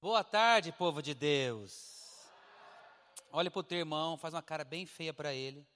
Boa 0.00 0.22
tarde, 0.22 0.70
povo 0.70 1.02
de 1.02 1.12
Deus. 1.12 2.24
Olha 3.32 3.50
para 3.50 3.58
o 3.58 3.64
teu 3.64 3.78
irmão, 3.78 4.16
faz 4.16 4.32
uma 4.32 4.40
cara 4.40 4.62
bem 4.62 4.86
feia 4.86 5.12
para 5.12 5.34
ele. 5.34 5.66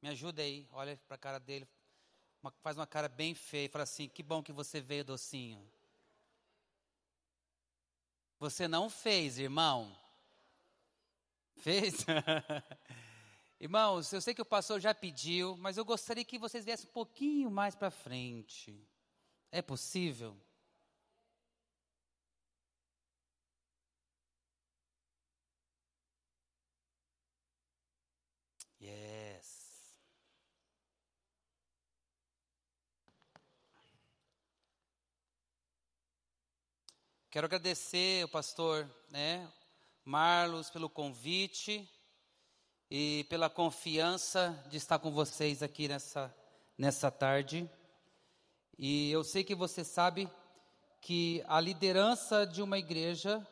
Me 0.00 0.08
ajuda 0.08 0.40
aí, 0.40 0.68
olha 0.70 0.96
para 1.08 1.16
a 1.16 1.18
cara 1.18 1.40
dele. 1.40 1.68
Uma, 2.40 2.52
faz 2.62 2.76
uma 2.76 2.86
cara 2.86 3.08
bem 3.08 3.34
feia 3.34 3.66
e 3.66 3.68
fala 3.68 3.82
assim: 3.82 4.08
Que 4.08 4.22
bom 4.22 4.40
que 4.40 4.52
você 4.52 4.80
veio, 4.80 5.04
docinho. 5.04 5.68
Você 8.38 8.68
não 8.68 8.88
fez, 8.88 9.36
irmão. 9.36 9.98
Fez? 11.56 12.06
Irmãos, 13.58 14.12
eu 14.12 14.22
sei 14.22 14.32
que 14.32 14.40
o 14.40 14.46
pastor 14.46 14.80
já 14.80 14.94
pediu, 14.94 15.56
mas 15.56 15.76
eu 15.76 15.84
gostaria 15.84 16.24
que 16.24 16.38
vocês 16.38 16.64
viessem 16.64 16.88
um 16.88 16.92
pouquinho 16.92 17.50
mais 17.50 17.74
para 17.74 17.90
frente. 17.90 18.80
É 19.50 19.60
possível? 19.60 20.34
Quero 37.32 37.46
agradecer 37.46 38.24
o 38.24 38.28
pastor, 38.28 38.90
né, 39.08 39.48
Marlos, 40.04 40.68
pelo 40.68 40.90
convite 40.90 41.88
e 42.90 43.24
pela 43.30 43.48
confiança 43.48 44.60
de 44.68 44.76
estar 44.76 44.98
com 44.98 45.12
vocês 45.12 45.62
aqui 45.62 45.86
nessa, 45.86 46.34
nessa 46.76 47.08
tarde. 47.08 47.70
E 48.76 49.12
eu 49.12 49.22
sei 49.22 49.44
que 49.44 49.54
você 49.54 49.84
sabe 49.84 50.28
que 51.00 51.40
a 51.46 51.60
liderança 51.60 52.44
de 52.44 52.62
uma 52.62 52.80
igreja, 52.80 53.46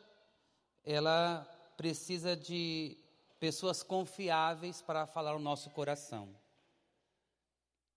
ela 0.83 1.47
precisa 1.77 2.35
de 2.35 2.97
pessoas 3.39 3.81
confiáveis 3.81 4.81
para 4.81 5.07
falar 5.07 5.33
o 5.33 5.39
nosso 5.39 5.69
coração. 5.69 6.35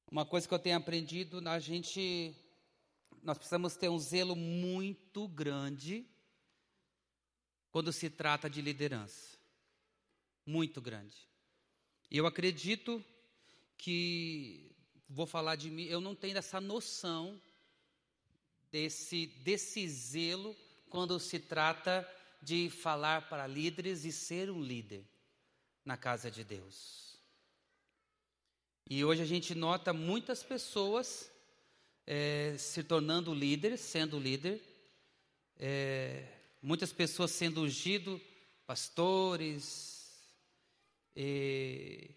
Uma 0.09 0.25
coisa 0.25 0.47
que 0.47 0.55
eu 0.55 0.61
tenho 0.61 0.77
aprendido, 0.77 1.43
a 1.49 1.59
gente, 1.59 2.37
nós 3.23 3.39
precisamos 3.39 3.77
ter 3.77 3.89
um 3.89 3.99
zelo 3.99 4.35
muito 4.35 5.29
grande 5.29 6.07
quando 7.71 7.93
se 7.93 8.11
trata 8.11 8.51
de 8.51 8.61
liderança. 8.61 9.39
Muito 10.45 10.81
grande. 10.81 11.17
Eu 12.11 12.27
acredito 12.27 13.03
que, 13.79 14.75
vou 15.09 15.27
falar 15.27 15.57
de 15.57 15.71
mim, 15.71 15.85
eu 15.85 16.01
não 16.01 16.15
tenho 16.15 16.37
essa 16.37 16.61
noção 16.61 17.41
desse, 18.71 19.27
desse 19.27 19.89
zelo 19.89 20.55
quando 20.91 21.19
se 21.21 21.39
trata 21.39 22.07
de 22.43 22.69
falar 22.69 23.29
para 23.29 23.47
líderes 23.47 24.05
e 24.05 24.13
ser 24.13 24.51
um 24.51 24.61
líder 24.61 25.07
na 25.85 25.97
casa 25.97 26.31
de 26.31 26.43
Deus. 26.43 27.19
E 28.91 29.05
hoje 29.05 29.23
a 29.23 29.27
gente 29.27 29.55
nota 29.55 29.93
muitas 29.93 30.43
pessoas 30.43 31.32
é, 32.07 32.57
se 32.59 32.83
tornando 32.83 33.35
líderes, 33.35 33.81
sendo 33.81 34.19
líder, 34.19 34.61
é, 35.57 36.27
muitas 36.61 36.93
pessoas 36.93 37.31
sendo 37.31 37.63
ungido, 37.63 38.21
pastores. 38.67 40.11
E, 41.15 42.11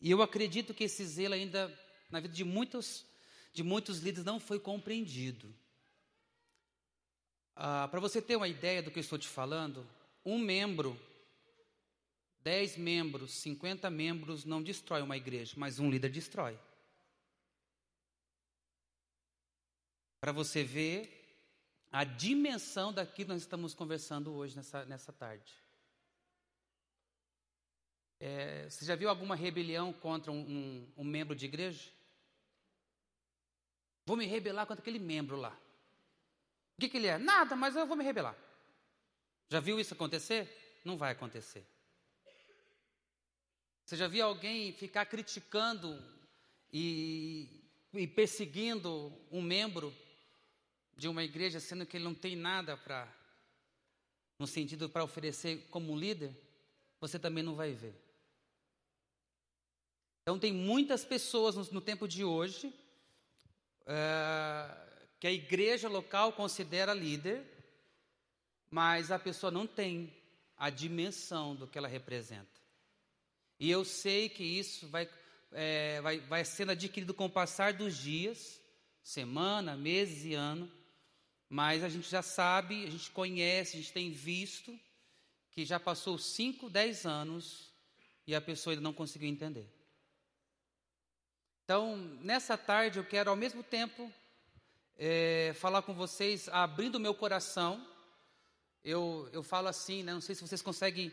e 0.00 0.10
eu 0.10 0.22
acredito 0.22 0.74
que 0.74 0.84
esse 0.84 1.04
zelo 1.04 1.34
ainda 1.34 1.72
na 2.10 2.20
vida 2.20 2.34
de 2.34 2.44
muitos, 2.44 3.06
de 3.52 3.62
muitos 3.62 3.98
líderes 3.98 4.24
não 4.24 4.40
foi 4.40 4.58
compreendido. 4.58 5.54
Ah, 7.54 7.88
Para 7.88 8.00
você 8.00 8.20
ter 8.20 8.36
uma 8.36 8.48
ideia 8.48 8.82
do 8.82 8.90
que 8.90 8.98
eu 8.98 9.02
estou 9.02 9.18
te 9.18 9.28
falando, 9.28 9.86
um 10.24 10.38
membro 10.38 10.98
10 12.42 12.78
membros, 12.78 13.32
50 13.32 13.90
membros 13.90 14.44
não 14.44 14.62
destrói 14.62 15.02
uma 15.02 15.16
igreja, 15.16 15.54
mas 15.56 15.78
um 15.78 15.90
líder 15.90 16.10
destrói. 16.10 16.58
Para 20.20 20.32
você 20.32 20.62
ver 20.62 21.16
a 21.90 22.04
dimensão 22.04 22.92
daquilo 22.92 23.28
que 23.28 23.32
nós 23.32 23.42
estamos 23.42 23.74
conversando 23.74 24.32
hoje, 24.34 24.54
nessa, 24.54 24.84
nessa 24.84 25.12
tarde. 25.12 25.52
É, 28.20 28.68
você 28.68 28.84
já 28.84 28.94
viu 28.94 29.08
alguma 29.08 29.34
rebelião 29.34 29.92
contra 29.94 30.30
um, 30.30 30.38
um, 30.38 30.92
um 30.98 31.04
membro 31.04 31.34
de 31.34 31.46
igreja? 31.46 31.90
Vou 34.04 34.16
me 34.16 34.26
rebelar 34.26 34.66
contra 34.66 34.82
aquele 34.82 34.98
membro 34.98 35.36
lá. 35.36 35.58
O 36.76 36.80
que, 36.80 36.88
que 36.88 36.98
ele 36.98 37.06
é? 37.06 37.18
Nada, 37.18 37.56
mas 37.56 37.74
eu 37.74 37.86
vou 37.86 37.96
me 37.96 38.04
rebelar. 38.04 38.36
Já 39.48 39.58
viu 39.58 39.80
isso 39.80 39.94
acontecer? 39.94 40.80
Não 40.84 40.96
vai 40.96 41.12
acontecer. 41.12 41.66
Você 43.84 43.96
já 43.96 44.06
viu 44.06 44.24
alguém 44.24 44.72
ficar 44.72 45.06
criticando 45.06 46.00
e, 46.72 47.64
e 47.92 48.06
perseguindo 48.06 49.12
um 49.32 49.42
membro 49.42 49.92
de 51.00 51.08
uma 51.08 51.24
igreja, 51.24 51.58
sendo 51.58 51.86
que 51.86 51.96
ele 51.96 52.04
não 52.04 52.14
tem 52.14 52.36
nada 52.36 52.76
para, 52.76 53.10
no 54.38 54.46
sentido 54.46 54.86
para 54.86 55.02
oferecer 55.02 55.66
como 55.70 55.96
líder? 55.96 56.30
Você 57.00 57.18
também 57.18 57.42
não 57.42 57.54
vai 57.54 57.72
ver. 57.72 57.94
Então, 60.20 60.38
tem 60.38 60.52
muitas 60.52 61.02
pessoas 61.02 61.56
no, 61.56 61.64
no 61.72 61.80
tempo 61.80 62.06
de 62.06 62.22
hoje 62.22 62.70
é, 63.86 64.76
que 65.18 65.26
a 65.26 65.32
igreja 65.32 65.88
local 65.88 66.34
considera 66.34 66.92
líder, 66.92 67.46
mas 68.70 69.10
a 69.10 69.18
pessoa 69.18 69.50
não 69.50 69.66
tem 69.66 70.14
a 70.54 70.68
dimensão 70.68 71.56
do 71.56 71.66
que 71.66 71.78
ela 71.78 71.88
representa. 71.88 72.60
E 73.58 73.70
eu 73.70 73.86
sei 73.86 74.28
que 74.28 74.44
isso 74.44 74.86
vai, 74.88 75.08
é, 75.52 75.98
vai, 76.02 76.20
vai 76.20 76.44
sendo 76.44 76.72
adquirido 76.72 77.14
com 77.14 77.24
o 77.24 77.30
passar 77.30 77.72
dos 77.72 77.96
dias, 77.96 78.60
semana, 79.02 79.78
meses 79.78 80.26
e 80.26 80.34
ano, 80.34 80.70
mas 81.50 81.84
a 81.84 81.88
gente 81.88 82.08
já 82.08 82.22
sabe, 82.22 82.86
a 82.86 82.90
gente 82.90 83.10
conhece, 83.10 83.76
a 83.76 83.80
gente 83.80 83.92
tem 83.92 84.10
visto 84.10 84.78
que 85.50 85.66
já 85.66 85.78
passou 85.78 86.16
5, 86.16 86.70
10 86.70 87.04
anos 87.04 87.74
e 88.26 88.34
a 88.34 88.40
pessoa 88.40 88.72
ainda 88.72 88.82
não 88.82 88.92
conseguiu 88.92 89.28
entender. 89.28 89.68
Então, 91.64 91.96
nessa 92.22 92.56
tarde, 92.56 92.98
eu 92.98 93.04
quero 93.04 93.28
ao 93.28 93.36
mesmo 93.36 93.62
tempo 93.62 94.10
é, 94.96 95.52
falar 95.56 95.82
com 95.82 95.92
vocês, 95.92 96.48
abrindo 96.48 96.94
o 96.94 97.00
meu 97.00 97.14
coração. 97.14 97.86
Eu, 98.84 99.28
eu 99.32 99.42
falo 99.42 99.68
assim, 99.68 100.02
né, 100.02 100.14
não 100.14 100.20
sei 100.20 100.34
se 100.34 100.40
vocês 100.40 100.62
conseguem 100.62 101.12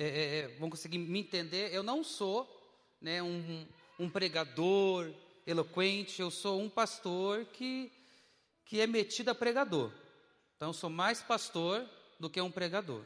é, 0.00 0.04
é, 0.04 0.38
é, 0.38 0.48
vão 0.58 0.70
conseguir 0.70 0.96
me 0.96 1.18
entender, 1.18 1.74
eu 1.74 1.82
não 1.82 2.04
sou 2.04 2.48
né, 3.00 3.20
um, 3.20 3.66
um 3.98 4.08
pregador 4.08 5.12
eloquente, 5.44 6.22
eu 6.22 6.30
sou 6.30 6.60
um 6.60 6.70
pastor 6.70 7.44
que, 7.46 7.90
que 8.68 8.80
é 8.80 8.86
metido 8.86 9.30
a 9.30 9.34
pregador. 9.34 9.90
Então, 10.54 10.68
eu 10.68 10.74
sou 10.74 10.90
mais 10.90 11.22
pastor 11.22 11.84
do 12.20 12.28
que 12.28 12.40
um 12.40 12.50
pregador. 12.50 13.02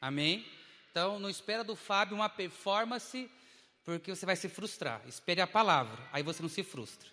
Amém? 0.00 0.44
Então, 0.90 1.18
não 1.18 1.28
espera 1.28 1.62
do 1.62 1.76
Fábio 1.76 2.16
uma 2.16 2.30
performance, 2.30 3.30
porque 3.84 4.14
você 4.14 4.24
vai 4.24 4.34
se 4.34 4.48
frustrar. 4.48 5.02
Espere 5.06 5.42
a 5.42 5.46
palavra, 5.46 6.02
aí 6.10 6.22
você 6.22 6.40
não 6.40 6.48
se 6.48 6.62
frustra. 6.62 7.08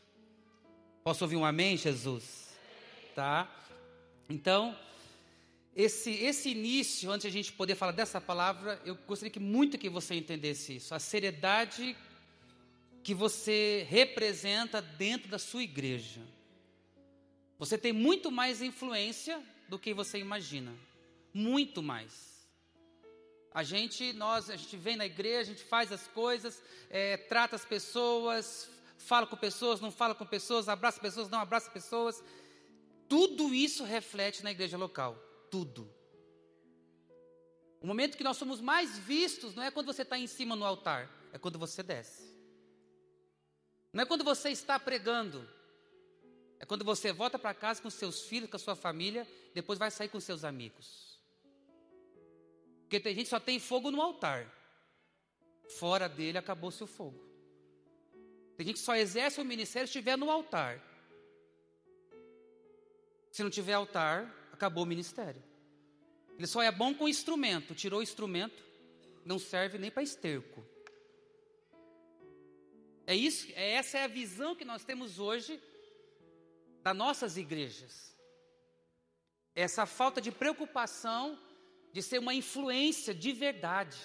Posso 1.04 1.26
ouvir 1.26 1.36
um 1.36 1.44
amém, 1.44 1.76
Jesus? 1.76 2.56
Tá? 3.14 3.54
Então, 4.30 4.80
esse, 5.76 6.12
esse 6.12 6.52
início, 6.52 7.12
antes 7.12 7.24
de 7.24 7.28
a 7.28 7.32
gente 7.32 7.52
poder 7.52 7.76
falar 7.76 7.92
dessa 7.92 8.22
palavra, 8.22 8.82
eu 8.86 8.96
gostaria 8.96 9.30
que 9.30 9.42
muito 9.42 9.78
que 9.78 9.90
você 9.90 10.16
entendesse 10.16 10.78
isso, 10.78 10.96
a 10.96 11.00
seriedade 11.00 11.98
que 13.04 13.14
você 13.14 13.86
representa 13.90 14.82
dentro 14.82 15.30
da 15.30 15.38
sua 15.38 15.64
igreja. 15.64 16.22
Você 17.60 17.78
tem 17.78 17.94
muito 17.94 18.32
mais 18.32 18.62
influência 18.62 19.42
do 19.70 19.80
que 19.80 19.94
você 19.94 20.18
imagina, 20.18 20.74
muito 21.34 21.82
mais. 21.82 22.34
A 23.54 23.64
gente, 23.64 24.14
nós, 24.14 24.50
a 24.50 24.56
gente 24.56 24.76
vem 24.76 24.96
na 24.96 25.06
igreja, 25.06 25.52
a 25.52 25.54
gente 25.54 25.64
faz 25.64 25.92
as 25.92 26.08
coisas, 26.08 26.62
é, 26.90 27.18
trata 27.18 27.56
as 27.56 27.64
pessoas, 27.64 28.70
fala 28.98 29.28
com 29.28 29.38
pessoas, 29.38 29.80
não 29.80 29.92
fala 29.92 30.16
com 30.16 30.26
pessoas, 30.26 30.68
abraça 30.68 31.00
pessoas, 31.00 31.30
não 31.30 31.40
abraça 31.40 31.70
pessoas. 31.70 32.24
Tudo 33.08 33.54
isso 33.54 33.84
reflete 33.84 34.44
na 34.44 34.52
igreja 34.52 34.78
local 34.78 35.18
tudo. 35.54 35.88
O 37.80 37.86
momento 37.86 38.18
que 38.18 38.24
nós 38.24 38.38
somos 38.38 38.60
mais 38.60 38.98
vistos 38.98 39.54
não 39.54 39.62
é 39.62 39.70
quando 39.70 39.86
você 39.86 40.02
está 40.02 40.18
em 40.18 40.26
cima 40.26 40.56
no 40.56 40.66
altar, 40.66 41.08
é 41.32 41.38
quando 41.38 41.60
você 41.60 41.84
desce. 41.84 42.24
Não 43.94 44.02
é 44.02 44.06
quando 44.08 44.24
você 44.24 44.50
está 44.50 44.80
pregando, 44.80 45.48
é 46.64 46.66
quando 46.66 46.86
você 46.86 47.12
volta 47.12 47.38
para 47.38 47.54
casa 47.54 47.82
com 47.82 47.90
seus 47.90 48.22
filhos, 48.22 48.50
com 48.50 48.56
a 48.56 48.60
sua 48.60 48.74
família, 48.74 49.28
depois 49.54 49.78
vai 49.78 49.92
sair 49.92 50.08
com 50.08 50.18
seus 50.18 50.46
amigos. 50.46 51.20
Porque 52.84 53.02
tem 53.02 53.14
gente 53.14 53.26
que 53.26 53.32
só 53.32 53.40
tem 53.40 53.60
fogo 53.60 53.92
no 53.92 54.02
altar. 54.02 54.50
Fora 55.78 56.08
dele 56.08 56.38
acabou-se 56.38 56.82
o 56.82 56.88
fogo. 56.88 57.20
Tem 58.56 58.66
gente 58.66 58.78
que 58.78 58.82
só 58.82 58.96
exerce 58.96 59.42
o 59.42 59.44
ministério 59.44 59.90
se 59.90 59.98
estiver 59.98 60.18
no 60.18 60.32
altar. 60.32 60.82
Se 63.30 63.44
não 63.44 63.50
tiver 63.50 63.74
altar, 63.74 64.34
acabou 64.54 64.86
o 64.86 64.88
ministério. 64.88 65.44
Ele 66.38 66.48
só 66.48 66.62
é 66.62 66.72
bom 66.72 66.96
com 66.96 67.10
instrumento. 67.10 67.76
Tirou 67.76 68.00
o 68.00 68.04
instrumento, 68.04 68.64
não 69.26 69.38
serve 69.38 69.78
nem 69.78 69.92
para 69.92 70.02
esterco. 70.02 70.66
É 73.06 73.14
isso, 73.14 73.52
é 73.54 73.72
essa 73.72 73.98
é 73.98 74.06
a 74.06 74.08
visão 74.08 74.56
que 74.56 74.64
nós 74.64 74.86
temos 74.86 75.20
hoje 75.20 75.62
das 76.84 76.96
nossas 76.96 77.38
igrejas. 77.38 78.14
Essa 79.56 79.86
falta 79.86 80.20
de 80.20 80.32
preocupação 80.32 81.40
de 81.94 82.02
ser 82.02 82.20
uma 82.20 82.34
influência 82.34 83.14
de 83.14 83.32
verdade. 83.32 83.98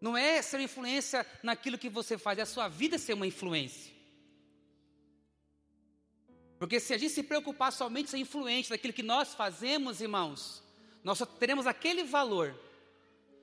Não 0.00 0.16
é 0.16 0.42
ser 0.42 0.60
influência 0.60 1.26
naquilo 1.42 1.78
que 1.78 1.88
você 1.88 2.18
faz, 2.18 2.38
é 2.38 2.42
a 2.42 2.46
sua 2.46 2.68
vida 2.68 2.98
ser 2.98 3.14
uma 3.14 3.26
influência. 3.26 3.94
Porque 6.58 6.80
se 6.80 6.94
a 6.94 6.98
gente 6.98 7.12
se 7.12 7.22
preocupar 7.22 7.72
somente 7.72 8.06
em 8.06 8.10
ser 8.10 8.18
influente 8.18 8.70
daquilo 8.70 8.92
que 8.92 9.02
nós 9.02 9.34
fazemos, 9.34 10.00
irmãos, 10.00 10.62
nós 11.04 11.18
só 11.18 11.26
teremos 11.26 11.66
aquele 11.66 12.02
valor. 12.02 12.58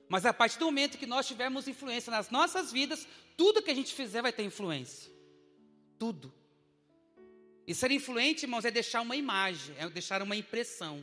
Mas 0.08 0.26
a 0.26 0.34
partir 0.34 0.58
do 0.58 0.66
momento 0.66 0.98
que 0.98 1.06
nós 1.06 1.26
tivermos 1.26 1.66
influência 1.68 2.10
nas 2.10 2.30
nossas 2.30 2.72
vidas, 2.72 3.06
tudo 3.36 3.62
que 3.62 3.70
a 3.70 3.74
gente 3.74 3.94
fizer 3.94 4.20
vai 4.20 4.32
ter 4.32 4.42
influência. 4.42 5.10
Tudo. 5.98 6.32
E 7.66 7.74
ser 7.74 7.90
influente, 7.90 8.44
irmãos, 8.44 8.64
é 8.64 8.70
deixar 8.70 9.00
uma 9.00 9.16
imagem, 9.16 9.74
é 9.78 9.88
deixar 9.88 10.22
uma 10.22 10.36
impressão. 10.36 11.02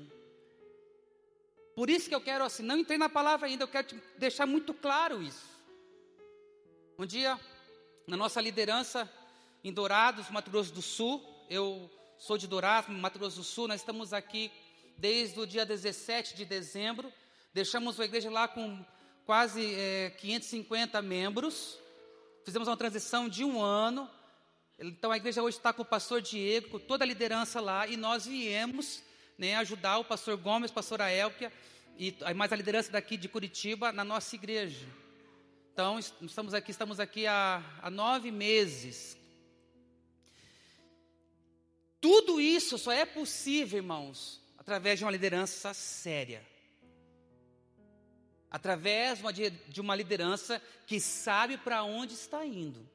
Por 1.75 1.89
isso 1.89 2.07
que 2.07 2.13
eu 2.13 2.21
quero, 2.21 2.43
assim, 2.43 2.63
não 2.63 2.77
entrei 2.77 2.97
na 2.97 3.09
palavra 3.09 3.47
ainda, 3.47 3.63
eu 3.63 3.67
quero 3.67 3.87
te 3.87 4.03
deixar 4.17 4.45
muito 4.45 4.73
claro 4.73 5.21
isso. 5.21 5.49
Um 6.99 7.05
dia, 7.05 7.39
na 8.05 8.15
nossa 8.15 8.39
liderança 8.39 9.11
em 9.63 9.73
Dourados, 9.73 10.29
Mato 10.29 10.51
Grosso 10.51 10.71
do 10.71 10.81
Sul, 10.81 11.23
eu 11.49 11.89
sou 12.19 12.37
de 12.37 12.47
Dourados, 12.47 12.95
Mato 12.95 13.17
Grosso 13.17 13.37
do 13.37 13.43
Sul, 13.43 13.67
nós 13.67 13.81
estamos 13.81 14.13
aqui 14.13 14.51
desde 14.97 15.39
o 15.39 15.47
dia 15.47 15.65
17 15.65 16.35
de 16.35 16.45
dezembro, 16.45 17.11
deixamos 17.51 17.99
a 17.99 18.05
igreja 18.05 18.29
lá 18.29 18.47
com 18.47 18.85
quase 19.25 19.73
é, 19.73 20.11
550 20.19 21.01
membros, 21.01 21.79
fizemos 22.45 22.67
uma 22.67 22.77
transição 22.77 23.27
de 23.27 23.43
um 23.43 23.59
ano, 23.61 24.07
então 24.83 25.11
a 25.11 25.17
igreja 25.17 25.43
hoje 25.43 25.57
está 25.57 25.71
com 25.71 25.83
o 25.83 25.85
pastor 25.85 26.21
Diego, 26.21 26.69
com 26.69 26.79
toda 26.79 27.03
a 27.03 27.07
liderança 27.07 27.61
lá, 27.61 27.85
e 27.85 27.95
nós 27.95 28.25
viemos 28.25 29.03
né, 29.37 29.55
ajudar 29.57 29.99
o 29.99 30.03
pastor 30.03 30.35
Gomes, 30.37 30.71
pastor 30.71 31.01
Aelquia, 31.01 31.53
e 31.99 32.15
mais 32.35 32.51
a 32.51 32.55
liderança 32.55 32.91
daqui 32.91 33.15
de 33.15 33.29
Curitiba 33.29 33.91
na 33.91 34.03
nossa 34.03 34.33
igreja. 34.33 34.87
Então, 35.71 35.99
estamos 35.99 36.55
aqui, 36.55 36.71
estamos 36.71 36.99
aqui 36.99 37.27
há, 37.27 37.63
há 37.79 37.91
nove 37.91 38.31
meses. 38.31 39.15
Tudo 41.99 42.41
isso 42.41 42.79
só 42.79 42.91
é 42.91 43.05
possível, 43.05 43.77
irmãos, 43.77 44.41
através 44.57 44.97
de 44.97 45.05
uma 45.05 45.11
liderança 45.11 45.75
séria. 45.75 46.43
Através 48.49 49.19
de 49.67 49.79
uma 49.79 49.95
liderança 49.95 50.59
que 50.87 50.99
sabe 50.99 51.55
para 51.55 51.83
onde 51.83 52.15
está 52.15 52.43
indo. 52.43 52.89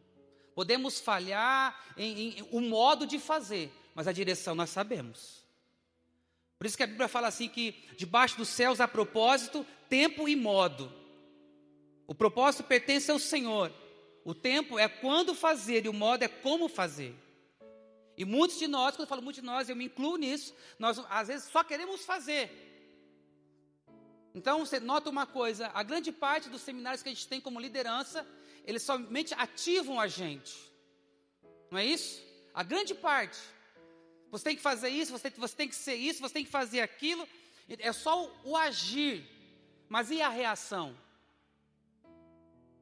Podemos 0.57 0.99
falhar 0.99 1.79
em, 1.99 2.39
em 2.39 2.49
o 2.51 2.63
modo 2.63 3.07
de 3.07 3.19
fazer, 3.19 3.71
mas 3.95 4.09
a 4.09 4.13
direção 4.13 4.55
nós 4.55 4.71
sabemos. 4.71 5.45
Por 6.59 6.67
isso 6.67 6.79
que 6.79 6.83
a 6.83 6.87
Bíblia 6.87 7.09
fala 7.09 7.29
assim 7.29 7.47
que 7.47 7.73
debaixo 7.95 8.39
dos 8.39 8.49
céus 8.49 8.81
há 8.81 8.89
propósito, 8.89 9.67
tempo 9.87 10.27
e 10.27 10.35
modo. 10.35 10.91
O 12.07 12.15
propósito 12.15 12.65
pertence 12.65 13.11
ao 13.11 13.19
Senhor. 13.19 13.71
O 14.25 14.35
tempo 14.35 14.79
é 14.79 14.89
quando 14.89 15.35
fazer 15.35 15.85
e 15.85 15.91
o 15.91 15.93
modo 15.93 16.23
é 16.23 16.29
como 16.29 16.71
fazer. 16.71 17.15
E 18.17 18.25
muitos 18.25 18.59
de 18.59 18.67
nós, 18.67 18.97
quando 18.97 19.03
eu 19.03 19.09
falo 19.09 19.21
muitos 19.21 19.43
de 19.43 19.47
nós, 19.47 19.69
eu 19.69 19.77
me 19.77 19.85
incluo 19.85 20.17
nisso, 20.17 20.55
nós 20.79 20.99
às 21.11 21.29
vezes 21.29 21.51
só 21.51 21.63
queremos 21.63 22.03
fazer. 22.07 22.51
Então 24.35 24.61
você 24.61 24.81
nota 24.81 25.11
uma 25.11 25.27
coisa: 25.27 25.71
a 25.75 25.83
grande 25.83 26.11
parte 26.11 26.49
dos 26.49 26.63
seminários 26.63 27.03
que 27.03 27.11
a 27.11 27.13
gente 27.13 27.29
tem 27.29 27.43
como 27.43 27.61
liderança, 27.61 28.27
eles 28.67 28.83
somente 28.83 29.33
ativam 29.35 30.01
a 30.01 30.09
gente. 30.09 30.55
Não 31.71 31.79
é 31.79 31.87
isso? 31.87 32.21
A 32.53 32.63
grande 32.63 32.95
parte. 32.95 33.39
Você 34.31 34.45
tem 34.45 34.57
que 34.57 34.63
fazer 34.63 34.89
isso, 34.89 35.13
você, 35.13 35.31
você 35.31 35.55
tem 35.55 35.69
que 35.69 35.75
ser 35.75 35.95
isso, 35.95 36.21
você 36.21 36.35
tem 36.35 36.45
que 36.45 36.51
fazer 36.51 36.81
aquilo. 36.81 37.27
É 37.69 37.93
só 37.93 38.25
o, 38.25 38.51
o 38.51 38.57
agir. 38.57 39.25
Mas 39.89 40.11
e 40.11 40.21
a 40.21 40.29
reação? 40.29 40.97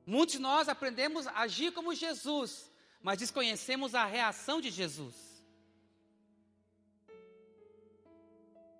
Muitos 0.07 0.37
de 0.37 0.41
nós 0.41 0.69
aprendemos 0.69 1.27
a 1.27 1.41
agir 1.41 1.73
como 1.73 1.95
Jesus, 1.95 2.71
mas 3.03 3.19
desconhecemos 3.19 3.95
a 3.95 4.05
reação 4.05 4.61
de 4.61 4.71
Jesus. 4.71 5.15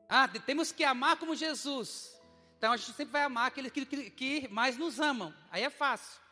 Ah, 0.09 0.29
temos 0.29 0.73
que 0.73 0.85
amar 0.85 1.17
como 1.17 1.35
Jesus. 1.35 2.15
Então 2.57 2.73
a 2.73 2.77
gente 2.77 2.93
sempre 2.93 3.13
vai 3.13 3.23
amar 3.23 3.49
aqueles 3.49 3.73
que, 3.73 3.85
que, 3.85 4.11
que 4.11 4.49
mais 4.49 4.77
nos 4.77 5.01
amam. 5.01 5.35
Aí 5.51 5.63
é 5.63 5.71
fácil. 5.71 6.24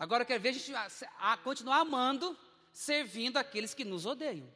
Agora 0.00 0.22
eu 0.22 0.26
quero 0.26 0.42
ver 0.42 0.48
a 0.48 0.52
gente 0.52 0.74
a, 0.74 0.88
a 1.20 1.36
continuar 1.36 1.78
amando, 1.78 2.36
servindo 2.72 3.36
aqueles 3.36 3.72
que 3.72 3.84
nos 3.84 4.04
odeiam. 4.04 4.52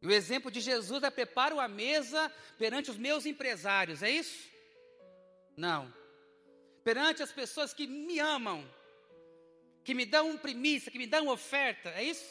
E 0.00 0.06
o 0.06 0.12
exemplo 0.12 0.50
de 0.50 0.60
Jesus 0.60 1.02
é 1.02 1.10
preparo 1.10 1.60
a 1.60 1.68
mesa 1.68 2.32
perante 2.56 2.90
os 2.90 2.96
meus 2.96 3.26
empresários, 3.26 4.02
é 4.02 4.10
isso? 4.10 4.48
Não 5.54 5.92
perante 6.88 7.22
as 7.22 7.30
pessoas 7.30 7.74
que 7.74 7.86
me 7.86 8.18
amam, 8.18 8.66
que 9.84 9.92
me 9.92 10.06
dão 10.06 10.38
primícia, 10.38 10.90
que 10.90 10.96
me 10.96 11.06
dão 11.06 11.28
oferta, 11.28 11.90
é 11.90 12.02
isso? 12.02 12.26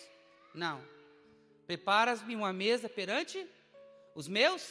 Não. 0.51 0.83
Preparas-me 1.67 2.35
uma 2.35 2.51
mesa 2.51 2.89
perante 2.89 3.47
os 4.15 4.27
meus. 4.27 4.67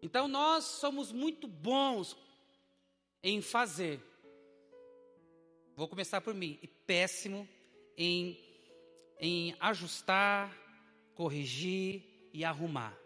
Então 0.00 0.26
nós 0.26 0.64
somos 0.64 1.12
muito 1.12 1.46
bons 1.46 2.16
em 3.22 3.40
fazer. 3.40 4.00
Vou 5.76 5.88
começar 5.88 6.20
por 6.20 6.34
mim. 6.34 6.58
E 6.62 6.68
péssimo 6.68 7.48
em, 7.96 8.38
em 9.18 9.56
ajustar, 9.60 10.54
corrigir 11.14 12.02
e 12.32 12.44
arrumar. 12.44 12.96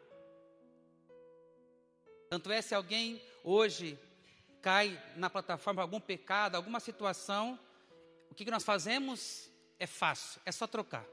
Tanto 2.29 2.51
é 2.51 2.61
se 2.61 2.75
alguém 2.75 3.23
hoje 3.45 3.99
cai 4.61 5.01
na 5.17 5.31
plataforma 5.31 5.83
algum 5.83 6.01
pecado, 6.01 6.57
alguma 6.57 6.81
situação, 6.81 7.59
o 8.31 8.35
que, 8.35 8.45
que 8.45 8.51
nós 8.51 8.65
fazemos 8.65 9.49
é 9.79 9.87
fácil, 9.87 10.41
é 10.45 10.51
só 10.51 10.67
trocar. 10.67 11.07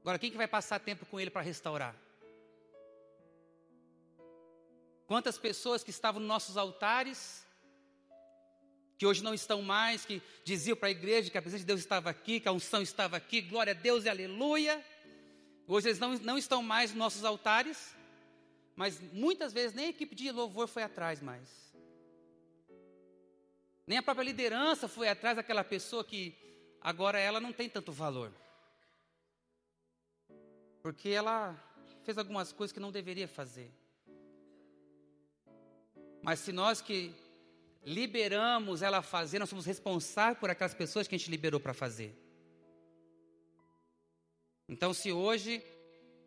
Agora, 0.00 0.18
quem 0.18 0.30
que 0.30 0.36
vai 0.36 0.48
passar 0.48 0.78
tempo 0.80 1.06
com 1.06 1.18
ele 1.18 1.30
para 1.30 1.42
restaurar? 1.42 1.96
Quantas 5.08 5.38
pessoas 5.38 5.82
que 5.82 5.88
estavam 5.88 6.20
nos 6.20 6.28
nossos 6.28 6.58
altares, 6.58 7.42
que 8.98 9.06
hoje 9.06 9.24
não 9.24 9.32
estão 9.32 9.62
mais, 9.62 10.04
que 10.04 10.20
diziam 10.44 10.76
para 10.76 10.88
a 10.88 10.90
igreja 10.90 11.30
que 11.30 11.38
a 11.38 11.40
presença 11.40 11.62
de 11.62 11.66
Deus 11.66 11.80
estava 11.80 12.10
aqui, 12.10 12.38
que 12.38 12.46
a 12.46 12.52
unção 12.52 12.82
estava 12.82 13.16
aqui, 13.16 13.40
glória 13.40 13.70
a 13.70 13.74
Deus 13.74 14.04
e 14.04 14.10
aleluia. 14.10 14.84
Hoje 15.66 15.88
eles 15.88 15.98
não, 15.98 16.12
não 16.18 16.36
estão 16.36 16.62
mais 16.62 16.90
nos 16.90 16.98
nossos 16.98 17.24
altares, 17.24 17.96
mas 18.76 19.00
muitas 19.14 19.50
vezes 19.50 19.74
nem 19.74 19.86
a 19.86 19.88
equipe 19.88 20.14
de 20.14 20.30
louvor 20.30 20.68
foi 20.68 20.82
atrás 20.82 21.22
mais. 21.22 21.48
Nem 23.86 23.96
a 23.96 24.02
própria 24.02 24.26
liderança 24.26 24.88
foi 24.88 25.08
atrás 25.08 25.36
daquela 25.36 25.64
pessoa 25.64 26.04
que 26.04 26.36
agora 26.82 27.18
ela 27.18 27.40
não 27.40 27.50
tem 27.50 27.66
tanto 27.66 27.92
valor. 27.92 28.30
Porque 30.82 31.08
ela 31.08 31.56
fez 32.04 32.18
algumas 32.18 32.52
coisas 32.52 32.74
que 32.74 32.78
não 32.78 32.92
deveria 32.92 33.26
fazer. 33.26 33.72
Mas 36.28 36.40
se 36.40 36.52
nós 36.52 36.82
que 36.82 37.14
liberamos 37.82 38.82
ela 38.82 38.98
a 38.98 39.02
fazer, 39.02 39.38
nós 39.38 39.48
somos 39.48 39.64
responsáveis 39.64 40.38
por 40.38 40.50
aquelas 40.50 40.74
pessoas 40.74 41.08
que 41.08 41.14
a 41.14 41.18
gente 41.18 41.30
liberou 41.30 41.58
para 41.58 41.72
fazer. 41.72 42.14
Então, 44.68 44.92
se 44.92 45.10
hoje 45.10 45.64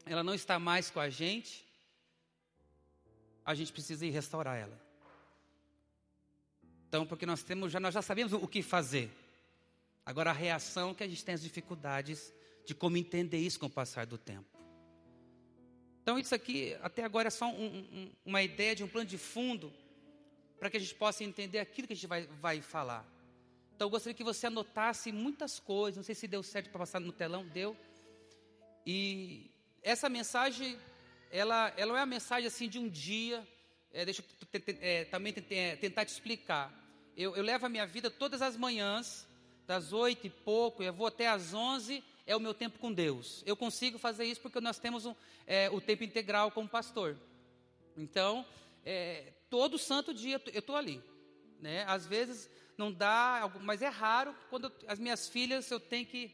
ela 0.04 0.24
não 0.24 0.34
está 0.34 0.58
mais 0.58 0.90
com 0.90 1.00
a 1.00 1.08
gente, 1.08 1.64
a 3.46 3.54
gente 3.54 3.72
precisa 3.72 4.04
ir 4.04 4.10
restaurar 4.10 4.58
ela. 4.58 4.82
Então, 6.88 7.06
porque 7.06 7.28
nós 7.28 7.44
temos 7.44 7.72
já 7.72 7.80
nós 7.80 7.94
já 7.94 8.02
sabemos 8.02 8.34
o 8.34 8.48
que 8.48 8.64
fazer. 8.64 9.08
Agora 10.04 10.32
a 10.32 10.34
reação 10.34 10.96
que 10.96 11.04
a 11.04 11.08
gente 11.08 11.24
tem 11.24 11.36
as 11.36 11.44
dificuldades 11.44 12.34
de 12.66 12.74
como 12.74 12.98
entender 12.98 13.38
isso 13.38 13.60
com 13.60 13.68
o 13.68 13.70
passar 13.70 14.08
do 14.08 14.18
tempo. 14.18 14.50
Então 16.02 16.18
isso 16.18 16.34
aqui 16.34 16.76
até 16.82 17.04
agora 17.04 17.28
é 17.28 17.30
só 17.30 17.46
um, 17.46 17.68
um, 17.68 18.12
uma 18.26 18.42
ideia 18.42 18.76
de 18.76 18.84
um 18.84 18.88
plano 18.88 19.08
de 19.08 19.20
fundo 19.20 19.72
para 20.62 20.70
que 20.70 20.78
a 20.78 20.80
gente 20.80 20.94
possa 20.94 21.24
entender 21.24 21.58
aquilo 21.58 21.88
que 21.88 21.94
a 21.94 21.96
gente 21.96 22.06
vai, 22.06 22.28
vai 22.40 22.62
falar. 22.62 23.04
Então 23.76 23.88
eu 23.88 23.90
gostaria 23.90 24.14
que 24.14 24.24
você 24.24 24.46
anotasse 24.46 25.12
muitas 25.12 25.60
coisas. 25.60 25.98
Não 25.98 26.04
sei 26.04 26.14
se 26.14 26.28
deu 26.28 26.44
certo 26.44 26.70
para 26.70 26.78
passar 26.78 27.00
no 27.00 27.12
telão, 27.12 27.44
deu. 27.48 27.76
E 28.86 29.50
essa 29.82 30.08
mensagem 30.08 30.78
ela, 31.32 31.74
ela 31.76 31.94
não 31.94 31.98
é 31.98 32.02
a 32.04 32.06
mensagem 32.06 32.46
assim 32.46 32.70
de 32.70 32.78
um 32.78 32.88
dia. 32.88 33.44
É, 33.92 34.06
deixa 34.06 34.22
eu 34.22 34.62
é, 34.82 35.06
também 35.06 35.34
é, 35.50 35.76
tentar 35.78 36.06
te 36.06 36.10
explicar. 36.10 36.72
Eu, 37.18 37.36
eu, 37.36 37.42
levo 37.42 37.66
a 37.66 37.70
minha 37.70 37.88
vida 37.88 38.12
todas 38.12 38.40
as 38.44 38.56
manhãs, 38.56 39.28
das 39.66 39.92
oito 39.92 40.28
e 40.28 40.30
pouco, 40.30 40.84
eu 40.84 40.94
vou 40.94 41.08
até 41.08 41.28
às 41.28 41.56
onze, 41.56 42.04
é 42.28 42.36
o 42.36 42.40
meu 42.40 42.54
tempo 42.54 42.78
com 42.78 42.94
Deus. 42.94 43.42
Eu 43.48 43.58
consigo 43.58 43.98
fazer 43.98 44.26
isso 44.26 44.42
porque 44.42 44.62
nós 44.62 44.78
temos 44.78 45.08
um, 45.08 45.16
é, 45.48 45.72
o 45.72 45.82
tempo 45.82 46.04
integral 46.04 46.52
como 46.52 46.70
pastor. 46.70 47.18
Então, 47.98 48.46
é, 48.86 49.34
todo 49.52 49.78
santo 49.78 50.14
dia 50.14 50.42
eu 50.54 50.60
estou 50.60 50.76
ali. 50.76 51.04
Né? 51.60 51.84
Às 51.84 52.08
vezes 52.08 52.50
não 52.78 52.92
dá, 52.92 53.52
mas 53.62 53.84
é 53.84 53.90
raro 53.90 54.34
quando 54.50 54.66
eu, 54.66 54.72
as 54.88 54.98
minhas 54.98 55.28
filhas 55.28 55.70
eu 55.70 55.80
tenho 55.80 56.06
que 56.06 56.34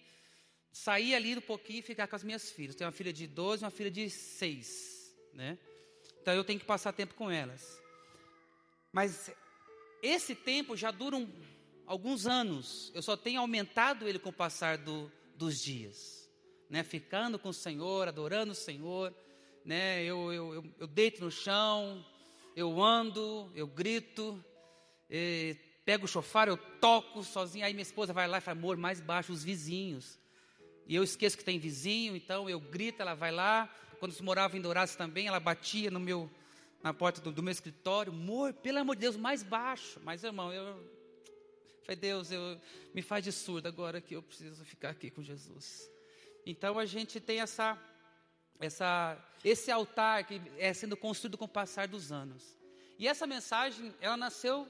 sair 0.71 1.15
ali 1.15 1.36
um 1.36 1.41
pouquinho 1.41 1.79
e 1.79 1.81
ficar 1.81 2.07
com 2.07 2.15
as 2.15 2.24
minhas 2.24 2.51
filhas. 2.51 2.75
Tenho 2.75 2.88
uma 2.88 2.95
filha 2.95 3.12
de 3.12 3.25
12 3.25 3.63
e 3.63 3.65
uma 3.65 3.71
filha 3.71 3.89
de 3.89 4.07
6. 4.09 5.13
Né? 5.33 5.57
Então 6.21 6.33
eu 6.33 6.43
tenho 6.43 6.59
que 6.59 6.65
passar 6.65 6.93
tempo 6.93 7.15
com 7.15 7.29
elas. 7.29 7.81
Mas 8.93 9.31
esse 10.01 10.36
tempo 10.36 10.77
já 10.77 10.91
dura 10.91 11.17
um, 11.17 11.27
alguns 11.88 12.27
anos. 12.27 12.91
Eu 12.93 13.01
só 13.01 13.17
tenho 13.17 13.41
aumentado 13.41 14.07
ele 14.07 14.19
com 14.19 14.29
o 14.29 14.33
passar 14.33 14.77
do, 14.77 15.12
dos 15.36 15.59
dias. 15.59 16.29
Né? 16.69 16.83
Ficando 16.83 17.39
com 17.39 17.50
o 17.50 17.53
Senhor, 17.53 18.07
adorando 18.07 18.51
o 18.51 18.55
Senhor. 18.55 19.12
Né? 19.65 20.03
Eu, 20.03 20.31
eu, 20.31 20.53
eu, 20.53 20.74
eu 20.81 20.88
deito 20.88 21.24
no 21.24 21.31
chão, 21.31 22.05
eu 22.57 22.81
ando, 22.81 23.51
eu 23.53 23.67
grito, 23.67 24.43
pego 25.85 26.05
o 26.05 26.07
chofar, 26.07 26.47
eu 26.47 26.57
toco 26.57 27.23
sozinho. 27.23 27.63
Aí 27.63 27.71
minha 27.71 27.83
esposa 27.83 28.11
vai 28.11 28.27
lá 28.27 28.39
e 28.39 28.41
fala, 28.41 28.57
amor, 28.57 28.75
mais 28.75 28.99
baixo 28.99 29.31
os 29.31 29.43
vizinhos. 29.43 30.19
E 30.87 30.95
eu 30.95 31.03
esqueço 31.03 31.37
que 31.37 31.43
tem 31.43 31.59
vizinho, 31.59 32.15
então 32.15 32.49
eu 32.49 32.59
grito, 32.59 32.99
ela 32.99 33.13
vai 33.13 33.31
lá. 33.31 33.71
Quando 33.99 34.19
morava 34.23 34.57
em 34.57 34.61
Dourados 34.61 34.95
também, 34.95 35.27
ela 35.27 35.39
batia 35.39 35.91
no 35.91 35.99
meu, 35.99 36.27
na 36.81 36.91
porta 36.95 37.21
do, 37.21 37.31
do 37.31 37.43
meu 37.43 37.51
escritório. 37.51 38.11
Amor, 38.11 38.51
pelo 38.53 38.79
amor 38.79 38.95
de 38.95 39.01
Deus, 39.01 39.15
mais 39.15 39.43
baixo. 39.43 40.01
Mas, 40.03 40.23
irmão, 40.23 40.51
eu 40.51 40.83
falei, 41.83 41.95
Deus, 41.95 42.31
eu, 42.31 42.59
me 42.91 43.03
faz 43.03 43.23
de 43.23 43.31
surdo 43.31 43.67
agora 43.67 44.01
que 44.01 44.15
eu 44.15 44.23
preciso 44.23 44.65
ficar 44.65 44.89
aqui 44.89 45.11
com 45.11 45.21
Jesus. 45.21 45.91
Então 46.43 46.79
a 46.79 46.87
gente 46.87 47.19
tem 47.19 47.39
essa, 47.39 47.77
essa, 48.59 49.17
esse 49.43 49.71
altar 49.71 50.25
que 50.25 50.41
é 50.57 50.73
sendo 50.73 50.97
construído 50.97 51.37
com 51.37 51.45
o 51.45 51.49
passar 51.49 51.87
dos 51.87 52.11
anos. 52.11 52.57
E 52.97 53.07
essa 53.07 53.27
mensagem, 53.27 53.93
ela 54.01 54.17
nasceu 54.17 54.67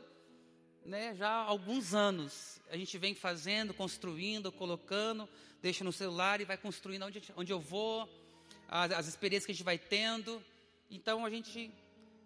né, 0.86 1.15
já 1.15 1.29
há 1.29 1.44
alguns 1.44 1.94
anos. 1.94 2.60
A 2.70 2.77
gente 2.77 2.98
vem 2.98 3.15
fazendo, 3.15 3.74
construindo, 3.74 4.51
colocando, 4.51 5.27
deixa 5.62 5.84
no 5.84 5.91
celular 5.91 6.41
e 6.41 6.46
vai 6.46 6.58
construindo 6.58 7.03
onde, 7.03 7.22
onde 7.36 7.51
eu 7.51 7.60
vou, 7.60 8.10
as, 8.67 8.91
as 8.91 9.08
experiências 9.08 9.46
que 9.46 9.51
a 9.51 9.56
gente 9.56 9.63
vai 9.63 9.77
tendo. 9.77 10.44
Então 10.89 11.25
a 11.25 11.29
gente 11.29 11.72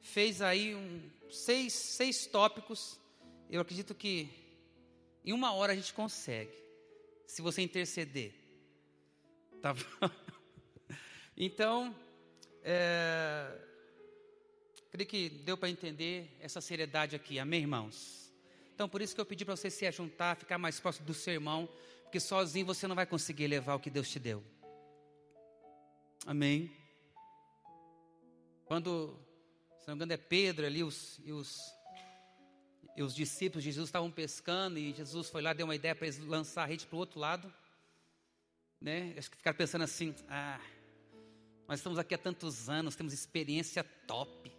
fez 0.01 0.41
aí 0.41 0.75
um, 0.75 1.09
seis, 1.29 1.73
seis 1.73 2.25
tópicos. 2.27 2.99
Eu 3.49 3.61
acredito 3.61 3.93
que 3.93 4.29
em 5.23 5.33
uma 5.33 5.53
hora 5.53 5.73
a 5.73 5.75
gente 5.75 5.93
consegue, 5.93 6.53
se 7.27 7.41
você 7.41 7.61
interceder. 7.61 8.33
Tá 9.61 9.73
bom? 9.73 10.09
Então, 11.35 11.95
é, 12.63 13.57
creio 14.91 15.09
que 15.09 15.29
deu 15.29 15.57
para 15.57 15.69
entender 15.69 16.35
essa 16.39 16.61
seriedade 16.61 17.15
aqui, 17.15 17.39
amém, 17.39 17.61
irmãos? 17.61 18.31
Então, 18.73 18.89
por 18.89 19.01
isso 19.01 19.15
que 19.15 19.21
eu 19.21 19.25
pedi 19.25 19.45
para 19.45 19.55
você 19.55 19.69
se 19.69 19.85
ajuntar, 19.85 20.35
ficar 20.35 20.57
mais 20.57 20.79
próximo 20.79 21.05
do 21.05 21.13
seu 21.13 21.33
irmão, 21.33 21.69
porque 22.03 22.19
sozinho 22.19 22.65
você 22.65 22.87
não 22.87 22.95
vai 22.95 23.05
conseguir 23.05 23.47
levar 23.47 23.75
o 23.75 23.79
que 23.79 23.89
Deus 23.89 24.09
te 24.09 24.19
deu. 24.19 24.43
Amém? 26.25 26.71
Quando, 28.65 29.19
se 29.79 29.87
não 29.87 29.95
me 29.95 29.99
engano, 29.99 30.13
é 30.13 30.17
Pedro 30.17 30.65
ali, 30.65 30.83
os, 30.83 31.19
e 31.23 31.31
os, 31.31 31.59
e 32.95 33.01
os 33.01 33.15
discípulos 33.15 33.63
de 33.63 33.71
Jesus 33.71 33.89
estavam 33.89 34.11
pescando 34.11 34.77
e 34.77 34.93
Jesus 34.93 35.29
foi 35.29 35.41
lá, 35.41 35.53
deu 35.53 35.65
uma 35.65 35.75
ideia 35.75 35.95
para 35.95 36.07
eles 36.07 36.19
lançar 36.19 36.63
a 36.63 36.65
rede 36.65 36.85
para 36.85 36.95
o 36.95 36.99
outro 36.99 37.19
lado. 37.19 37.53
Né? 38.79 39.13
Que 39.13 39.21
ficaram 39.21 39.57
pensando 39.57 39.83
assim: 39.83 40.13
ah, 40.27 40.59
nós 41.71 41.79
estamos 41.79 41.97
aqui 41.97 42.13
há 42.13 42.17
tantos 42.17 42.69
anos, 42.69 42.97
temos 42.97 43.13
experiência 43.13 43.81
top. 43.81 44.51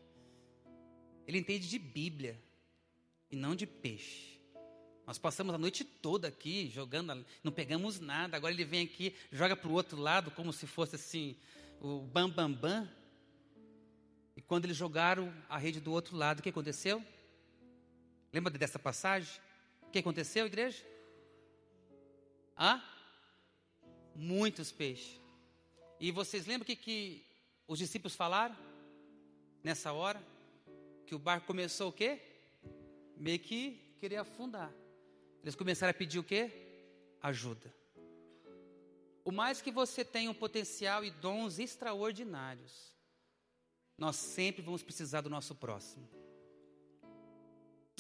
Ele 1.26 1.36
entende 1.36 1.68
de 1.68 1.78
Bíblia 1.78 2.42
e 3.30 3.36
não 3.36 3.54
de 3.54 3.66
peixe. 3.66 4.40
Nós 5.06 5.18
passamos 5.18 5.54
a 5.54 5.58
noite 5.58 5.84
toda 5.84 6.28
aqui 6.28 6.70
jogando, 6.70 7.22
não 7.44 7.52
pegamos 7.52 8.00
nada. 8.00 8.34
Agora 8.34 8.54
ele 8.54 8.64
vem 8.64 8.86
aqui, 8.86 9.14
joga 9.30 9.54
para 9.54 9.68
o 9.68 9.74
outro 9.74 10.00
lado, 10.00 10.30
como 10.30 10.54
se 10.54 10.66
fosse 10.66 10.96
assim, 10.96 11.36
o 11.82 12.00
bam 12.00 12.30
bam 12.30 12.50
bam. 12.50 12.88
E 14.34 14.40
quando 14.40 14.64
eles 14.64 14.78
jogaram 14.78 15.30
a 15.50 15.58
rede 15.58 15.80
do 15.80 15.92
outro 15.92 16.16
lado, 16.16 16.38
o 16.38 16.42
que 16.42 16.48
aconteceu? 16.48 17.04
Lembra 18.32 18.50
dessa 18.54 18.78
passagem? 18.78 19.38
O 19.82 19.90
que 19.90 19.98
aconteceu, 19.98 20.46
igreja? 20.46 20.82
Hã? 22.58 22.82
Muitos 24.16 24.72
peixes. 24.72 25.21
E 26.02 26.10
vocês 26.10 26.46
lembram 26.46 26.64
o 26.64 26.66
que, 26.66 26.74
que 26.74 27.24
os 27.68 27.78
discípulos 27.78 28.16
falaram 28.16 28.56
nessa 29.62 29.92
hora? 29.92 30.20
Que 31.06 31.14
o 31.14 31.18
barco 31.18 31.46
começou 31.46 31.90
o 31.90 31.92
quê? 31.92 32.20
Meio 33.16 33.38
que 33.38 33.94
querer 34.00 34.16
afundar. 34.16 34.74
Eles 35.44 35.54
começaram 35.54 35.92
a 35.92 35.94
pedir 35.94 36.18
o 36.18 36.24
quê? 36.24 36.50
Ajuda. 37.22 37.72
O 39.24 39.30
mais 39.30 39.62
que 39.62 39.70
você 39.70 40.04
tem 40.04 40.28
um 40.28 40.34
potencial 40.34 41.04
e 41.04 41.12
dons 41.12 41.60
extraordinários, 41.60 42.92
nós 43.96 44.16
sempre 44.16 44.60
vamos 44.60 44.82
precisar 44.82 45.20
do 45.20 45.30
nosso 45.30 45.54
próximo. 45.54 46.08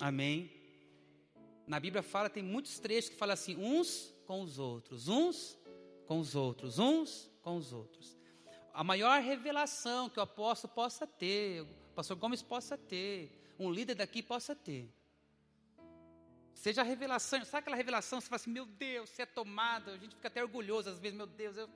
Amém? 0.00 0.50
Na 1.68 1.78
Bíblia 1.78 2.02
fala, 2.02 2.28
tem 2.28 2.42
muitos 2.42 2.80
trechos 2.80 3.10
que 3.10 3.16
falam 3.16 3.34
assim: 3.34 3.54
uns 3.54 4.12
com 4.26 4.42
os 4.42 4.58
outros, 4.58 5.06
uns 5.06 5.56
com 6.04 6.18
os 6.18 6.34
outros, 6.34 6.80
uns 6.80 7.30
com 7.42 7.56
os 7.56 7.72
outros. 7.72 8.16
A 8.72 8.82
maior 8.82 9.20
revelação 9.20 10.08
que 10.08 10.18
o 10.18 10.22
apóstolo 10.22 10.72
possa 10.72 11.06
ter, 11.06 11.62
o 11.62 11.66
pastor 11.94 12.16
Gomes 12.16 12.42
possa 12.42 12.78
ter, 12.78 13.30
um 13.58 13.70
líder 13.70 13.94
daqui 13.94 14.22
possa 14.22 14.54
ter, 14.54 14.90
Seja 16.62 16.82
a 16.82 16.84
revelação, 16.84 17.44
sabe 17.44 17.58
aquela 17.58 17.76
revelação? 17.76 18.20
Você 18.20 18.28
fala 18.28 18.36
assim, 18.36 18.52
meu 18.52 18.64
Deus, 18.64 19.10
você 19.10 19.22
é 19.22 19.26
tomado. 19.26 19.90
A 19.90 19.96
gente 19.96 20.14
fica 20.14 20.28
até 20.28 20.40
orgulhoso 20.40 20.88
às 20.90 20.96
vezes, 20.96 21.16
meu 21.16 21.26
Deus, 21.26 21.56
eu, 21.56 21.68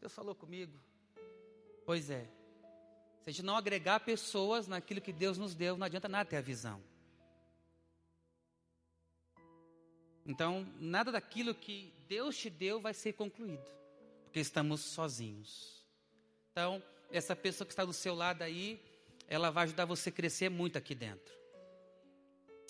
Deus 0.00 0.12
falou 0.12 0.36
comigo. 0.36 0.78
Pois 1.84 2.10
é. 2.10 2.30
Se 3.22 3.30
a 3.30 3.32
gente 3.32 3.44
não 3.44 3.56
agregar 3.56 3.98
pessoas 3.98 4.68
naquilo 4.68 5.00
que 5.00 5.12
Deus 5.12 5.36
nos 5.36 5.52
deu, 5.52 5.76
não 5.76 5.84
adianta 5.84 6.08
nada 6.08 6.30
ter 6.30 6.36
a 6.36 6.40
visão. 6.40 6.80
Então, 10.24 10.64
nada 10.78 11.10
daquilo 11.10 11.52
que 11.52 11.92
Deus 12.06 12.36
te 12.36 12.48
deu 12.48 12.80
vai 12.80 12.94
ser 12.94 13.14
concluído, 13.14 13.68
porque 14.34 14.40
estamos 14.40 14.80
sozinhos. 14.80 15.80
Então, 16.50 16.82
essa 17.08 17.36
pessoa 17.36 17.64
que 17.64 17.72
está 17.72 17.84
do 17.84 17.92
seu 17.92 18.16
lado 18.16 18.42
aí, 18.42 18.82
ela 19.28 19.48
vai 19.48 19.62
ajudar 19.62 19.84
você 19.84 20.08
a 20.08 20.12
crescer 20.12 20.48
muito 20.48 20.76
aqui 20.76 20.92
dentro. 20.92 21.32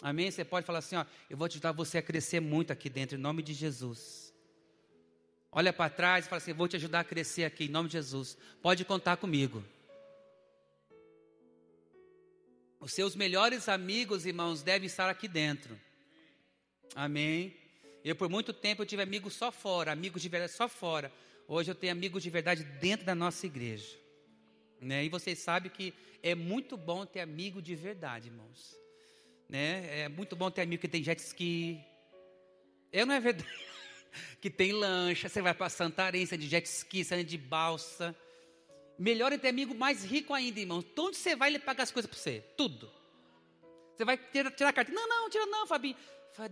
Amém? 0.03 0.31
Você 0.31 0.45
pode 0.45 0.67
falar 0.67 0.81
assim: 0.81 0.97
ó, 0.97 1.07
eu 1.31 1.39
vou 1.39 1.47
ajudar 1.47 1.73
você 1.73 1.97
a 1.97 2.03
crescer 2.03 2.39
muito 2.39 2.71
aqui 2.71 2.91
dentro, 2.91 3.17
em 3.17 3.19
nome 3.19 3.43
de 3.43 3.55
Jesus. 3.55 4.35
Olha 5.51 5.73
para 5.73 5.89
trás 5.89 6.27
e 6.27 6.29
fala 6.29 6.37
assim: 6.37 6.53
vou 6.53 6.69
te 6.69 6.77
ajudar 6.77 7.01
a 7.01 7.05
crescer 7.05 7.45
aqui, 7.45 7.65
em 7.65 7.69
nome 7.69 7.89
de 7.89 7.95
Jesus. 7.95 8.37
Pode 8.61 8.85
contar 8.85 9.17
comigo. 9.17 9.65
Os 12.79 12.93
seus 12.93 13.17
melhores 13.17 13.71
amigos, 13.71 14.27
irmãos, 14.27 14.63
devem 14.63 14.85
estar 14.85 15.09
aqui 15.09 15.27
dentro. 15.27 15.81
Amém? 16.95 17.57
Eu, 18.05 18.15
por 18.15 18.29
muito 18.29 18.53
tempo, 18.53 18.83
eu 18.83 18.87
tive 18.87 19.01
amigos 19.03 19.33
só 19.33 19.51
fora, 19.51 19.93
amigos 19.93 20.21
de 20.21 20.29
verdade 20.29 20.53
só 20.53 20.69
fora. 20.69 21.11
Hoje 21.47 21.71
eu 21.71 21.75
tenho 21.75 21.93
amigos 21.93 22.23
de 22.23 22.31
verdade 22.31 22.65
dentro 22.81 23.05
da 23.05 23.15
nossa 23.15 23.47
igreja. 23.47 23.99
Né? 24.81 25.05
E 25.05 25.09
vocês 25.09 25.39
sabem 25.39 25.71
que 25.71 25.95
é 26.23 26.35
muito 26.35 26.77
bom 26.77 27.07
ter 27.07 27.21
amigo 27.21 27.61
de 27.63 27.75
verdade, 27.75 28.29
irmãos 28.29 28.85
né? 29.49 30.01
É 30.01 30.09
muito 30.09 30.35
bom 30.35 30.51
ter 30.51 30.63
amigo 30.63 30.81
que 30.81 30.89
tem 30.89 31.03
jet 31.03 31.21
ski. 31.21 31.81
Eu 32.93 33.07
não 33.07 33.15
é 33.15 33.21
verdade. 33.21 33.49
que 34.41 34.51
tem 34.51 34.73
lancha, 34.73 35.29
você 35.29 35.43
vai 35.43 35.55
para 35.55 35.69
Santarém, 35.69 36.25
você 36.25 36.35
é 36.35 36.39
de 36.39 36.49
jet 36.49 36.67
ski, 36.67 37.05
você 37.05 37.17
é 37.17 37.23
de 37.23 37.39
balsa. 37.39 38.15
Melhor 38.99 39.33
é 39.33 39.39
ter 39.39 39.49
amigo 39.49 39.75
mais 39.75 40.05
rico 40.05 40.33
ainda, 40.33 40.61
irmão. 40.61 40.85
Onde 40.99 41.17
você 41.17 41.35
vai, 41.35 41.51
ele 41.51 41.59
paga 41.59 41.83
as 41.83 41.91
coisas 41.91 42.09
para 42.09 42.19
você. 42.19 42.41
Tudo. 42.57 42.91
Você 43.97 44.05
vai 44.05 44.17
tirar, 44.17 44.51
tirar 44.51 44.71
a 44.71 44.73
carta. 44.73 44.93
Não, 44.93 45.09
não, 45.09 45.31
tira 45.31 45.47
não, 45.47 45.67
Fabinho. 45.67 45.97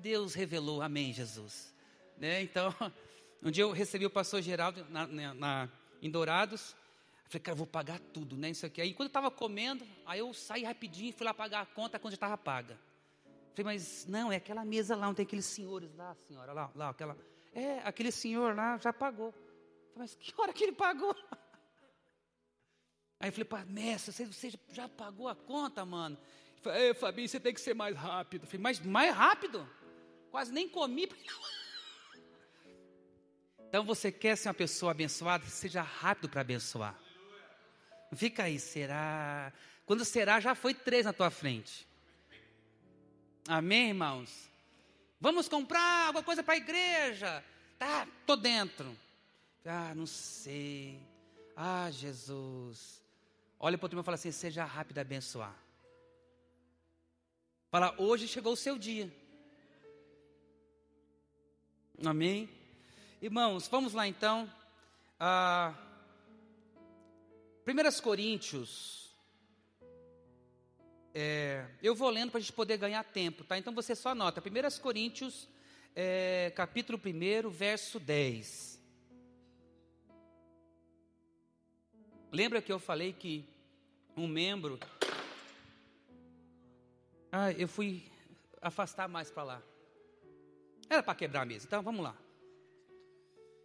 Deus 0.00 0.34
revelou. 0.34 0.82
Amém, 0.82 1.12
Jesus. 1.12 1.74
Né? 2.16 2.42
Então, 2.42 2.74
um 3.42 3.50
dia 3.50 3.64
eu 3.64 3.72
recebi 3.72 4.06
o 4.06 4.10
pastor 4.10 4.40
Geraldo 4.40 4.86
na, 4.88 5.06
na, 5.06 5.34
na, 5.34 5.68
em 6.00 6.10
Dourados. 6.10 6.76
Falei, 7.24 7.40
cara, 7.40 7.56
vou 7.56 7.66
pagar 7.66 7.98
tudo, 7.98 8.36
né? 8.36 8.50
Isso 8.50 8.64
aqui. 8.64 8.80
Aí 8.80 8.94
quando 8.94 9.06
eu 9.06 9.10
estava 9.10 9.30
comendo, 9.30 9.86
aí 10.06 10.20
eu 10.20 10.32
saí 10.32 10.62
rapidinho, 10.64 11.12
fui 11.12 11.26
lá 11.26 11.34
pagar 11.34 11.62
a 11.62 11.66
conta 11.66 11.98
quando 11.98 12.12
já 12.12 12.16
estava 12.16 12.38
paga. 12.38 12.78
Falei, 13.54 13.64
mas 13.64 14.06
não, 14.06 14.30
é 14.30 14.36
aquela 14.36 14.64
mesa 14.64 14.94
lá, 14.94 15.06
não 15.06 15.14
tem 15.14 15.24
aqueles 15.24 15.44
senhores 15.44 15.94
lá, 15.94 16.14
senhora, 16.28 16.52
lá, 16.52 16.70
lá, 16.74 16.90
aquela. 16.90 17.16
É, 17.52 17.80
aquele 17.84 18.12
senhor 18.12 18.54
lá 18.54 18.78
já 18.78 18.92
pagou. 18.92 19.32
Falei, 19.32 19.96
mas 19.96 20.14
que 20.14 20.32
hora 20.38 20.52
que 20.52 20.64
ele 20.64 20.72
pagou? 20.72 21.14
Aí 23.18 23.28
eu 23.28 23.46
falei, 23.46 23.64
mestre, 23.66 24.26
você, 24.26 24.52
já 24.70 24.88
pagou 24.88 25.28
a 25.28 25.34
conta, 25.34 25.84
mano? 25.84 26.16
Ele 26.52 26.60
falou, 26.62 26.78
é, 26.78 26.94
Fabinho, 26.94 27.28
você 27.28 27.38
tem 27.38 27.54
que 27.54 27.60
ser 27.60 27.74
mais 27.74 27.96
rápido. 27.96 28.46
Falei, 28.46 28.60
mas 28.60 28.80
mais 28.80 29.14
rápido? 29.14 29.68
Quase 30.30 30.52
nem 30.52 30.68
comi. 30.68 31.08
Então 33.72 33.86
você 33.86 34.12
quer 34.12 34.36
ser 34.36 34.48
uma 34.48 34.54
pessoa 34.54 34.92
abençoada, 34.92 35.46
seja 35.46 35.80
rápido 35.80 36.28
para 36.28 36.42
abençoar. 36.42 36.94
Não 38.10 38.18
fica 38.18 38.42
aí, 38.42 38.58
será? 38.58 39.50
Quando 39.86 40.04
será, 40.04 40.38
já 40.40 40.54
foi 40.54 40.74
três 40.74 41.06
na 41.06 41.12
tua 41.14 41.30
frente. 41.30 41.88
Amém, 43.48 43.88
irmãos? 43.88 44.50
Vamos 45.18 45.48
comprar 45.48 46.08
alguma 46.08 46.22
coisa 46.22 46.42
para 46.42 46.52
a 46.52 46.58
igreja. 46.58 47.42
Tá, 47.78 48.06
tô 48.26 48.36
dentro. 48.36 48.94
Ah, 49.64 49.94
não 49.94 50.04
sei. 50.06 51.00
Ah, 51.56 51.90
Jesus. 51.90 53.02
Olha 53.58 53.78
para 53.78 53.86
o 53.86 53.88
irmão 53.88 54.02
e 54.02 54.04
fala 54.04 54.16
assim: 54.16 54.32
seja 54.32 54.66
rápido 54.66 54.98
a 54.98 55.00
abençoar. 55.00 55.56
Fala, 57.70 57.94
hoje 57.96 58.28
chegou 58.28 58.52
o 58.52 58.56
seu 58.56 58.76
dia. 58.76 59.10
Amém? 62.04 62.60
Irmãos, 63.22 63.68
vamos 63.68 63.92
lá 63.92 64.08
então. 64.08 64.52
Ah, 65.16 65.72
1 67.64 68.02
Coríntios. 68.02 69.14
É, 71.14 71.64
eu 71.80 71.94
vou 71.94 72.10
lendo 72.10 72.32
para 72.32 72.38
a 72.38 72.40
gente 72.40 72.52
poder 72.52 72.76
ganhar 72.78 73.04
tempo, 73.04 73.44
tá? 73.44 73.56
Então 73.56 73.72
você 73.72 73.94
só 73.94 74.08
anota. 74.08 74.42
1 74.42 74.82
Coríntios, 74.82 75.48
é, 75.94 76.52
capítulo 76.56 76.98
1, 76.98 77.48
verso 77.48 78.00
10. 78.00 78.82
Lembra 82.32 82.60
que 82.60 82.72
eu 82.72 82.80
falei 82.80 83.12
que 83.12 83.48
um 84.16 84.26
membro. 84.26 84.80
Ah, 87.30 87.52
eu 87.52 87.68
fui 87.68 88.02
afastar 88.60 89.06
mais 89.08 89.30
para 89.30 89.44
lá. 89.44 89.62
Era 90.90 91.04
para 91.04 91.14
quebrar 91.14 91.42
a 91.42 91.46
mesa, 91.46 91.66
então 91.68 91.84
vamos 91.84 92.02
lá. 92.02 92.16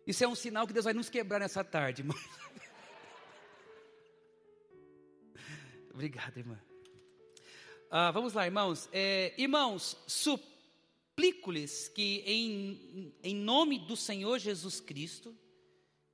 Isso 0.07 0.23
é 0.23 0.27
um 0.27 0.35
sinal 0.35 0.65
que 0.65 0.71
Deus 0.71 0.85
vai 0.85 0.93
nos 0.93 1.09
quebrar 1.09 1.37
nessa 1.37 1.65
tarde, 1.65 2.01
irmão. 2.01 2.17
Obrigado, 5.93 6.37
irmã. 6.37 6.57
Ah, 7.91 8.09
vamos 8.11 8.31
lá, 8.31 8.45
irmãos. 8.45 8.87
É, 8.93 9.33
irmãos, 9.37 9.97
suplico-lhes 10.07 11.89
que, 11.89 12.23
em, 12.25 13.13
em 13.21 13.35
nome 13.35 13.79
do 13.79 13.97
Senhor 13.97 14.39
Jesus 14.39 14.79
Cristo, 14.79 15.37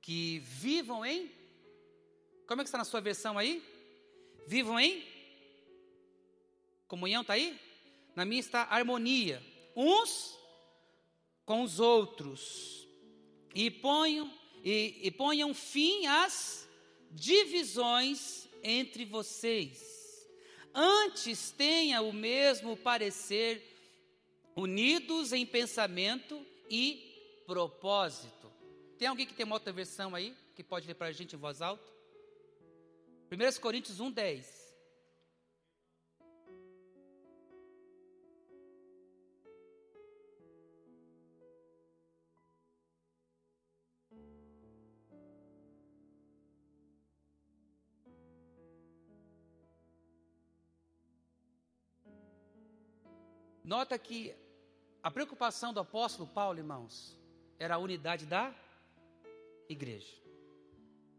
que 0.02 0.40
vivam 0.40 1.06
em 1.06 1.30
como 2.46 2.60
é 2.60 2.64
que 2.64 2.68
está 2.68 2.78
na 2.78 2.84
sua 2.84 3.00
versão 3.00 3.38
aí? 3.38 3.62
Vivam 4.46 4.78
em 4.78 5.02
comunhão, 6.86 7.22
está 7.22 7.34
aí? 7.34 7.58
Na 8.14 8.24
minha 8.24 8.40
está 8.40 8.64
harmonia. 8.64 9.42
Uns 9.74 10.38
com 11.46 11.62
os 11.62 11.80
outros. 11.80 12.83
E 13.54 13.70
ponham, 13.70 14.32
e, 14.64 15.00
e 15.02 15.10
ponham 15.10 15.54
fim 15.54 16.06
às 16.06 16.68
divisões 17.10 18.48
entre 18.62 19.04
vocês. 19.04 20.28
Antes 20.74 21.52
tenha 21.52 22.02
o 22.02 22.12
mesmo 22.12 22.76
parecer, 22.76 23.62
unidos 24.56 25.32
em 25.32 25.46
pensamento 25.46 26.44
e 26.68 27.42
propósito. 27.46 28.50
Tem 28.98 29.06
alguém 29.06 29.26
que 29.26 29.34
tem 29.34 29.44
uma 29.44 29.56
outra 29.56 29.72
versão 29.72 30.14
aí, 30.14 30.34
que 30.56 30.64
pode 30.64 30.86
ler 30.86 30.94
para 30.94 31.08
a 31.08 31.12
gente 31.12 31.36
em 31.36 31.38
voz 31.38 31.62
alta? 31.62 31.84
1 33.30 33.60
Coríntios 33.60 34.00
1, 34.00 34.10
10. 34.10 34.63
Nota 53.64 53.98
que 53.98 54.34
a 55.02 55.10
preocupação 55.10 55.72
do 55.72 55.80
apóstolo 55.80 56.28
Paulo, 56.28 56.58
irmãos, 56.58 57.18
era 57.58 57.76
a 57.76 57.78
unidade 57.78 58.26
da 58.26 58.54
igreja. 59.68 60.12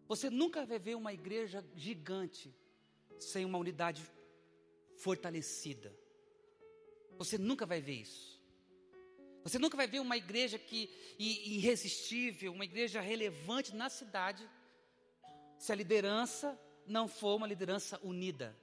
Você 0.07 0.29
nunca 0.29 0.63
vai 0.63 0.77
ver 0.77 0.93
uma 0.95 1.11
igreja 1.11 1.65
gigante 1.75 2.53
sem 3.19 3.43
uma 3.43 3.57
unidade 3.57 4.07
fortalecida. 4.97 5.91
Você 7.17 7.35
nunca 7.39 7.65
vai 7.65 7.81
ver 7.81 8.01
isso. 8.01 8.39
Você 9.43 9.57
nunca 9.57 9.75
vai 9.75 9.87
ver 9.87 9.99
uma 9.99 10.15
igreja 10.15 10.59
que 10.59 10.87
irresistível, 11.17 12.51
uma 12.51 12.65
igreja 12.65 13.01
relevante 13.01 13.75
na 13.75 13.89
cidade, 13.89 14.47
se 15.57 15.71
a 15.71 15.75
liderança 15.75 16.59
não 16.85 17.07
for 17.07 17.35
uma 17.35 17.47
liderança 17.47 17.99
unida. 18.03 18.55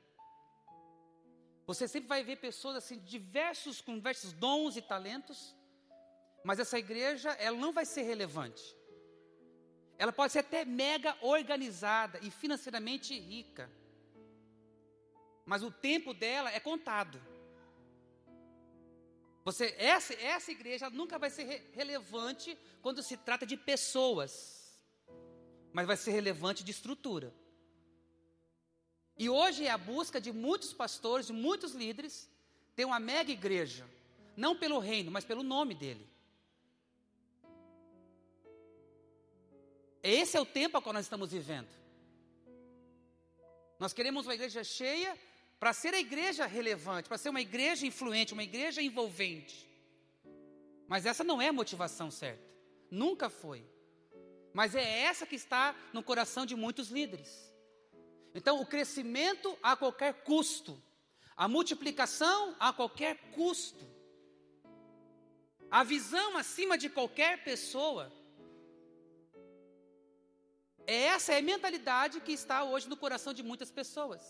Você 1.67 1.87
sempre 1.87 2.09
vai 2.09 2.23
ver 2.25 2.37
pessoas 2.37 2.77
assim 2.77 2.99
diversos 2.99 3.81
com 3.81 3.95
diversos 3.95 4.33
dons 4.33 4.77
e 4.77 4.83
talentos, 4.83 5.55
mas 6.45 6.59
essa 6.59 6.79
igreja 6.79 7.31
ela 7.33 7.57
não 7.57 7.73
vai 7.73 7.85
ser 7.85 8.03
relevante 8.03 8.83
ela 10.03 10.13
pode 10.13 10.33
ser 10.33 10.41
até 10.41 10.65
mega 10.65 11.17
organizada 11.21 12.19
e 12.23 12.29
financeiramente 12.29 13.17
rica. 13.17 13.71
Mas 15.47 15.63
o 15.63 15.71
tempo 15.71 16.13
dela 16.13 16.51
é 16.51 16.59
contado. 16.59 17.23
Você, 19.45 19.75
essa, 19.79 20.13
essa 20.15 20.51
igreja 20.51 20.91
nunca 20.91 21.21
vai 21.21 21.31
ser 21.31 21.45
re 21.45 21.71
relevante 21.73 22.59
quando 22.81 23.01
se 23.01 23.17
trata 23.17 23.47
de 23.47 23.57
pessoas, 23.57 24.77
mas 25.73 25.87
vai 25.87 25.97
ser 25.97 26.11
relevante 26.11 26.65
de 26.65 26.73
estrutura. 26.73 27.33
E 29.19 29.29
hoje 29.29 29.67
é 29.67 29.71
a 29.71 29.79
busca 29.79 30.21
de 30.21 30.33
muitos 30.33 30.73
pastores, 30.73 31.27
de 31.27 31.33
muitos 31.33 31.73
líderes, 31.73 32.29
ter 32.75 32.85
uma 32.85 32.99
mega 32.99 33.31
igreja, 33.31 33.87
não 34.37 34.57
pelo 34.57 34.79
reino, 34.79 35.11
mas 35.11 35.25
pelo 35.25 35.43
nome 35.43 35.75
dele. 35.75 36.09
Esse 40.03 40.37
é 40.37 40.41
o 40.41 40.47
tempo 40.47 40.77
a 40.77 40.83
qual 40.83 40.93
nós 40.93 41.05
estamos 41.05 41.31
vivendo. 41.31 41.69
Nós 43.79 43.93
queremos 43.93 44.27
uma 44.27 44.35
igreja 44.35 44.65
cheia 44.65 45.17
para 45.61 45.73
ser 45.73 45.95
a 45.95 46.01
igreja 46.01 46.47
relevante, 46.47 47.09
para 47.09 47.19
ser 47.19 47.29
uma 47.29 47.41
igreja 47.41 47.87
influente, 47.87 48.33
uma 48.33 48.43
igreja 48.43 48.83
envolvente. 48.83 49.69
Mas 50.89 51.07
essa 51.07 51.23
não 51.23 51.41
é 51.41 51.49
a 51.49 51.53
motivação 51.53 52.11
certa. 52.11 52.43
Nunca 52.91 53.31
foi. 53.31 53.65
Mas 54.53 54.75
é 54.75 55.03
essa 55.03 55.25
que 55.25 55.37
está 55.37 55.75
no 55.93 56.03
coração 56.03 56.45
de 56.45 56.57
muitos 56.57 56.91
líderes. 56.91 57.52
Então, 58.35 58.61
o 58.61 58.67
crescimento 58.67 59.57
a 59.63 59.77
qualquer 59.77 60.23
custo, 60.25 60.81
a 61.37 61.47
multiplicação 61.47 62.57
a 62.59 62.73
qualquer 62.73 63.17
custo, 63.33 63.85
a 65.71 65.83
visão 65.85 66.37
acima 66.37 66.77
de 66.77 66.89
qualquer 66.89 67.45
pessoa, 67.45 68.13
essa 70.87 71.33
é 71.33 71.39
a 71.39 71.43
mentalidade 71.43 72.21
que 72.21 72.33
está 72.33 72.65
hoje 72.65 72.89
no 72.89 72.97
coração 72.97 73.33
de 73.33 73.43
muitas 73.43 73.71
pessoas. 73.71 74.23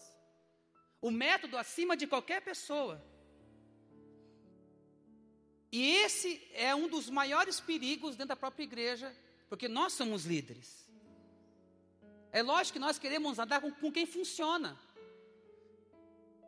O 1.00 1.10
método 1.10 1.56
acima 1.56 1.96
de 1.96 2.06
qualquer 2.06 2.42
pessoa. 2.42 3.02
E 5.70 5.96
esse 5.96 6.46
é 6.52 6.74
um 6.74 6.86
dos 6.86 7.08
maiores 7.08 7.58
perigos 7.58 8.12
dentro 8.12 8.28
da 8.28 8.36
própria 8.36 8.64
igreja, 8.64 9.14
porque 9.48 9.68
nós 9.68 9.94
somos 9.94 10.26
líderes. 10.26 10.81
É 12.32 12.42
lógico 12.42 12.72
que 12.74 12.78
nós 12.78 12.98
queremos 12.98 13.38
andar 13.38 13.60
com, 13.60 13.70
com 13.70 13.92
quem 13.92 14.06
funciona. 14.06 14.78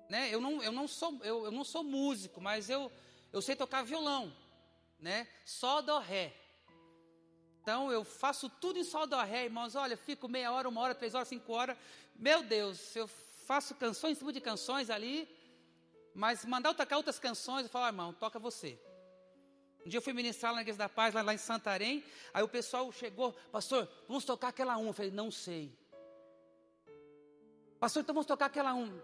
Né? 0.09 0.35
Eu, 0.35 0.40
não, 0.40 0.62
eu, 0.62 0.73
não 0.73 0.88
sou, 0.88 1.20
eu, 1.23 1.44
eu 1.44 1.51
não 1.51 1.62
sou 1.62 1.85
músico, 1.85 2.40
mas 2.40 2.70
eu, 2.70 2.90
eu 3.31 3.42
sei 3.42 3.55
tocar 3.55 3.83
violão. 3.83 4.35
Né? 4.99 5.29
Só, 5.44 5.83
dó, 5.83 5.99
ré. 5.99 6.35
Então 7.61 7.92
eu 7.92 8.03
faço 8.03 8.49
tudo 8.49 8.79
em 8.79 8.85
sol 8.85 9.07
do 9.07 9.16
ré, 9.16 9.44
irmãos. 9.44 9.75
Olha, 9.75 9.97
fico 9.97 10.27
meia 10.27 10.53
hora, 10.53 10.68
uma 10.68 10.81
hora, 10.81 10.94
três 10.94 11.14
horas, 11.14 11.29
cinco 11.29 11.53
horas. 11.53 11.77
Meu 12.16 12.42
Deus, 12.42 12.97
eu 12.97 13.07
faço 13.07 13.75
canções 13.75 14.12
em 14.12 14.18
cima 14.18 14.33
de 14.33 14.40
canções 14.40 14.88
ali. 14.88 15.29
Mas 16.14 16.44
mandar 16.44 16.70
eu 16.70 16.75
tocar 16.75 16.97
outras 16.97 17.18
canções, 17.18 17.64
eu 17.64 17.68
falo, 17.68 17.87
ah, 17.87 17.88
irmão, 17.88 18.12
toca 18.12 18.38
você. 18.38 18.79
Um 19.85 19.88
dia 19.88 19.99
eu 19.99 20.03
fui 20.03 20.14
ministrar 20.14 20.53
lá 20.53 20.57
na 20.57 20.62
Igreja 20.62 20.79
da 20.79 20.88
Paz, 20.88 21.12
lá, 21.12 21.20
lá 21.20 21.35
em 21.35 21.38
Santarém. 21.38 22.03
Aí 22.33 22.42
o 22.42 22.49
pessoal 22.49 22.90
chegou, 22.90 23.33
pastor, 23.53 23.88
vamos 24.09 24.25
tocar 24.25 24.49
aquela 24.49 24.79
um. 24.79 24.87
Eu 24.87 24.92
falei, 24.94 25.11
não 25.11 25.31
sei. 25.31 25.77
Pastor, 27.79 28.03
então 28.03 28.14
vamos 28.14 28.27
tocar 28.27 28.47
aquela 28.47 28.73
um. 28.75 28.99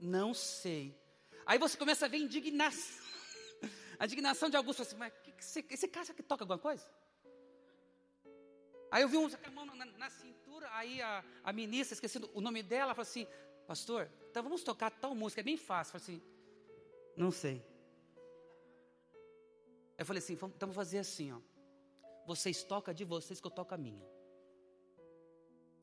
Não 0.00 0.32
sei. 0.32 0.98
Aí 1.44 1.58
você 1.58 1.76
começa 1.76 2.06
a 2.06 2.08
ver 2.08 2.18
indignação. 2.18 3.04
A 3.98 4.06
indignação 4.06 4.48
de 4.48 4.56
alguns. 4.56 4.80
Assim, 4.80 4.96
mas 4.96 5.12
que, 5.22 5.30
que 5.30 5.42
esse, 5.42 5.64
esse 5.70 5.88
cara 5.88 6.06
que 6.12 6.22
toca 6.22 6.42
alguma 6.42 6.58
coisa? 6.58 6.84
Aí 8.90 9.02
eu 9.02 9.08
vi 9.08 9.16
um 9.16 9.28
com 9.28 9.36
a 9.46 9.50
mão 9.50 9.66
na, 9.66 9.84
na, 9.84 10.08
cintura, 10.08 10.68
aí 10.72 11.02
a, 11.02 11.24
a 11.42 11.52
ministra, 11.52 11.94
esquecendo 11.94 12.30
o 12.32 12.40
nome 12.40 12.62
dela, 12.62 12.94
falou 12.94 13.02
assim, 13.02 13.26
pastor, 13.66 14.08
então 14.30 14.42
vamos 14.42 14.62
tocar 14.62 14.88
tal 14.90 15.14
música, 15.14 15.40
é 15.40 15.44
bem 15.44 15.56
fácil. 15.56 15.96
Eu 15.96 16.00
falei 16.00 16.16
assim, 16.16 16.26
não 17.16 17.30
sei. 17.30 17.73
Eu 20.04 20.06
falei 20.06 20.22
assim, 20.22 20.34
então 20.34 20.50
vamos 20.60 20.76
fazer 20.76 20.98
assim, 20.98 21.32
ó. 21.32 21.40
vocês 22.26 22.62
tocam 22.62 22.92
de 22.92 23.06
vocês 23.06 23.40
que 23.40 23.46
eu 23.46 23.50
toco 23.50 23.72
a 23.74 23.78
minha. 23.78 24.06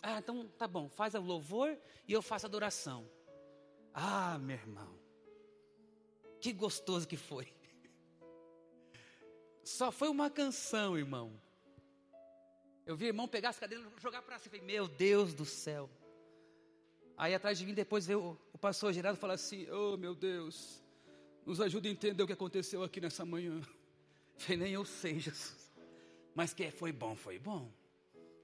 Ah, 0.03 0.19
então 0.19 0.47
tá 0.59 0.67
bom, 0.67 0.87
faz 0.87 1.15
o 1.15 1.19
louvor 1.19 1.75
e 2.07 2.13
eu 2.13 2.21
faço 2.21 2.45
a 2.45 2.47
adoração. 2.47 3.09
Ah, 3.91 4.37
meu 4.37 4.55
irmão, 4.55 4.95
que 6.39 6.53
gostoso 6.53 7.07
que 7.07 7.17
foi. 7.17 7.51
Só 9.65 9.91
foi 9.91 10.07
uma 10.07 10.29
canção, 10.29 10.95
irmão. 10.95 11.41
Eu 12.85 12.95
vi 12.95 13.05
o 13.05 13.07
irmão 13.07 13.27
pegar 13.27 13.49
as 13.49 13.57
cadeiras 13.57 13.87
e 13.91 14.01
jogar 14.01 14.21
para 14.21 14.37
cima. 14.37 14.55
Meu 14.59 14.87
Deus 14.87 15.33
do 15.33 15.45
céu. 15.45 15.89
Aí 17.17 17.33
atrás 17.33 17.57
de 17.57 17.65
mim 17.65 17.73
depois 17.73 18.05
veio 18.05 18.39
o 18.53 18.57
pastor 18.59 18.93
Gerardo 18.93 19.17
falar 19.17 19.33
assim: 19.33 19.67
Oh 19.71 19.97
meu 19.97 20.13
Deus, 20.13 20.79
nos 21.43 21.59
ajude 21.59 21.89
a 21.89 21.91
entender 21.91 22.21
o 22.21 22.27
que 22.27 22.33
aconteceu 22.33 22.83
aqui 22.83 23.01
nessa 23.01 23.25
manhã. 23.25 23.59
Falei, 24.41 24.57
nem 24.57 24.73
eu 24.73 24.85
sei, 24.85 25.19
Jesus. 25.19 25.71
Mas 26.33 26.53
que 26.53 26.71
foi 26.71 26.91
bom, 26.91 27.15
foi 27.15 27.37
bom. 27.37 27.71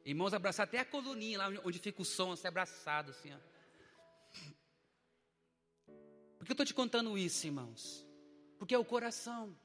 Irmãos, 0.05 0.33
abraçar 0.33 0.65
até 0.65 0.79
a 0.79 0.85
coluninha 0.85 1.37
lá 1.37 1.47
onde 1.65 1.79
fica 1.79 2.01
o 2.01 2.05
som, 2.05 2.31
assim, 2.31 2.47
abraçado, 2.47 3.11
assim, 3.11 3.33
ó. 3.33 3.37
Por 6.37 6.45
que 6.45 6.51
eu 6.51 6.53
estou 6.53 6.65
te 6.65 6.73
contando 6.73 7.17
isso, 7.17 7.47
irmãos? 7.47 8.05
Porque 8.57 8.75
é 8.75 8.77
o 8.77 8.85
coração. 8.85 9.57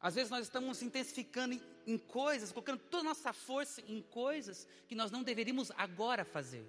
Às 0.00 0.14
vezes 0.14 0.30
nós 0.30 0.42
estamos 0.42 0.82
intensificando 0.82 1.54
em, 1.54 1.62
em 1.86 1.98
coisas, 1.98 2.50
colocando 2.50 2.80
toda 2.80 3.02
a 3.02 3.10
nossa 3.10 3.32
força 3.32 3.80
em 3.86 4.02
coisas 4.02 4.66
que 4.88 4.94
nós 4.94 5.10
não 5.10 5.22
deveríamos 5.22 5.70
agora 5.76 6.24
fazer. 6.24 6.66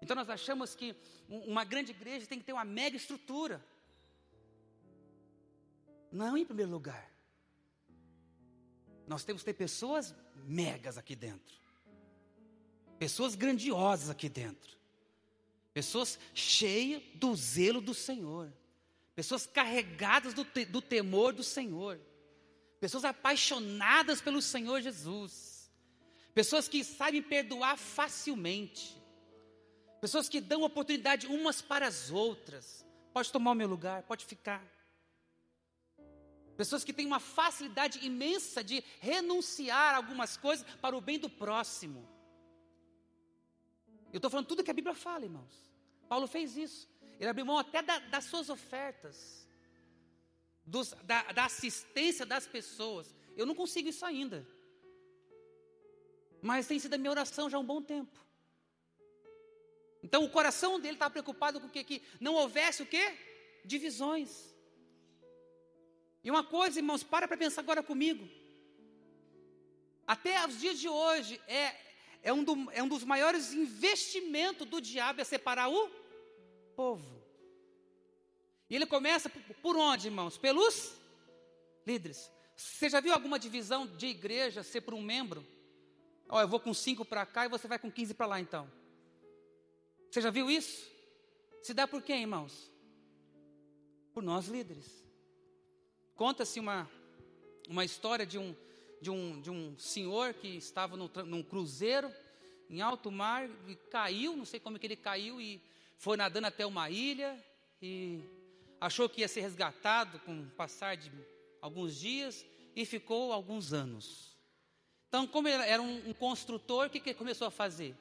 Então 0.00 0.14
nós 0.14 0.30
achamos 0.30 0.74
que 0.74 0.94
uma 1.28 1.64
grande 1.64 1.90
igreja 1.90 2.26
tem 2.26 2.38
que 2.38 2.44
ter 2.44 2.52
uma 2.52 2.64
mega 2.64 2.96
estrutura. 2.96 3.64
Não 6.10 6.36
em 6.36 6.44
primeiro 6.44 6.70
lugar. 6.70 7.10
Nós 9.06 9.24
temos 9.24 9.42
que 9.42 9.46
ter 9.46 9.54
pessoas 9.54 10.14
megas 10.44 10.98
aqui 10.98 11.16
dentro. 11.16 11.56
Pessoas 12.98 13.34
grandiosas 13.34 14.10
aqui 14.10 14.28
dentro. 14.28 14.76
Pessoas 15.72 16.18
cheias 16.34 17.02
do 17.14 17.34
zelo 17.34 17.80
do 17.80 17.94
Senhor. 17.94 18.52
Pessoas 19.14 19.46
carregadas 19.46 20.34
do, 20.34 20.44
te, 20.44 20.64
do 20.64 20.82
temor 20.82 21.32
do 21.32 21.42
Senhor. 21.42 22.00
Pessoas 22.80 23.04
apaixonadas 23.04 24.20
pelo 24.20 24.42
Senhor 24.42 24.80
Jesus. 24.80 25.70
Pessoas 26.34 26.68
que 26.68 26.84
sabem 26.84 27.22
perdoar 27.22 27.76
facilmente. 27.76 28.96
Pessoas 30.00 30.28
que 30.28 30.40
dão 30.40 30.62
oportunidade 30.62 31.26
umas 31.26 31.60
para 31.60 31.86
as 31.86 32.10
outras. 32.10 32.86
Pode 33.12 33.32
tomar 33.32 33.52
o 33.52 33.54
meu 33.54 33.68
lugar, 33.68 34.02
pode 34.04 34.24
ficar. 34.24 34.64
Pessoas 36.58 36.82
que 36.82 36.92
têm 36.92 37.06
uma 37.06 37.20
facilidade 37.20 38.04
imensa 38.04 38.64
de 38.64 38.82
renunciar 38.98 39.94
a 39.94 39.96
algumas 39.98 40.36
coisas 40.36 40.66
para 40.82 40.96
o 40.96 41.00
bem 41.00 41.16
do 41.16 41.30
próximo. 41.30 42.00
Eu 44.12 44.18
estou 44.18 44.28
falando 44.28 44.48
tudo 44.48 44.64
que 44.64 44.70
a 44.72 44.74
Bíblia 44.74 44.92
fala, 44.92 45.24
irmãos. 45.24 45.54
Paulo 46.08 46.26
fez 46.26 46.56
isso. 46.56 46.88
Ele 47.20 47.30
abriu 47.30 47.46
mão 47.46 47.58
até 47.58 47.80
da, 47.80 48.00
das 48.00 48.24
suas 48.24 48.48
ofertas, 48.48 49.48
dos, 50.66 50.94
da, 51.04 51.30
da 51.30 51.44
assistência 51.44 52.26
das 52.26 52.44
pessoas. 52.44 53.14
Eu 53.36 53.46
não 53.46 53.54
consigo 53.54 53.88
isso 53.88 54.04
ainda. 54.04 54.44
Mas 56.42 56.66
tem 56.66 56.80
sido 56.80 56.94
a 56.94 56.98
minha 56.98 57.12
oração 57.12 57.48
já 57.48 57.56
há 57.56 57.60
um 57.60 57.64
bom 57.72 57.80
tempo. 57.80 58.18
Então 60.02 60.24
o 60.24 60.30
coração 60.30 60.80
dele 60.80 60.94
estava 60.94 61.12
preocupado 61.12 61.60
com 61.60 61.68
o 61.68 61.70
que? 61.70 61.84
Que 61.84 62.02
não 62.18 62.34
houvesse 62.34 62.82
o 62.82 62.86
quê? 62.86 63.16
Divisões. 63.64 64.57
E 66.28 66.30
uma 66.30 66.44
coisa, 66.44 66.78
irmãos, 66.78 67.02
para 67.02 67.26
para 67.26 67.38
pensar 67.38 67.62
agora 67.62 67.82
comigo. 67.82 68.28
Até 70.06 70.46
os 70.46 70.60
dias 70.60 70.78
de 70.78 70.86
hoje, 70.86 71.40
é, 71.48 71.74
é, 72.22 72.30
um, 72.30 72.44
do, 72.44 72.70
é 72.70 72.82
um 72.82 72.88
dos 72.88 73.02
maiores 73.02 73.54
investimentos 73.54 74.68
do 74.68 74.78
diabo 74.78 75.22
é 75.22 75.24
separar 75.24 75.70
o 75.70 75.88
povo. 76.76 77.24
E 78.68 78.76
ele 78.76 78.84
começa 78.84 79.30
por, 79.30 79.74
onde, 79.74 80.08
irmãos? 80.08 80.36
Pelos 80.36 80.92
líderes. 81.86 82.30
Você 82.54 82.90
já 82.90 83.00
viu 83.00 83.14
alguma 83.14 83.38
divisão 83.38 83.86
de 83.86 84.08
igreja 84.08 84.62
ser 84.62 84.82
por 84.82 84.92
um 84.92 85.00
membro? 85.00 85.42
Ó, 86.28 86.36
oh, 86.36 86.40
eu 86.42 86.48
vou 86.48 86.60
com 86.60 86.74
cinco 86.74 87.06
para 87.06 87.24
cá 87.24 87.46
e 87.46 87.48
você 87.48 87.66
vai 87.66 87.78
com 87.78 87.90
15 87.90 88.12
para 88.12 88.26
lá 88.26 88.38
então. 88.38 88.70
Você 90.10 90.20
já 90.20 90.30
viu 90.30 90.50
isso? 90.50 90.92
Se 91.62 91.72
dá 91.72 91.88
por 91.88 92.02
quem, 92.02 92.20
irmãos? 92.20 92.70
Por 94.12 94.22
nós 94.22 94.46
líderes. 94.46 95.07
Conta-se 96.18 96.58
uma, 96.58 96.90
uma 97.68 97.84
história 97.84 98.26
de 98.26 98.36
um, 98.36 98.52
de, 99.00 99.08
um, 99.08 99.40
de 99.40 99.52
um 99.52 99.78
senhor 99.78 100.34
que 100.34 100.48
estava 100.48 100.96
no, 100.96 101.08
num 101.24 101.44
cruzeiro 101.44 102.12
em 102.68 102.80
alto 102.80 103.08
mar 103.08 103.48
e 103.68 103.76
caiu, 103.76 104.36
não 104.36 104.44
sei 104.44 104.58
como 104.58 104.80
que 104.80 104.86
ele 104.88 104.96
caiu 104.96 105.40
e 105.40 105.62
foi 105.96 106.16
nadando 106.16 106.48
até 106.48 106.66
uma 106.66 106.90
ilha 106.90 107.40
e 107.80 108.20
achou 108.80 109.08
que 109.08 109.20
ia 109.20 109.28
ser 109.28 109.42
resgatado 109.42 110.18
com 110.18 110.40
o 110.40 110.50
passar 110.50 110.96
de 110.96 111.08
alguns 111.62 111.94
dias 111.94 112.44
e 112.74 112.84
ficou 112.84 113.32
alguns 113.32 113.72
anos. 113.72 114.36
Então, 115.06 115.24
como 115.24 115.46
ele 115.46 115.62
era 115.62 115.80
um, 115.80 116.10
um 116.10 116.12
construtor, 116.12 116.88
o 116.88 116.90
que, 116.90 116.98
que 116.98 117.10
ele 117.10 117.18
começou 117.18 117.46
a 117.46 117.50
fazer? 117.52 117.94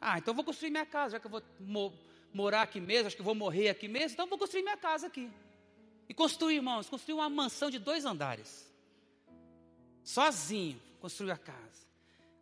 Ah, 0.00 0.16
então 0.16 0.32
vou 0.32 0.42
construir 0.42 0.70
minha 0.70 0.86
casa, 0.86 1.12
já 1.12 1.20
que 1.20 1.26
eu 1.26 1.30
vou 1.30 1.42
mo 1.60 1.92
morar 2.32 2.62
aqui 2.62 2.80
mesmo, 2.80 3.08
acho 3.08 3.16
que 3.16 3.22
vou 3.22 3.34
morrer 3.34 3.68
aqui 3.68 3.88
mesmo, 3.88 4.14
então 4.14 4.26
vou 4.26 4.38
construir 4.38 4.62
minha 4.62 4.76
casa 4.78 5.06
aqui. 5.06 5.30
E 6.08 6.14
construiu, 6.14 6.56
irmãos, 6.56 6.88
construiu 6.88 7.18
uma 7.18 7.28
mansão 7.28 7.70
de 7.70 7.78
dois 7.78 8.04
andares. 8.04 8.66
Sozinho, 10.02 10.80
construiu 11.00 11.32
a 11.32 11.36
casa. 11.36 11.86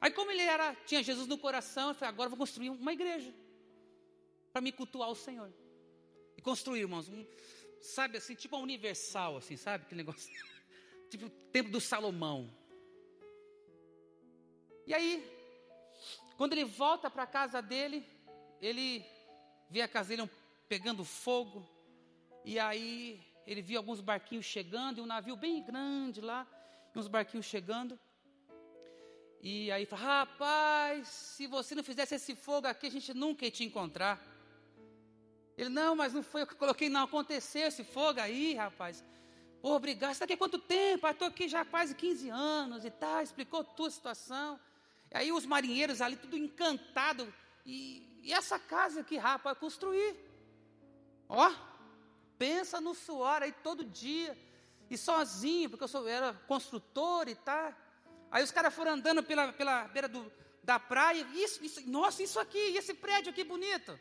Aí 0.01 0.11
como 0.13 0.31
ele 0.31 0.43
era, 0.43 0.75
tinha 0.87 1.03
Jesus 1.03 1.27
no 1.27 1.37
coração, 1.37 1.91
ele 1.91 1.99
falou, 1.99 2.15
agora 2.15 2.29
vou 2.29 2.39
construir 2.39 2.71
uma 2.71 2.93
igreja. 2.93 3.35
Para 4.53 4.61
me 4.61 4.71
cultuar 4.71 5.11
o 5.11 5.17
Senhor. 5.17 5.53
E 6.37 6.43
construiu, 6.43 6.83
irmãos, 6.83 7.09
um, 7.09 7.27
sabe 7.81 8.19
assim, 8.19 8.35
tipo 8.35 8.55
a 8.55 8.61
universal, 8.61 9.37
assim, 9.37 9.57
sabe? 9.57 9.85
Aquele 9.85 10.03
negócio. 10.03 10.33
tipo 11.11 11.27
o 11.27 11.31
tempo 11.31 11.71
do 11.71 11.81
Salomão. 11.81 12.49
E 14.87 14.95
aí, 14.95 15.29
quando 16.37 16.53
ele 16.53 16.65
volta 16.65 17.11
para 17.11 17.25
a 17.25 17.27
casa 17.27 17.61
dele, 17.61 18.07
ele 18.61 19.05
vê 19.69 19.81
a 19.81 19.89
casa 19.89 20.11
dele 20.11 20.31
pegando 20.69 21.05
fogo. 21.05 21.69
E 22.45 22.61
aí 22.61 23.27
ele 23.47 23.63
viu 23.63 23.79
alguns 23.79 24.01
barquinhos 24.01 24.45
chegando, 24.45 24.99
e 24.99 25.01
um 25.01 25.07
navio 25.07 25.37
bem 25.37 25.63
grande 25.63 26.21
lá, 26.21 26.47
e 26.95 26.99
uns 26.99 27.09
barquinhos 27.09 27.47
chegando. 27.47 27.99
E 29.41 29.71
aí 29.71 29.87
fala, 29.87 30.03
rapaz, 30.03 31.07
se 31.09 31.47
você 31.47 31.75
não 31.75 31.85
fizesse 31.85 32.17
esse 32.17 32.35
fogo 32.35 32.67
aqui, 32.67 32.87
a 32.87 32.91
gente 32.91 33.15
nunca 33.15 33.45
ia 33.45 33.51
te 33.51 33.63
encontrar. 33.63 34.21
Ele, 35.57 35.69
não, 35.69 35.95
mas 35.95 36.13
não 36.13 36.23
foi 36.23 36.43
eu 36.43 36.47
que 36.47 36.55
coloquei, 36.55 36.89
não 36.89 37.05
aconteceu 37.05 37.69
esse 37.69 37.85
fogo 37.85 38.21
aí, 38.21 38.55
rapaz. 38.55 39.05
Pô, 39.63 39.75
obrigado, 39.75 40.11
você 40.11 40.17
está 40.17 40.25
aqui 40.25 40.35
há 40.35 40.37
quanto 40.37 40.59
tempo? 40.59 41.07
Estou 41.07 41.29
aqui 41.29 41.49
já 41.49 41.61
há 41.61 41.65
quase 41.65 41.95
15 41.95 42.29
anos 42.29 42.85
e 42.85 42.91
tal, 42.91 43.23
explicou 43.23 43.63
tua 43.63 43.91
situação. 43.91 44.61
Aí 45.13 45.33
os 45.33 45.47
marinheiros 45.47 46.01
ali, 46.01 46.17
tudo 46.17 46.37
encantado. 46.37 47.33
E, 47.65 48.21
e 48.23 48.33
essa 48.33 48.59
casa 48.59 49.01
aqui, 49.01 49.17
rapaz, 49.17 49.57
construir. 49.57 50.15
Ó, 51.29 51.51
pensa 52.39 52.81
no 52.81 52.95
suor 52.95 53.43
aí 53.43 53.53
todo 53.53 53.85
dia. 53.85 54.37
E 54.89 54.97
sozinho, 54.97 55.69
porque 55.69 55.85
eu 55.85 55.89
sou, 55.89 56.07
era 56.07 56.33
construtor 56.47 57.29
e 57.29 57.35
tal. 57.35 57.75
Aí 58.31 58.43
os 58.43 58.51
caras 58.51 58.75
foram 58.75 58.93
andando 58.93 59.23
pela, 59.23 59.53
pela 59.53 59.85
beira 59.89 60.09
do, 60.09 60.31
da 60.63 60.79
praia. 60.79 61.27
Isso, 61.35 61.65
isso, 61.65 61.89
nossa, 61.89 62.23
isso 62.23 62.39
aqui, 62.39 62.59
esse 62.59 62.95
prédio 62.95 63.31
aqui 63.31 63.43
bonito. 63.43 63.99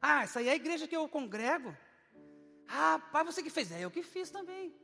Ah, 0.00 0.22
essa 0.24 0.40
aí 0.40 0.48
é 0.48 0.52
a 0.52 0.56
igreja 0.56 0.86
que 0.86 0.96
eu 0.96 1.08
congrego. 1.08 1.76
Rapaz, 2.66 3.26
você 3.26 3.42
que 3.42 3.50
fez? 3.50 3.72
É, 3.72 3.80
eu 3.80 3.90
que 3.90 4.02
fiz 4.02 4.30
também. 4.30 4.74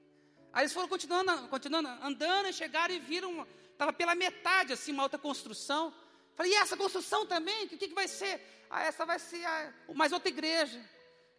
Aí 0.52 0.62
eles 0.62 0.72
foram 0.72 0.88
continuando, 0.88 1.48
continuando 1.48 1.88
andando 2.02 2.52
chegaram 2.52 2.94
e 2.94 2.98
viram 2.98 3.46
estava 3.72 3.92
pela 3.92 4.14
metade, 4.14 4.72
assim, 4.72 4.92
uma 4.92 5.02
outra 5.02 5.18
construção. 5.18 5.94
Falei, 6.34 6.52
e 6.52 6.54
essa 6.56 6.76
construção 6.76 7.26
também? 7.26 7.66
O 7.66 7.68
que, 7.68 7.88
que 7.88 7.94
vai 7.94 8.08
ser? 8.08 8.66
Ah, 8.70 8.82
essa 8.82 9.06
vai 9.06 9.18
ser 9.18 9.44
a, 9.44 9.72
mais 9.94 10.12
outra 10.12 10.28
igreja. 10.28 10.82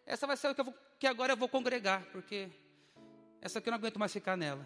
Essa 0.05 0.25
vai 0.25 0.38
ser 0.38 0.49
o 0.49 0.55
que, 0.55 0.62
eu 0.62 0.65
vou, 0.65 0.73
que 0.99 1.07
agora 1.07 1.33
eu 1.33 1.38
vou 1.38 1.47
congregar, 1.47 2.05
porque 2.12 2.49
essa 3.41 3.60
aqui 3.60 3.69
eu 3.69 3.71
não 3.71 3.77
aguento 3.77 3.99
mais 3.99 4.12
ficar 4.12 4.36
nela. 4.36 4.65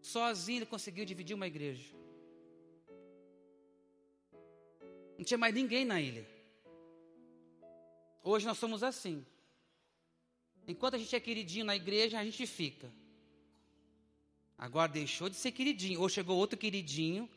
Sozinho 0.00 0.58
ele 0.58 0.66
conseguiu 0.66 1.04
dividir 1.04 1.34
uma 1.34 1.46
igreja. 1.46 1.84
Não 5.16 5.24
tinha 5.24 5.38
mais 5.38 5.52
ninguém 5.52 5.84
na 5.84 6.00
ilha. 6.00 6.26
Hoje 8.22 8.46
nós 8.46 8.58
somos 8.58 8.82
assim. 8.82 9.26
Enquanto 10.66 10.94
a 10.94 10.98
gente 10.98 11.14
é 11.16 11.20
queridinho 11.20 11.64
na 11.64 11.74
igreja, 11.74 12.18
a 12.18 12.24
gente 12.24 12.46
fica. 12.46 12.92
Agora 14.56 14.90
deixou 14.90 15.28
de 15.28 15.36
ser 15.36 15.50
queridinho. 15.50 16.00
Ou 16.00 16.08
chegou 16.08 16.36
outro 16.36 16.58
queridinho. 16.58 17.28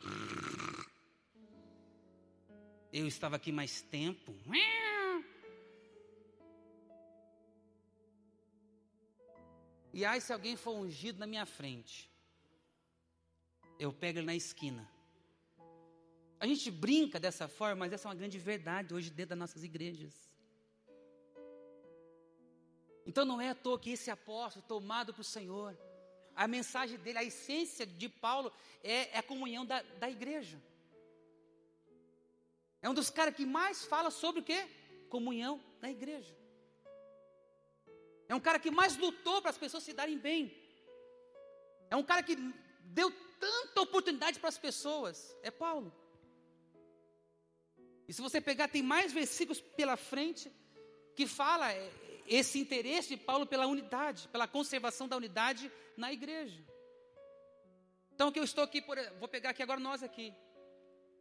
Eu 2.94 3.08
estava 3.08 3.38
aqui 3.38 3.52
mais 3.52 3.82
tempo. 3.82 4.36
E 9.94 10.06
aí, 10.06 10.22
se 10.22 10.32
alguém 10.32 10.56
for 10.56 10.74
ungido 10.74 11.20
na 11.20 11.28
minha 11.28 11.46
frente, 11.46 12.10
eu 13.78 13.92
pego 13.92 14.20
ele 14.20 14.26
na 14.26 14.36
esquina. 14.36 14.90
A 16.40 16.48
gente 16.48 16.72
brinca 16.72 17.20
dessa 17.20 17.48
forma, 17.48 17.76
mas 17.76 17.94
essa 17.94 18.08
é 18.08 18.10
uma 18.10 18.16
grande 18.16 18.40
verdade 18.40 18.94
hoje 18.94 19.10
dentro 19.10 19.32
das 19.32 19.40
nossas 19.40 19.64
igrejas. 19.64 20.30
Então 23.06 23.26
não 23.26 23.42
é 23.42 23.50
à 23.50 23.56
toa 23.56 23.80
que 23.80 23.92
esse 23.92 24.10
apóstolo, 24.10 24.66
tomado 24.68 25.14
para 25.14 25.22
o 25.22 25.24
Senhor, 25.24 25.78
a 26.36 26.48
mensagem 26.48 26.98
dele, 26.98 27.18
a 27.18 27.24
essência 27.24 27.86
de 27.86 28.08
Paulo 28.08 28.52
é, 28.84 29.16
é 29.16 29.18
a 29.20 29.24
comunhão 29.24 29.66
da, 29.66 29.82
da 29.82 30.10
igreja. 30.10 30.62
É 32.82 32.90
um 32.90 32.94
dos 32.94 33.10
caras 33.10 33.36
que 33.36 33.46
mais 33.46 33.84
fala 33.86 34.10
sobre 34.10 34.42
o 34.42 34.44
quê? 34.44 34.68
Comunhão 35.10 35.62
da 35.80 35.92
igreja. 35.92 36.41
É 38.32 38.36
um 38.40 38.40
cara 38.48 38.60
que 38.64 38.72
mais 38.72 38.94
lutou 38.96 39.42
para 39.42 39.52
as 39.52 39.58
pessoas 39.58 39.84
se 39.84 39.92
darem 39.92 40.18
bem. 40.18 40.42
É 41.90 41.98
um 41.98 42.04
cara 42.12 42.24
que 42.24 42.36
deu 43.00 43.12
tanta 43.38 43.82
oportunidade 43.82 44.40
para 44.40 44.48
as 44.48 44.58
pessoas. 44.58 45.36
É 45.44 45.52
Paulo. 45.52 45.94
E 48.08 48.14
se 48.14 48.22
você 48.22 48.40
pegar, 48.40 48.70
tem 48.70 48.82
mais 48.82 49.12
versículos 49.12 49.60
pela 49.60 49.98
frente 49.98 50.50
que 51.14 51.28
fala 51.28 51.74
é, 51.74 51.92
esse 52.26 52.58
interesse 52.58 53.10
de 53.10 53.18
Paulo 53.18 53.46
pela 53.46 53.68
unidade, 53.68 54.30
pela 54.30 54.48
conservação 54.48 55.10
da 55.10 55.18
unidade 55.18 55.70
na 55.98 56.14
igreja. 56.14 56.64
Então, 58.14 58.32
que 58.32 58.40
eu 58.40 58.46
estou 58.46 58.64
aqui, 58.64 58.82
por, 58.82 58.98
vou 59.20 59.28
pegar 59.28 59.50
aqui 59.50 59.62
agora 59.62 59.82
nós 59.82 60.04
aqui. 60.04 60.34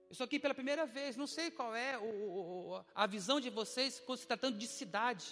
Eu 0.09 0.12
estou 0.12 0.27
aqui 0.27 0.38
pela 0.38 0.55
primeira 0.55 0.87
vez, 0.87 1.16
não 1.16 1.27
sei 1.27 1.51
qual 1.51 1.75
é 1.75 1.99
o, 1.99 2.85
a 2.94 3.05
visão 3.09 3.40
de 3.40 3.51
vocês 3.51 3.99
quando 3.99 4.20
se 4.20 4.29
tratando 4.29 4.57
de 4.57 4.68
cidade. 4.68 5.27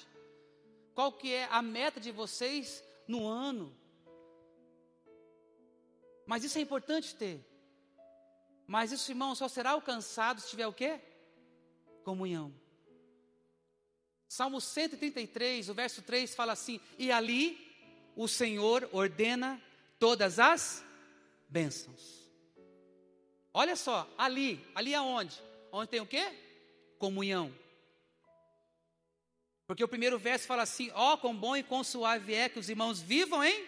Qual 0.99 1.13
que 1.13 1.33
é 1.33 1.45
a 1.53 1.63
meta 1.63 2.01
de 2.01 2.11
vocês 2.11 2.83
no 3.07 3.25
ano? 3.25 3.73
Mas 6.27 6.43
isso 6.43 6.59
é 6.59 6.61
importante 6.61 7.15
ter. 7.15 7.41
Mas 8.67 8.91
isso, 8.91 9.09
irmão, 9.13 9.33
só 9.37 9.47
será 9.47 9.71
alcançado 9.71 10.41
se 10.41 10.51
tiver 10.51 10.67
o 10.67 10.73
quê? 10.73 11.01
Comunhão. 12.03 12.53
Salmo 14.29 14.61
133, 14.61 15.69
o 15.69 15.75
verso 15.75 16.03
3 16.03 16.35
fala 16.35 16.55
assim: 16.55 16.81
E 16.99 17.13
ali 17.13 17.57
o 18.17 18.27
Senhor 18.27 18.89
ordena 18.91 19.63
todas 20.01 20.41
as 20.41 20.85
bênçãos. 21.49 22.29
Olha 23.55 23.77
só, 23.77 24.13
ali, 24.19 24.61
ali 24.75 24.97
aonde? 24.97 25.41
Onde 25.71 25.91
tem 25.91 26.01
o 26.01 26.07
quê? 26.07 26.27
Comunhão. 26.99 27.55
Porque 29.69 29.85
o 29.85 29.89
primeiro 29.89 30.19
verso 30.19 30.47
fala 30.47 30.63
assim: 30.63 30.91
ó, 30.95 31.13
oh, 31.13 31.19
quão 31.19 31.37
bom 31.37 31.55
e 31.55 31.63
quão 31.63 31.85
suave 31.85 32.33
é 32.33 32.49
que 32.49 32.59
os 32.59 32.71
irmãos 32.71 33.03
vivam 33.03 33.45
em 33.45 33.67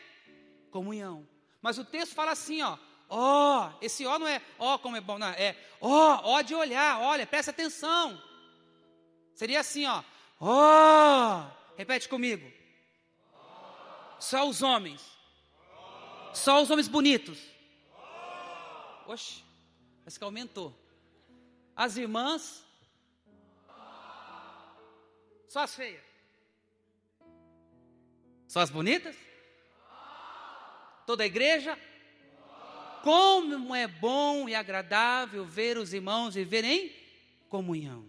comunhão. 0.70 1.28
Mas 1.60 1.76
o 1.76 1.84
texto 1.84 2.14
fala 2.14 2.32
assim, 2.32 2.62
ó, 2.62 2.78
ó, 3.06 3.68
oh, 3.68 3.84
esse 3.84 4.06
ó 4.06 4.18
não 4.18 4.26
é 4.26 4.40
ó 4.58 4.78
como 4.78 4.96
é 4.96 5.00
bom, 5.02 5.18
não, 5.18 5.26
é 5.28 5.54
ó, 5.78 6.22
ó 6.24 6.40
de 6.40 6.54
olhar, 6.54 6.98
olha, 7.00 7.26
presta 7.26 7.50
atenção. 7.50 8.20
Seria 9.34 9.60
assim, 9.60 9.84
ó, 9.84 10.02
ó, 10.40 11.46
repete 11.76 12.08
comigo. 12.08 12.50
Só 14.18 14.48
os 14.48 14.62
homens. 14.62 15.02
Só 16.32 16.62
os 16.62 16.70
homens 16.70 16.88
bonitos. 16.88 17.38
Oxe, 19.06 19.44
parece 20.02 20.18
que 20.18 20.24
aumentou. 20.24 20.74
As 21.76 21.98
irmãs. 21.98 22.69
Só 25.50 25.64
as 25.64 25.74
feias. 25.74 26.04
Só 28.46 28.60
as 28.60 28.70
bonitas? 28.70 29.16
Toda 31.04 31.24
a 31.24 31.26
igreja? 31.26 31.76
Como 33.02 33.74
é 33.74 33.88
bom 33.88 34.48
e 34.48 34.54
agradável 34.54 35.44
ver 35.44 35.76
os 35.76 35.92
irmãos 35.92 36.36
viverem 36.36 36.86
em 36.86 36.92
comunhão. 37.48 38.08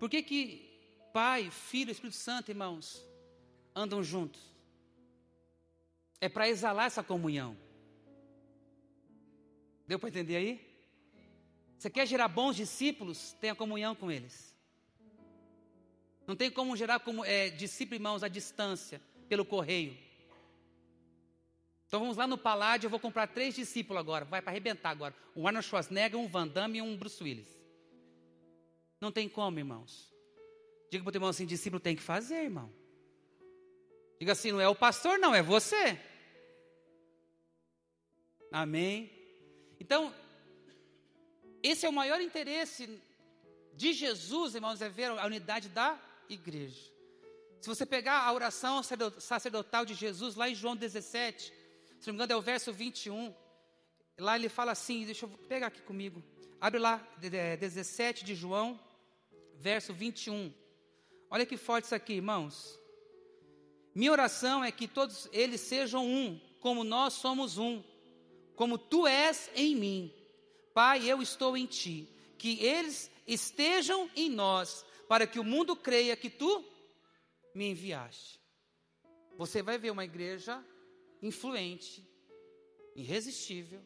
Por 0.00 0.10
que 0.10 0.24
que 0.24 0.68
Pai, 1.12 1.52
Filho 1.52 1.90
e 1.90 1.92
Espírito 1.92 2.16
Santo, 2.16 2.50
irmãos, 2.50 3.00
andam 3.76 4.02
juntos? 4.02 4.42
É 6.20 6.28
para 6.28 6.48
exalar 6.48 6.86
essa 6.86 7.04
comunhão. 7.04 7.56
Deu 9.86 10.00
para 10.00 10.08
entender 10.08 10.34
aí? 10.34 10.84
Você 11.78 11.88
quer 11.88 12.06
gerar 12.08 12.26
bons 12.26 12.56
discípulos? 12.56 13.34
Tenha 13.40 13.54
comunhão 13.54 13.94
com 13.94 14.10
eles. 14.10 14.51
Não 16.32 16.36
tem 16.36 16.50
como 16.50 16.74
gerar 16.74 16.98
como, 16.98 17.22
é, 17.26 17.50
discípulos, 17.50 17.98
irmãos, 17.98 18.22
à 18.22 18.28
distância, 18.28 19.02
pelo 19.28 19.44
correio. 19.44 19.98
Então 21.86 22.00
vamos 22.00 22.16
lá 22.16 22.26
no 22.26 22.38
Paládio, 22.38 22.86
eu 22.86 22.90
vou 22.90 22.98
comprar 22.98 23.26
três 23.26 23.54
discípulos 23.54 24.00
agora, 24.00 24.24
vai 24.24 24.40
para 24.40 24.50
arrebentar 24.50 24.88
agora. 24.88 25.14
Um 25.36 25.46
Arnold 25.46 25.68
Schwarzenegger, 25.68 26.18
um 26.18 26.26
Van 26.26 26.48
Damme 26.48 26.78
e 26.78 26.80
um 26.80 26.96
Bruce 26.96 27.22
Willis. 27.22 27.60
Não 28.98 29.12
tem 29.12 29.28
como, 29.28 29.58
irmãos. 29.58 30.10
Diga 30.90 31.04
para 31.04 31.10
o 31.10 31.12
teu 31.12 31.18
irmão 31.18 31.28
assim, 31.28 31.44
discípulo 31.44 31.78
tem 31.78 31.94
que 31.94 32.00
fazer, 32.00 32.44
irmão. 32.44 32.72
Diga 34.18 34.32
assim, 34.32 34.52
não 34.52 34.60
é 34.62 34.66
o 34.66 34.74
pastor 34.74 35.18
não, 35.18 35.34
é 35.34 35.42
você. 35.42 36.00
Amém. 38.50 39.12
Então, 39.78 40.14
esse 41.62 41.84
é 41.84 41.90
o 41.90 41.92
maior 41.92 42.22
interesse 42.22 42.88
de 43.74 43.92
Jesus, 43.92 44.54
irmãos, 44.54 44.80
é 44.80 44.88
ver 44.88 45.10
a 45.10 45.26
unidade 45.26 45.68
da 45.68 46.00
igreja. 46.32 46.90
Se 47.60 47.68
você 47.68 47.86
pegar 47.86 48.22
a 48.22 48.32
oração 48.32 48.82
sacerdotal 48.82 49.84
de 49.84 49.94
Jesus, 49.94 50.34
lá 50.34 50.48
em 50.48 50.54
João 50.54 50.74
17, 50.74 51.52
se 52.00 52.06
não 52.08 52.14
me 52.14 52.16
engano 52.16 52.32
é 52.32 52.36
o 52.36 52.42
verso 52.42 52.72
21. 52.72 53.32
Lá 54.18 54.36
ele 54.36 54.48
fala 54.48 54.72
assim, 54.72 55.04
deixa 55.04 55.26
eu 55.26 55.30
pegar 55.48 55.68
aqui 55.68 55.80
comigo. 55.82 56.22
Abre 56.60 56.80
lá, 56.80 56.96
17 57.18 58.24
de 58.24 58.34
João, 58.34 58.78
verso 59.54 59.94
21. 59.94 60.52
Olha 61.30 61.46
que 61.46 61.56
forte 61.56 61.84
isso 61.84 61.94
aqui, 61.94 62.14
irmãos. 62.14 62.78
Minha 63.94 64.12
oração 64.12 64.64
é 64.64 64.72
que 64.72 64.88
todos 64.88 65.28
eles 65.32 65.60
sejam 65.60 66.04
um, 66.06 66.40
como 66.60 66.82
nós 66.82 67.14
somos 67.14 67.58
um, 67.58 67.82
como 68.56 68.76
tu 68.76 69.06
és 69.06 69.50
em 69.54 69.76
mim. 69.76 70.14
Pai, 70.74 71.08
eu 71.08 71.22
estou 71.22 71.56
em 71.56 71.66
ti. 71.66 72.08
Que 72.36 72.64
eles 72.64 73.10
estejam 73.26 74.10
em 74.16 74.28
nós, 74.28 74.84
para 75.12 75.26
que 75.26 75.38
o 75.38 75.44
mundo 75.44 75.76
creia 75.76 76.16
que 76.16 76.30
tu 76.30 76.64
me 77.54 77.68
enviaste. 77.68 78.40
Você 79.36 79.62
vai 79.62 79.76
ver 79.76 79.90
uma 79.90 80.06
igreja 80.06 80.64
influente, 81.20 82.02
irresistível, 82.96 83.82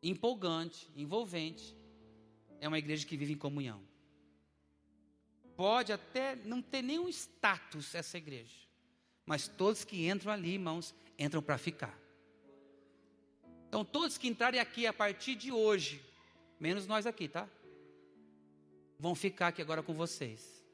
empolgante, 0.00 0.88
envolvente. 0.94 1.76
É 2.60 2.68
uma 2.68 2.78
igreja 2.78 3.04
que 3.04 3.16
vive 3.16 3.32
em 3.32 3.36
comunhão. 3.36 3.82
Pode 5.56 5.92
até 5.92 6.36
não 6.36 6.62
ter 6.62 6.82
nenhum 6.82 7.08
status 7.08 7.92
essa 7.92 8.16
igreja, 8.16 8.68
mas 9.26 9.48
todos 9.48 9.84
que 9.84 10.08
entram 10.08 10.30
ali, 10.30 10.52
irmãos, 10.52 10.94
entram 11.18 11.42
para 11.42 11.58
ficar. 11.58 11.98
Então, 13.66 13.84
todos 13.84 14.16
que 14.16 14.28
entrarem 14.28 14.60
aqui 14.60 14.86
a 14.86 14.92
partir 14.92 15.34
de 15.34 15.50
hoje, 15.50 16.00
menos 16.60 16.86
nós 16.86 17.04
aqui, 17.04 17.26
tá? 17.26 17.48
Vão 18.98 19.14
ficar 19.14 19.48
aqui 19.48 19.62
agora 19.62 19.82
com 19.82 19.94
vocês. 19.94 20.64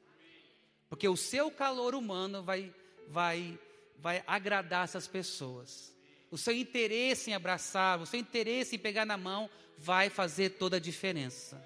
Porque 0.89 1.07
o 1.07 1.17
seu 1.17 1.51
calor 1.51 1.95
humano 1.95 2.43
vai, 2.43 2.73
vai 3.07 3.59
vai 4.03 4.21
agradar 4.27 4.83
essas 4.83 5.07
pessoas. 5.07 5.95
O 6.29 6.37
seu 6.37 6.53
interesse 6.53 7.31
em 7.31 7.33
abraçar, 7.33 8.01
o 8.01 8.05
seu 8.05 8.19
interesse 8.19 8.75
em 8.75 8.79
pegar 8.79 9.05
na 9.05 9.15
mão 9.15 9.49
vai 9.77 10.09
fazer 10.09 10.49
toda 10.51 10.75
a 10.75 10.79
diferença. 10.79 11.65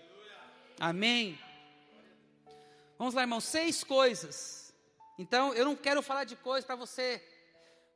Amém? 0.80 1.40
Vamos 2.96 3.16
lá, 3.16 3.22
irmão, 3.22 3.42
seis 3.42 3.84
coisas. 3.84 4.72
Então, 5.18 5.52
eu 5.56 5.66
não 5.66 5.76
quero 5.76 6.04
falar 6.04 6.26
de 6.26 6.36
coisas 6.36 6.64
para 6.64 6.76
você 6.76 7.24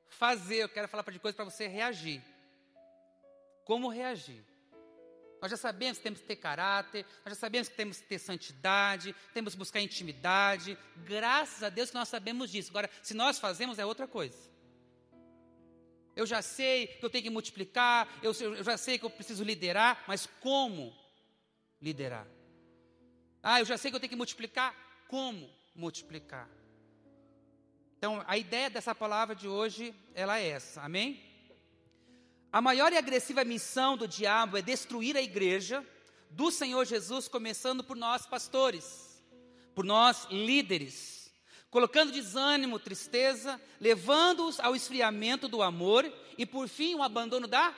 fazer, 0.10 0.64
eu 0.64 0.70
quero 0.70 0.88
falar 0.88 1.04
de 1.04 1.20
coisas 1.20 1.36
para 1.36 1.46
você 1.46 1.68
reagir. 1.68 2.24
Como 3.64 3.90
reagir? 3.90 4.44
Nós 5.42 5.50
já 5.50 5.58
sabemos 5.58 5.98
que 5.98 6.04
temos 6.04 6.20
que 6.20 6.28
ter 6.28 6.36
caráter, 6.36 7.04
nós 7.26 7.34
já 7.34 7.40
sabemos 7.40 7.68
que 7.68 7.76
temos 7.76 8.00
que 8.00 8.06
ter 8.06 8.20
santidade, 8.20 9.16
temos 9.34 9.54
que 9.54 9.60
buscar 9.60 9.82
intimidade. 9.82 10.78
Graças 10.98 11.64
a 11.64 11.70
Deus 11.70 11.90
que 11.90 11.96
nós 11.96 12.08
sabemos 12.10 12.52
disso. 12.52 12.70
Agora, 12.70 12.88
se 13.02 13.16
nós 13.16 13.40
fazemos, 13.40 13.80
é 13.80 13.86
outra 13.86 14.08
coisa. 14.08 14.38
Eu 16.16 16.28
já 16.28 16.44
sei 16.44 16.88
que 16.88 17.04
eu 17.04 17.10
tenho 17.10 17.24
que 17.24 17.30
multiplicar, 17.32 18.08
eu, 18.22 18.34
eu 18.34 18.64
já 18.64 18.78
sei 18.78 19.00
que 19.00 19.06
eu 19.06 19.10
preciso 19.10 19.44
liderar, 19.44 20.04
mas 20.08 20.28
como 20.42 20.96
liderar? 21.82 22.28
Ah, 23.42 23.60
eu 23.60 23.66
já 23.66 23.78
sei 23.80 23.90
que 23.90 23.96
eu 23.96 24.00
tenho 24.00 24.12
que 24.12 24.16
multiplicar, 24.16 24.76
como 25.08 25.50
multiplicar? 25.74 26.48
Então, 27.98 28.24
a 28.28 28.38
ideia 28.38 28.70
dessa 28.70 28.94
palavra 28.94 29.36
de 29.36 29.48
hoje, 29.48 29.96
ela 30.14 30.38
é 30.38 30.50
essa, 30.50 30.84
amém? 30.84 31.31
A 32.52 32.62
maior 32.62 32.92
e 32.92 32.98
agressiva 32.98 33.46
missão 33.46 33.96
do 33.96 34.06
diabo 34.06 34.58
é 34.58 34.62
destruir 34.62 35.16
a 35.16 35.22
igreja 35.22 35.86
do 36.30 36.52
Senhor 36.52 36.86
Jesus, 36.86 37.28
começando 37.30 37.82
por 37.82 37.96
nós 37.96 38.26
pastores, 38.26 39.24
por 39.74 39.86
nós 39.86 40.28
líderes. 40.30 41.20
colocando 41.70 42.12
desânimo, 42.12 42.78
tristeza, 42.78 43.60
levando-os 43.80 44.60
ao 44.60 44.76
esfriamento 44.76 45.48
do 45.48 45.62
amor 45.62 46.04
e, 46.38 46.46
por 46.46 46.68
fim, 46.68 46.96
o 46.96 47.02
abandono 47.02 47.48
da 47.48 47.74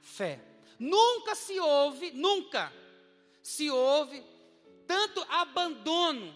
fé. 0.00 0.40
Nunca 0.78 1.34
se 1.34 1.60
ouve, 1.60 2.10
nunca 2.12 2.72
se 3.42 3.68
ouve 3.68 4.24
tanto 4.86 5.20
abandono 5.28 6.34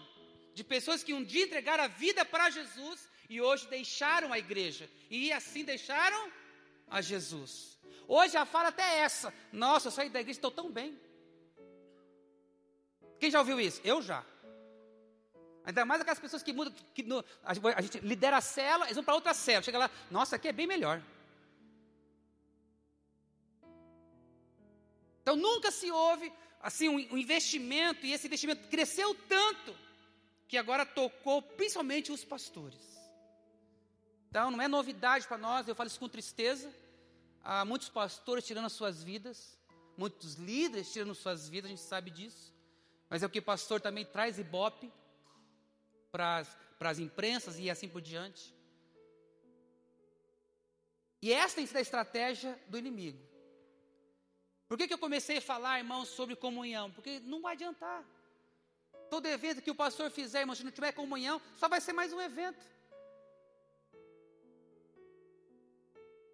de 0.53 0.63
pessoas 0.63 1.03
que 1.03 1.11
um 1.11 1.23
dia 1.23 1.45
entregaram 1.45 1.83
a 1.83 1.87
vida 1.87 2.23
para 2.23 2.51
Jesus 2.51 3.09
e 3.27 3.41
hoje 3.41 3.67
deixaram 3.67 4.31
a 4.31 4.37
igreja 4.37 4.87
e 5.09 5.31
assim 5.31 5.63
deixaram 5.63 6.31
a 6.87 7.01
Jesus. 7.01 7.78
Hoje 8.07 8.37
a 8.37 8.45
fala 8.45 8.69
até 8.69 8.83
é 8.83 8.99
essa: 8.99 9.33
Nossa, 9.51 9.87
eu 9.87 9.91
saí 9.91 10.09
da 10.09 10.19
igreja, 10.19 10.37
estou 10.37 10.51
tão 10.51 10.71
bem. 10.71 10.99
Quem 13.19 13.29
já 13.29 13.39
ouviu 13.39 13.59
isso? 13.59 13.81
Eu 13.83 14.01
já. 14.01 14.25
Ainda 15.65 15.85
mais 15.85 16.01
aquelas 16.01 16.19
pessoas 16.19 16.41
que 16.41 16.53
mudam, 16.53 16.73
que 16.93 17.03
no, 17.03 17.23
a, 17.43 17.81
gente 17.81 17.99
lidera 17.99 18.37
a 18.37 18.41
cela, 18.41 18.85
eles 18.85 18.95
vão 18.95 19.03
para 19.03 19.13
outra 19.13 19.33
cela. 19.33 19.61
Chega 19.61 19.77
lá, 19.77 19.91
nossa, 20.09 20.35
aqui 20.35 20.47
é 20.47 20.53
bem 20.53 20.65
melhor. 20.65 21.01
Então 25.21 25.35
nunca 25.35 25.69
se 25.69 25.91
houve 25.91 26.31
assim 26.61 26.89
um, 26.89 26.95
um 27.13 27.17
investimento, 27.17 28.05
e 28.05 28.13
esse 28.13 28.25
investimento 28.25 28.67
cresceu 28.67 29.13
tanto 29.27 29.75
que 30.47 30.57
agora 30.57 30.85
tocou 30.85 31.41
principalmente 31.41 32.11
os 32.11 32.25
pastores. 32.25 32.99
Então 34.29 34.49
não 34.49 34.61
é 34.61 34.67
novidade 34.67 35.27
para 35.27 35.37
nós, 35.37 35.67
eu 35.67 35.75
falo 35.75 35.87
isso 35.87 35.99
com 35.99 36.09
tristeza. 36.09 36.73
Há 37.43 37.65
muitos 37.65 37.89
pastores 37.89 38.45
tirando 38.45 38.65
as 38.65 38.73
suas 38.73 39.03
vidas, 39.03 39.57
muitos 39.97 40.35
líderes 40.35 40.91
tirando 40.91 41.15
suas 41.15 41.49
vidas, 41.49 41.65
a 41.69 41.73
gente 41.75 41.81
sabe 41.81 42.11
disso. 42.11 42.53
Mas 43.09 43.23
é 43.23 43.25
o 43.25 43.29
que 43.29 43.39
o 43.39 43.43
pastor 43.43 43.81
também 43.81 44.05
traz 44.05 44.37
ibope 44.37 44.91
para 46.11 46.45
as 46.79 46.99
imprensas 46.99 47.57
e 47.57 47.69
assim 47.69 47.87
por 47.87 48.01
diante. 48.01 48.53
E 51.21 51.33
essa 51.33 51.55
tem 51.55 51.65
sido 51.65 51.77
a 51.77 51.81
estratégia 51.81 52.57
do 52.67 52.77
inimigo. 52.77 53.19
Por 54.67 54.77
que, 54.77 54.87
que 54.87 54.93
eu 54.93 54.99
comecei 54.99 55.37
a 55.37 55.41
falar, 55.41 55.79
irmãos, 55.79 56.09
sobre 56.09 56.35
comunhão? 56.35 56.91
Porque 56.91 57.19
não 57.21 57.41
vai 57.41 57.53
adiantar. 57.55 58.05
Todo 59.09 59.25
evento 59.25 59.61
que 59.61 59.71
o 59.71 59.75
pastor 59.75 60.11
fizer, 60.11 60.41
irmão, 60.41 60.55
se 60.55 60.63
não 60.63 60.71
tiver 60.71 60.91
comunhão, 60.91 61.41
só 61.55 61.67
vai 61.67 61.81
ser 61.81 61.93
mais 61.93 62.13
um 62.13 62.21
evento. 62.21 62.63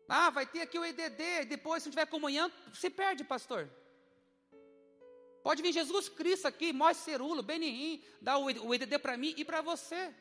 Ah, 0.08 0.30
vai 0.30 0.46
ter 0.46 0.62
aqui 0.62 0.78
o 0.78 0.86
EDD, 0.86 1.46
depois, 1.48 1.82
se 1.82 1.90
não 1.90 1.92
tiver 1.92 2.06
comunhão, 2.06 2.52
se 2.74 2.90
perde, 2.90 3.24
pastor. 3.24 3.70
Pode 5.44 5.62
vir 5.62 5.74
Jesus 5.74 6.10
Cristo 6.10 6.48
aqui, 6.48 6.74
Moisés 6.74 7.04
Cerulo, 7.04 7.44
Benihim, 7.44 8.04
dar 8.22 8.38
o 8.38 8.74
EDD 8.74 9.00
para 9.00 9.18
mim 9.18 9.34
e 9.38 9.46
para 9.46 9.62
você. 9.62 10.14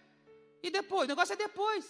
E 0.62 0.70
depois, 0.70 1.05
o 1.05 1.09
negócio 1.09 1.33
é 1.33 1.37
depois. 1.37 1.87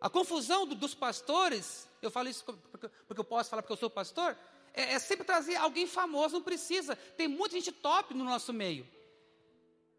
A 0.00 0.10
confusão 0.10 0.66
do, 0.66 0.74
dos 0.74 0.94
pastores, 0.94 1.88
eu 2.02 2.10
falo 2.10 2.28
isso 2.28 2.44
porque, 2.44 2.88
porque, 3.06 3.20
eu 3.20 3.24
posso 3.24 3.48
falar 3.48 3.62
porque 3.62 3.72
eu 3.72 3.76
sou 3.76 3.88
pastor, 3.88 4.36
é, 4.72 4.94
é 4.94 4.98
sempre 4.98 5.24
trazer 5.24 5.56
alguém 5.56 5.86
famoso, 5.86 6.34
não 6.34 6.42
precisa. 6.42 6.94
Tem 6.94 7.26
muita 7.26 7.54
gente 7.56 7.72
top 7.72 8.12
no 8.12 8.24
nosso 8.24 8.52
meio. 8.52 8.86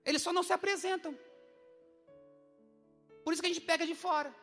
Eles 0.06 0.22
só 0.22 0.32
não 0.32 0.44
se 0.44 0.54
apresentam. 0.54 1.18
Por 3.24 3.34
isso 3.34 3.42
que 3.42 3.48
a 3.48 3.54
gente 3.54 3.66
pega 3.66 3.88
de 3.88 3.96
fora. 3.96 4.34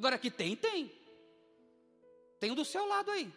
Agora 0.00 0.16
que 0.16 0.30
tem, 0.30 0.56
tem. 0.56 0.90
Tem 2.40 2.50
um 2.50 2.54
do 2.54 2.64
seu 2.64 2.86
lado 2.86 3.10
aí. 3.10 3.30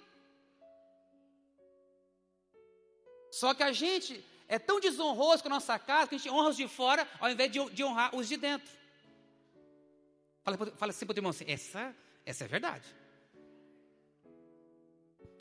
Só 3.29 3.53
que 3.53 3.61
a 3.63 3.73
gente 3.73 4.23
é 4.47 4.57
tão 4.57 4.79
desonroso 4.79 5.43
com 5.43 5.49
a 5.49 5.55
nossa 5.57 5.77
casa 5.77 6.07
que 6.07 6.15
a 6.15 6.17
gente 6.17 6.29
honra 6.29 6.51
os 6.51 6.55
de 6.55 6.69
fora 6.69 7.05
ao 7.19 7.29
invés 7.29 7.51
de, 7.51 7.59
de 7.71 7.83
honrar 7.83 8.15
os 8.15 8.29
de 8.29 8.37
dentro. 8.37 8.71
Fala, 10.41 10.57
fala 10.77 10.91
assim 10.91 11.05
para 11.05 11.13
o 11.13 11.17
irmão 11.17 11.31
assim, 11.31 11.43
essa, 11.49 11.93
essa 12.25 12.45
é 12.45 12.47
verdade. 12.47 12.87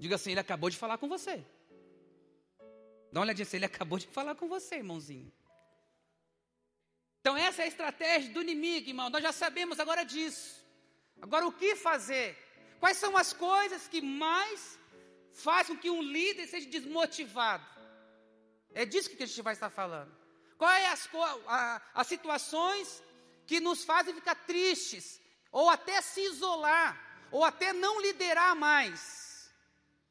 Diga 0.01 0.17
assim, 0.17 0.33
ele 0.33 0.41
acabou 0.41 0.71
de 0.71 0.77
falar 0.77 0.99
com 0.99 1.09
você. 1.09 1.37
Dá 3.13 3.21
uma 3.21 3.27
olhadinha 3.27 3.45
assim, 3.45 3.59
ele 3.59 3.67
acabou 3.67 4.01
de 4.01 4.09
falar 4.09 4.35
com 4.35 4.49
você, 4.49 4.75
irmãozinho. 4.75 5.33
Então 7.21 7.37
essa 7.37 7.63
é 7.63 7.67
a 7.67 7.69
estratégia 7.69 8.33
do 8.33 8.43
inimigo, 8.43 8.89
irmão. 8.89 9.09
Nós 9.09 9.23
já 9.23 9.31
sabemos 9.31 9.79
agora 9.79 10.03
disso. 10.03 10.62
Agora 11.23 11.47
o 11.47 11.53
que 11.53 11.77
fazer? 11.77 12.37
Quais 12.81 12.97
são 12.97 13.17
as 13.17 13.33
coisas 13.33 13.87
que 13.87 14.03
mais 14.03 14.77
fazem 15.33 15.77
com 15.77 15.81
que 15.83 15.89
um 15.89 16.03
líder 16.03 16.49
seja 16.49 16.69
desmotivado? 16.69 17.65
É 18.75 18.85
disso 18.85 19.11
que 19.11 19.23
a 19.23 19.27
gente 19.27 19.41
vai 19.41 19.53
estar 19.53 19.71
falando. 19.71 20.13
Quais 20.59 20.85
as, 20.93 21.09
a, 21.47 21.81
as 21.95 22.07
situações 22.09 23.03
que 23.47 23.61
nos 23.61 23.85
fazem 23.85 24.15
ficar 24.15 24.35
tristes, 24.35 25.21
ou 25.53 25.71
até 25.71 26.01
se 26.01 26.21
isolar, 26.23 26.91
ou 27.31 27.45
até 27.45 27.73
não 27.73 28.01
liderar 28.01 28.57
mais? 28.57 29.51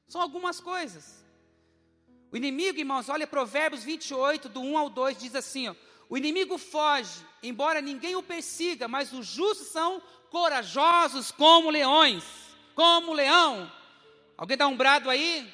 São 0.08 0.21
algumas 0.21 0.62
coisas. 0.62 1.26
O 2.32 2.38
inimigo, 2.38 2.80
irmãos, 2.80 3.10
olha 3.10 3.28
Provérbios 3.28 3.84
28, 3.84 4.47
do 4.47 4.62
1 4.62 4.78
ao 4.78 4.89
2, 4.89 5.17
diz 5.17 5.36
assim: 5.36 5.67
ó, 5.67 5.76
O 6.08 6.17
inimigo 6.17 6.58
foge, 6.58 7.26
embora 7.43 7.82
ninguém 7.82 8.15
o 8.15 8.24
persiga, 8.24 8.88
mas 8.88 9.12
os 9.12 9.26
justos 9.26 9.67
são 9.67 10.02
corajosos 10.31 11.29
como 11.29 11.69
leões, 11.69 12.23
como 12.73 13.13
leão. 13.13 13.71
Alguém 14.37 14.57
dá 14.57 14.65
um 14.65 14.77
brado 14.77 15.09
aí? 15.09 15.53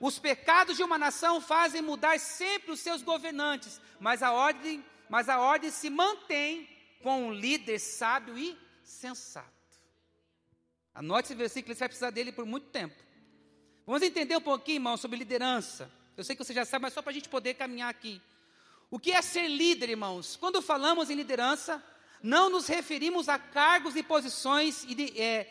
Os 0.00 0.18
pecados 0.18 0.76
de 0.76 0.82
uma 0.82 0.98
nação 0.98 1.40
fazem 1.40 1.80
mudar 1.80 2.18
sempre 2.18 2.72
os 2.72 2.80
seus 2.80 3.02
governantes, 3.02 3.80
mas 4.00 4.22
a 4.22 4.32
ordem, 4.32 4.84
mas 5.08 5.28
a 5.28 5.38
ordem 5.38 5.70
se 5.70 5.88
mantém 5.88 6.68
com 7.02 7.28
um 7.28 7.32
líder 7.32 7.78
sábio 7.78 8.36
e 8.36 8.58
sensato. 8.82 9.48
Anote 10.92 11.26
esse 11.26 11.34
versículo, 11.34 11.74
você 11.74 11.80
vai 11.80 11.88
precisar 11.88 12.10
dele 12.10 12.32
por 12.32 12.44
muito 12.44 12.66
tempo. 12.68 12.96
Vamos 13.86 14.02
entender 14.02 14.36
um 14.36 14.40
pouquinho, 14.40 14.76
irmão, 14.76 14.96
sobre 14.96 15.16
liderança. 15.16 15.90
Eu 16.16 16.24
sei 16.24 16.34
que 16.34 16.44
você 16.44 16.52
já 16.52 16.64
sabe, 16.64 16.82
mas 16.82 16.92
só 16.92 17.00
para 17.00 17.10
a 17.10 17.14
gente 17.14 17.28
poder 17.28 17.54
caminhar 17.54 17.88
aqui. 17.88 18.20
O 18.90 18.98
que 18.98 19.12
é 19.12 19.22
ser 19.22 19.46
líder, 19.48 19.90
irmãos? 19.90 20.36
Quando 20.36 20.60
falamos 20.60 21.10
em 21.10 21.14
liderança, 21.14 21.82
não 22.22 22.50
nos 22.50 22.66
referimos 22.66 23.28
a 23.28 23.38
cargos 23.38 23.96
e 23.96 24.02
posições 24.02 24.86
é, 25.16 25.46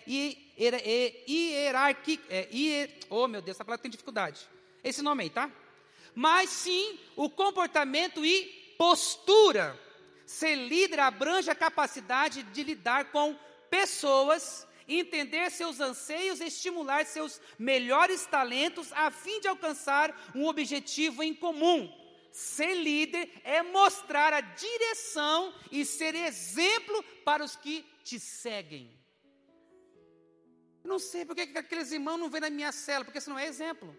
hierárquicas. 1.27 2.25
É, 2.29 2.89
oh, 3.09 3.27
meu 3.27 3.41
Deus, 3.41 3.57
essa 3.57 3.65
palavra 3.65 3.81
tem 3.81 3.91
dificuldade. 3.91 4.47
Esse 4.83 5.01
nome 5.01 5.23
aí, 5.23 5.29
tá? 5.29 5.49
Mas 6.13 6.49
sim 6.49 6.99
o 7.15 7.29
comportamento 7.29 8.25
e 8.25 8.75
postura. 8.77 9.79
Ser 10.25 10.55
líder 10.55 10.99
abrange 10.99 11.49
a 11.49 11.55
capacidade 11.55 12.43
de 12.43 12.63
lidar 12.63 13.05
com 13.05 13.35
pessoas, 13.69 14.67
entender 14.87 15.49
seus 15.49 15.79
anseios, 15.79 16.39
estimular 16.39 17.05
seus 17.05 17.41
melhores 17.57 18.25
talentos 18.27 18.93
a 18.93 19.09
fim 19.09 19.39
de 19.39 19.47
alcançar 19.47 20.15
um 20.35 20.45
objetivo 20.45 21.23
em 21.23 21.33
comum. 21.33 21.91
Ser 22.31 22.75
líder 22.75 23.29
é 23.43 23.61
mostrar 23.63 24.33
a 24.33 24.41
direção 24.41 25.53
e 25.71 25.85
ser 25.85 26.13
exemplo 26.15 27.03
para 27.25 27.43
os 27.43 27.55
que 27.55 27.83
te 28.03 28.19
seguem. 28.19 28.97
Eu 30.83 30.89
não 30.89 30.99
sei 30.99 31.25
porque 31.25 31.47
que 31.47 31.57
aqueles 31.57 31.91
irmãos 31.91 32.17
não 32.17 32.29
vêm 32.29 32.41
na 32.41 32.49
minha 32.49 32.71
cela, 32.71 33.03
porque 33.03 33.17
isso 33.17 33.29
não 33.29 33.39
é 33.39 33.47
exemplo. 33.47 33.95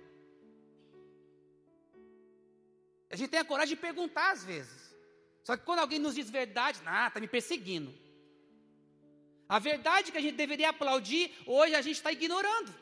A 3.11 3.17
gente 3.17 3.31
tem 3.31 3.41
a 3.41 3.45
coragem 3.45 3.75
de 3.75 3.81
perguntar 3.81 4.31
às 4.31 4.45
vezes. 4.45 4.95
Só 5.43 5.57
que 5.57 5.65
quando 5.65 5.81
alguém 5.81 5.99
nos 5.99 6.15
diz 6.15 6.31
verdade, 6.31 6.81
ah, 6.87 7.09
está 7.09 7.19
me 7.19 7.27
perseguindo. 7.27 7.93
A 9.49 9.59
verdade 9.59 10.13
que 10.13 10.19
a 10.19 10.21
gente 10.21 10.37
deveria 10.37 10.71
aplaudir, 10.71 11.35
hoje 11.45 11.75
a 11.75 11.83
gente 11.83 11.97
está 11.97 12.13
ignorando. 12.13 12.73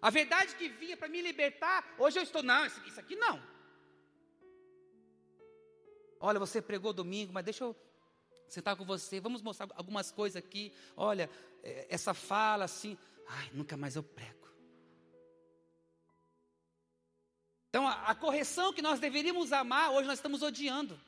A 0.00 0.10
verdade 0.10 0.54
que 0.54 0.68
vinha 0.68 0.96
para 0.96 1.08
me 1.08 1.20
libertar, 1.20 1.94
hoje 1.98 2.18
eu 2.18 2.22
estou, 2.22 2.42
não, 2.42 2.64
isso 2.66 3.00
aqui 3.00 3.16
não. 3.16 3.51
Olha, 6.24 6.38
você 6.38 6.62
pregou 6.62 6.92
domingo, 6.92 7.32
mas 7.32 7.44
deixa 7.44 7.64
eu 7.64 7.76
sentar 8.46 8.76
com 8.76 8.84
você, 8.84 9.18
vamos 9.18 9.42
mostrar 9.42 9.68
algumas 9.74 10.12
coisas 10.12 10.36
aqui. 10.36 10.72
Olha, 10.96 11.28
é, 11.64 11.88
essa 11.90 12.14
fala 12.14 12.64
assim, 12.64 12.96
ai, 13.26 13.50
nunca 13.52 13.76
mais 13.76 13.96
eu 13.96 14.04
prego. 14.04 14.48
Então, 17.68 17.88
a, 17.88 17.94
a 18.10 18.14
correção 18.14 18.72
que 18.72 18.80
nós 18.80 19.00
deveríamos 19.00 19.52
amar, 19.52 19.90
hoje 19.90 20.06
nós 20.06 20.20
estamos 20.20 20.42
odiando. 20.42 21.00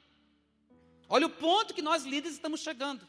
Olha 1.08 1.28
o 1.28 1.30
ponto 1.30 1.74
que 1.74 1.82
nós 1.82 2.02
líderes 2.02 2.34
estamos 2.34 2.60
chegando. 2.60 3.06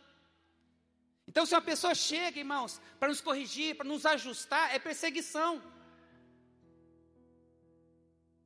Então, 1.28 1.44
se 1.44 1.56
uma 1.56 1.62
pessoa 1.62 1.96
chega, 1.96 2.38
irmãos, 2.38 2.80
para 3.00 3.08
nos 3.08 3.20
corrigir, 3.20 3.76
para 3.76 3.88
nos 3.88 4.06
ajustar, 4.06 4.76
é 4.76 4.78
perseguição. 4.78 5.60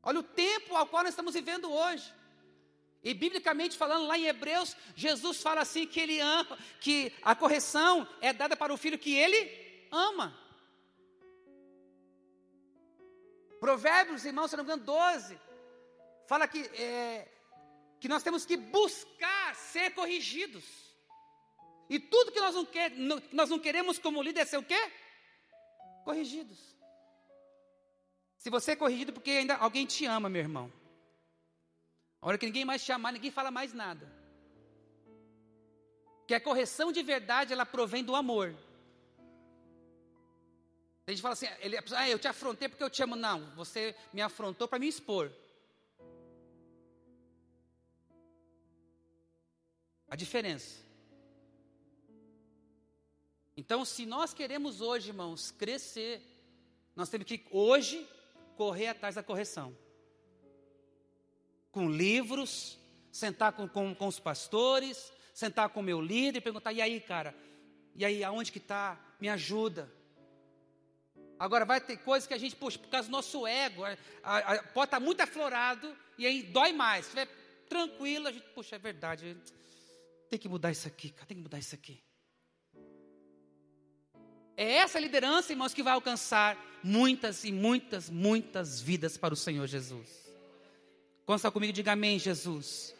Olha 0.01 0.19
o 0.19 0.23
tempo 0.23 0.77
ao 0.77 0.87
qual 0.87 1.03
nós 1.03 1.11
estamos 1.11 1.33
vivendo 1.33 1.69
hoje. 1.69 2.18
E 3.03 3.13
biblicamente 3.13 3.77
falando, 3.77 4.07
lá 4.07 4.17
em 4.17 4.25
Hebreus, 4.25 4.75
Jesus 4.95 5.41
fala 5.41 5.61
assim 5.61 5.87
que 5.87 5.99
ele 5.99 6.19
ama, 6.19 6.57
que 6.81 7.13
a 7.21 7.33
correção 7.33 8.07
é 8.19 8.33
dada 8.33 8.57
para 8.57 8.73
o 8.73 8.77
filho 8.77 8.99
que 8.99 9.15
ele 9.15 9.87
ama. 9.91 10.37
Provérbios, 13.59 14.25
irmãos, 14.25 14.49
se 14.49 14.57
não 14.57 14.63
me 14.63 14.67
engano, 14.69 14.83
12, 14.83 15.39
fala 16.27 16.47
que 16.47 16.59
é, 16.59 17.27
que 17.99 18.07
nós 18.07 18.23
temos 18.23 18.45
que 18.45 18.55
buscar 18.57 19.55
ser 19.55 19.93
corrigidos. 19.93 20.63
E 21.89 21.99
tudo 21.99 22.31
que 22.31 22.39
nós 22.39 22.55
não, 22.55 22.65
quer, 22.65 22.91
nós 23.31 23.49
não 23.49 23.59
queremos 23.59 23.97
como 23.97 24.21
líder 24.21 24.41
é 24.41 24.45
ser 24.45 24.57
o 24.57 24.63
quê? 24.63 24.91
Corrigidos. 26.05 26.59
Se 28.37 28.49
você 28.49 28.71
é 28.71 28.75
corrigido 28.75 29.11
porque 29.11 29.31
ainda 29.31 29.55
alguém 29.55 29.85
te 29.85 30.05
ama, 30.05 30.29
meu 30.29 30.41
irmão. 30.41 30.78
A 32.21 32.27
hora 32.27 32.37
que 32.37 32.45
ninguém 32.45 32.65
mais 32.65 32.83
te 32.83 32.91
amar, 32.91 33.13
ninguém 33.13 33.31
fala 33.31 33.49
mais 33.49 33.73
nada. 33.73 34.11
Que 36.27 36.33
a 36.33 36.41
correção 36.41 36.91
de 36.91 37.01
verdade, 37.01 37.53
ela 37.53 37.65
provém 37.65 38.03
do 38.03 38.15
amor. 38.15 38.55
A 41.07 41.11
gente 41.11 41.21
fala 41.21 41.33
assim, 41.33 41.47
ele, 41.59 41.75
ah, 41.77 42.09
eu 42.09 42.19
te 42.19 42.27
afrontei 42.27 42.69
porque 42.69 42.83
eu 42.83 42.89
te 42.89 43.01
amo. 43.01 43.15
Não, 43.15 43.49
você 43.55 43.95
me 44.13 44.21
afrontou 44.21 44.67
para 44.67 44.77
me 44.77 44.87
expor. 44.87 45.31
A 50.07 50.15
diferença. 50.15 50.83
Então, 53.57 53.83
se 53.83 54.05
nós 54.05 54.33
queremos 54.33 54.81
hoje, 54.81 55.09
irmãos, 55.09 55.51
crescer, 55.51 56.21
nós 56.95 57.09
temos 57.09 57.25
que 57.25 57.43
hoje 57.51 58.07
correr 58.55 58.87
atrás 58.87 59.15
da 59.15 59.23
correção. 59.23 59.75
Com 61.71 61.89
livros, 61.89 62.77
sentar 63.11 63.53
com, 63.53 63.67
com, 63.67 63.93
com 63.93 64.07
os 64.07 64.19
pastores, 64.19 65.11
sentar 65.33 65.69
com 65.69 65.79
o 65.79 65.83
meu 65.83 66.01
líder 66.01 66.39
e 66.39 66.41
perguntar: 66.41 66.73
e 66.73 66.81
aí, 66.81 66.99
cara? 66.99 67.35
E 67.95 68.05
aí, 68.05 68.23
aonde 68.23 68.51
que 68.51 68.57
está? 68.57 68.99
Me 69.19 69.29
ajuda. 69.29 69.91
Agora, 71.39 71.63
vai 71.63 71.79
ter 71.79 71.97
coisas 71.97 72.27
que 72.27 72.33
a 72.33 72.37
gente, 72.37 72.55
puxa, 72.55 72.77
por 72.77 72.89
causa 72.89 73.07
do 73.07 73.11
nosso 73.11 73.47
ego, 73.47 73.85
a, 73.85 73.97
a, 74.23 74.37
a, 74.37 74.63
pode 74.63 74.87
estar 74.87 74.99
muito 74.99 75.21
aflorado 75.21 75.95
e 76.17 76.25
aí 76.25 76.43
dói 76.43 76.73
mais. 76.73 77.05
Se 77.05 77.17
estiver 77.17 77.27
tranquilo, 77.69 78.27
a 78.27 78.31
gente, 78.31 78.45
puxa, 78.49 78.75
é 78.75 78.79
verdade. 78.79 79.37
Tem 80.29 80.37
que 80.37 80.49
mudar 80.49 80.71
isso 80.71 80.87
aqui, 80.87 81.09
cara, 81.09 81.25
tem 81.25 81.37
que 81.37 81.43
mudar 81.43 81.57
isso 81.57 81.73
aqui. 81.73 82.03
É 84.57 84.73
essa 84.73 84.99
liderança, 84.99 85.53
irmãos, 85.53 85.73
que 85.73 85.81
vai 85.81 85.93
alcançar 85.93 86.57
muitas 86.83 87.45
e 87.45 87.51
muitas, 87.51 88.09
muitas 88.09 88.81
vidas 88.81 89.15
para 89.15 89.33
o 89.33 89.37
Senhor 89.37 89.65
Jesus. 89.65 90.28
Consta 91.29 91.51
comigo, 91.51 91.71
diga 91.71 91.91
amém, 91.91 92.17
Jesus. 92.17 92.91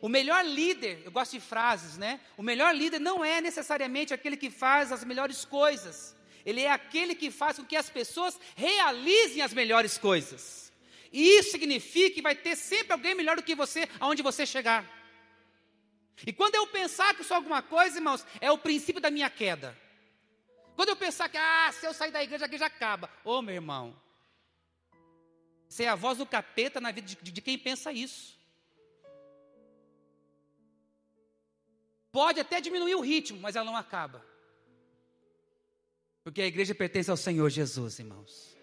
O 0.00 0.08
melhor 0.08 0.42
líder, 0.42 1.02
eu 1.04 1.10
gosto 1.10 1.32
de 1.32 1.40
frases, 1.40 1.98
né? 1.98 2.18
O 2.34 2.42
melhor 2.42 2.74
líder 2.74 2.98
não 2.98 3.22
é 3.22 3.42
necessariamente 3.42 4.14
aquele 4.14 4.38
que 4.38 4.48
faz 4.48 4.90
as 4.90 5.04
melhores 5.04 5.44
coisas. 5.44 6.16
Ele 6.46 6.62
é 6.62 6.72
aquele 6.72 7.14
que 7.14 7.30
faz 7.30 7.58
com 7.58 7.64
que 7.66 7.76
as 7.76 7.90
pessoas 7.90 8.40
realizem 8.56 9.42
as 9.42 9.52
melhores 9.52 9.98
coisas. 9.98 10.72
E 11.12 11.36
isso 11.36 11.50
significa 11.50 12.14
que 12.14 12.22
vai 12.22 12.34
ter 12.34 12.56
sempre 12.56 12.94
alguém 12.94 13.14
melhor 13.14 13.36
do 13.36 13.42
que 13.42 13.54
você 13.54 13.86
aonde 14.00 14.22
você 14.22 14.46
chegar. 14.46 14.82
E 16.26 16.32
quando 16.32 16.54
eu 16.54 16.66
pensar 16.68 17.14
que 17.14 17.22
sou 17.22 17.36
alguma 17.36 17.60
coisa, 17.60 17.98
irmãos, 17.98 18.24
é 18.40 18.50
o 18.50 18.56
princípio 18.56 18.98
da 18.98 19.10
minha 19.10 19.28
queda. 19.28 19.78
Quando 20.74 20.88
eu 20.88 20.96
pensar 20.96 21.28
que, 21.28 21.36
ah, 21.36 21.70
se 21.78 21.86
eu 21.86 21.92
sair 21.92 22.12
da 22.12 22.24
igreja, 22.24 22.46
a 22.46 22.48
igreja 22.48 22.64
acaba. 22.64 23.10
Ô, 23.22 23.32
oh, 23.32 23.42
meu 23.42 23.54
irmão, 23.54 23.94
isso 25.74 25.82
é 25.82 25.88
a 25.88 25.96
voz 25.96 26.18
do 26.18 26.24
capeta 26.24 26.80
na 26.80 26.92
vida 26.92 27.04
de, 27.04 27.18
de, 27.20 27.32
de 27.32 27.40
quem 27.40 27.58
pensa 27.58 27.92
isso. 27.92 28.38
Pode 32.12 32.38
até 32.38 32.60
diminuir 32.60 32.94
o 32.94 33.00
ritmo, 33.00 33.40
mas 33.40 33.56
ela 33.56 33.66
não 33.66 33.76
acaba. 33.76 34.24
Porque 36.22 36.42
a 36.42 36.46
igreja 36.46 36.76
pertence 36.76 37.10
ao 37.10 37.16
Senhor 37.16 37.50
Jesus, 37.50 37.98
irmãos. 37.98 38.56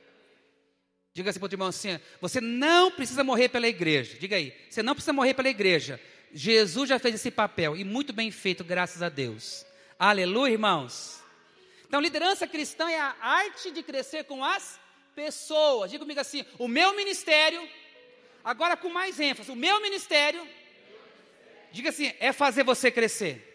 Diga 1.13 1.31
assim 1.31 1.39
para 1.39 1.49
o 1.49 1.53
irmão 1.53 1.67
assim: 1.67 1.99
você 2.21 2.39
não 2.39 2.89
precisa 2.89 3.25
morrer 3.25 3.49
pela 3.49 3.67
igreja. 3.67 4.17
Diga 4.17 4.37
aí, 4.37 4.57
você 4.69 4.81
não 4.81 4.93
precisa 4.93 5.11
morrer 5.11 5.33
pela 5.33 5.49
igreja. 5.49 5.99
Jesus 6.31 6.87
já 6.87 6.97
fez 6.97 7.15
esse 7.15 7.29
papel 7.29 7.75
e 7.75 7.83
muito 7.83 8.13
bem 8.13 8.31
feito, 8.31 8.63
graças 8.63 9.01
a 9.01 9.09
Deus. 9.09 9.65
Aleluia, 9.99 10.53
irmãos. 10.53 11.21
Então, 11.85 11.99
liderança 11.99 12.47
cristã 12.47 12.89
é 12.89 13.01
a 13.01 13.13
arte 13.19 13.69
de 13.69 13.83
crescer 13.83 14.23
com 14.23 14.45
as 14.45 14.79
pessoas. 15.15 15.91
Diga 15.91 16.03
comigo 16.03 16.19
assim: 16.19 16.45
o 16.57 16.67
meu 16.67 16.95
ministério, 16.95 17.67
agora 18.43 18.75
com 18.77 18.89
mais 18.89 19.19
ênfase, 19.19 19.51
o 19.51 19.55
meu 19.55 19.81
ministério, 19.81 20.47
diga 21.71 21.89
assim, 21.89 22.13
é 22.19 22.31
fazer 22.31 22.63
você 22.63 22.91
crescer. 22.91 23.47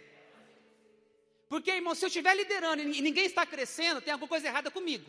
Porque, 1.48 1.70
irmão, 1.70 1.94
se 1.94 2.04
eu 2.04 2.08
estiver 2.08 2.34
liderando 2.34 2.82
e 2.82 3.00
ninguém 3.00 3.24
está 3.24 3.46
crescendo, 3.46 4.00
tem 4.00 4.12
alguma 4.12 4.28
coisa 4.28 4.48
errada 4.48 4.70
comigo. 4.70 5.08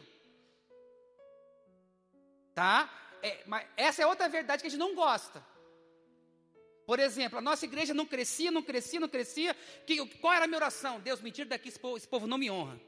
Tá? 2.53 2.89
É, 3.23 3.43
mas 3.45 3.65
essa 3.75 4.03
é 4.03 4.05
outra 4.05 4.29
verdade 4.29 4.61
que 4.61 4.67
a 4.67 4.69
gente 4.69 4.79
não 4.79 4.93
gosta. 4.93 5.43
Por 6.85 6.99
exemplo, 6.99 7.39
a 7.39 7.41
nossa 7.41 7.65
igreja 7.65 7.93
não 7.93 8.05
crescia, 8.05 8.51
não 8.51 8.61
crescia, 8.61 8.99
não 8.99 9.09
crescia. 9.09 9.55
Que, 9.85 10.05
qual 10.19 10.33
era 10.33 10.45
a 10.45 10.47
minha 10.47 10.57
oração? 10.57 10.99
Deus, 10.99 11.21
me 11.21 11.31
tira 11.31 11.49
daqui, 11.49 11.69
esse 11.69 11.79
povo, 11.79 11.97
esse 11.97 12.07
povo 12.07 12.27
não 12.27 12.37
me 12.37 12.49
honra. 12.49 12.79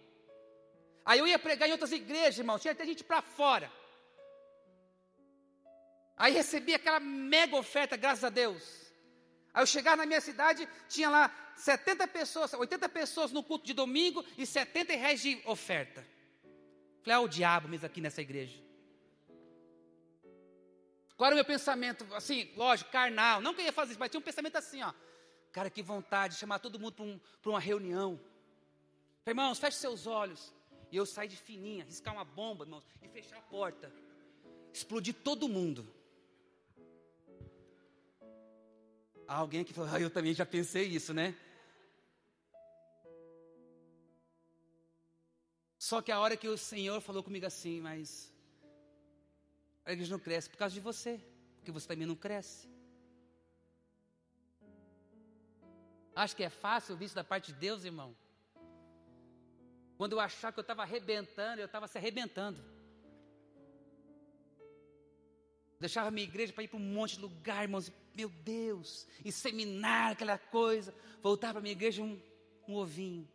Aí 1.10 1.18
eu 1.18 1.26
ia 1.26 1.40
pregar 1.40 1.68
em 1.68 1.72
outras 1.72 1.92
igrejas, 1.92 2.38
irmão, 2.38 2.60
tinha 2.60 2.72
até 2.72 2.86
gente 2.86 3.04
para 3.04 3.20
fora. 3.20 3.68
Aí 6.16 6.32
recebi 6.32 6.72
aquela 6.76 7.00
mega 7.00 7.56
oferta, 7.56 7.98
graças 7.98 8.24
a 8.24 8.30
Deus. 8.30 8.64
Aí 9.52 9.64
eu 9.64 9.66
chegava 9.66 9.98
na 9.98 10.06
minha 10.06 10.22
cidade, 10.22 10.70
tinha 10.88 11.10
lá 11.10 11.24
70 11.56 12.08
pessoas, 12.10 12.54
80 12.54 12.88
pessoas 12.90 13.32
no 13.32 13.42
culto 13.42 13.66
de 13.66 13.74
domingo 13.74 14.24
e 14.38 14.46
70 14.46 14.94
reais 14.94 15.20
de 15.20 15.42
oferta. 15.46 16.06
Falei, 17.02 17.16
ah, 17.18 17.22
o 17.22 17.28
diabo 17.28 17.68
mesmo 17.68 17.88
aqui 17.88 18.02
nessa 18.02 18.22
igreja. 18.22 18.62
Qual 21.18 21.26
era 21.26 21.34
o 21.34 21.38
meu 21.38 21.46
pensamento? 21.46 22.06
Assim, 22.14 22.52
lógico, 22.56 22.92
carnal. 22.92 23.42
Não 23.42 23.56
que 23.56 23.62
eu 23.62 23.66
ia 23.66 23.74
fazer 23.74 23.94
isso, 23.94 24.00
mas 24.00 24.12
tinha 24.12 24.20
um 24.20 24.30
pensamento 24.30 24.58
assim, 24.58 24.84
ó. 24.84 24.94
Cara, 25.52 25.72
que 25.72 25.82
vontade 25.82 26.36
de 26.36 26.40
chamar 26.40 26.60
todo 26.60 26.80
mundo 26.80 26.94
para 26.94 27.06
um, 27.06 27.20
uma 27.48 27.60
reunião. 27.60 28.22
Irmãos, 29.26 29.58
feche 29.58 29.78
seus 29.78 30.06
olhos. 30.06 30.59
E 30.92 30.98
eu 30.98 31.06
saí 31.06 31.28
de 31.28 31.36
fininha, 31.36 31.86
riscar 31.86 32.14
uma 32.14 32.26
bomba, 32.26 32.64
irmãos, 32.66 32.86
e 33.02 33.08
fechar 33.08 33.38
a 33.38 33.42
porta. 33.42 33.92
Explodir 34.74 35.14
todo 35.14 35.48
mundo. 35.48 36.00
alguém 39.30 39.64
que 39.64 39.74
falou, 39.74 39.92
ah, 39.94 40.02
eu 40.02 40.10
também 40.10 40.34
já 40.34 40.46
pensei 40.46 40.88
isso, 40.88 41.14
né? 41.14 41.36
Só 45.78 46.02
que 46.02 46.12
a 46.12 46.20
hora 46.20 46.36
que 46.36 46.48
o 46.48 46.58
Senhor 46.58 47.00
falou 47.00 47.24
comigo 47.24 47.46
assim, 47.46 47.80
mas 47.80 48.34
a 49.86 49.94
igreja 49.94 50.12
não 50.12 50.20
cresce 50.20 50.50
por 50.50 50.58
causa 50.58 50.74
de 50.74 50.82
você, 50.82 51.22
porque 51.58 51.72
você 51.72 51.88
também 51.88 52.08
não 52.08 52.16
cresce. 52.16 52.68
Acho 56.16 56.36
que 56.36 56.44
é 56.44 56.50
fácil 56.50 56.94
ouvir 56.94 57.06
isso 57.06 57.16
da 57.16 57.24
parte 57.24 57.54
de 57.54 57.60
Deus, 57.60 57.86
irmão. 57.86 58.16
Quando 60.00 60.14
eu 60.14 60.22
achava 60.22 60.54
que 60.54 60.60
eu 60.60 60.62
estava 60.62 60.84
arrebentando, 60.84 61.60
eu 61.60 61.66
estava 61.66 61.86
se 61.86 61.98
arrebentando. 61.98 62.64
Deixava 65.78 66.10
minha 66.10 66.26
igreja 66.26 66.54
para 66.54 66.64
ir 66.64 66.70
para 66.70 66.78
um 66.78 66.94
monte 66.94 67.16
de 67.16 67.22
lugar, 67.22 67.64
irmãos. 67.64 67.92
Meu 68.16 68.30
Deus, 68.30 69.06
e 69.26 69.30
seminário, 69.30 70.14
aquela 70.14 70.38
coisa. 70.38 70.96
Voltar 71.22 71.52
para 71.52 71.60
minha 71.60 71.74
igreja 71.74 72.02
um, 72.02 72.18
um 72.66 72.76
ovinho. 72.76 73.28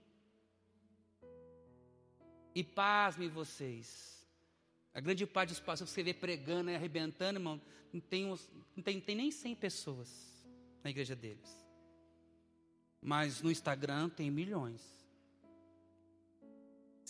E 2.54 2.64
pasmem 2.64 3.28
vocês. 3.28 4.26
A 4.94 5.00
grande 5.00 5.26
parte 5.26 5.50
dos 5.50 5.60
pastores 5.60 5.92
que 5.92 5.96
você 5.96 6.02
vê 6.02 6.14
pregando 6.14 6.70
e 6.70 6.74
arrebentando, 6.74 7.38
irmão, 7.38 7.60
tem, 8.08 8.24
não, 8.24 8.38
tem, 8.82 8.94
não 8.94 9.02
tem 9.02 9.14
nem 9.14 9.30
100 9.30 9.54
pessoas 9.56 10.48
na 10.82 10.88
igreja 10.88 11.14
deles. 11.14 11.62
Mas 13.02 13.42
no 13.42 13.50
Instagram 13.50 14.08
tem 14.08 14.30
milhões. 14.30 14.93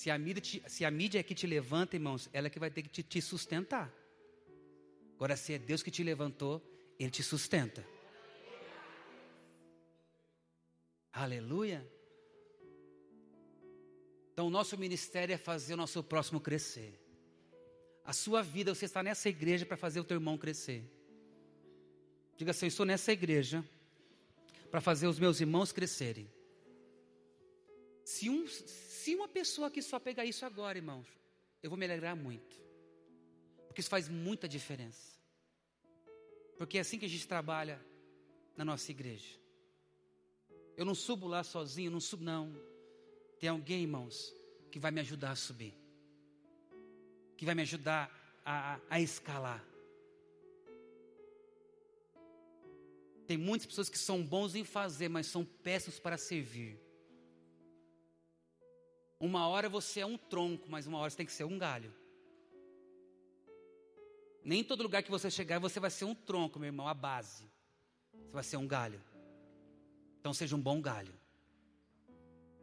Se 0.05 0.11
a 0.11 0.19
mídia, 0.19 0.43
te, 0.43 0.63
se 0.69 0.85
a 0.85 0.91
mídia 0.91 1.19
é 1.19 1.23
que 1.23 1.35
te 1.35 1.47
levanta, 1.47 1.97
irmãos, 1.97 2.29
ela 2.31 2.49
é 2.49 2.51
que 2.51 2.59
vai 2.59 2.71
ter 2.71 2.83
que 2.83 2.91
te, 2.91 3.03
te 3.03 3.23
sustentar. 3.23 3.91
Agora, 5.15 5.35
se 5.35 5.55
é 5.55 5.59
Deus 5.59 5.83
que 5.83 5.91
te 5.91 6.03
levantou, 6.03 6.63
Ele 6.99 7.11
te 7.11 7.23
sustenta. 7.23 7.83
Aleluia. 11.11 11.91
Então, 14.31 14.49
o 14.49 14.51
nosso 14.51 14.77
ministério 14.77 15.33
é 15.33 15.39
fazer 15.39 15.73
o 15.73 15.79
nosso 15.79 16.05
próximo 16.05 16.39
crescer. 16.39 17.01
A 18.05 18.13
sua 18.13 18.43
vida, 18.43 18.75
você 18.75 18.85
está 18.85 19.03
nessa 19.03 19.31
igreja 19.31 19.65
para 19.65 19.79
fazer 19.79 20.01
o 20.01 20.05
teu 20.05 20.19
irmão 20.19 20.37
crescer. 20.37 20.85
Diga 22.37 22.51
assim: 22.51 22.67
eu 22.67 22.69
estou 22.69 22.85
nessa 22.85 23.11
igreja 23.11 23.65
para 24.71 24.83
fazer 24.83 25.07
os 25.07 25.19
meus 25.19 25.41
irmãos 25.41 25.73
crescerem. 25.73 26.31
Se, 28.05 28.29
um, 28.29 28.47
se 29.05 29.15
uma 29.15 29.29
pessoa 29.29 29.69
aqui 29.69 29.83
só 29.83 29.99
pegar 30.01 30.25
isso 30.25 30.47
agora, 30.47 30.79
irmãos, 30.79 31.07
eu 31.63 31.69
vou 31.69 31.79
me 31.79 31.85
alegrar 31.85 32.17
muito. 32.17 32.57
Porque 33.67 33.83
isso 33.83 33.91
faz 33.91 34.09
muita 34.09 34.49
diferença. 34.49 35.21
Porque 36.57 36.79
é 36.79 36.81
assim 36.81 36.99
que 36.99 37.05
a 37.05 37.09
gente 37.09 37.29
trabalha 37.29 37.79
na 38.57 38.65
nossa 38.65 38.91
igreja. 38.91 39.39
Eu 40.75 40.87
não 40.87 40.95
subo 40.95 41.27
lá 41.27 41.45
sozinho, 41.45 41.91
não 41.91 42.01
subo, 42.01 42.25
não. 42.25 42.59
Tem 43.39 43.51
alguém, 43.51 43.83
irmãos, 43.83 44.35
que 44.73 44.79
vai 44.79 44.91
me 44.91 45.01
ajudar 45.03 45.33
a 45.33 45.37
subir, 45.37 45.75
que 47.37 47.45
vai 47.45 47.55
me 47.55 47.61
ajudar 47.61 48.11
a, 48.43 48.81
a 48.89 49.01
escalar. 49.03 49.63
Tem 53.27 53.37
muitas 53.37 53.67
pessoas 53.67 53.91
que 53.91 53.99
são 53.99 54.25
bons 54.25 54.55
em 54.55 54.65
fazer, 54.65 55.11
mas 55.11 55.27
são 55.27 55.45
péssimos 55.45 56.01
para 56.01 56.17
servir. 56.17 56.84
Uma 59.25 59.49
hora 59.49 59.71
você 59.71 60.01
é 60.01 60.07
um 60.07 60.19
tronco, 60.19 60.71
mas 60.71 60.87
uma 60.87 60.99
hora 60.99 61.09
você 61.09 61.17
tem 61.17 61.25
que 61.25 61.33
ser 61.33 61.45
um 61.45 61.59
galho. 61.59 61.91
Nem 64.45 64.61
em 64.61 64.65
todo 64.65 64.83
lugar 64.83 65.03
que 65.03 65.11
você 65.11 65.31
chegar 65.31 65.59
você 65.59 65.81
vai 65.81 65.91
ser 65.91 66.05
um 66.05 66.15
tronco, 66.15 66.59
meu 66.59 66.67
irmão, 66.67 66.87
a 66.87 66.93
base. 66.93 67.51
Você 68.27 68.35
vai 68.35 68.45
ser 68.45 68.59
um 68.59 68.67
galho. 68.67 69.03
Então 70.21 70.35
seja 70.35 70.55
um 70.55 70.61
bom 70.61 70.79
galho. 70.79 71.15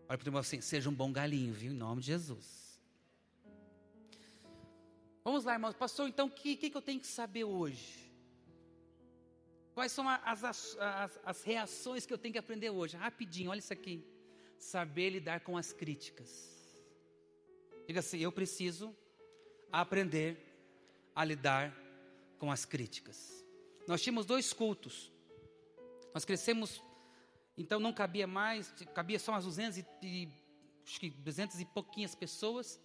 Olha 0.07 0.15
para 0.19 0.23
o 0.23 0.27
irmão 0.27 0.39
assim, 0.39 0.61
seja 0.61 0.87
um 0.87 0.93
bom 0.93 1.11
galinho, 1.11 1.51
viu? 1.51 1.71
Em 1.71 1.75
nome 1.75 2.01
de 2.01 2.07
Jesus. 2.07 2.79
Vamos 5.23 5.43
lá, 5.43 5.53
irmãos. 5.53 5.73
Pastor, 5.73 6.07
então 6.07 6.27
o 6.27 6.29
que, 6.31 6.55
que, 6.55 6.77
eu 6.77 6.81
tenho 6.81 6.99
que 6.99 7.07
saber 7.07 7.43
hoje? 7.43 8.13
Quais 9.73 9.91
são 9.91 10.07
as, 10.07 10.43
as, 10.43 10.77
as, 11.25 11.43
reações 11.43 12.05
que 12.05 12.13
eu 12.13 12.19
tenho 12.19 12.33
que 12.33 12.37
aprender 12.37 12.69
hoje? 12.69 12.97
Rapidinho, 12.97 13.49
olha 13.49 13.57
isso 13.57 13.73
aqui. 13.73 14.05
Saber 14.59 15.09
lidar 15.09 15.39
com 15.39 15.57
as 15.57 15.73
críticas. 15.73 16.50
Diga 17.91 17.99
assim: 17.99 18.19
eu 18.19 18.31
preciso 18.31 18.95
aprender 19.69 20.37
a 21.13 21.25
lidar 21.25 21.75
com 22.39 22.49
as 22.49 22.63
críticas. 22.63 23.45
Nós 23.85 24.01
tínhamos 24.01 24.25
dois 24.25 24.53
cultos. 24.53 25.11
Nós 26.13 26.23
crescemos, 26.23 26.81
então 27.57 27.81
não 27.81 27.91
cabia 27.91 28.25
mais, 28.25 28.71
cabia 28.95 29.19
só 29.19 29.33
umas 29.33 29.43
200 29.43 29.79
e, 30.01 30.29
acho 30.87 31.01
que 31.01 31.09
200 31.09 31.59
e 31.59 31.65
pouquinhas 31.65 32.15
pessoas. 32.15 32.79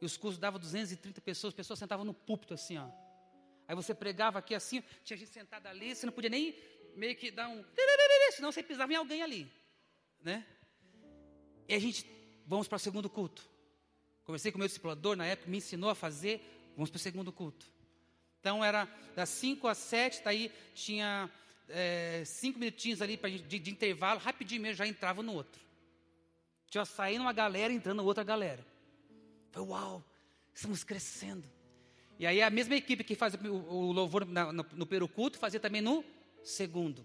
E 0.00 0.04
os 0.04 0.16
cultos 0.16 0.38
davam 0.38 0.60
230 0.60 1.20
pessoas, 1.20 1.50
as 1.50 1.56
pessoas 1.56 1.80
sentavam 1.80 2.04
no 2.04 2.14
púlpito 2.14 2.54
assim, 2.54 2.78
ó. 2.78 2.88
Aí 3.66 3.74
você 3.74 3.92
pregava 3.92 4.38
aqui 4.38 4.54
assim, 4.54 4.80
tinha 5.02 5.16
gente 5.16 5.32
sentada 5.32 5.70
ali, 5.70 5.92
você 5.92 6.06
não 6.06 6.12
podia 6.12 6.30
nem 6.30 6.56
meio 6.94 7.16
que 7.16 7.32
dar 7.32 7.48
um. 7.48 7.64
Senão 8.30 8.52
você 8.52 8.62
pisava 8.62 8.92
em 8.92 8.96
alguém 8.96 9.24
ali. 9.24 9.52
Né? 10.20 10.46
E 11.68 11.74
a 11.74 11.80
gente, 11.80 12.06
vamos 12.46 12.68
para 12.68 12.76
o 12.76 12.78
segundo 12.78 13.10
culto. 13.10 13.50
Conversei 14.32 14.50
com 14.50 14.56
o 14.56 14.60
meu 14.60 14.66
discipulador 14.66 15.14
na 15.14 15.26
época, 15.26 15.50
me 15.50 15.58
ensinou 15.58 15.90
a 15.90 15.94
fazer, 15.94 16.40
vamos 16.74 16.88
para 16.88 16.96
o 16.96 16.98
segundo 16.98 17.30
culto. 17.30 17.66
Então 18.40 18.64
era 18.64 18.88
das 19.14 19.28
5 19.28 19.68
às 19.68 19.76
7, 19.76 20.22
daí 20.24 20.50
tinha 20.74 21.30
é, 21.68 22.22
cinco 22.24 22.58
minutinhos 22.58 23.02
ali 23.02 23.18
pra, 23.18 23.28
de, 23.28 23.58
de 23.58 23.70
intervalo, 23.70 24.18
rapidinho 24.18 24.62
mesmo, 24.62 24.76
já 24.76 24.86
entrava 24.86 25.22
no 25.22 25.34
outro. 25.34 25.60
Tinha 26.70 26.82
saindo 26.86 27.20
uma 27.20 27.32
galera, 27.34 27.74
entrando 27.74 28.02
outra 28.02 28.24
galera. 28.24 28.64
Foi 29.50 29.64
uau, 29.64 30.02
estamos 30.54 30.82
crescendo. 30.82 31.46
E 32.18 32.26
aí 32.26 32.40
a 32.40 32.48
mesma 32.48 32.74
equipe 32.74 33.04
que 33.04 33.14
fazia 33.14 33.38
o, 33.38 33.90
o 33.90 33.92
louvor 33.92 34.24
na, 34.24 34.50
no, 34.50 34.64
no 34.72 34.86
primeiro 34.86 35.08
culto, 35.08 35.38
fazia 35.38 35.60
também 35.60 35.82
no 35.82 36.02
segundo. 36.42 37.04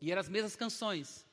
E 0.00 0.10
eram 0.10 0.18
as 0.18 0.28
mesmas 0.28 0.56
canções. 0.56 1.24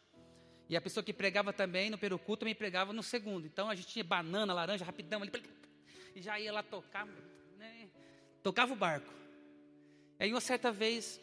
E 0.69 0.77
a 0.77 0.81
pessoa 0.81 1.03
que 1.03 1.11
pregava 1.11 1.51
também 1.51 1.89
no 1.89 1.97
primeiro 1.97 2.19
também 2.37 2.53
pregava 2.53 2.93
no 2.93 3.01
segundo. 3.01 3.47
Então 3.47 3.69
a 3.69 3.75
gente 3.75 3.87
tinha 3.87 4.03
banana, 4.03 4.53
laranja, 4.53 4.85
rapidão 4.85 5.21
ali, 5.21 5.31
e 6.15 6.21
já 6.21 6.39
ia 6.39 6.53
lá 6.53 6.63
tocar 6.63 7.07
tocava 8.41 8.73
o 8.73 8.75
barco. 8.75 9.13
Aí 10.19 10.31
uma 10.31 10.41
certa 10.41 10.71
vez, 10.71 11.19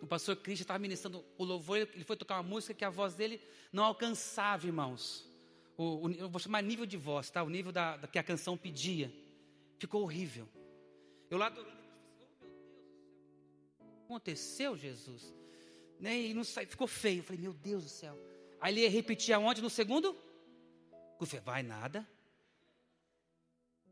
o 0.00 0.06
pastor 0.06 0.36
Cristian 0.36 0.64
estava 0.64 0.78
ministrando 0.78 1.24
o 1.36 1.44
louvor, 1.44 1.78
ele 1.78 2.04
foi 2.04 2.16
tocar 2.16 2.36
uma 2.36 2.42
música 2.42 2.74
que 2.74 2.84
a 2.84 2.90
voz 2.90 3.14
dele 3.14 3.40
não 3.72 3.84
alcançava, 3.84 4.66
irmãos. 4.66 5.28
O, 5.76 6.06
o, 6.06 6.12
eu 6.12 6.28
vou 6.28 6.40
chamar 6.40 6.62
nível 6.62 6.86
de 6.86 6.96
voz, 6.96 7.30
tá? 7.30 7.42
O 7.42 7.48
nível 7.48 7.72
da, 7.72 7.96
da 7.96 8.08
que 8.08 8.18
a 8.18 8.22
canção 8.22 8.56
pedia. 8.56 9.12
Ficou 9.78 10.02
horrível. 10.02 10.48
Eu 11.30 11.38
lá 11.38 11.46
adorando, 11.46 11.76
oh 11.78 12.18
meu 12.18 12.28
Deus, 12.38 12.52
aconteceu, 14.04 14.76
Jesus? 14.76 15.34
Né? 15.98 16.20
E 16.20 16.34
não 16.34 16.44
sai, 16.44 16.66
ficou 16.66 16.86
feio. 16.86 17.20
Eu 17.20 17.24
falei, 17.24 17.40
meu 17.40 17.52
Deus 17.52 17.84
do 17.84 17.88
céu. 17.88 18.18
Aí 18.60 18.72
ele 18.72 18.80
ia 18.82 18.90
repetir 18.90 19.34
aonde? 19.34 19.62
No 19.62 19.70
segundo? 19.70 20.16
Vai 21.44 21.62
nada. 21.62 22.06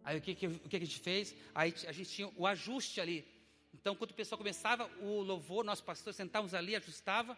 Aí 0.04 0.18
o 0.18 0.20
que, 0.20 0.34
que, 0.34 0.46
o 0.46 0.68
que 0.68 0.76
a 0.76 0.80
gente 0.80 0.98
fez? 0.98 1.34
Aí 1.54 1.74
a 1.86 1.92
gente 1.92 2.10
tinha 2.10 2.32
o 2.36 2.46
ajuste 2.46 3.00
ali. 3.00 3.26
Então, 3.74 3.94
quando 3.94 4.10
o 4.10 4.14
pessoal 4.14 4.38
começava 4.38 4.90
o 5.02 5.20
louvor, 5.20 5.64
nosso 5.64 5.84
pastor 5.84 6.14
sentávamos 6.14 6.54
ali, 6.54 6.74
ajustava. 6.74 7.36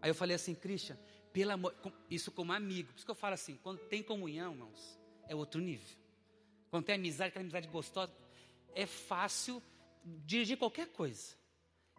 Aí 0.00 0.10
eu 0.10 0.14
falei 0.14 0.36
assim, 0.36 0.54
Christian, 0.54 0.96
pelo 1.32 1.52
amor, 1.52 1.74
isso 2.10 2.30
como 2.30 2.52
amigo. 2.52 2.92
Por 2.92 2.96
isso 2.96 3.04
que 3.04 3.10
eu 3.10 3.16
falo 3.16 3.34
assim, 3.34 3.58
quando 3.62 3.78
tem 3.78 4.02
comunhão, 4.02 4.52
irmãos, 4.52 4.98
é 5.28 5.34
outro 5.34 5.60
nível. 5.60 5.96
Quando 6.70 6.84
tem 6.84 6.94
amizade, 6.94 7.28
aquela 7.28 7.42
amizade 7.42 7.68
gostosa, 7.68 8.12
é 8.74 8.86
fácil 8.86 9.62
dirigir 10.24 10.56
qualquer 10.56 10.88
coisa. 10.88 11.34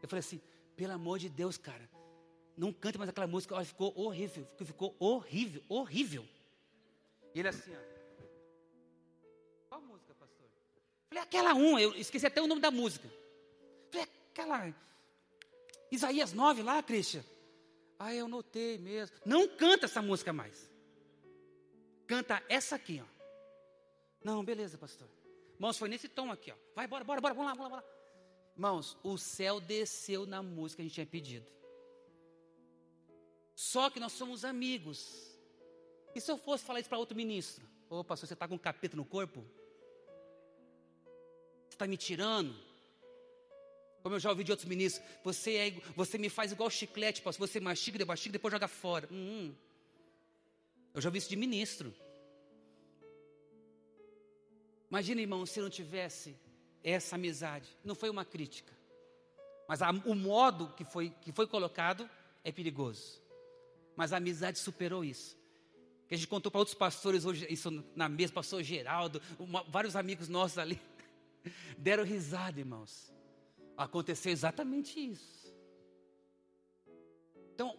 Eu 0.01 0.07
falei 0.07 0.19
assim, 0.19 0.41
pelo 0.75 0.93
amor 0.93 1.19
de 1.19 1.29
Deus, 1.29 1.57
cara, 1.57 1.89
não 2.57 2.73
cante 2.73 2.97
mais 2.97 3.09
aquela 3.09 3.27
música, 3.27 3.55
olha, 3.55 3.65
ficou 3.65 3.93
horrível, 3.95 4.47
ficou 4.65 4.95
horrível, 4.99 5.63
horrível. 5.69 6.25
E 7.33 7.39
ele 7.39 7.49
assim, 7.49 7.71
ó. 7.75 7.97
Falei, 11.07 11.23
aquela 11.23 11.53
um, 11.53 11.79
eu 11.79 11.95
esqueci 11.95 12.25
até 12.25 12.41
o 12.41 12.47
nome 12.47 12.61
da 12.61 12.71
música. 12.71 13.09
Falei, 13.91 14.07
aquela. 14.31 14.73
Isaías 15.91 16.33
9 16.33 16.63
lá, 16.63 16.83
Cristian. 16.83 17.23
Ah, 17.97 18.13
eu 18.13 18.27
notei 18.27 18.77
mesmo. 18.77 19.15
Não 19.25 19.47
canta 19.47 19.85
essa 19.85 20.01
música 20.01 20.33
mais. 20.33 20.69
Canta 22.05 22.43
essa 22.49 22.75
aqui, 22.75 23.01
ó. 23.01 23.17
Não, 24.23 24.43
beleza, 24.43 24.77
pastor. 24.77 25.07
Irmãos, 25.55 25.77
foi 25.77 25.89
nesse 25.89 26.07
tom 26.07 26.31
aqui, 26.31 26.51
ó. 26.51 26.55
Vai, 26.75 26.87
bora, 26.87 27.03
bora, 27.03 27.21
bora, 27.21 27.33
vamos 27.33 27.49
lá, 27.49 27.55
vamos 27.55 27.71
lá, 27.71 27.79
vamos 27.79 27.85
lá. 27.85 27.97
Irmãos, 28.55 28.97
o 29.03 29.17
céu 29.17 29.59
desceu 29.59 30.25
na 30.25 30.43
música 30.43 30.77
que 30.77 30.81
a 30.81 30.85
gente 30.85 30.93
tinha 30.93 31.05
pedido. 31.05 31.49
Só 33.57 33.89
que 33.89 33.99
nós 33.99 34.13
somos 34.13 34.45
amigos. 34.45 35.35
E 36.13 36.21
se 36.21 36.31
eu 36.31 36.37
fosse 36.37 36.63
falar 36.63 36.79
isso 36.79 36.89
para 36.89 36.99
outro 36.99 37.17
ministro? 37.17 37.67
Ô, 37.89 38.03
pastor, 38.03 38.27
você 38.27 38.35
está 38.35 38.47
com 38.47 38.53
um 38.53 38.59
capeta 38.59 38.95
no 38.95 39.03
corpo? 39.03 39.43
está 41.71 41.87
me 41.87 41.97
tirando. 41.97 42.55
Como 44.03 44.13
eu 44.13 44.19
já 44.19 44.29
ouvi 44.29 44.43
de 44.43 44.51
outros 44.51 44.69
ministros, 44.69 45.03
você, 45.23 45.55
é, 45.55 45.71
você 45.95 46.19
me 46.19 46.29
faz 46.29 46.51
igual 46.51 46.69
chiclete, 46.69 47.21
pastor. 47.23 47.47
Você 47.47 47.59
mastiga, 47.59 48.05
mastiga, 48.05 48.33
depois 48.33 48.51
joga 48.51 48.67
fora. 48.67 49.09
Hum, 49.11 49.51
eu 50.93 51.01
já 51.01 51.09
ouvi 51.09 51.17
isso 51.17 51.29
de 51.29 51.35
ministro. 51.35 51.91
Imagina, 54.87 55.19
irmão, 55.19 55.45
se 55.47 55.59
não 55.59 55.69
tivesse 55.69 56.35
essa 56.83 57.15
amizade. 57.15 57.75
Não 57.83 57.95
foi 57.95 58.11
uma 58.11 58.23
crítica. 58.23 58.71
Mas 59.67 59.81
a, 59.81 59.89
o 59.89 60.13
modo 60.13 60.73
que 60.73 60.85
foi, 60.85 61.09
que 61.21 61.31
foi 61.31 61.47
colocado 61.47 62.07
é 62.43 62.51
perigoso. 62.51 63.26
Mas 63.97 64.13
a 64.13 64.17
amizade 64.17 64.59
superou 64.59 65.03
isso. 65.03 65.35
Que 66.07 66.13
a 66.13 66.17
gente 66.17 66.27
contou 66.27 66.51
para 66.51 66.59
outros 66.59 66.77
pastores 66.77 67.25
hoje, 67.25 67.47
isso 67.49 67.83
na 67.95 68.07
mesa, 68.07 68.31
pastor 68.31 68.61
Geraldo, 68.63 69.21
uma, 69.39 69.63
vários 69.63 69.95
amigos 69.95 70.29
nossos 70.29 70.59
ali. 70.59 70.79
Deram 71.77 72.05
risada, 72.05 72.59
irmãos. 72.59 73.11
Aconteceu 73.75 74.31
exatamente 74.31 74.99
isso. 74.99 75.53
Então, 77.53 77.75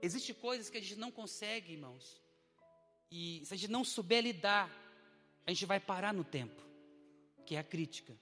existem 0.00 0.34
coisas 0.34 0.70
que 0.70 0.78
a 0.78 0.80
gente 0.80 0.96
não 0.96 1.10
consegue, 1.10 1.74
irmãos. 1.74 2.20
E 3.10 3.42
se 3.44 3.52
a 3.52 3.56
gente 3.56 3.70
não 3.70 3.84
souber 3.84 4.22
lidar, 4.22 4.70
a 5.46 5.50
gente 5.50 5.66
vai 5.66 5.78
parar 5.78 6.14
no 6.14 6.24
tempo, 6.24 6.60
que 7.44 7.54
é 7.54 7.58
a 7.58 7.62
crítica. 7.62 8.18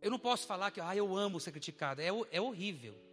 Eu 0.00 0.10
não 0.10 0.18
posso 0.18 0.46
falar 0.46 0.70
que 0.70 0.80
ah, 0.80 0.96
eu 0.96 1.14
amo 1.14 1.38
ser 1.38 1.52
criticado, 1.52 2.00
é, 2.00 2.08
é 2.32 2.40
horrível. 2.40 3.09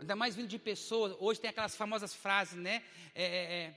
Ainda 0.00 0.16
mais 0.16 0.34
vindo 0.34 0.48
de 0.48 0.58
pessoas, 0.58 1.14
hoje 1.20 1.40
tem 1.40 1.50
aquelas 1.50 1.76
famosas 1.76 2.14
frases, 2.14 2.58
né? 2.58 2.82
É, 3.14 3.24
é, 3.24 3.54
é 3.54 3.74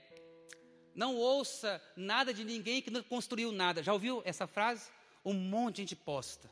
não 0.95 1.15
ouça 1.15 1.81
nada 1.95 2.33
de 2.33 2.43
ninguém 2.43 2.81
que 2.81 2.89
não 2.89 3.03
construiu 3.03 3.51
nada. 3.51 3.83
Já 3.83 3.91
ouviu 3.91 4.21
essa 4.25 4.47
frase? 4.47 4.89
Um 5.25 5.33
monte 5.33 5.77
de 5.77 5.81
gente 5.81 5.95
posta. 5.95 6.49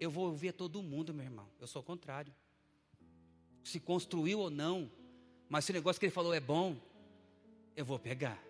Eu 0.00 0.10
vou 0.10 0.26
ouvir 0.26 0.52
todo 0.52 0.82
mundo, 0.82 1.12
meu 1.12 1.24
irmão. 1.24 1.48
Eu 1.60 1.66
sou 1.66 1.82
o 1.82 1.84
contrário. 1.84 2.32
Se 3.62 3.78
construiu 3.78 4.38
ou 4.40 4.50
não, 4.50 4.90
mas 5.48 5.64
se 5.64 5.72
o 5.72 5.74
negócio 5.74 6.00
que 6.00 6.06
ele 6.06 6.12
falou 6.12 6.32
é 6.32 6.40
bom, 6.40 6.76
eu 7.76 7.84
vou 7.84 7.98
pegar. 7.98 8.42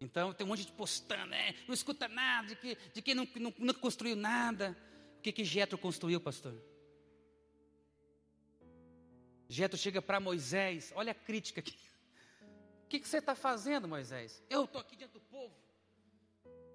Então 0.00 0.32
tem 0.32 0.46
um 0.46 0.48
monte 0.48 0.64
de 0.64 0.72
postando, 0.72 1.26
né? 1.26 1.54
não 1.66 1.74
escuta 1.74 2.08
nada, 2.08 2.48
de 2.48 2.56
que, 2.56 2.78
de 2.94 3.02
que 3.02 3.14
não, 3.14 3.28
não, 3.36 3.54
não 3.58 3.74
construiu 3.74 4.16
nada. 4.16 4.76
O 5.18 5.22
que 5.22 5.32
que 5.32 5.44
Jetro 5.44 5.76
construiu, 5.76 6.20
pastor? 6.20 6.54
Jetro 9.52 9.76
chega 9.76 10.00
para 10.00 10.18
Moisés, 10.18 10.92
olha 10.94 11.12
a 11.12 11.14
crítica 11.14 11.60
aqui 11.60 11.90
que, 12.90 12.98
que 12.98 13.08
você 13.08 13.18
está 13.18 13.36
fazendo, 13.36 13.86
Moisés? 13.86 14.42
Eu 14.50 14.64
estou 14.64 14.80
aqui 14.80 14.96
diante 14.96 15.12
do 15.12 15.20
povo 15.20 15.54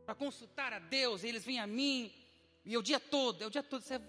para 0.05 0.15
consultar 0.15 0.71
a 0.71 0.79
Deus, 0.79 1.23
e 1.23 1.27
eles 1.27 1.43
vêm 1.43 1.59
a 1.59 1.67
mim, 1.67 2.13
e 2.63 2.73
é 2.73 2.77
o 2.77 2.81
dia 2.81 2.99
todo, 2.99 3.43
é 3.43 3.47
o 3.47 3.49
dia 3.49 3.61
todo. 3.61 3.81
Você... 3.81 3.99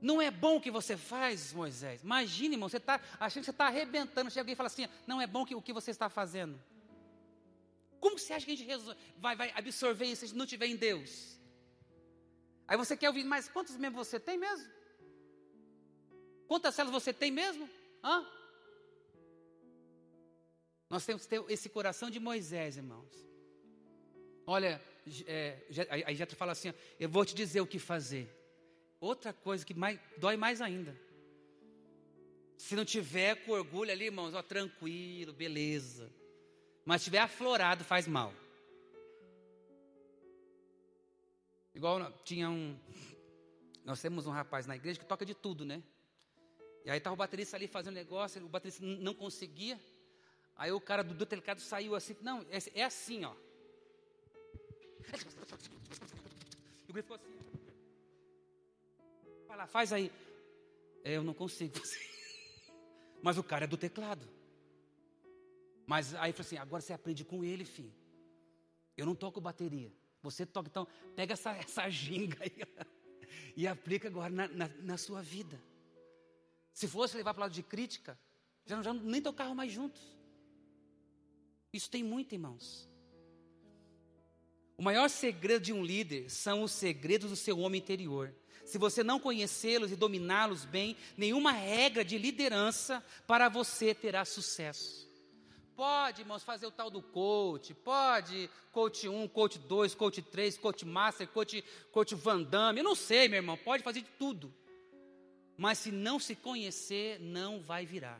Não 0.00 0.22
é 0.22 0.30
bom 0.30 0.56
o 0.56 0.60
que 0.60 0.70
você 0.70 0.96
faz, 0.96 1.52
Moisés. 1.52 2.02
Imagine, 2.02 2.54
irmão, 2.54 2.68
você 2.68 2.76
está 2.76 3.00
achando 3.18 3.40
que 3.40 3.46
você 3.46 3.50
está 3.50 3.66
arrebentando. 3.66 4.30
Chega 4.30 4.42
alguém 4.42 4.52
e 4.52 4.56
fala 4.56 4.68
assim: 4.68 4.86
não 5.06 5.20
é 5.20 5.26
bom 5.26 5.44
que, 5.44 5.54
o 5.54 5.60
que 5.60 5.72
você 5.72 5.90
está 5.90 6.08
fazendo. 6.08 6.58
Como 7.98 8.18
você 8.18 8.32
acha 8.32 8.46
que 8.46 8.52
a 8.52 8.56
gente 8.56 8.96
vai, 9.18 9.34
vai 9.34 9.52
absorver 9.54 10.06
isso 10.06 10.20
se 10.20 10.24
a 10.26 10.28
gente 10.28 10.38
não 10.38 10.46
tiver 10.46 10.68
em 10.68 10.76
Deus? 10.76 11.38
Aí 12.68 12.76
você 12.76 12.96
quer 12.96 13.08
ouvir, 13.08 13.24
mas 13.24 13.48
quantos 13.48 13.76
membros 13.76 14.06
você 14.06 14.20
tem 14.20 14.38
mesmo? 14.38 14.70
Quantas 16.50 16.74
células 16.74 17.00
você 17.00 17.12
tem 17.12 17.30
mesmo? 17.30 17.70
Hã? 18.02 18.26
Nós 20.88 21.06
temos 21.06 21.22
que 21.22 21.28
ter 21.28 21.44
esse 21.48 21.68
coração 21.68 22.10
de 22.10 22.18
Moisés, 22.18 22.76
irmãos. 22.76 23.14
Olha, 24.44 24.82
é, 25.28 25.62
aí 26.04 26.12
Jetro 26.16 26.34
fala 26.34 26.50
assim: 26.50 26.74
eu 26.98 27.08
vou 27.08 27.24
te 27.24 27.36
dizer 27.36 27.60
o 27.60 27.66
que 27.68 27.78
fazer. 27.78 28.28
Outra 28.98 29.32
coisa 29.32 29.64
que 29.64 29.72
mais, 29.72 30.00
dói 30.18 30.36
mais 30.36 30.60
ainda. 30.60 31.00
Se 32.56 32.74
não 32.74 32.84
tiver 32.84 33.36
com 33.44 33.52
orgulho 33.52 33.92
ali, 33.92 34.06
irmãos, 34.06 34.34
ó, 34.34 34.42
tranquilo, 34.42 35.32
beleza. 35.32 36.12
Mas 36.84 37.04
tiver 37.04 37.20
aflorado, 37.20 37.84
faz 37.84 38.08
mal. 38.08 38.34
Igual 41.72 42.10
tinha 42.24 42.50
um. 42.50 42.76
Nós 43.84 44.02
temos 44.02 44.26
um 44.26 44.32
rapaz 44.32 44.66
na 44.66 44.74
igreja 44.74 44.98
que 44.98 45.06
toca 45.06 45.24
de 45.24 45.36
tudo, 45.36 45.64
né? 45.64 45.80
E 46.84 46.90
aí 46.90 46.98
estava 46.98 47.14
o 47.14 47.16
baterista 47.16 47.56
ali 47.56 47.66
fazendo 47.66 47.94
negócio, 47.94 48.44
o 48.44 48.48
baterista 48.48 48.84
não 48.84 49.14
conseguia. 49.14 49.78
Aí 50.56 50.72
o 50.72 50.80
cara 50.80 51.02
do, 51.02 51.14
do 51.14 51.26
telecado 51.26 51.60
saiu 51.60 51.94
assim, 51.94 52.16
não, 52.20 52.42
é, 52.50 52.80
é 52.80 52.84
assim, 52.84 53.24
ó. 53.24 53.34
E 56.86 56.90
o 56.90 56.92
grito 56.92 57.06
ficou 57.06 57.16
assim. 57.16 57.40
Vai 59.46 59.56
lá, 59.56 59.66
faz 59.66 59.92
aí. 59.92 60.12
É, 61.04 61.16
eu 61.16 61.22
não 61.22 61.34
consigo. 61.34 61.74
Mas 63.22 63.38
o 63.38 63.42
cara 63.42 63.64
é 63.64 63.68
do 63.68 63.76
teclado. 63.76 64.26
Mas 65.86 66.14
aí 66.14 66.32
falou 66.32 66.46
assim: 66.46 66.56
agora 66.56 66.82
você 66.82 66.92
aprende 66.92 67.24
com 67.24 67.44
ele, 67.44 67.64
filho. 67.64 67.92
Eu 68.96 69.06
não 69.06 69.14
toco 69.14 69.40
bateria. 69.40 69.92
Você 70.22 70.44
toca, 70.44 70.68
então 70.68 70.86
pega 71.16 71.32
essa, 71.32 71.50
essa 71.56 71.88
ginga 71.88 72.38
aí 72.42 72.52
e 73.56 73.66
aplica 73.66 74.08
agora 74.08 74.30
na, 74.30 74.48
na, 74.48 74.68
na 74.68 74.98
sua 74.98 75.22
vida. 75.22 75.60
Se 76.72 76.86
fosse 76.88 77.16
levar 77.16 77.34
para 77.34 77.40
o 77.40 77.44
lado 77.44 77.52
de 77.52 77.62
crítica, 77.62 78.18
já, 78.64 78.80
já 78.82 78.92
nem 78.92 79.20
tocavam 79.20 79.54
mais 79.54 79.72
juntos. 79.72 80.00
Isso 81.72 81.90
tem 81.90 82.02
muito, 82.02 82.32
irmãos. 82.32 82.88
O 84.76 84.82
maior 84.82 85.08
segredo 85.10 85.62
de 85.62 85.72
um 85.72 85.84
líder 85.84 86.30
são 86.30 86.62
os 86.62 86.72
segredos 86.72 87.30
do 87.30 87.36
seu 87.36 87.58
homem 87.58 87.80
interior. 87.80 88.34
Se 88.64 88.78
você 88.78 89.02
não 89.02 89.20
conhecê-los 89.20 89.92
e 89.92 89.96
dominá-los 89.96 90.64
bem, 90.64 90.96
nenhuma 91.16 91.52
regra 91.52 92.04
de 92.04 92.16
liderança 92.16 93.04
para 93.26 93.48
você 93.48 93.94
terá 93.94 94.24
sucesso. 94.24 95.10
Pode, 95.76 96.22
irmãos, 96.22 96.42
fazer 96.42 96.66
o 96.66 96.70
tal 96.70 96.90
do 96.90 97.02
coach, 97.02 97.74
pode 97.74 98.50
coach 98.70 99.08
1, 99.08 99.28
coach 99.28 99.58
2, 99.58 99.94
coach 99.94 100.22
3, 100.22 100.58
coach 100.58 100.84
master, 100.84 101.26
coach, 101.28 101.64
coach 101.90 102.14
Van 102.14 102.42
Damme, 102.42 102.80
eu 102.80 102.84
não 102.84 102.94
sei, 102.94 103.28
meu 103.28 103.38
irmão, 103.38 103.56
pode 103.56 103.82
fazer 103.82 104.02
de 104.02 104.10
tudo. 104.18 104.54
Mas 105.60 105.76
se 105.76 105.92
não 105.92 106.18
se 106.18 106.34
conhecer, 106.34 107.20
não 107.20 107.60
vai 107.60 107.84
virar. 107.84 108.18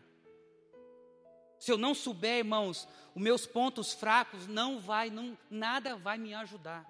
Se 1.59 1.72
eu 1.72 1.78
não 1.78 1.95
souber, 1.95 2.36
irmãos, 2.36 2.86
os 3.14 3.22
meus 3.22 3.47
pontos 3.47 3.95
fracos, 3.95 4.47
não 4.47 4.78
vai, 4.78 5.09
não, 5.09 5.38
nada 5.51 5.97
vai 5.97 6.18
me 6.18 6.34
ajudar. 6.34 6.84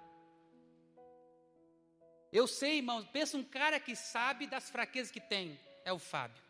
Eu 2.33 2.47
sei, 2.47 2.79
irmãos, 2.79 3.07
pensa 3.13 3.37
um 3.37 3.45
cara 3.45 3.79
que 3.79 3.95
sabe 3.95 4.45
das 4.45 4.69
fraquezas 4.69 5.09
que 5.09 5.21
tem, 5.21 5.57
é 5.85 5.93
o 5.93 5.97
Fábio. 5.97 6.43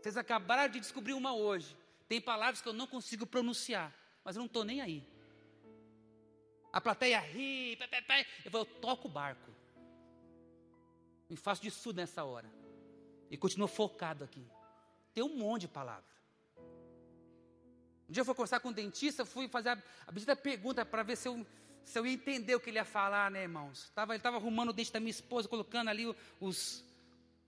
Vocês 0.00 0.16
acabaram 0.16 0.72
de 0.72 0.80
descobrir 0.80 1.12
uma 1.12 1.34
hoje. 1.34 1.76
Tem 2.08 2.22
palavras 2.22 2.62
que 2.62 2.68
eu 2.70 2.72
não 2.72 2.86
consigo 2.86 3.26
pronunciar, 3.26 3.92
mas 4.24 4.34
eu 4.34 4.40
não 4.40 4.46
estou 4.46 4.64
nem 4.64 4.80
aí. 4.80 5.06
A 6.72 6.80
plateia 6.80 7.20
ri, 7.20 7.76
pé, 7.76 7.86
pé, 7.86 8.00
pé. 8.00 8.26
Eu, 8.46 8.50
eu 8.50 8.64
toco 8.64 9.08
o 9.08 9.10
barco. 9.10 9.50
E 11.28 11.36
faço 11.36 11.60
disso 11.60 11.82
tudo 11.82 11.98
nessa 11.98 12.24
hora. 12.24 12.61
E 13.32 13.36
continuo 13.38 13.66
focado 13.66 14.24
aqui. 14.24 14.46
Tem 15.14 15.24
um 15.24 15.38
monte 15.38 15.62
de 15.62 15.68
palavra. 15.68 16.04
Um 18.06 18.12
dia 18.12 18.20
eu 18.20 18.26
fui 18.26 18.34
conversar 18.34 18.60
com 18.60 18.68
um 18.68 18.72
dentista, 18.72 19.24
fui 19.24 19.48
fazer 19.48 19.70
a, 19.70 19.82
a 20.06 20.36
pergunta 20.36 20.84
para 20.84 21.02
ver 21.02 21.16
se 21.16 21.28
eu, 21.28 21.46
se 21.82 21.98
eu 21.98 22.06
ia 22.06 22.12
entender 22.12 22.54
o 22.54 22.60
que 22.60 22.68
ele 22.68 22.78
ia 22.78 22.84
falar, 22.84 23.30
né, 23.30 23.44
irmãos? 23.44 23.90
Tava, 23.94 24.12
ele 24.12 24.18
estava 24.18 24.36
arrumando 24.36 24.68
o 24.68 24.72
dente 24.74 24.92
da 24.92 25.00
minha 25.00 25.10
esposa, 25.10 25.48
colocando 25.48 25.88
ali 25.88 26.14
os 26.38 26.84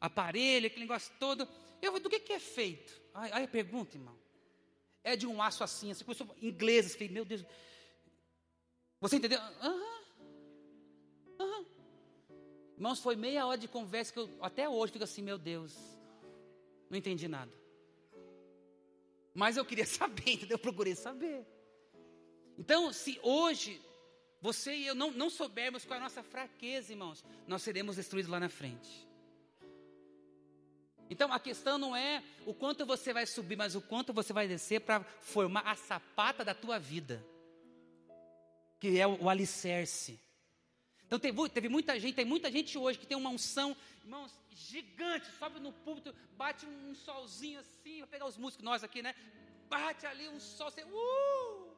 aparelhos, 0.01 0.71
aquele 0.71 0.87
negócio 0.87 1.13
todo. 1.21 1.47
Eu 1.83 1.93
falei, 1.93 2.03
do 2.03 2.09
que, 2.09 2.19
que 2.19 2.33
é 2.33 2.41
feito? 2.41 2.99
Aí, 3.13 3.31
aí 3.35 3.47
pergunta, 3.47 3.95
irmão. 3.95 4.17
É 5.03 5.15
de 5.17 5.27
um 5.27 5.43
aço 5.43 5.63
assim, 5.63 5.91
assim, 5.91 6.03
começou 6.03 6.35
em 6.41 6.49
inglês, 6.49 6.95
falei, 6.95 7.11
meu 7.11 7.27
Deus. 7.27 7.45
Você 9.03 9.17
entendeu? 9.17 9.39
Aham. 9.39 9.55
Aham. 9.61 10.04
Irmãos, 12.77 13.01
foi 13.01 13.17
meia 13.17 13.47
hora 13.47 13.59
de 13.59 13.69
conversa 13.69 14.13
que 14.13 14.19
eu 14.19 14.29
até 14.41 14.69
hoje 14.69 14.93
fico 14.93 15.05
assim, 15.05 15.23
meu 15.23 15.39
Deus. 15.39 15.75
Não 16.91 16.99
entendi 16.99 17.29
nada. 17.29 17.53
Mas 19.35 19.57
eu 19.57 19.65
queria 19.65 19.87
saber, 19.87 20.33
entendeu? 20.33 20.57
Eu 20.57 20.59
procurei 20.59 20.95
saber. 20.95 21.47
Então, 22.59 22.93
se 22.93 23.19
hoje 23.23 23.81
você 24.41 24.75
e 24.75 24.87
eu 24.87 24.95
não, 24.95 25.11
não 25.11 25.31
soubermos 25.31 25.85
qual 25.85 25.97
é 25.97 26.01
a 26.01 26.05
nossa 26.05 26.23
fraqueza, 26.23 26.93
irmãos, 26.93 27.25
nós 27.47 27.63
seremos 27.63 27.97
destruídos 27.97 28.31
lá 28.31 28.39
na 28.39 28.51
frente. 28.51 29.09
Então 31.09 31.33
a 31.33 31.39
questão 31.39 31.79
não 31.79 31.95
é 31.95 32.23
o 32.47 32.55
quanto 32.55 32.85
você 32.85 33.13
vai 33.13 33.27
subir, 33.27 33.57
mas 33.57 33.75
o 33.75 33.81
quanto 33.81 34.13
você 34.13 34.33
vai 34.33 34.49
descer 34.49 34.81
para 34.81 35.03
formar 35.21 35.63
a 35.63 35.75
sapata 35.75 36.45
da 36.45 36.55
tua 36.55 36.79
vida, 36.79 37.25
que 38.81 38.99
é 38.99 39.07
o, 39.07 39.25
o 39.25 39.31
alicerce. 39.31 40.21
Então 41.07 41.19
teve, 41.19 41.49
teve, 41.51 41.69
muita 41.69 41.99
gente, 41.99 42.15
tem 42.15 42.25
muita 42.25 42.51
gente 42.51 42.77
hoje 42.77 42.99
que 42.99 43.07
tem 43.07 43.17
uma 43.17 43.31
unção, 43.31 43.77
irmãos, 44.03 44.33
gigante, 44.51 45.27
sobe 45.39 45.61
no 45.61 45.73
púlpito, 45.73 46.15
bate 46.37 46.67
um, 46.67 46.95
solzinho 46.95 47.61
assim, 47.61 47.99
vou 47.99 48.09
pegar 48.09 48.27
os 48.27 48.37
músicos, 48.37 48.65
nós 48.65 48.83
aqui, 48.83 49.03
né? 49.03 49.15
Bate 49.69 50.07
ali 50.07 50.29
um 50.29 50.41
sol, 50.41 50.71
você, 50.71 50.83
uh, 50.85 51.75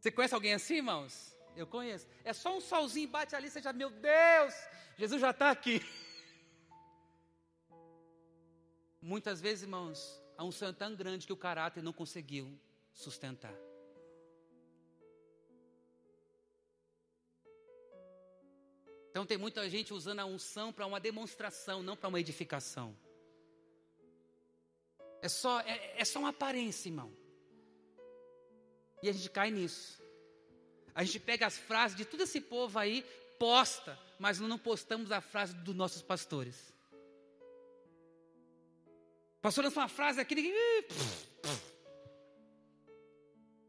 Você 0.00 0.10
conhece 0.10 0.34
alguém 0.34 0.52
assim, 0.52 0.76
irmãos? 0.76 1.32
Eu 1.54 1.66
conheço. 1.66 2.08
É 2.24 2.32
só 2.32 2.56
um 2.56 2.60
solzinho, 2.60 3.08
bate 3.08 3.36
ali, 3.36 3.48
você 3.48 3.62
já, 3.62 3.72
meu 3.72 3.88
Deus, 3.90 4.54
Jesus 4.98 5.20
já 5.20 5.30
está 5.30 5.50
aqui. 5.50 5.80
Muitas 9.00 9.40
vezes, 9.40 9.62
irmãos, 9.62 10.20
a 10.36 10.44
unção 10.44 10.68
é 10.68 10.72
tão 10.72 10.94
grande 10.94 11.26
que 11.26 11.32
o 11.32 11.36
caráter 11.36 11.82
não 11.82 11.92
conseguiu 11.92 12.58
sustentar. 12.92 13.54
Então 19.12 19.26
tem 19.26 19.36
muita 19.36 19.68
gente 19.68 19.92
usando 19.92 20.20
a 20.20 20.24
unção 20.24 20.72
para 20.72 20.86
uma 20.86 20.98
demonstração, 20.98 21.82
não 21.82 21.94
para 21.94 22.08
uma 22.08 22.18
edificação. 22.18 22.96
É 25.20 25.28
só, 25.28 25.60
é, 25.60 26.00
é 26.00 26.04
só 26.06 26.18
uma 26.18 26.30
aparência, 26.30 26.88
irmão. 26.88 27.12
E 29.02 29.10
a 29.10 29.12
gente 29.12 29.28
cai 29.28 29.50
nisso. 29.50 30.02
A 30.94 31.04
gente 31.04 31.20
pega 31.20 31.46
as 31.46 31.58
frases 31.58 31.94
de 31.94 32.06
todo 32.06 32.22
esse 32.22 32.40
povo 32.40 32.78
aí, 32.78 33.04
posta, 33.38 33.98
mas 34.18 34.40
não 34.40 34.58
postamos 34.58 35.12
a 35.12 35.20
frase 35.20 35.54
dos 35.56 35.74
nossos 35.74 36.00
pastores. 36.00 36.72
O 39.36 39.42
pastor 39.42 39.64
lançou 39.64 39.82
uma 39.82 39.90
frase 39.90 40.22
aqui, 40.22 40.34
ninguém. 40.34 40.54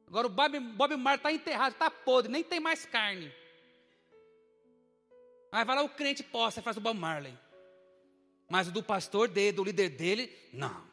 Agora 0.08 0.28
o 0.28 0.30
Bob, 0.30 0.58
Bob 0.58 0.96
Marley 0.96 1.18
está 1.18 1.34
enterrado, 1.34 1.74
está 1.74 1.92
podre, 1.92 2.32
nem 2.32 2.46
tem 2.46 2.62
mais 2.62 2.86
carne. 2.86 3.43
Aí 5.54 5.64
vai 5.64 5.76
lá 5.76 5.84
o 5.84 5.90
crente 5.90 6.24
posta 6.24 6.60
a 6.60 6.64
frase 6.64 6.80
do 6.80 6.82
Bob 6.82 6.98
Marley. 6.98 7.38
Mas 8.50 8.68
o 8.68 8.72
do 8.72 8.82
pastor 8.82 9.28
dele, 9.28 9.52
do 9.52 9.64
líder 9.64 9.90
dele, 9.90 10.36
não. 10.52 10.84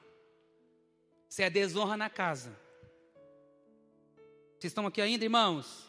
Isso 1.30 1.40
é 1.40 1.48
desonra 1.48 1.96
na 1.96 2.10
casa. 2.10 2.50
Vocês 4.58 4.70
estão 4.70 4.86
aqui 4.86 5.00
ainda, 5.00 5.24
irmãos? 5.24 5.88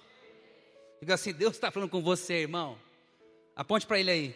Diga 1.01 1.15
assim: 1.15 1.33
Deus 1.33 1.55
está 1.55 1.69
falando 1.69 1.89
com 1.89 2.01
você, 2.01 2.35
irmão. 2.35 2.79
Aponte 3.55 3.85
para 3.85 3.99
ele 3.99 4.09
aí. 4.11 4.35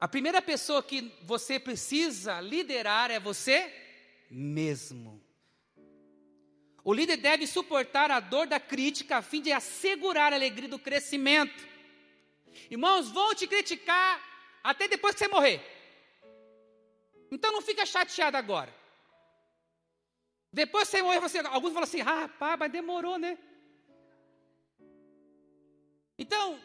A 0.00 0.06
primeira 0.06 0.42
pessoa 0.42 0.82
que 0.82 1.12
você 1.22 1.58
precisa 1.58 2.40
liderar 2.40 3.10
é 3.10 3.18
você 3.18 3.72
mesmo. 4.30 5.21
O 6.84 6.92
líder 6.92 7.16
deve 7.16 7.46
suportar 7.46 8.10
a 8.10 8.18
dor 8.18 8.46
da 8.46 8.58
crítica 8.58 9.18
a 9.18 9.22
fim 9.22 9.40
de 9.40 9.52
assegurar 9.52 10.32
a 10.32 10.36
alegria 10.36 10.68
do 10.68 10.78
crescimento. 10.78 11.66
Irmãos, 12.70 13.08
vão 13.10 13.34
te 13.34 13.46
criticar 13.46 14.20
até 14.62 14.88
depois 14.88 15.14
que 15.14 15.20
você 15.20 15.28
morrer. 15.28 15.60
Então 17.30 17.52
não 17.52 17.62
fica 17.62 17.86
chateado 17.86 18.36
agora. 18.36 18.74
Depois 20.52 20.88
que 20.88 20.96
você 20.96 21.02
morrer, 21.02 21.20
você, 21.20 21.38
alguns 21.38 21.72
falam 21.72 21.84
assim: 21.84 22.02
ah, 22.02 22.28
pá, 22.28 22.56
mas 22.56 22.70
demorou, 22.70 23.18
né? 23.18 23.38
Então, 26.18 26.60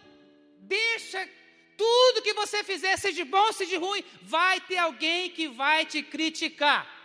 deixa 0.59 1.29
tudo 1.77 2.21
que 2.21 2.33
você 2.33 2.63
fizer, 2.63 2.97
seja 2.97 3.23
bom, 3.23 3.51
seja 3.53 3.79
ruim, 3.79 4.03
vai 4.23 4.59
ter 4.59 4.77
alguém 4.77 5.29
que 5.29 5.47
vai 5.47 5.85
te 5.85 6.01
criticar. 6.01 6.96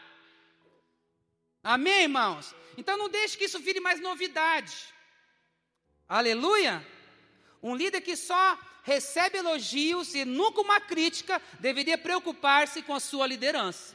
Amém, 1.62 2.02
irmãos? 2.02 2.54
Então 2.76 2.96
não 2.96 3.08
deixe 3.08 3.38
que 3.38 3.44
isso 3.44 3.60
vire 3.60 3.80
mais 3.80 4.00
novidade. 4.00 4.92
Aleluia! 6.08 6.86
Um 7.62 7.76
líder 7.76 8.00
que 8.00 8.16
só 8.16 8.58
recebe 8.82 9.38
elogios 9.38 10.14
e 10.14 10.24
nunca 10.24 10.60
uma 10.60 10.80
crítica 10.80 11.40
deveria 11.60 11.96
preocupar-se 11.96 12.82
com 12.82 12.94
a 12.94 13.00
sua 13.00 13.26
liderança. 13.26 13.94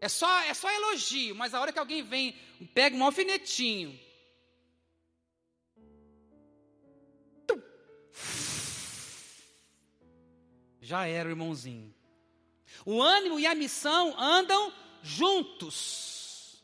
É 0.00 0.08
só, 0.08 0.40
é 0.40 0.52
só 0.52 0.68
elogio, 0.68 1.34
mas 1.36 1.54
a 1.54 1.60
hora 1.60 1.72
que 1.72 1.78
alguém 1.78 2.02
vem, 2.02 2.36
pega 2.74 2.96
um 2.96 3.04
alfinetinho. 3.04 3.96
Já 10.80 11.06
era 11.06 11.28
irmãozinho. 11.28 11.94
O 12.84 13.00
ânimo 13.00 13.38
e 13.38 13.46
a 13.46 13.54
missão 13.54 14.18
andam 14.18 14.72
juntos. 15.02 16.62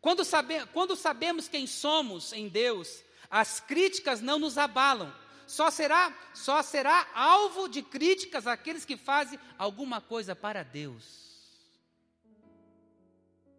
Quando, 0.00 0.24
sabe, 0.24 0.64
quando 0.66 0.96
sabemos 0.96 1.48
quem 1.48 1.66
somos 1.66 2.32
em 2.32 2.48
Deus, 2.48 3.02
as 3.30 3.60
críticas 3.60 4.20
não 4.20 4.38
nos 4.38 4.56
abalam. 4.56 5.12
Só 5.46 5.70
será, 5.70 6.12
só 6.34 6.62
será 6.62 7.06
alvo 7.14 7.68
de 7.68 7.82
críticas 7.82 8.46
aqueles 8.46 8.84
que 8.84 8.96
fazem 8.96 9.38
alguma 9.58 10.00
coisa 10.00 10.34
para 10.34 10.62
Deus. 10.64 11.26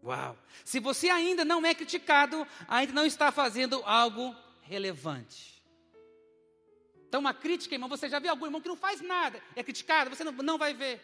Uau! 0.04 0.38
Se 0.64 0.80
você 0.80 1.10
ainda 1.10 1.44
não 1.46 1.66
é 1.66 1.74
criticado, 1.74 2.46
ainda 2.68 2.94
não 2.94 3.06
está 3.06 3.32
fazendo 3.32 3.82
algo 3.86 4.36
relevante. 4.64 5.64
Então, 7.08 7.22
uma 7.22 7.34
crítica, 7.34 7.76
irmão, 7.76 7.88
você 7.88 8.10
já 8.10 8.20
viu 8.20 8.32
algum 8.32 8.46
irmão 8.46 8.60
que 8.60 8.68
não 8.68 8.76
faz 8.76 9.00
nada, 9.00 9.42
é 9.56 9.64
criticado, 9.64 10.10
você 10.10 10.24
não, 10.26 10.32
não 10.34 10.58
vai 10.58 10.74
ver. 10.74 11.02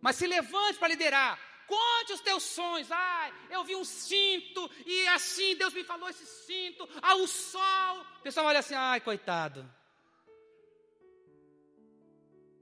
Mas 0.00 0.16
se 0.16 0.26
levante 0.26 0.78
para 0.78 0.88
liderar. 0.88 1.38
Conte 1.68 2.14
os 2.14 2.20
teus 2.20 2.42
sonhos. 2.42 2.90
Ai, 2.90 3.32
eu 3.50 3.62
vi 3.62 3.76
um 3.76 3.84
cinto 3.84 4.70
e 4.86 5.06
assim 5.08 5.54
Deus 5.54 5.74
me 5.74 5.84
falou 5.84 6.08
esse 6.08 6.26
cinto. 6.26 6.88
Ah, 7.02 7.14
o 7.16 7.26
sol. 7.26 8.00
O 8.20 8.22
pessoal 8.22 8.46
olha 8.46 8.60
assim, 8.60 8.74
ai, 8.74 9.00
coitado. 9.00 9.60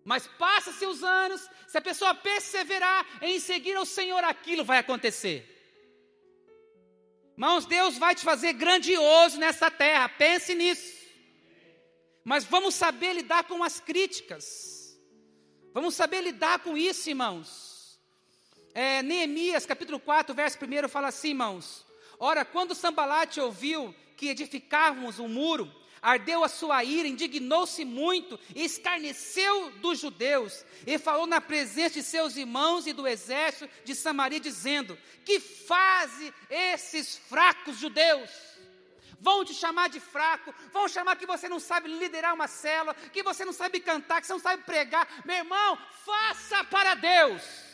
Mas 0.05 0.27
passa-se 0.27 0.85
os 0.87 1.03
anos, 1.03 1.49
se 1.67 1.79
a 1.79 1.81
pessoa 1.81 2.15
perseverar 2.15 3.05
em 3.23 3.39
seguir 3.41 3.77
ao 3.77 3.87
Senhor, 3.87 4.23
aquilo 4.25 4.65
vai 4.65 4.79
acontecer. 4.79 5.39
Irmãos, 7.33 7.67
Deus 7.67 7.99
vai 7.99 8.15
te 8.15 8.23
fazer 8.23 8.53
grandioso 8.55 9.39
nessa 9.39 9.71
terra, 9.71 10.09
pense 10.09 10.55
nisso. 10.55 10.97
Mas 12.25 12.45
vamos 12.45 12.75
saber 12.75 13.13
lidar 13.15 13.45
com 13.45 13.63
as 13.63 13.79
críticas. 13.79 14.99
Vamos 15.73 15.95
saber 15.95 16.23
lidar 16.23 16.61
com 16.61 16.77
isso, 16.77 17.09
irmãos. 17.09 17.66
É, 18.79 19.03
Neemias, 19.03 19.65
capítulo 19.65 19.99
4, 19.99 20.35
verso 20.35 20.59
1, 20.59 20.87
fala 20.87 21.09
assim, 21.09 21.31
irmãos. 21.31 21.87
Ora, 22.19 22.45
quando 22.45 22.75
Sambalate 22.75 23.41
ouviu 23.41 23.95
que 24.19 24.29
edificávamos 24.29 25.19
um 25.19 25.27
muro, 25.27 25.75
ardeu 26.03 26.45
a 26.45 26.49
sua 26.49 26.85
ira, 26.85 27.09
indignou-se 27.09 27.83
muito, 27.87 28.39
escarneceu 28.55 29.71
dos 29.79 29.99
judeus, 29.99 30.63
e 30.87 30.99
falou 30.99 31.27
na 31.27 31.41
presença 31.41 31.95
de 31.95 32.03
seus 32.03 32.37
irmãos 32.37 32.87
e 32.87 32.93
do 32.93 33.09
exército 33.09 33.67
de 33.83 33.95
Samaria, 33.95 34.39
dizendo: 34.39 34.99
Que 35.25 35.41
fazem 35.41 36.31
esses 36.51 37.17
fracos 37.17 37.79
judeus? 37.79 38.29
Vão 39.19 39.43
te 39.43 39.55
chamar 39.55 39.89
de 39.89 40.01
fraco, 40.01 40.55
vão 40.71 40.87
chamar 40.87 41.17
que 41.17 41.25
você 41.25 41.49
não 41.49 41.59
sabe 41.59 41.89
liderar 41.89 42.35
uma 42.35 42.47
célula, 42.47 42.95
que 43.11 43.23
você 43.23 43.43
não 43.43 43.55
sabe 43.55 43.81
cantar, 43.81 44.21
que 44.21 44.27
você 44.27 44.35
não 44.35 44.39
sabe 44.39 44.65
pregar. 44.65 45.09
Meu 45.25 45.37
irmão, 45.37 45.79
faça 46.05 46.63
para 46.65 46.95
Deus. 46.95 47.66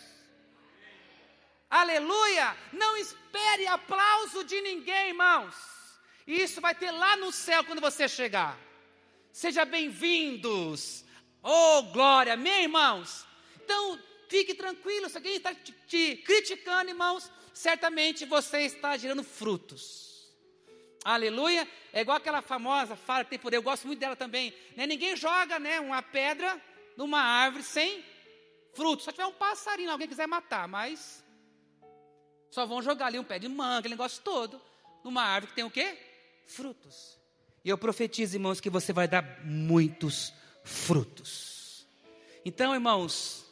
Aleluia! 1.73 2.55
Não 2.71 2.99
espere 2.99 3.67
aplauso 3.67 4.45
de 4.45 4.61
ninguém, 4.61 5.09
irmãos. 5.09 5.55
Isso 6.27 6.61
vai 6.61 6.75
ter 6.75 6.91
lá 6.91 7.17
no 7.17 7.33
céu 7.33 7.65
quando 7.65 7.81
você 7.81 8.07
chegar. 8.07 8.59
Seja 9.33 9.65
bem-vindos. 9.65 11.03
Oh, 11.43 11.85
glória, 11.85 12.35
amém, 12.35 12.65
irmãos? 12.65 13.27
Então, 13.57 13.99
fique 14.29 14.53
tranquilo. 14.53 15.09
Se 15.09 15.17
alguém 15.17 15.37
está 15.37 15.55
te, 15.55 15.73
te 15.87 16.17
criticando, 16.17 16.91
irmãos, 16.91 17.33
certamente 17.55 18.27
você 18.27 18.67
está 18.67 18.95
gerando 18.99 19.25
frutos. 19.25 20.31
Aleluia. 21.03 21.67
É 21.91 22.03
igual 22.03 22.19
aquela 22.19 22.43
famosa 22.43 22.97
fala 22.97 23.25
que 23.25 23.31
tem 23.31 23.39
poder, 23.39 23.57
eu 23.57 23.63
gosto 23.63 23.87
muito 23.87 23.99
dela 23.99 24.15
também. 24.15 24.55
Né? 24.77 24.87
Ninguém 24.87 25.17
joga 25.17 25.59
né, 25.59 25.81
uma 25.81 26.03
pedra 26.03 26.63
numa 26.99 27.23
árvore 27.23 27.65
sem 27.65 28.05
fruto. 28.75 29.05
Só 29.05 29.11
tiver 29.11 29.25
um 29.25 29.33
passarinho, 29.33 29.91
alguém 29.91 30.07
quiser 30.07 30.29
matar, 30.29 30.69
mas 30.69 31.22
só 32.53 32.65
vão 32.65 32.81
jogar 32.81 33.07
ali 33.07 33.19
um 33.19 33.25
pé 33.25 33.41
de 33.41 33.49
manga, 33.49 33.81
aquele 33.81 33.95
negócio 33.95 34.23
todo, 34.23 34.63
numa 35.03 35.25
árvore 35.25 35.49
que 35.51 35.57
tem 35.57 35.65
o 35.65 35.71
quê? 35.71 35.99
frutos. 36.47 37.19
E 37.65 37.69
eu 37.69 37.79
profetizo, 37.79 38.37
irmãos, 38.37 38.61
que 38.61 38.71
você 38.71 38.93
vai 38.93 39.09
dar 39.09 39.45
muitos 39.45 40.33
frutos. 40.65 41.87
Então, 42.45 42.75
irmãos, 42.75 43.47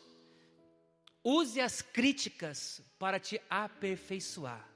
use 1.23 1.61
as 1.61 1.81
críticas 1.81 2.83
para 2.99 3.21
te 3.21 3.41
aperfeiçoar. 3.49 4.69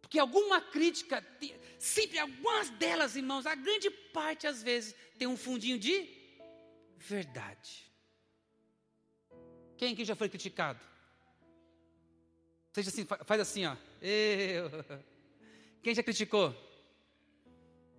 Porque 0.00 0.18
alguma 0.18 0.60
crítica, 0.60 1.24
sempre 1.78 2.18
algumas 2.18 2.70
delas, 2.70 3.14
irmãos, 3.14 3.44
a 3.44 3.54
grande 3.54 3.90
parte 3.90 4.46
às 4.46 4.62
vezes 4.62 4.94
tem 5.18 5.28
um 5.28 5.36
fundinho 5.36 5.78
de 5.78 6.08
verdade. 6.96 7.92
Quem 9.76 9.92
aqui 9.92 10.04
já 10.04 10.16
foi 10.16 10.30
criticado? 10.30 10.80
Seja 12.72 12.90
assim, 12.90 13.06
faz 13.24 13.40
assim, 13.40 13.66
ó. 13.66 13.76
Eu. 14.00 14.70
Quem 15.82 15.94
já 15.94 16.02
criticou? 16.02 16.54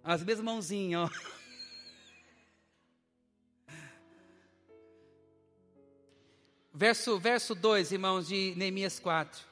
As 0.03 0.24
mesmas 0.24 0.45
mãozinhas, 0.45 1.09
ó. 1.09 1.39
Verso, 6.74 7.20
verso 7.20 7.53
2, 7.53 7.91
irmãos, 7.91 8.28
de 8.28 8.53
Neemias 8.55 8.99
4. 8.99 9.43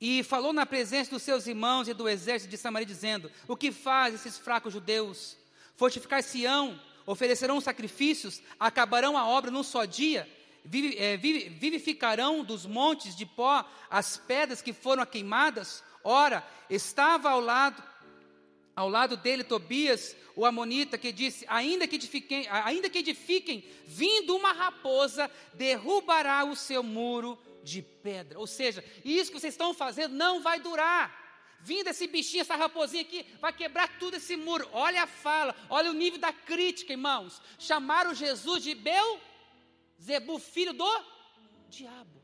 E 0.00 0.22
falou 0.22 0.52
na 0.52 0.66
presença 0.66 1.10
dos 1.10 1.22
seus 1.22 1.46
irmãos 1.46 1.88
e 1.88 1.94
do 1.94 2.08
exército 2.08 2.50
de 2.50 2.56
Samaria, 2.56 2.86
dizendo: 2.86 3.30
O 3.48 3.56
que 3.56 3.72
faz 3.72 4.14
esses 4.14 4.38
fracos 4.38 4.72
judeus? 4.72 5.36
Fortificar-se-ão, 5.74 6.80
oferecerão 7.06 7.60
sacrifícios, 7.60 8.42
acabarão 8.58 9.16
a 9.16 9.26
obra 9.26 9.50
num 9.50 9.62
só 9.62 9.84
dia, 9.84 10.28
vivificarão 10.64 12.44
dos 12.44 12.64
montes 12.64 13.16
de 13.16 13.26
pó 13.26 13.68
as 13.90 14.16
pedras 14.16 14.62
que 14.62 14.72
foram 14.72 15.04
queimadas, 15.04 15.82
Ora, 16.04 16.46
estava 16.68 17.30
ao 17.30 17.40
lado 17.40 17.82
ao 18.74 18.88
lado 18.88 19.18
dele 19.18 19.44
Tobias, 19.44 20.16
o 20.34 20.46
amonita, 20.46 20.96
que 20.96 21.12
disse: 21.12 21.44
ainda 21.46 21.86
que 21.86 21.96
edifiquem, 21.96 22.48
ainda 22.48 22.88
que 22.88 22.98
edifiquem, 22.98 23.64
vindo 23.86 24.34
uma 24.34 24.52
raposa, 24.52 25.30
derrubará 25.52 26.44
o 26.44 26.56
seu 26.56 26.82
muro 26.82 27.38
de 27.62 27.82
pedra. 27.82 28.38
Ou 28.38 28.46
seja, 28.46 28.82
isso 29.04 29.30
que 29.30 29.38
vocês 29.38 29.52
estão 29.52 29.74
fazendo 29.74 30.14
não 30.14 30.42
vai 30.42 30.58
durar. 30.58 31.20
Vindo 31.60 31.88
esse 31.88 32.08
bichinho, 32.08 32.40
essa 32.40 32.56
raposinha 32.56 33.02
aqui, 33.02 33.24
vai 33.40 33.52
quebrar 33.52 33.98
tudo 33.98 34.16
esse 34.16 34.36
muro. 34.36 34.68
Olha 34.72 35.04
a 35.04 35.06
fala, 35.06 35.54
olha 35.68 35.90
o 35.90 35.94
nível 35.94 36.18
da 36.18 36.32
crítica, 36.32 36.92
irmãos. 36.92 37.40
Chamaram 37.58 38.14
Jesus 38.14 38.64
de 38.64 38.74
Bel 38.74 39.20
Zebu, 40.02 40.38
filho 40.38 40.72
do 40.72 40.92
diabo. 41.68 42.20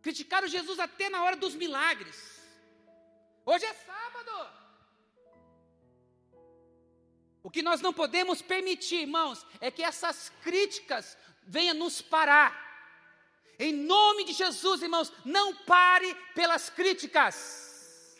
Criticaram 0.00 0.46
Jesus 0.46 0.78
até 0.78 1.08
na 1.10 1.22
hora 1.24 1.36
dos 1.36 1.54
milagres. 1.54 2.18
Hoje 3.44 3.64
é 3.64 3.74
sábado. 3.74 4.32
O 7.42 7.50
que 7.50 7.62
nós 7.62 7.80
não 7.80 7.92
podemos 7.92 8.40
permitir, 8.40 9.00
irmãos, 9.02 9.44
é 9.60 9.70
que 9.70 9.82
essas 9.82 10.30
críticas 10.42 11.16
venham 11.42 11.74
nos 11.74 12.00
parar. 12.00 12.50
Em 13.58 13.72
nome 13.72 14.24
de 14.24 14.34
Jesus, 14.34 14.82
irmãos, 14.82 15.12
não 15.24 15.54
pare 15.74 16.14
pelas 16.34 16.70
críticas. 16.70 18.16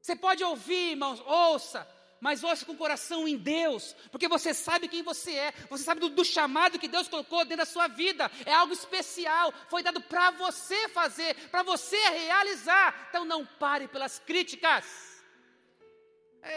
Você 0.00 0.16
pode 0.16 0.42
ouvir, 0.42 0.92
irmãos, 0.92 1.20
ouça, 1.26 1.86
mas 2.22 2.44
ouça 2.44 2.64
com 2.64 2.70
o 2.70 2.76
coração 2.76 3.26
em 3.26 3.36
Deus, 3.36 3.96
porque 4.12 4.28
você 4.28 4.54
sabe 4.54 4.86
quem 4.86 5.02
você 5.02 5.34
é, 5.34 5.52
você 5.68 5.82
sabe 5.82 6.00
do, 6.00 6.08
do 6.08 6.24
chamado 6.24 6.78
que 6.78 6.86
Deus 6.86 7.08
colocou 7.08 7.40
dentro 7.40 7.56
da 7.56 7.64
sua 7.64 7.88
vida, 7.88 8.30
é 8.46 8.52
algo 8.52 8.72
especial, 8.72 9.52
foi 9.68 9.82
dado 9.82 10.00
para 10.00 10.30
você 10.30 10.88
fazer, 10.90 11.34
para 11.50 11.64
você 11.64 11.96
realizar. 11.96 13.08
Então 13.08 13.24
não 13.24 13.44
pare 13.44 13.88
pelas 13.88 14.20
críticas. 14.20 14.84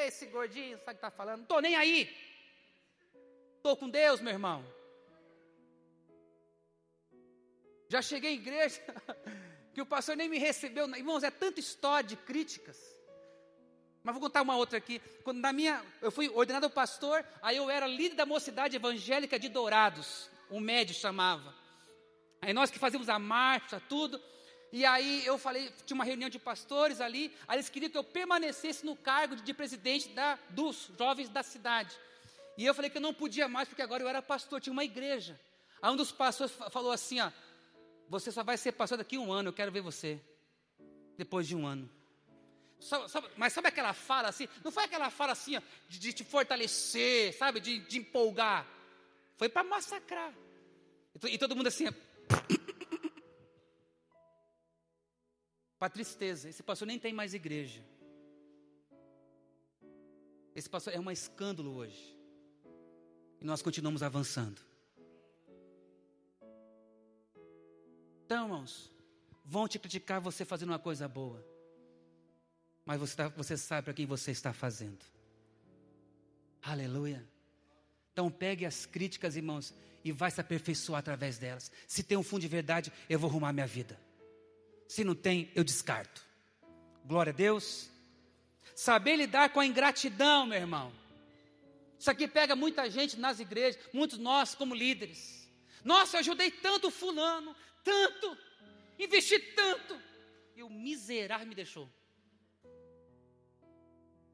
Esse 0.05 0.27
gordinho, 0.27 0.77
sabe 0.77 0.83
o 0.83 0.85
que 0.85 0.91
está 0.97 1.09
falando? 1.09 1.37
Não 1.37 1.43
estou 1.45 1.61
nem 1.61 1.75
aí. 1.75 2.15
Estou 3.57 3.75
com 3.75 3.89
Deus, 3.89 4.21
meu 4.21 4.33
irmão. 4.33 4.63
Já 7.89 8.03
cheguei 8.03 8.29
à 8.29 8.33
igreja 8.33 8.81
que 9.73 9.81
o 9.81 9.85
pastor 9.85 10.15
nem 10.15 10.29
me 10.29 10.37
recebeu. 10.37 10.87
Irmãos, 10.95 11.23
é 11.23 11.31
tanta 11.31 11.59
história 11.59 12.07
de 12.07 12.17
críticas. 12.17 12.94
Mas 14.05 14.13
vou 14.13 14.21
contar 14.21 14.43
uma 14.43 14.55
outra 14.55 14.77
aqui. 14.77 15.01
Quando 15.23 15.39
na 15.39 15.51
minha, 15.51 15.83
eu 15.99 16.11
fui 16.11 16.29
ordenado 16.29 16.69
pastor, 16.69 17.25
aí 17.41 17.57
eu 17.57 17.71
era 17.71 17.87
líder 17.87 18.13
da 18.13 18.23
mocidade 18.23 18.75
evangélica 18.75 19.39
de 19.39 19.49
Dourados, 19.49 20.29
um 20.51 20.59
médio 20.59 20.93
chamava. 20.93 21.55
Aí 22.39 22.53
nós 22.53 22.69
que 22.69 22.77
fazíamos 22.77 23.09
a 23.09 23.17
marcha, 23.17 23.81
tudo. 23.89 24.21
E 24.71 24.85
aí 24.85 25.25
eu 25.25 25.39
falei, 25.39 25.73
tinha 25.87 25.95
uma 25.95 26.03
reunião 26.03 26.29
de 26.29 26.37
pastores 26.37 27.01
ali, 27.01 27.35
aí 27.47 27.55
eles 27.55 27.67
queriam 27.67 27.89
que 27.89 27.97
eu 27.97 28.03
permanecesse 28.03 28.85
no 28.85 28.95
cargo 28.95 29.37
de, 29.37 29.41
de 29.41 29.53
presidente 29.55 30.09
da, 30.09 30.37
dos 30.51 30.91
jovens 30.99 31.27
da 31.29 31.41
cidade. 31.41 31.95
E 32.59 32.63
eu 32.63 32.75
falei 32.75 32.91
que 32.91 32.97
eu 32.97 33.01
não 33.01 33.13
podia 33.13 33.47
mais, 33.47 33.67
porque 33.67 33.81
agora 33.81 34.03
eu 34.03 34.07
era 34.07 34.21
pastor, 34.21 34.61
tinha 34.61 34.73
uma 34.73 34.83
igreja. 34.83 35.39
Aí 35.81 35.91
um 35.91 35.95
dos 35.95 36.11
pastores 36.11 36.53
falou 36.69 36.91
assim: 36.91 37.19
ó, 37.21 37.31
você 38.07 38.31
só 38.31 38.43
vai 38.43 38.55
ser 38.55 38.73
pastor 38.73 38.99
daqui 38.99 39.15
a 39.15 39.19
um 39.19 39.33
ano, 39.33 39.49
eu 39.49 39.53
quero 39.53 39.71
ver 39.71 39.81
você. 39.81 40.21
Depois 41.17 41.47
de 41.47 41.55
um 41.55 41.65
ano. 41.65 41.89
Mas 43.37 43.53
sabe 43.53 43.67
aquela 43.67 43.93
fala 43.93 44.29
assim? 44.29 44.47
Não 44.63 44.71
foi 44.71 44.83
aquela 44.83 45.09
fala 45.09 45.31
assim, 45.31 45.57
ó, 45.57 45.61
de, 45.89 45.99
de 45.99 46.13
te 46.13 46.23
fortalecer, 46.23 47.35
sabe? 47.37 47.59
De, 47.59 47.79
de 47.79 47.97
empolgar. 47.97 48.67
Foi 49.37 49.49
para 49.49 49.63
massacrar. 49.63 50.33
E, 51.23 51.27
e 51.33 51.37
todo 51.37 51.55
mundo 51.55 51.67
assim. 51.67 51.85
para 55.79 55.89
tristeza, 55.89 56.49
esse 56.49 56.63
pastor 56.63 56.87
nem 56.87 56.99
tem 56.99 57.13
mais 57.13 57.33
igreja. 57.33 57.83
Esse 60.53 60.69
pastor 60.69 60.93
é 60.93 60.99
um 60.99 61.11
escândalo 61.11 61.75
hoje. 61.75 62.15
E 63.41 63.45
nós 63.45 63.61
continuamos 63.61 64.01
avançando. 64.01 64.61
Então, 68.25 68.45
irmãos, 68.45 68.91
vão 69.43 69.67
te 69.67 69.77
criticar 69.77 70.21
você 70.21 70.45
fazendo 70.45 70.69
uma 70.69 70.79
coisa 70.79 71.07
boa. 71.07 71.54
Mas 72.85 72.99
você, 72.99 73.15
tá, 73.15 73.27
você 73.29 73.57
sabe 73.57 73.85
para 73.85 73.93
quem 73.93 74.05
você 74.05 74.31
está 74.31 74.53
fazendo. 74.53 75.03
Aleluia. 76.61 77.27
Então 78.13 78.29
pegue 78.29 78.65
as 78.65 78.85
críticas, 78.85 79.35
irmãos, 79.35 79.73
e 80.03 80.11
vai 80.11 80.29
se 80.29 80.39
aperfeiçoar 80.39 80.99
através 80.99 81.37
delas. 81.37 81.71
Se 81.87 82.03
tem 82.03 82.17
um 82.17 82.23
fundo 82.23 82.41
de 82.41 82.47
verdade, 82.47 82.93
eu 83.09 83.19
vou 83.19 83.29
arrumar 83.29 83.51
minha 83.51 83.67
vida. 83.67 83.99
Se 84.87 85.03
não 85.03 85.15
tem, 85.15 85.51
eu 85.55 85.63
descarto. 85.63 86.21
Glória 87.03 87.31
a 87.31 87.35
Deus. 87.35 87.89
Saber 88.75 89.15
lidar 89.15 89.49
com 89.49 89.59
a 89.59 89.65
ingratidão, 89.65 90.45
meu 90.45 90.57
irmão. 90.57 90.93
Isso 91.97 92.11
aqui 92.11 92.27
pega 92.27 92.55
muita 92.55 92.89
gente 92.89 93.17
nas 93.17 93.39
igrejas, 93.39 93.81
muitos 93.91 94.19
nós 94.19 94.53
como 94.53 94.75
líderes. 94.75 95.49
Nossa, 95.83 96.17
eu 96.17 96.19
ajudei 96.19 96.51
tanto 96.51 96.91
fulano, 96.91 97.55
tanto, 97.83 98.37
investi 98.99 99.39
tanto, 99.39 99.99
e 100.55 100.63
o 100.63 100.69
miserável 100.69 101.47
me 101.47 101.55
deixou. 101.55 101.89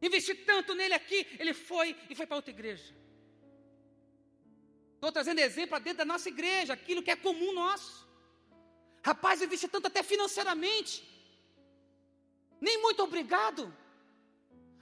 Investi 0.01 0.33
tanto 0.33 0.73
nele 0.73 0.93
aqui, 0.93 1.27
ele 1.39 1.53
foi 1.53 1.95
e 2.09 2.15
foi 2.15 2.25
para 2.25 2.37
outra 2.37 2.51
igreja. 2.51 2.93
Estou 4.95 5.11
trazendo 5.11 5.39
exemplo 5.39 5.79
dentro 5.79 5.99
da 5.99 6.05
nossa 6.05 6.29
igreja, 6.29 6.73
aquilo 6.73 7.03
que 7.03 7.11
é 7.11 7.15
comum 7.15 7.53
nosso. 7.53 8.07
Rapaz, 9.03 9.41
investi 9.41 9.67
tanto 9.67 9.87
até 9.87 10.03
financeiramente. 10.03 10.93
Nem 12.59 12.79
muito 12.81 13.01
obrigado. 13.03 13.63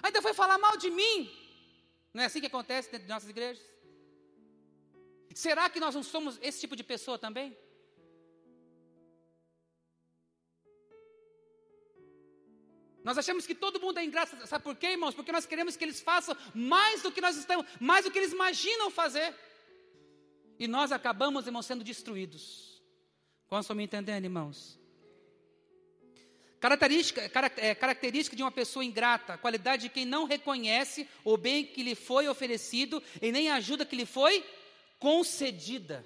Ainda 0.04 0.22
foi 0.22 0.34
falar 0.34 0.58
mal 0.58 0.76
de 0.78 0.90
mim. 0.90 1.16
Não 2.14 2.24
é 2.24 2.26
assim 2.26 2.42
que 2.42 2.48
acontece 2.48 2.92
dentro 2.92 3.08
de 3.08 3.14
nossas 3.14 3.30
igrejas? 3.30 3.64
Será 5.34 5.70
que 5.70 5.80
nós 5.80 5.96
não 5.96 6.04
somos 6.04 6.38
esse 6.42 6.60
tipo 6.60 6.76
de 6.76 6.84
pessoa 6.84 7.18
também? 7.18 7.58
Nós 13.04 13.18
achamos 13.18 13.48
que 13.48 13.56
todo 13.56 13.80
mundo 13.80 13.98
é 13.98 14.04
ingrato, 14.04 14.36
sabe 14.46 14.64
por 14.64 14.76
quê, 14.76 14.88
irmãos? 14.88 15.16
Porque 15.16 15.32
nós 15.32 15.46
queremos 15.46 15.78
que 15.78 15.84
eles 15.84 16.02
façam 16.02 16.36
mais 16.54 17.02
do 17.02 17.12
que 17.12 17.22
nós 17.22 17.38
estamos, 17.38 17.66
mais 17.80 18.04
do 18.06 18.12
que 18.12 18.18
eles 18.18 18.34
imaginam 18.34 18.92
fazer. 18.92 19.34
E 20.58 20.68
nós 20.68 20.92
acabamos, 20.92 21.46
irmãos, 21.46 21.66
sendo 21.66 21.84
destruídos. 21.84 22.84
Estão 23.52 23.76
me 23.76 23.84
entendendo, 23.84 24.26
irmãos? 24.26 24.80
Característica, 26.60 27.22
é, 27.58 27.74
característica 27.74 28.36
de 28.36 28.44
uma 28.44 28.52
pessoa 28.52 28.84
ingrata, 28.84 29.38
qualidade 29.38 29.84
de 29.84 29.90
quem 29.90 30.06
não 30.06 30.26
reconhece 30.26 31.08
o 31.24 31.38
bem 31.38 31.66
que 31.66 31.82
lhe 31.82 31.96
foi 31.96 32.28
oferecido 32.28 33.02
e 33.22 33.32
nem 33.32 33.50
a 33.50 33.56
ajuda 33.56 33.86
que 33.86 33.96
lhe 33.96 34.06
foi 34.06 34.44
concedida. 35.00 36.06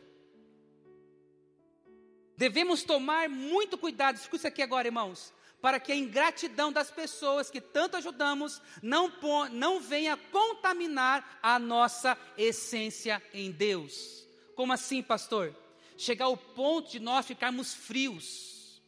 Devemos 2.38 2.84
tomar 2.84 3.28
muito 3.28 3.78
cuidado, 3.80 4.16
escuta 4.16 4.36
isso 4.38 4.48
aqui 4.48 4.62
agora, 4.62 4.88
irmãos, 4.88 5.34
para 5.64 5.80
que 5.80 5.94
a 5.94 5.96
ingratidão 5.96 6.74
das 6.74 6.92
pessoas 6.92 7.50
que 7.50 7.62
tanto 7.62 7.96
ajudamos 7.96 8.62
não, 8.82 9.10
não 9.50 9.80
venha 9.80 10.18
contaminar 10.18 11.40
a 11.42 11.58
nossa 11.58 12.18
essência 12.38 13.24
em 13.34 13.50
Deus. 13.50 14.28
Como 14.56 14.74
assim, 14.74 15.02
pastor? 15.02 15.56
Chegar 15.98 16.26
ao 16.26 16.36
ponto 16.36 16.92
de 16.92 17.00
nós 17.00 17.26
ficarmos 17.26 17.74
frios 17.74 18.82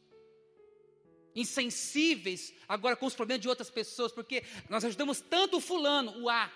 insensíveis 1.33 2.53
agora 2.67 2.97
com 2.97 3.05
os 3.05 3.15
problemas 3.15 3.41
de 3.41 3.47
outras 3.47 3.69
pessoas, 3.69 4.11
porque 4.11 4.43
nós 4.69 4.83
ajudamos 4.83 5.21
tanto 5.21 5.57
o 5.57 5.61
fulano, 5.61 6.23
o 6.23 6.29
A. 6.29 6.51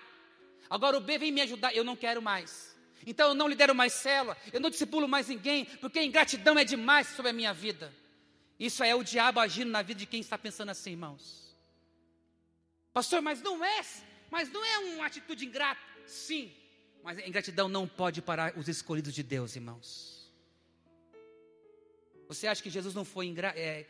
Agora 0.68 0.98
o 0.98 1.00
B 1.00 1.16
vem 1.16 1.32
me 1.32 1.40
ajudar, 1.40 1.74
eu 1.74 1.82
não 1.82 1.96
quero 1.96 2.20
mais. 2.20 2.76
Então 3.06 3.28
eu 3.28 3.34
não 3.34 3.48
lidero 3.48 3.74
mais 3.74 3.94
célula, 3.94 4.36
eu 4.52 4.60
não 4.60 4.68
discipulo 4.68 5.08
mais 5.08 5.28
ninguém, 5.28 5.64
porque 5.64 6.02
ingratidão 6.02 6.58
é 6.58 6.64
demais 6.64 7.06
sobre 7.08 7.30
a 7.30 7.32
minha 7.32 7.54
vida. 7.54 7.90
Isso 8.60 8.84
é 8.84 8.94
o 8.94 9.02
diabo 9.02 9.40
agindo 9.40 9.70
na 9.70 9.80
vida 9.80 10.00
de 10.00 10.06
quem 10.06 10.20
está 10.20 10.36
pensando 10.36 10.68
assim, 10.68 10.90
irmãos. 10.90 11.56
Pastor, 12.92 13.22
mas 13.22 13.40
não 13.40 13.64
é, 13.64 13.80
mas 14.30 14.52
não 14.52 14.62
é 14.62 14.78
uma 14.80 15.06
atitude 15.06 15.46
ingrata. 15.46 15.80
Sim, 16.06 16.52
mas 17.02 17.16
a 17.16 17.26
ingratidão 17.26 17.70
não 17.70 17.88
pode 17.88 18.20
parar 18.20 18.58
os 18.58 18.68
escolhidos 18.68 19.14
de 19.14 19.22
Deus, 19.22 19.56
irmãos. 19.56 20.30
Você 22.28 22.46
acha 22.46 22.62
que 22.62 22.68
Jesus 22.68 22.94
não 22.94 23.04
foi 23.04 23.26
ingra, 23.26 23.54
é, 23.56 23.86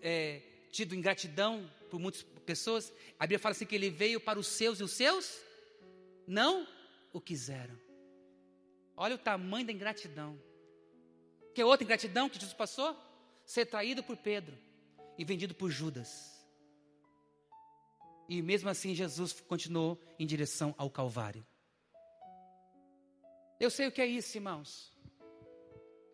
é, 0.00 0.40
tido 0.70 0.94
ingratidão 0.94 1.68
por 1.90 1.98
muitas 1.98 2.22
pessoas, 2.46 2.92
a 3.18 3.24
Bíblia 3.24 3.40
fala 3.40 3.54
assim 3.54 3.66
que 3.66 3.74
ele 3.74 3.90
veio 3.90 4.20
para 4.20 4.38
os 4.38 4.46
seus 4.46 4.78
e 4.78 4.84
os 4.84 4.92
seus 4.92 5.42
não 6.26 6.66
o 7.12 7.20
quiseram. 7.20 7.76
Olha 8.96 9.16
o 9.16 9.18
tamanho 9.18 9.66
da 9.66 9.72
ingratidão. 9.72 10.40
Que 11.54 11.62
outra 11.64 11.84
ingratidão 11.84 12.28
que 12.28 12.36
Jesus 12.36 12.54
passou? 12.54 12.96
Ser 13.52 13.66
traído 13.66 14.02
por 14.02 14.16
Pedro 14.16 14.56
e 15.18 15.26
vendido 15.26 15.54
por 15.54 15.70
Judas. 15.70 16.42
E 18.26 18.40
mesmo 18.40 18.70
assim 18.70 18.94
Jesus 18.94 19.42
continuou 19.42 20.00
em 20.18 20.26
direção 20.26 20.74
ao 20.78 20.88
Calvário. 20.88 21.46
Eu 23.60 23.70
sei 23.70 23.88
o 23.88 23.92
que 23.92 24.00
é 24.00 24.06
isso, 24.06 24.38
irmãos. 24.38 24.90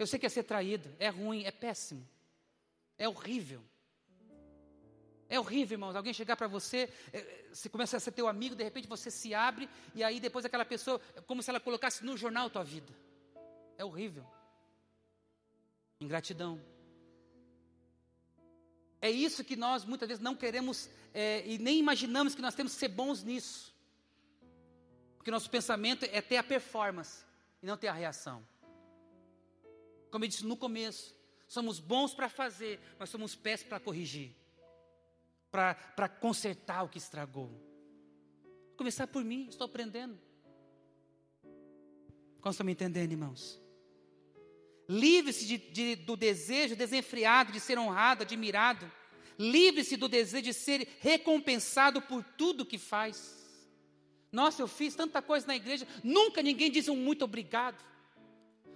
Eu 0.01 0.05
sei 0.05 0.19
que 0.19 0.27
é 0.27 0.29
ser 0.29 0.43
traído, 0.43 0.93
é 0.99 1.11
ruim, 1.11 1.45
é 1.45 1.53
péssimo. 1.53 2.05
É 2.99 3.09
horrível. 3.09 3.63
É 5.29 5.39
horrível, 5.39 5.77
irmãos. 5.77 5.95
Alguém 5.95 6.13
chegar 6.13 6.35
para 6.35 6.49
você, 6.49 6.93
é, 7.13 7.47
você 7.53 7.69
começa 7.69 7.99
a 7.99 8.01
ser 8.01 8.11
teu 8.11 8.27
amigo, 8.27 8.57
de 8.57 8.65
repente 8.65 8.89
você 8.89 9.13
se 9.13 9.33
abre, 9.33 9.69
e 9.95 10.03
aí 10.03 10.19
depois 10.19 10.45
aquela 10.45 10.65
pessoa, 10.65 11.01
é 11.15 11.21
como 11.21 11.41
se 11.41 11.51
ela 11.51 11.61
colocasse 11.61 12.05
no 12.05 12.17
jornal 12.17 12.49
a 12.49 12.51
tua 12.51 12.65
vida. 12.65 12.93
É 13.77 13.85
horrível. 13.85 14.27
Ingratidão. 16.01 16.61
É 19.01 19.11
isso 19.11 19.45
que 19.45 19.57
nós 19.57 19.85
muitas 19.85 20.09
vezes 20.09 20.23
não 20.23 20.35
queremos 20.35 20.89
é, 21.15 21.47
e 21.47 21.59
nem 21.59 21.79
imaginamos 21.79 22.35
que 22.35 22.43
nós 22.43 22.55
temos 22.55 22.75
que 22.75 22.79
ser 22.81 22.89
bons 22.89 23.23
nisso. 23.23 23.75
Porque 25.17 25.31
nosso 25.31 25.51
pensamento 25.51 26.05
é 26.05 26.21
ter 26.21 26.37
a 26.37 26.43
performance 26.43 27.25
e 27.63 27.67
não 27.67 27.77
ter 27.77 27.89
a 27.89 27.93
reação. 27.93 28.47
Como 30.11 30.25
eu 30.25 30.29
disse 30.29 30.45
no 30.45 30.57
começo, 30.57 31.19
Somos 31.49 31.81
bons 31.81 32.15
para 32.15 32.29
fazer, 32.29 32.79
mas 32.99 33.09
somos 33.09 33.35
péssimos 33.35 33.71
para 33.71 33.81
corrigir, 33.81 34.37
para 35.51 36.09
consertar 36.09 36.83
o 36.83 36.89
que 36.91 36.99
estragou. 36.99 37.51
Começar 38.77 39.07
por 39.07 39.25
mim, 39.25 39.49
estou 39.49 39.65
aprendendo. 39.65 40.19
Como 42.43 42.51
estão 42.51 42.67
me 42.67 42.73
entendendo, 42.73 43.11
irmãos? 43.11 43.59
Livre-se 44.89 45.45
de, 45.45 45.59
de, 45.59 45.97
do 45.97 46.17
desejo 46.17 46.75
desenfreado 46.75 47.53
de 47.53 47.61
ser 47.61 47.79
honrado, 47.79 48.23
admirado. 48.23 48.91
Livre-se 49.39 49.97
do 49.97 50.09
desejo 50.09 50.45
de 50.45 50.55
ser 50.55 50.89
recompensado 51.01 52.01
por 52.01 52.25
tudo 52.25 52.65
que 52.65 52.79
faz. 52.79 53.37
Nossa, 54.33 54.63
eu 54.63 54.69
fiz 54.69 54.95
tanta 54.95 55.21
coisa 55.21 55.47
na 55.47 55.57
igreja, 55.57 55.87
nunca 56.03 56.43
ninguém 56.43 56.71
disse 56.71 56.91
um 56.91 56.97
muito 56.97 57.25
obrigado. 57.25 57.89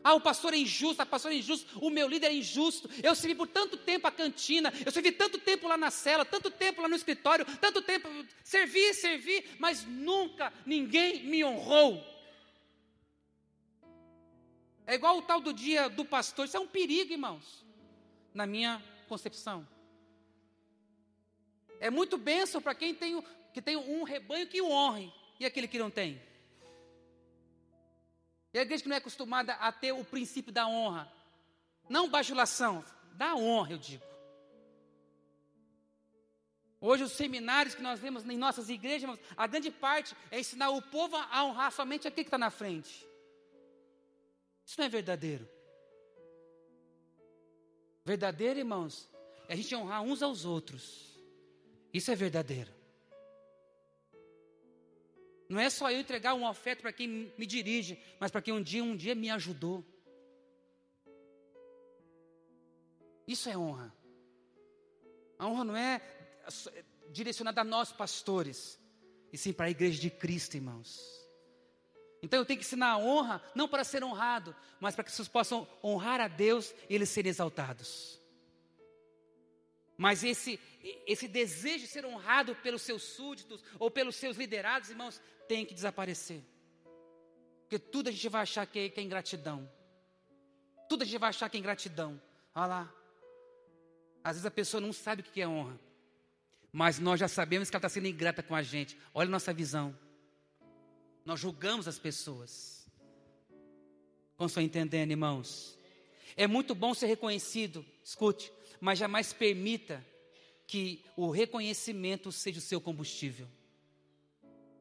Ah, 0.04 0.14
o 0.14 0.20
pastor 0.20 0.52
é 0.52 0.56
injusto, 0.56 1.00
a 1.00 1.06
pastora 1.06 1.34
é 1.34 1.38
injusto, 1.38 1.78
o 1.80 1.88
meu 1.88 2.08
líder 2.08 2.26
é 2.26 2.34
injusto. 2.34 2.90
Eu 3.02 3.14
servi 3.14 3.34
por 3.34 3.46
tanto 3.46 3.76
tempo 3.76 4.06
a 4.06 4.10
cantina, 4.10 4.72
eu 4.84 4.90
servi 4.90 5.12
tanto 5.12 5.38
tempo 5.38 5.68
lá 5.68 5.76
na 5.76 5.90
cela, 5.90 6.24
tanto 6.24 6.50
tempo 6.50 6.82
lá 6.82 6.88
no 6.88 6.96
escritório, 6.96 7.46
tanto 7.60 7.80
tempo, 7.82 8.08
servi, 8.42 8.92
servi, 8.94 9.44
mas 9.58 9.84
nunca 9.84 10.52
ninguém 10.66 11.24
me 11.24 11.44
honrou. 11.44 12.11
É 14.93 14.95
igual 14.95 15.16
o 15.16 15.22
tal 15.22 15.40
do 15.40 15.55
dia 15.55 15.88
do 15.88 16.05
pastor, 16.05 16.45
isso 16.45 16.55
é 16.55 16.61
um 16.61 16.66
perigo, 16.66 17.14
irmãos, 17.14 17.64
na 18.34 18.45
minha 18.45 18.78
concepção. 19.09 19.66
É 21.80 21.88
muito 21.88 22.18
bênção 22.18 22.61
para 22.61 22.74
quem 22.74 22.95
tem, 22.95 23.24
que 23.55 23.62
tem 23.62 23.74
um 23.74 24.03
rebanho 24.03 24.47
que 24.47 24.61
o 24.61 24.68
honre, 24.70 25.11
e 25.40 25.47
aquele 25.47 25.66
que 25.66 25.78
não 25.78 25.90
tem. 25.90 26.20
E 28.53 28.59
a 28.59 28.61
igreja 28.61 28.82
que 28.82 28.88
não 28.90 28.95
é 28.95 28.99
acostumada 28.99 29.55
a 29.55 29.72
ter 29.72 29.93
o 29.93 30.05
princípio 30.05 30.53
da 30.53 30.68
honra, 30.68 31.11
não 31.88 32.11
bajulação, 32.11 32.84
da 33.14 33.34
honra, 33.34 33.72
eu 33.72 33.78
digo. 33.78 34.05
Hoje, 36.78 37.05
os 37.05 37.12
seminários 37.12 37.74
que 37.74 37.80
nós 37.80 37.99
vemos 37.99 38.28
em 38.28 38.36
nossas 38.36 38.68
igrejas, 38.68 39.18
a 39.38 39.47
grande 39.47 39.70
parte 39.70 40.14
é 40.30 40.38
ensinar 40.38 40.68
o 40.68 40.82
povo 40.82 41.16
a 41.16 41.45
honrar 41.47 41.72
somente 41.72 42.07
aquele 42.07 42.24
que 42.24 42.28
está 42.28 42.36
na 42.36 42.51
frente. 42.51 43.11
Isso 44.64 44.78
não 44.78 44.86
é 44.86 44.88
verdadeiro. 44.88 45.48
Verdadeiro, 48.04 48.58
irmãos, 48.58 49.08
é 49.48 49.54
a 49.54 49.56
gente 49.56 49.74
honrar 49.74 50.02
uns 50.02 50.22
aos 50.22 50.44
outros. 50.44 51.20
Isso 51.92 52.10
é 52.10 52.14
verdadeiro. 52.14 52.72
Não 55.48 55.60
é 55.60 55.68
só 55.68 55.90
eu 55.90 56.00
entregar 56.00 56.34
um 56.34 56.46
afeto 56.46 56.80
para 56.80 56.92
quem 56.92 57.32
me 57.36 57.44
dirige, 57.44 58.02
mas 58.18 58.30
para 58.30 58.40
quem 58.40 58.54
um 58.54 58.62
dia, 58.62 58.82
um 58.82 58.96
dia 58.96 59.14
me 59.14 59.30
ajudou. 59.30 59.84
Isso 63.26 63.48
é 63.48 63.56
honra. 63.56 63.94
A 65.38 65.46
honra 65.46 65.64
não 65.64 65.76
é 65.76 66.00
direcionada 67.10 67.60
a 67.60 67.64
nós 67.64 67.92
pastores, 67.92 68.80
e 69.32 69.36
sim 69.36 69.52
para 69.52 69.66
a 69.66 69.70
igreja 69.70 70.00
de 70.00 70.10
Cristo, 70.10 70.54
irmãos. 70.54 71.22
Então 72.23 72.39
eu 72.39 72.47
tenho 72.47 72.59
que 72.59 72.64
ensinar 72.64 72.93
a 72.93 72.99
honra, 72.99 73.43
não 73.55 73.68
para 73.68 73.83
ser 73.83 74.05
honrado, 74.05 74.55
mas 74.79 74.95
para 74.95 75.03
que 75.03 75.11
vocês 75.11 75.27
possam 75.27 75.66
honrar 75.83 76.20
a 76.20 76.29
Deus 76.29 76.73
e 76.89 76.95
eles 76.95 77.09
serem 77.09 77.31
exaltados. 77.31 78.20
Mas 79.97 80.23
esse, 80.23 80.59
esse 81.07 81.27
desejo 81.27 81.85
de 81.85 81.91
ser 81.91 82.07
honrado 82.07 82.55
pelos 82.57 82.83
seus 82.83 83.03
súditos 83.03 83.62
ou 83.79 83.91
pelos 83.91 84.16
seus 84.16 84.37
liderados, 84.37 84.89
irmãos, 84.89 85.20
tem 85.49 85.66
que 85.66 85.75
desaparecer. 85.75 86.43
Porque 87.62 87.79
tudo 87.79 88.09
a 88.09 88.12
gente 88.12 88.29
vai 88.29 88.43
achar 88.43 88.66
que 88.66 88.79
é, 88.79 88.89
que 88.89 89.01
é 89.01 89.03
ingratidão. 89.03 89.68
Tudo 90.89 91.03
a 91.03 91.05
gente 91.05 91.18
vai 91.18 91.31
achar 91.31 91.49
que 91.49 91.57
é 91.57 91.61
ingratidão. 91.61 92.20
Olha 92.55 92.66
lá. 92.66 92.95
Às 94.23 94.37
vezes 94.37 94.47
a 94.47 94.51
pessoa 94.51 94.81
não 94.81 94.93
sabe 94.93 95.23
o 95.23 95.25
que 95.25 95.41
é 95.41 95.49
honra. 95.49 95.79
Mas 96.70 96.99
nós 96.99 97.18
já 97.18 97.29
sabemos 97.29 97.68
que 97.68 97.77
ela 97.77 97.81
está 97.81 97.89
sendo 97.89 98.07
ingrata 98.07 98.43
com 98.43 98.55
a 98.55 98.62
gente. 98.62 98.97
Olha 99.12 99.29
a 99.29 99.31
nossa 99.31 99.53
visão. 99.53 99.97
Nós 101.25 101.41
julgamos 101.41 101.87
as 101.87 101.99
pessoas. 101.99 102.87
Estão 104.41 104.62
entendendo, 104.62 105.11
irmãos? 105.11 105.79
É 106.37 106.47
muito 106.47 106.75
bom 106.75 106.95
ser 106.95 107.07
reconhecido, 107.07 107.85
escute, 108.03 108.53
mas 108.81 108.99
jamais 108.99 109.33
permita 109.33 110.05
que 110.66 111.05
o 111.16 111.31
reconhecimento 111.31 112.33
seja 112.33 112.59
o 112.59 112.62
seu 112.62 112.81
combustível. 112.81 113.47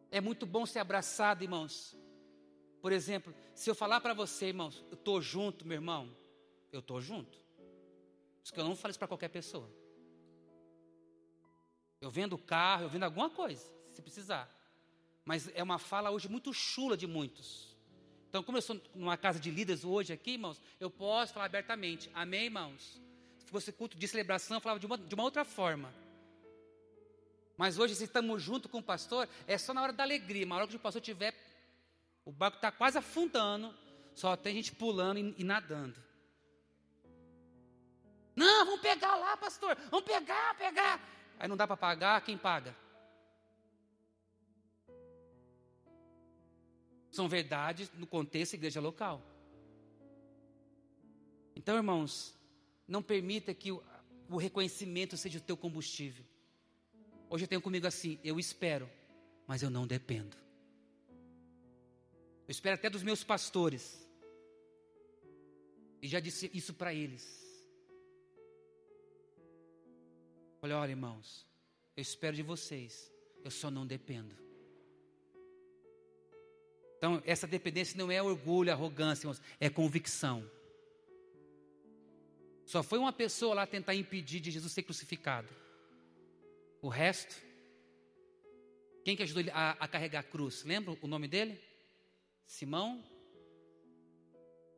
É 0.09 0.19
muito 0.19 0.45
bom 0.45 0.65
ser 0.65 0.79
abraçado, 0.79 1.43
irmãos. 1.43 1.95
Por 2.81 2.91
exemplo, 2.91 3.33
se 3.53 3.69
eu 3.69 3.75
falar 3.75 4.01
para 4.01 4.13
você, 4.13 4.47
irmãos, 4.47 4.83
eu 4.89 4.95
estou 4.95 5.21
junto, 5.21 5.67
meu 5.67 5.75
irmão, 5.75 6.15
eu 6.71 6.79
estou 6.79 6.99
junto. 6.99 7.37
Isso 8.43 8.51
que 8.51 8.59
eu 8.59 8.65
não 8.65 8.75
falo 8.75 8.89
isso 8.89 8.99
para 8.99 9.07
qualquer 9.07 9.29
pessoa. 9.29 9.69
Eu 11.99 12.09
vendo 12.09 12.37
carro, 12.37 12.85
eu 12.85 12.89
vendo 12.89 13.03
alguma 13.03 13.29
coisa, 13.29 13.63
se 13.91 14.01
precisar. 14.01 14.49
Mas 15.31 15.49
é 15.55 15.63
uma 15.63 15.79
fala 15.79 16.11
hoje 16.11 16.27
muito 16.27 16.53
chula 16.53 16.97
de 16.97 17.07
muitos. 17.07 17.73
Então, 18.27 18.43
como 18.43 18.57
eu 18.57 18.61
sou 18.61 18.81
numa 18.93 19.15
casa 19.15 19.39
de 19.39 19.49
líderes 19.49 19.85
hoje 19.85 20.11
aqui, 20.11 20.31
irmãos, 20.31 20.61
eu 20.77 20.91
posso 20.91 21.31
falar 21.31 21.45
abertamente. 21.45 22.11
Amém, 22.13 22.47
irmãos? 22.47 23.01
Se 23.39 23.45
fosse 23.45 23.71
culto 23.71 23.97
de 23.97 24.05
celebração, 24.09 24.57
eu 24.57 24.61
falava 24.61 24.77
de 24.77 24.85
uma, 24.85 24.97
de 24.97 25.15
uma 25.15 25.23
outra 25.23 25.45
forma. 25.45 25.95
Mas 27.55 27.79
hoje, 27.79 27.95
se 27.95 28.03
estamos 28.03 28.43
junto 28.43 28.67
com 28.67 28.79
o 28.79 28.83
pastor, 28.83 29.25
é 29.47 29.57
só 29.57 29.73
na 29.73 29.81
hora 29.81 29.93
da 29.93 30.03
alegria. 30.03 30.45
Uma 30.45 30.57
hora 30.57 30.67
que 30.67 30.75
o 30.75 30.79
pastor 30.79 31.01
tiver, 31.01 31.33
o 32.25 32.31
barco 32.33 32.57
está 32.57 32.69
quase 32.69 32.97
afundando, 32.97 33.73
só 34.13 34.35
tem 34.35 34.55
gente 34.55 34.73
pulando 34.73 35.17
e, 35.17 35.35
e 35.37 35.45
nadando. 35.45 35.95
Não, 38.35 38.65
vamos 38.65 38.81
pegar 38.81 39.15
lá, 39.15 39.37
pastor. 39.37 39.77
Vamos 39.89 40.05
pegar, 40.05 40.55
pegar. 40.55 40.99
Aí 41.39 41.47
não 41.47 41.55
dá 41.55 41.65
para 41.65 41.77
pagar, 41.77 42.19
quem 42.19 42.37
paga? 42.37 42.75
São 47.11 47.27
verdades 47.27 47.91
no 47.93 48.07
contexto 48.07 48.53
da 48.53 48.57
igreja 48.57 48.79
local. 48.79 49.21
Então, 51.55 51.75
irmãos, 51.75 52.33
não 52.87 53.03
permita 53.03 53.53
que 53.53 53.71
o, 53.71 53.83
o 54.29 54.37
reconhecimento 54.37 55.17
seja 55.17 55.37
o 55.37 55.41
teu 55.41 55.57
combustível. 55.57 56.25
Hoje 57.29 57.43
eu 57.43 57.47
tenho 57.47 57.61
comigo 57.61 57.85
assim: 57.85 58.19
eu 58.23 58.39
espero, 58.39 58.89
mas 59.45 59.61
eu 59.61 59.69
não 59.69 59.85
dependo. 59.85 60.37
Eu 62.47 62.51
espero 62.51 62.75
até 62.75 62.89
dos 62.89 63.03
meus 63.03 63.23
pastores. 63.23 64.07
E 66.01 66.07
já 66.07 66.19
disse 66.19 66.49
isso 66.53 66.73
para 66.73 66.93
eles. 66.93 67.39
Olha, 70.61 70.77
olha, 70.77 70.91
irmãos, 70.91 71.47
eu 71.95 72.01
espero 72.01 72.35
de 72.35 72.43
vocês, 72.43 73.11
eu 73.43 73.51
só 73.51 73.69
não 73.71 73.85
dependo. 73.85 74.35
Então, 77.01 77.19
essa 77.25 77.47
dependência 77.47 77.97
não 77.97 78.11
é 78.11 78.21
orgulho, 78.21 78.71
arrogância, 78.71 79.23
irmãos, 79.23 79.41
é 79.59 79.71
convicção. 79.71 80.47
Só 82.63 82.83
foi 82.83 82.99
uma 82.99 83.11
pessoa 83.11 83.55
lá 83.55 83.65
tentar 83.65 83.95
impedir 83.95 84.39
de 84.39 84.51
Jesus 84.51 84.71
ser 84.71 84.83
crucificado. 84.83 85.47
O 86.79 86.89
resto, 86.89 87.35
quem 89.03 89.15
que 89.15 89.23
ajudou 89.23 89.41
ele 89.41 89.49
a, 89.49 89.71
a 89.79 89.87
carregar 89.87 90.19
a 90.19 90.23
cruz? 90.23 90.63
Lembra 90.63 90.95
o 91.01 91.07
nome 91.07 91.27
dele? 91.27 91.59
Simão? 92.45 93.03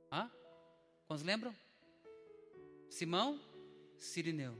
Hã? 0.09 0.31
Quantos 1.05 1.25
lembram? 1.25 1.53
Simão 2.89 3.37
Sirineu. 3.97 4.55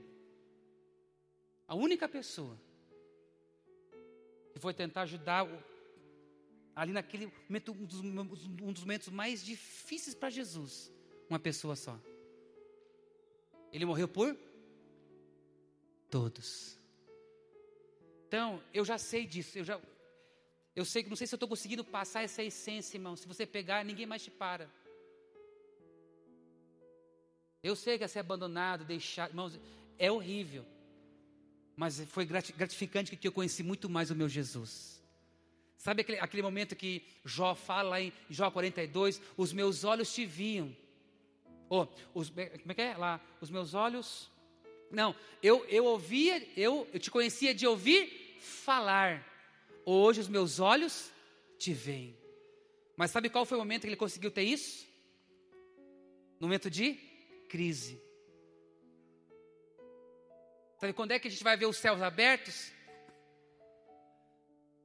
A 1.66 1.76
única 1.76 2.10
pessoa 2.10 2.60
que 4.52 4.60
foi 4.60 4.74
tentar 4.74 5.04
ajudar 5.04 5.48
ali 6.76 6.92
naquele 6.92 7.32
momento, 7.48 7.72
um 7.72 7.86
dos, 7.86 8.00
um 8.00 8.74
dos 8.74 8.82
momentos 8.82 9.10
mais 9.10 9.44
difíceis 9.44 10.16
para 10.16 10.30
Jesus, 10.30 10.92
uma 11.30 11.40
pessoa 11.40 11.76
só. 11.76 12.00
Ele 13.72 13.86
morreu 13.86 14.08
por 14.08 14.38
todos. 16.10 16.80
Então, 18.28 18.64
eu 18.74 18.84
já 18.84 18.98
sei 18.98 19.26
disso, 19.26 19.58
eu 19.58 19.64
já 19.64 19.80
eu 20.76 20.86
sei 20.86 21.04
que 21.04 21.10
não 21.10 21.16
sei 21.16 21.28
se 21.28 21.36
eu 21.36 21.38
estou 21.38 21.48
conseguindo 21.48 21.84
passar 21.84 22.24
essa 22.24 22.42
essência, 22.42 22.98
irmão. 22.98 23.16
Se 23.16 23.28
você 23.28 23.46
pegar, 23.46 23.86
ninguém 23.86 24.08
mais 24.08 24.24
te 24.24 24.32
para. 24.32 24.68
Eu 27.62 27.76
sei 27.76 27.98
que 27.98 28.04
é 28.04 28.08
ser 28.08 28.20
abandonado, 28.20 28.84
deixar, 28.84 29.30
irmãos, 29.30 29.60
é 30.00 30.12
horrível. 30.12 30.66
Mas 31.76 32.00
foi 32.06 32.26
gratificante 32.26 33.16
que 33.16 33.28
eu 33.28 33.32
conheci 33.32 33.62
muito 33.62 33.88
mais 33.90 34.10
o 34.10 34.16
meu 34.16 34.28
Jesus. 34.28 35.03
Sabe 35.84 36.00
aquele, 36.00 36.18
aquele 36.20 36.42
momento 36.42 36.78
que 36.78 37.04
Jó 37.26 37.54
fala 37.54 37.90
lá 37.90 38.02
em 38.02 38.14
Jó 38.30 38.50
42? 38.50 39.22
Os 39.36 39.52
meus 39.52 39.84
olhos 39.84 40.14
te 40.14 40.26
viam. 40.26 40.74
Oh, 41.70 41.86
os, 42.14 42.30
como 42.30 42.72
é 42.72 42.74
que 42.74 42.82
é 42.82 42.96
lá? 42.96 43.20
Os 43.42 43.50
meus 43.50 43.74
olhos. 43.74 44.32
Não, 44.90 45.14
eu, 45.42 45.66
eu 45.66 45.84
ouvia, 45.84 46.42
eu, 46.56 46.88
eu 46.94 47.00
te 47.02 47.12
conhecia 47.12 47.54
de 47.54 47.68
ouvir 47.68 48.38
falar. 48.40 49.28
Hoje 49.86 50.22
os 50.22 50.30
meus 50.30 50.62
olhos 50.62 51.12
te 51.58 51.74
veem. 51.74 52.18
Mas 52.96 53.12
sabe 53.12 53.30
qual 53.30 53.46
foi 53.46 53.58
o 53.58 53.60
momento 53.62 53.82
que 53.82 53.88
ele 53.88 53.98
conseguiu 53.98 54.32
ter 54.32 54.44
isso? 54.44 54.88
No 56.40 56.48
momento 56.48 56.70
de 56.70 56.94
crise. 57.50 58.02
Sabe 60.80 60.94
quando 60.94 61.12
é 61.12 61.20
que 61.20 61.28
a 61.28 61.32
gente 61.32 61.44
vai 61.44 61.58
ver 61.58 61.66
os 61.66 61.76
céus 61.76 62.02
abertos? 62.02 62.72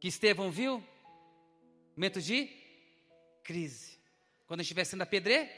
Que 0.01 0.09
Estevão 0.09 0.51
viu? 0.51 0.83
Momento 1.97 2.21
de 2.21 2.49
crise. 3.43 3.99
Quando 4.47 4.61
estiver 4.61 4.85
sendo 4.85 5.03
apedrejado. 5.03 5.51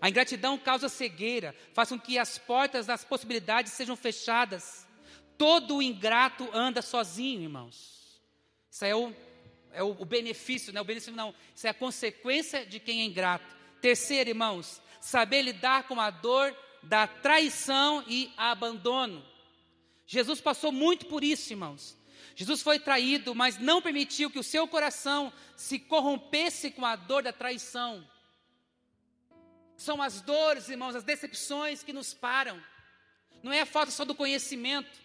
A 0.00 0.08
ingratidão 0.08 0.58
causa 0.58 0.88
cegueira, 0.88 1.54
faz 1.72 1.88
com 1.88 1.98
que 1.98 2.18
as 2.18 2.38
portas 2.38 2.86
das 2.86 3.04
possibilidades 3.04 3.72
sejam 3.72 3.96
fechadas. 3.96 4.86
Todo 5.36 5.82
ingrato 5.82 6.48
anda 6.52 6.82
sozinho, 6.82 7.42
irmãos. 7.42 8.20
Isso 8.70 8.84
é 8.84 8.94
o, 8.94 9.14
é 9.72 9.82
o, 9.82 9.90
o 9.90 10.04
benefício, 10.04 10.72
não 10.72 10.80
é 10.80 10.82
o 10.82 10.84
benefício 10.84 11.14
não. 11.14 11.34
Isso 11.54 11.66
é 11.66 11.70
a 11.70 11.74
consequência 11.74 12.64
de 12.66 12.78
quem 12.78 13.00
é 13.00 13.04
ingrato. 13.04 13.56
Terceiro, 13.80 14.30
irmãos, 14.30 14.80
saber 15.00 15.42
lidar 15.42 15.88
com 15.88 16.00
a 16.00 16.10
dor 16.10 16.54
da 16.82 17.06
traição 17.06 18.04
e 18.06 18.32
abandono. 18.36 19.24
Jesus 20.08 20.40
passou 20.40 20.72
muito 20.72 21.06
por 21.06 21.22
isso, 21.22 21.52
irmãos. 21.52 21.96
Jesus 22.34 22.62
foi 22.62 22.80
traído, 22.80 23.34
mas 23.34 23.58
não 23.58 23.80
permitiu 23.80 24.30
que 24.30 24.38
o 24.38 24.42
seu 24.42 24.66
coração 24.66 25.32
se 25.54 25.78
corrompesse 25.78 26.70
com 26.70 26.84
a 26.84 26.96
dor 26.96 27.22
da 27.22 27.32
traição. 27.32 28.04
São 29.76 30.02
as 30.02 30.20
dores, 30.20 30.68
irmãos, 30.68 30.96
as 30.96 31.04
decepções 31.04 31.84
que 31.84 31.92
nos 31.92 32.12
param. 32.12 32.60
Não 33.42 33.52
é 33.52 33.60
a 33.60 33.66
falta 33.66 33.92
só 33.92 34.04
do 34.04 34.14
conhecimento. 34.14 34.98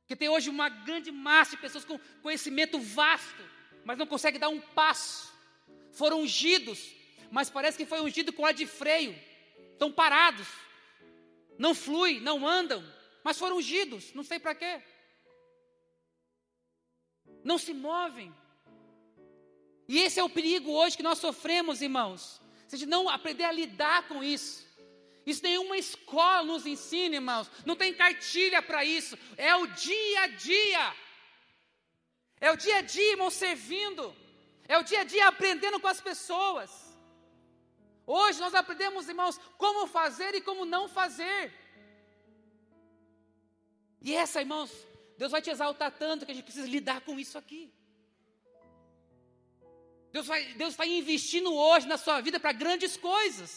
Porque 0.00 0.14
tem 0.14 0.28
hoje 0.28 0.50
uma 0.50 0.68
grande 0.68 1.10
massa 1.10 1.56
de 1.56 1.62
pessoas 1.62 1.84
com 1.84 1.98
conhecimento 2.22 2.78
vasto, 2.78 3.42
mas 3.84 3.98
não 3.98 4.06
consegue 4.06 4.38
dar 4.38 4.50
um 4.50 4.60
passo. 4.60 5.32
Foram 5.92 6.20
ungidos, 6.20 6.94
mas 7.30 7.48
parece 7.48 7.78
que 7.78 7.86
foi 7.86 8.00
ungido 8.00 8.32
com 8.32 8.44
ar 8.44 8.52
de 8.52 8.66
freio 8.66 9.18
estão 9.74 9.90
parados. 9.90 10.46
não 11.58 11.74
flui, 11.74 12.20
não 12.20 12.46
andam, 12.46 12.82
mas 13.24 13.38
foram 13.38 13.56
ungidos, 13.56 14.12
não 14.12 14.22
sei 14.22 14.38
para 14.38 14.54
quê. 14.54 14.82
Não 17.42 17.56
se 17.56 17.72
movem. 17.72 18.32
E 19.88 19.98
esse 19.98 20.20
é 20.20 20.24
o 20.24 20.28
perigo 20.28 20.70
hoje 20.70 20.96
que 20.96 21.02
nós 21.02 21.18
sofremos, 21.18 21.80
irmãos. 21.80 22.40
Se 22.68 22.76
a 22.76 22.78
gente 22.78 22.88
não 22.88 23.08
aprender 23.08 23.44
a 23.44 23.52
lidar 23.52 24.06
com 24.08 24.22
isso. 24.22 24.64
Isso 25.26 25.42
nenhuma 25.42 25.78
escola 25.78 26.44
nos 26.44 26.66
ensina, 26.66 27.14
irmãos. 27.14 27.50
Não 27.64 27.74
tem 27.74 27.94
cartilha 27.94 28.60
para 28.60 28.84
isso. 28.84 29.18
É 29.38 29.56
o 29.56 29.66
dia 29.66 30.20
a 30.22 30.26
dia. 30.26 30.94
É 32.40 32.50
o 32.52 32.56
dia 32.56 32.76
a 32.76 32.82
dia, 32.82 33.12
irmão, 33.12 33.30
servindo. 33.30 34.14
É 34.68 34.76
o 34.78 34.82
dia 34.82 35.00
a 35.00 35.04
dia 35.04 35.28
aprendendo 35.28 35.80
com 35.80 35.88
as 35.88 36.00
pessoas. 36.00 36.70
Hoje 38.06 38.38
nós 38.38 38.54
aprendemos, 38.54 39.08
irmãos, 39.08 39.38
como 39.56 39.86
fazer 39.86 40.34
e 40.34 40.42
como 40.42 40.66
não 40.66 40.88
fazer. 40.88 41.52
E 44.04 44.14
essa, 44.14 44.40
irmãos, 44.44 44.70
Deus 45.16 45.32
vai 45.32 45.40
te 45.40 45.48
exaltar 45.48 45.90
tanto 45.90 46.26
que 46.26 46.32
a 46.32 46.34
gente 46.34 46.44
precisa 46.44 46.68
lidar 46.68 47.00
com 47.00 47.18
isso 47.18 47.38
aqui. 47.38 47.72
Deus, 50.12 50.26
vai, 50.26 50.44
Deus 50.60 50.72
está 50.74 50.86
investindo 50.86 51.52
hoje 51.52 51.88
na 51.88 51.96
sua 51.96 52.20
vida 52.20 52.38
para 52.38 52.52
grandes 52.52 52.98
coisas. 52.98 53.50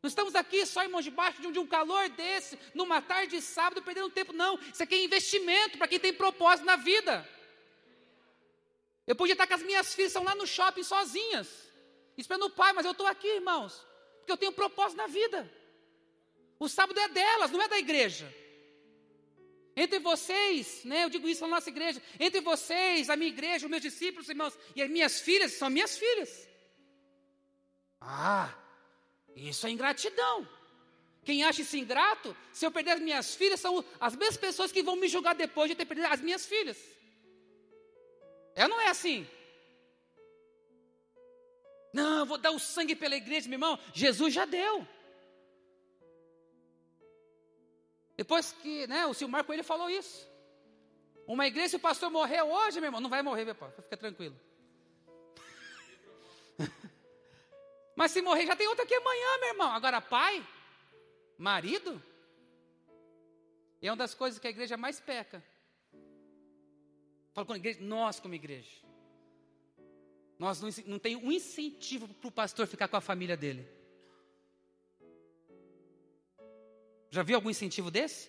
Não 0.00 0.08
estamos 0.08 0.36
aqui 0.36 0.64
só, 0.64 0.84
irmãos, 0.84 1.04
debaixo 1.04 1.40
de 1.40 1.48
um, 1.48 1.52
de 1.52 1.58
um 1.58 1.66
calor 1.66 2.08
desse, 2.10 2.56
numa 2.72 3.02
tarde 3.02 3.36
de 3.36 3.42
sábado, 3.42 3.82
perdendo 3.82 4.08
tempo, 4.10 4.32
não. 4.32 4.56
Isso 4.72 4.82
aqui 4.84 4.94
é 4.94 5.04
investimento 5.04 5.76
para 5.76 5.88
quem 5.88 5.98
tem 5.98 6.12
propósito 6.12 6.64
na 6.64 6.76
vida. 6.76 7.28
Eu 9.08 9.16
podia 9.16 9.32
estar 9.32 9.48
com 9.48 9.54
as 9.54 9.62
minhas 9.62 9.92
filhas, 9.92 10.12
estão 10.12 10.22
lá 10.22 10.36
no 10.36 10.46
shopping 10.46 10.84
sozinhas, 10.84 11.48
esperando 12.16 12.46
o 12.46 12.50
pai, 12.50 12.72
mas 12.72 12.86
eu 12.86 12.92
estou 12.92 13.08
aqui, 13.08 13.26
irmãos, 13.26 13.84
porque 14.18 14.30
eu 14.30 14.36
tenho 14.36 14.52
propósito 14.52 14.98
na 14.98 15.08
vida. 15.08 15.52
O 16.60 16.68
sábado 16.68 16.98
é 17.00 17.08
delas, 17.08 17.50
não 17.50 17.60
é 17.60 17.68
da 17.68 17.78
igreja. 17.78 18.32
Entre 19.76 19.98
vocês, 19.98 20.84
né, 20.84 21.04
eu 21.04 21.10
digo 21.10 21.28
isso 21.28 21.42
na 21.42 21.48
nossa 21.56 21.68
igreja, 21.68 22.02
entre 22.18 22.40
vocês, 22.40 23.10
a 23.10 23.16
minha 23.16 23.28
igreja, 23.28 23.66
os 23.66 23.70
meus 23.70 23.82
discípulos, 23.82 24.28
irmãos, 24.28 24.58
e 24.74 24.80
as 24.80 24.88
minhas 24.88 25.20
filhas, 25.20 25.52
são 25.52 25.68
minhas 25.68 25.98
filhas. 25.98 26.48
Ah, 28.00 28.54
isso 29.34 29.66
é 29.66 29.70
ingratidão. 29.70 30.48
Quem 31.22 31.44
acha 31.44 31.60
isso 31.60 31.76
ingrato, 31.76 32.34
se 32.52 32.64
eu 32.64 32.70
perder 32.70 32.92
as 32.92 33.00
minhas 33.00 33.34
filhas, 33.34 33.60
são 33.60 33.84
as 34.00 34.16
mesmas 34.16 34.38
pessoas 34.38 34.72
que 34.72 34.82
vão 34.82 34.96
me 34.96 35.08
julgar 35.08 35.34
depois 35.34 35.68
de 35.68 35.74
ter 35.74 35.84
perdido 35.84 36.06
as 36.06 36.22
minhas 36.22 36.46
filhas. 36.46 36.78
É 38.54 38.66
não 38.66 38.80
é 38.80 38.88
assim? 38.88 39.28
Não, 41.92 42.20
eu 42.20 42.26
vou 42.26 42.38
dar 42.38 42.50
o 42.50 42.58
sangue 42.58 42.94
pela 42.94 43.16
igreja, 43.16 43.48
meu 43.48 43.56
irmão. 43.56 43.78
Jesus 43.92 44.32
já 44.32 44.46
deu. 44.46 44.86
Depois 48.16 48.52
que 48.52 48.86
né, 48.86 49.06
o 49.06 49.14
Silmar 49.14 49.44
Coelho 49.44 49.62
falou 49.62 49.90
isso. 49.90 50.26
Uma 51.26 51.46
igreja, 51.46 51.70
se 51.70 51.76
o 51.76 51.80
pastor 51.80 52.10
morrer 52.10 52.42
hoje, 52.42 52.80
meu 52.80 52.88
irmão, 52.88 53.00
não 53.00 53.10
vai 53.10 53.22
morrer, 53.22 53.44
meu 53.44 53.54
pai, 53.54 53.70
fica 53.72 53.96
tranquilo. 53.96 54.38
Mas 57.96 58.12
se 58.12 58.22
morrer, 58.22 58.46
já 58.46 58.56
tem 58.56 58.68
outra 58.68 58.84
aqui 58.84 58.94
amanhã, 58.94 59.38
meu 59.40 59.48
irmão. 59.48 59.70
Agora, 59.72 60.00
pai, 60.00 60.46
marido, 61.36 62.00
é 63.82 63.90
uma 63.90 63.96
das 63.96 64.14
coisas 64.14 64.38
que 64.38 64.46
a 64.46 64.50
igreja 64.50 64.76
mais 64.76 65.00
peca. 65.00 65.42
Falo 67.34 67.46
com 67.46 67.52
a 67.52 67.56
igreja, 67.56 67.80
nós 67.82 68.18
como 68.18 68.34
igreja. 68.34 68.70
Nós 70.38 70.60
não, 70.60 70.70
não 70.86 70.98
tem 70.98 71.16
um 71.16 71.30
incentivo 71.32 72.08
para 72.08 72.28
o 72.28 72.32
pastor 72.32 72.66
ficar 72.66 72.88
com 72.88 72.96
a 72.96 73.00
família 73.00 73.36
dele. 73.36 73.75
Já 77.10 77.22
viu 77.22 77.36
algum 77.36 77.50
incentivo 77.50 77.90
desse? 77.90 78.28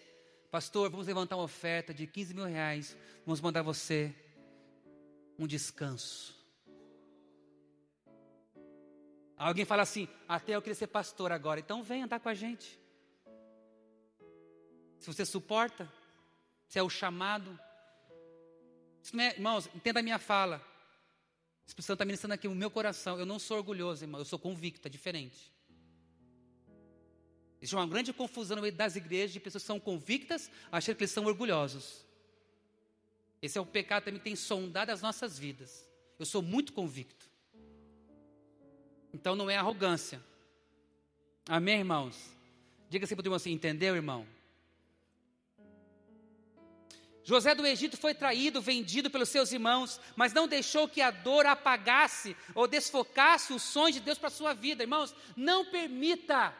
Pastor, 0.51 0.89
vamos 0.89 1.07
levantar 1.07 1.35
uma 1.35 1.43
oferta 1.43 1.93
de 1.93 2.07
15 2.07 2.33
mil 2.33 2.45
reais. 2.45 2.95
Vamos 3.25 3.41
mandar 3.41 3.61
você 3.61 4.15
um 5.37 5.45
descanso. 5.45 6.35
Alguém 9.37 9.65
fala 9.65 9.83
assim: 9.83 10.07
até 10.27 10.55
eu 10.55 10.61
queria 10.61 10.75
ser 10.75 10.87
pastor 10.87 11.31
agora, 11.31 11.59
então 11.59 11.83
vem 11.83 12.03
andar 12.03 12.19
com 12.19 12.29
a 12.29 12.33
gente. 12.33 12.79
Se 14.99 15.05
você 15.05 15.25
suporta, 15.25 15.91
se 16.67 16.79
é 16.79 16.83
o 16.83 16.89
chamado. 16.89 17.57
É, 19.17 19.35
irmãos, 19.35 19.69
entenda 19.75 19.99
a 19.99 20.03
minha 20.03 20.19
fala. 20.19 20.57
O 20.57 21.67
Espírito 21.67 21.85
Santo 21.85 21.97
está 21.97 22.05
ministrando 22.05 22.33
aqui 22.33 22.47
o 22.47 22.55
meu 22.55 22.71
coração. 22.71 23.19
Eu 23.19 23.25
não 23.25 23.37
sou 23.37 23.57
orgulhoso, 23.57 24.03
irmão, 24.03 24.19
eu 24.19 24.25
sou 24.25 24.39
convicto, 24.39 24.87
é 24.87 24.91
diferente. 24.91 25.53
Existe 27.61 27.75
uma 27.75 27.87
grande 27.87 28.13
confusão 28.13 28.55
no 28.55 28.61
meio 28.61 28.73
das 28.73 28.95
igrejas 28.95 29.33
de 29.33 29.39
pessoas 29.39 29.63
que 29.63 29.67
são 29.67 29.79
convictas, 29.79 30.49
achando 30.71 30.95
que 30.95 31.03
eles 31.03 31.11
são 31.11 31.25
orgulhosos. 31.25 32.05
Esse 33.41 33.57
é 33.57 33.61
o 33.61 33.65
pecado 33.65 34.03
que 34.03 34.09
também 34.09 34.21
tem 34.21 34.35
sondado 34.35 34.91
as 34.91 35.01
nossas 35.01 35.37
vidas. 35.37 35.87
Eu 36.19 36.25
sou 36.25 36.41
muito 36.41 36.73
convicto. 36.73 37.29
Então 39.13 39.35
não 39.35 39.49
é 39.49 39.55
arrogância. 39.55 40.23
Amém, 41.47 41.79
irmãos? 41.79 42.17
Diga 42.89 43.05
assim 43.05 43.15
para 43.15 43.23
o 43.23 43.25
irmão 43.25 43.35
assim, 43.35 43.51
entendeu, 43.51 43.95
irmão? 43.95 44.27
José 47.23 47.53
do 47.53 47.65
Egito 47.67 47.97
foi 47.97 48.13
traído, 48.13 48.61
vendido 48.61 49.09
pelos 49.09 49.27
seus 49.27 49.51
irmãos, 49.51 49.99
mas 50.15 50.31
não 50.31 50.47
deixou 50.47 50.87
que 50.87 51.01
a 51.01 51.11
dor 51.11 51.45
apagasse 51.45 52.37
ou 52.55 52.67
desfocasse 52.67 53.51
os 53.51 53.61
sonhos 53.61 53.95
de 53.95 53.99
Deus 53.99 54.17
para 54.17 54.29
a 54.29 54.31
sua 54.31 54.53
vida. 54.53 54.83
Irmãos, 54.83 55.13
não 55.35 55.65
permita 55.65 56.55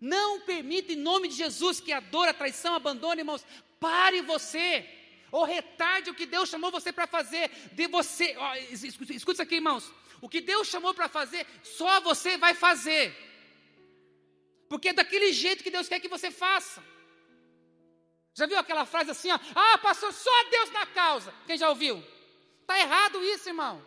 não 0.00 0.40
permita, 0.40 0.92
em 0.92 0.96
nome 0.96 1.28
de 1.28 1.34
Jesus, 1.34 1.80
que 1.80 1.92
a 1.92 2.00
dor, 2.00 2.28
a 2.28 2.34
traição 2.34 2.74
abandone, 2.74 3.20
irmãos. 3.20 3.44
Pare 3.80 4.20
você, 4.22 4.88
ou 5.30 5.44
retarde 5.44 6.10
o 6.10 6.14
que 6.14 6.26
Deus 6.26 6.48
chamou 6.48 6.70
você 6.70 6.92
para 6.92 7.06
fazer. 7.06 7.50
De 7.72 7.86
você, 7.86 8.34
ó, 8.38 8.54
escuta 8.56 9.12
isso 9.14 9.42
aqui, 9.42 9.56
irmãos. 9.56 9.92
O 10.20 10.28
que 10.28 10.40
Deus 10.40 10.68
chamou 10.68 10.94
para 10.94 11.08
fazer, 11.08 11.46
só 11.62 12.00
você 12.00 12.36
vai 12.36 12.54
fazer. 12.54 13.14
Porque 14.68 14.88
é 14.88 14.92
daquele 14.92 15.32
jeito 15.32 15.62
que 15.62 15.70
Deus 15.70 15.88
quer 15.88 16.00
que 16.00 16.08
você 16.08 16.30
faça. 16.30 16.82
Já 18.34 18.46
viu 18.46 18.58
aquela 18.58 18.84
frase 18.84 19.10
assim, 19.10 19.30
ó? 19.30 19.38
Ah, 19.54 19.78
pastor, 19.78 20.12
só 20.12 20.44
Deus 20.50 20.70
na 20.70 20.86
causa. 20.86 21.32
Quem 21.46 21.56
já 21.56 21.68
ouviu? 21.70 22.02
Está 22.60 22.78
errado 22.78 23.24
isso, 23.24 23.48
irmão. 23.48 23.82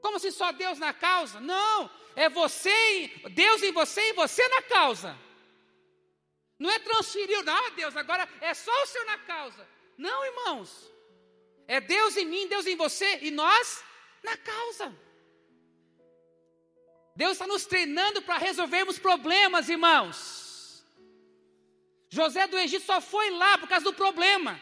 Como 0.00 0.18
se 0.18 0.30
só 0.30 0.52
Deus 0.52 0.78
na 0.78 0.92
causa? 0.92 1.40
Não, 1.40 1.90
é 2.14 2.28
você, 2.28 3.10
Deus 3.30 3.62
em 3.62 3.72
você 3.72 4.10
e 4.10 4.12
você 4.12 4.46
na 4.48 4.62
causa. 4.62 5.18
Não 6.58 6.70
é 6.70 6.78
transferir, 6.78 7.44
não, 7.44 7.70
Deus, 7.72 7.96
agora 7.96 8.28
é 8.40 8.52
só 8.52 8.72
o 8.82 8.86
Senhor 8.86 9.06
na 9.06 9.18
causa. 9.18 9.68
Não, 9.96 10.24
irmãos. 10.24 10.92
É 11.66 11.80
Deus 11.80 12.16
em 12.16 12.24
mim, 12.24 12.48
Deus 12.48 12.66
em 12.66 12.76
você 12.76 13.18
e 13.22 13.30
nós 13.30 13.84
na 14.22 14.36
causa. 14.36 14.94
Deus 17.14 17.32
está 17.32 17.46
nos 17.46 17.66
treinando 17.66 18.22
para 18.22 18.38
resolvermos 18.38 18.98
problemas, 18.98 19.68
irmãos. 19.68 20.84
José 22.08 22.46
do 22.46 22.58
Egito 22.58 22.86
só 22.86 23.00
foi 23.00 23.30
lá 23.30 23.58
por 23.58 23.68
causa 23.68 23.84
do 23.84 23.92
problema. 23.92 24.60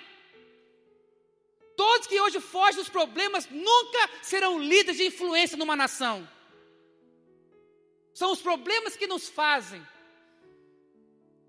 Todos 1.77 2.07
que 2.07 2.19
hoje 2.21 2.41
fogem 2.41 2.77
dos 2.77 2.89
problemas 2.89 3.47
nunca 3.51 4.11
serão 4.23 4.59
líderes 4.59 4.97
de 4.97 5.07
influência 5.07 5.57
numa 5.59 5.77
nação. 5.77 6.27
São 8.15 8.33
os 8.33 8.41
problemas 8.41 8.97
que 8.97 9.07
nos 9.07 9.29
fazem. 9.29 9.87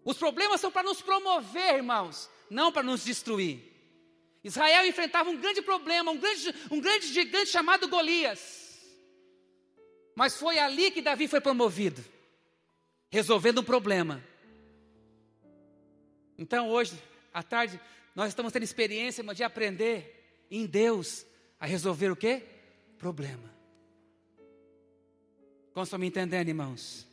Os 0.04 0.18
problemas 0.18 0.60
são 0.60 0.70
para 0.70 0.84
nos 0.84 1.02
promover, 1.02 1.76
irmãos, 1.76 2.30
não 2.49 2.72
para 2.72 2.84
nos 2.84 3.06
destruir. 3.06 3.64
Israel 4.44 4.86
enfrentava 4.86 5.30
um 5.30 5.38
grande 5.38 5.62
problema, 5.62 6.12
um 6.12 6.18
grande, 6.18 6.56
um 6.70 6.80
grande 6.80 7.08
gigante 7.08 7.49
chamado 7.49 7.88
Golias. 7.88 8.82
Mas 10.14 10.38
foi 10.38 10.60
ali 10.60 10.91
que 10.91 11.02
Davi 11.02 11.28
foi 11.28 11.40
promovido, 11.40 12.04
resolvendo 13.10 13.60
um 13.60 13.64
problema. 13.64 14.24
Então 16.38 16.70
hoje, 16.70 17.02
à 17.34 17.41
tarde, 17.41 17.80
nós 18.14 18.30
estamos 18.30 18.52
tendo 18.52 18.64
experiência 18.64 19.24
de 19.24 19.44
aprender 19.44 20.16
em 20.49 20.65
Deus 20.65 21.26
a 21.60 21.65
resolver 21.65 22.11
o 22.11 22.15
que? 22.15 22.44
Problema. 22.98 23.53
Como 25.74 25.84
estão 25.84 25.99
me 25.99 26.07
entendendo, 26.07 26.48
irmãos? 26.48 27.07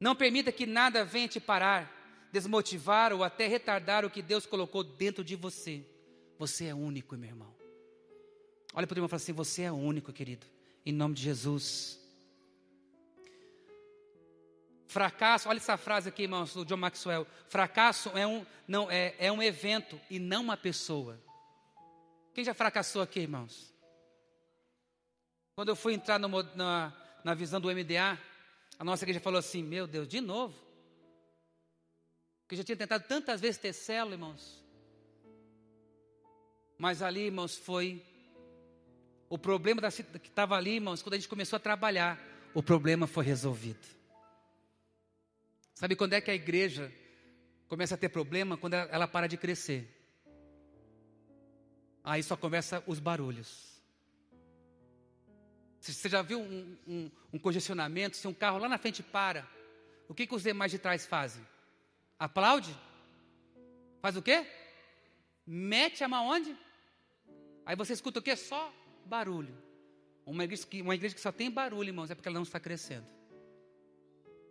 Não 0.00 0.16
permita 0.16 0.50
que 0.50 0.66
nada 0.66 1.04
venha 1.04 1.28
te 1.28 1.38
parar, 1.38 2.28
desmotivar 2.32 3.12
ou 3.12 3.22
até 3.22 3.46
retardar 3.46 4.04
o 4.04 4.10
que 4.10 4.22
Deus 4.22 4.46
colocou 4.46 4.82
dentro 4.82 5.22
de 5.22 5.36
você. 5.36 5.84
Você 6.38 6.66
é 6.66 6.74
único, 6.74 7.16
meu 7.16 7.30
irmão. 7.30 7.54
Olha 8.74 8.86
para 8.86 8.94
o 8.94 8.98
irmão 8.98 9.06
e 9.06 9.10
fala 9.10 9.22
assim: 9.22 9.32
Você 9.32 9.62
é 9.62 9.70
único, 9.70 10.12
querido. 10.12 10.46
Em 10.84 10.92
nome 10.92 11.14
de 11.14 11.22
Jesus. 11.22 12.00
Fracasso, 14.92 15.48
olha 15.48 15.56
essa 15.56 15.76
frase 15.76 16.08
aqui, 16.08 16.22
irmãos, 16.22 16.52
do 16.52 16.64
John 16.64 16.76
Maxwell. 16.76 17.26
Fracasso 17.48 18.10
é 18.10 18.26
um, 18.26 18.44
não, 18.68 18.90
é, 18.90 19.14
é 19.18 19.32
um 19.32 19.42
evento 19.42 20.00
e 20.10 20.18
não 20.18 20.42
uma 20.42 20.56
pessoa. 20.56 21.18
Quem 22.34 22.44
já 22.44 22.54
fracassou 22.54 23.02
aqui, 23.02 23.20
irmãos? 23.20 23.72
Quando 25.54 25.68
eu 25.68 25.76
fui 25.76 25.94
entrar 25.94 26.18
no, 26.18 26.28
na, 26.54 26.92
na 27.22 27.34
visão 27.34 27.60
do 27.60 27.68
MDA, 27.68 28.18
A 28.78 28.84
nossa 28.84 29.04
igreja 29.04 29.20
falou 29.20 29.38
assim: 29.38 29.62
Meu 29.62 29.86
Deus, 29.86 30.08
de 30.08 30.20
novo? 30.20 30.58
Que 32.48 32.56
já 32.56 32.64
tinha 32.64 32.76
tentado 32.76 33.04
tantas 33.06 33.40
vezes 33.40 33.58
ter 33.58 33.72
célula, 33.72 34.14
irmãos. 34.14 34.62
Mas 36.78 37.00
ali, 37.00 37.26
irmãos, 37.26 37.56
foi 37.56 38.04
o 39.28 39.38
problema 39.38 39.80
da, 39.80 39.90
que 39.90 40.28
estava 40.28 40.56
ali, 40.56 40.74
irmãos, 40.74 41.00
quando 41.00 41.14
a 41.14 41.16
gente 41.16 41.28
começou 41.28 41.56
a 41.56 41.60
trabalhar, 41.60 42.20
o 42.52 42.62
problema 42.62 43.06
foi 43.06 43.24
resolvido. 43.24 43.86
Sabe 45.74 45.94
quando 45.96 46.14
é 46.14 46.20
que 46.20 46.30
a 46.30 46.34
igreja 46.34 46.92
começa 47.68 47.94
a 47.94 47.98
ter 47.98 48.08
problema? 48.08 48.56
Quando 48.56 48.74
ela 48.74 49.06
para 49.06 49.26
de 49.26 49.36
crescer. 49.36 50.01
Aí 52.04 52.22
só 52.22 52.36
começa 52.36 52.82
os 52.86 52.98
barulhos. 52.98 53.72
Você 55.80 56.08
já 56.08 56.22
viu 56.22 56.40
um, 56.40 56.76
um, 56.86 57.10
um, 57.32 57.38
congestionamento? 57.38 58.16
Se 58.16 58.28
um 58.28 58.34
carro 58.34 58.58
lá 58.58 58.68
na 58.68 58.78
frente 58.78 59.02
para, 59.02 59.48
o 60.08 60.14
que, 60.14 60.26
que 60.26 60.34
os 60.34 60.42
demais 60.42 60.70
de 60.70 60.78
trás 60.78 61.06
fazem? 61.06 61.44
Aplaude? 62.18 62.74
Faz 64.00 64.16
o 64.16 64.22
quê? 64.22 64.46
Mete 65.44 66.04
a 66.04 66.08
mão 66.08 66.28
onde? 66.28 66.56
Aí 67.66 67.74
você 67.74 67.92
escuta 67.92 68.20
o 68.20 68.22
quê? 68.22 68.36
Só 68.36 68.72
barulho. 69.04 69.56
Uma 70.24 70.44
igreja, 70.44 70.66
que, 70.66 70.80
uma 70.82 70.94
igreja 70.94 71.16
que 71.16 71.20
só 71.20 71.32
tem 71.32 71.50
barulho, 71.50 71.88
irmãos, 71.88 72.10
é 72.10 72.14
porque 72.14 72.28
ela 72.28 72.36
não 72.36 72.44
está 72.44 72.60
crescendo. 72.60 73.06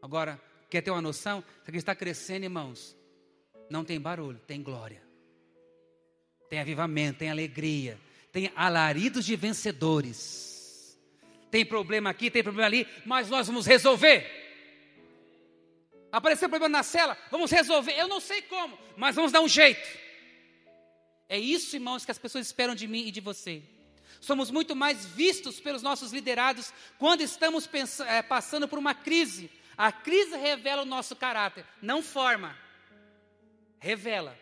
Agora, 0.01 0.41
quer 0.69 0.81
ter 0.81 0.91
uma 0.91 1.01
noção? 1.01 1.43
A 1.59 1.63
igreja 1.63 1.83
está 1.83 1.95
crescendo, 1.95 2.43
irmãos, 2.43 2.95
não 3.69 3.85
tem 3.85 3.99
barulho, 3.99 4.39
tem 4.39 4.61
glória. 4.61 5.01
Tem 6.51 6.59
avivamento, 6.59 7.19
tem 7.19 7.29
alegria, 7.29 7.97
tem 8.29 8.51
alaridos 8.57 9.25
de 9.25 9.37
vencedores. 9.37 10.99
Tem 11.49 11.65
problema 11.65 12.09
aqui, 12.09 12.29
tem 12.29 12.43
problema 12.43 12.67
ali, 12.67 12.85
mas 13.05 13.29
nós 13.29 13.47
vamos 13.47 13.65
resolver. 13.65 14.29
Apareceu 16.11 16.49
problema 16.49 16.77
na 16.77 16.83
cela, 16.83 17.17
vamos 17.31 17.49
resolver. 17.51 17.93
Eu 17.93 18.09
não 18.09 18.19
sei 18.19 18.41
como, 18.41 18.77
mas 18.97 19.15
vamos 19.15 19.31
dar 19.31 19.39
um 19.39 19.47
jeito. 19.47 19.97
É 21.29 21.39
isso, 21.39 21.73
irmãos, 21.77 22.03
que 22.03 22.11
as 22.11 22.19
pessoas 22.19 22.47
esperam 22.47 22.75
de 22.75 22.85
mim 22.85 23.07
e 23.07 23.11
de 23.11 23.21
você. 23.21 23.63
Somos 24.19 24.51
muito 24.51 24.75
mais 24.75 25.05
vistos 25.05 25.57
pelos 25.57 25.81
nossos 25.81 26.11
liderados 26.11 26.73
quando 26.97 27.21
estamos 27.21 27.65
é, 28.01 28.21
passando 28.21 28.67
por 28.67 28.77
uma 28.77 28.93
crise. 28.93 29.49
A 29.77 29.89
crise 29.89 30.35
revela 30.35 30.81
o 30.81 30.85
nosso 30.85 31.15
caráter, 31.15 31.63
não 31.81 32.03
forma. 32.03 32.57
Revela. 33.79 34.40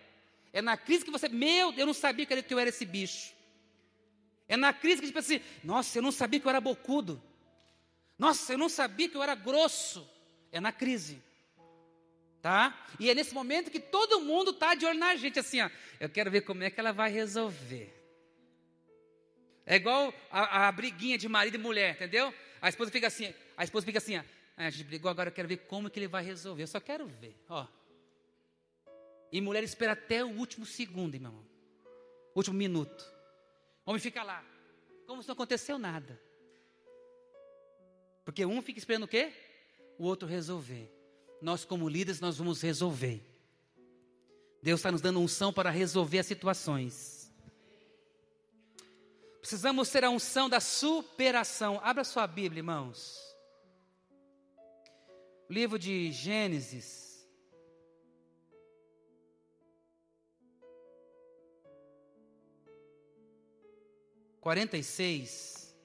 É 0.51 0.61
na 0.61 0.75
crise 0.75 1.05
que 1.05 1.11
você, 1.11 1.29
meu, 1.29 1.73
eu 1.73 1.85
não 1.85 1.93
sabia 1.93 2.25
que 2.25 2.53
eu 2.53 2.59
era 2.59 2.69
esse 2.69 2.85
bicho. 2.85 3.33
É 4.47 4.57
na 4.57 4.73
crise 4.73 4.97
que 4.97 5.05
a 5.05 5.07
gente 5.07 5.15
pensa 5.15 5.35
assim, 5.35 5.43
nossa, 5.63 5.97
eu 5.97 6.01
não 6.01 6.11
sabia 6.11 6.39
que 6.39 6.45
eu 6.45 6.49
era 6.49 6.59
bocudo. 6.59 7.21
Nossa, 8.17 8.53
eu 8.53 8.57
não 8.57 8.67
sabia 8.67 9.07
que 9.07 9.15
eu 9.15 9.21
era 9.21 9.35
grosso. 9.35 10.09
É 10.51 10.59
na 10.59 10.71
crise. 10.71 11.21
Tá? 12.41 12.85
E 12.99 13.09
é 13.09 13.13
nesse 13.13 13.33
momento 13.33 13.69
que 13.69 13.79
todo 13.79 14.21
mundo 14.21 14.51
está 14.51 14.73
de 14.73 14.85
olho 14.85 14.97
na 14.97 15.15
gente, 15.15 15.39
assim, 15.39 15.61
ó. 15.61 15.69
Eu 15.99 16.09
quero 16.09 16.31
ver 16.31 16.41
como 16.41 16.63
é 16.63 16.69
que 16.69 16.79
ela 16.79 16.91
vai 16.91 17.11
resolver. 17.11 17.95
É 19.65 19.75
igual 19.75 20.11
a, 20.31 20.67
a, 20.67 20.71
briguinha 20.71 21.15
de 21.15 21.29
marido 21.29 21.55
e 21.55 21.57
mulher, 21.59 21.93
entendeu? 21.93 22.33
A 22.59 22.69
esposa 22.69 22.89
fica 22.89 23.05
assim, 23.05 23.31
a 23.55 23.63
esposa 23.63 23.85
fica 23.85 23.99
assim, 23.99 24.17
ó, 24.17 24.23
ah, 24.57 24.65
a 24.65 24.69
gente 24.71 24.83
brigou, 24.83 25.11
agora 25.11 25.29
eu 25.29 25.33
quero 25.33 25.47
ver 25.47 25.57
como 25.57 25.91
que 25.91 25.99
ele 25.99 26.07
vai 26.07 26.23
resolver. 26.23 26.63
Eu 26.63 26.67
só 26.67 26.79
quero 26.79 27.05
ver, 27.05 27.35
ó. 27.47 27.67
E 29.31 29.39
mulher 29.41 29.63
espera 29.63 29.93
até 29.93 30.23
o 30.23 30.29
último 30.29 30.65
segundo, 30.65 31.15
irmão. 31.15 31.45
Último 32.35 32.55
minuto. 32.55 33.05
Homem 33.85 33.99
fica 33.99 34.23
lá, 34.23 34.43
como 35.05 35.21
se 35.21 35.27
não 35.27 35.33
aconteceu 35.33 35.77
nada. 35.77 36.19
Porque 38.23 38.45
um 38.45 38.61
fica 38.61 38.79
esperando 38.79 39.03
o 39.03 39.07
quê? 39.07 39.33
O 39.97 40.05
outro 40.05 40.27
resolver. 40.27 40.91
Nós, 41.41 41.65
como 41.65 41.89
líderes, 41.89 42.19
nós 42.19 42.37
vamos 42.37 42.61
resolver. 42.61 43.25
Deus 44.61 44.79
está 44.79 44.91
nos 44.91 45.01
dando 45.01 45.19
unção 45.19 45.51
para 45.51 45.69
resolver 45.69 46.19
as 46.19 46.27
situações. 46.27 47.33
Precisamos 49.39 49.89
ter 49.89 50.03
a 50.03 50.09
unção 50.09 50.49
da 50.49 50.59
superação. 50.59 51.79
Abra 51.81 52.03
sua 52.03 52.27
Bíblia, 52.27 52.59
irmãos. 52.59 53.17
Livro 55.49 55.79
de 55.79 56.11
Gênesis. 56.11 57.08
Quarenta 64.49 64.75
e 64.79 64.83
seis, 64.83 65.77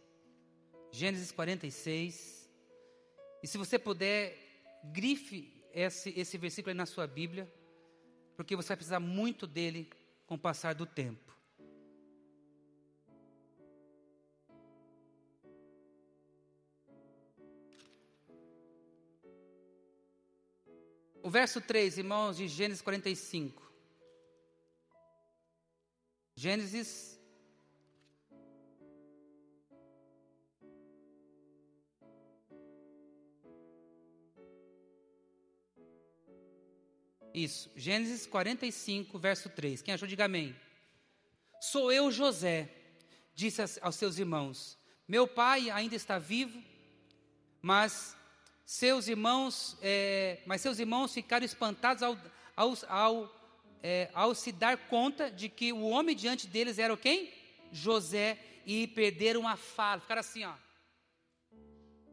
Gênesis 0.90 1.30
quarenta 1.30 1.66
e 1.66 1.70
seis, 1.70 2.48
e 3.42 3.46
se 3.46 3.58
você 3.58 3.78
puder, 3.78 4.38
grife 4.84 5.52
esse, 5.70 6.18
esse 6.18 6.38
versículo 6.38 6.70
aí 6.70 6.74
na 6.74 6.86
sua 6.86 7.06
Bíblia, 7.06 7.46
porque 8.34 8.56
você 8.56 8.68
vai 8.68 8.78
precisar 8.78 9.00
muito 9.00 9.46
dele 9.46 9.90
com 10.26 10.36
o 10.36 10.38
passar 10.38 10.74
do 10.74 10.86
tempo. 10.86 11.36
O 21.22 21.28
verso 21.28 21.60
3, 21.60 21.98
irmãos, 21.98 22.38
de 22.38 22.48
Gênesis 22.48 22.80
45. 22.80 23.70
Gênesis. 26.34 27.13
Isso, 37.34 37.68
Gênesis 37.74 38.26
45, 38.26 39.18
verso 39.18 39.48
3. 39.48 39.82
Quem 39.82 39.92
achou, 39.92 40.06
diga 40.06 40.26
amém. 40.26 40.54
Sou 41.60 41.90
eu, 41.90 42.12
José, 42.12 42.70
disse 43.34 43.60
aos 43.80 43.96
seus 43.96 44.18
irmãos: 44.18 44.78
Meu 45.08 45.26
pai 45.26 45.68
ainda 45.68 45.96
está 45.96 46.16
vivo, 46.16 46.62
mas 47.60 48.16
seus 48.64 49.08
irmãos, 49.08 49.76
é, 49.82 50.42
mas 50.46 50.60
seus 50.60 50.78
irmãos 50.78 51.12
ficaram 51.12 51.44
espantados 51.44 52.04
ao, 52.04 52.16
ao, 52.54 52.74
ao, 52.88 53.36
é, 53.82 54.10
ao, 54.14 54.32
se 54.32 54.52
dar 54.52 54.76
conta 54.86 55.28
de 55.28 55.48
que 55.48 55.72
o 55.72 55.88
homem 55.88 56.14
diante 56.14 56.46
deles 56.46 56.78
era 56.78 56.96
quem? 56.96 57.32
José, 57.72 58.38
e 58.64 58.86
perderam 58.86 59.48
a 59.48 59.56
fala, 59.56 60.00
ficaram 60.00 60.20
assim, 60.20 60.44
ó. 60.44 60.54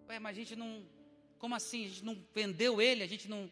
Ué, 0.09 0.17
mas 0.17 0.35
a 0.35 0.39
gente 0.39 0.55
não, 0.55 0.83
como 1.37 1.53
assim? 1.53 1.85
A 1.85 1.89
gente 1.89 2.03
não 2.03 2.25
vendeu 2.33 2.81
ele, 2.81 3.03
a 3.03 3.07
gente 3.07 3.29
não, 3.29 3.49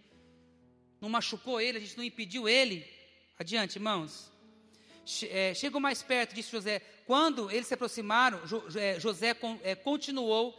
não 1.01 1.09
machucou 1.09 1.59
ele, 1.59 1.77
a 1.77 1.81
gente 1.81 1.97
não 1.97 2.03
impediu 2.03 2.47
ele. 2.47 2.85
Adiante, 3.37 3.77
irmãos. 3.77 4.31
É, 5.29 5.53
chegou 5.53 5.81
mais 5.81 6.03
perto, 6.03 6.35
disse 6.35 6.51
José. 6.51 6.81
Quando 7.05 7.49
eles 7.49 7.67
se 7.67 7.73
aproximaram, 7.73 8.39
é, 8.75 8.99
José 8.99 9.35
é, 9.63 9.75
continuou 9.75 10.55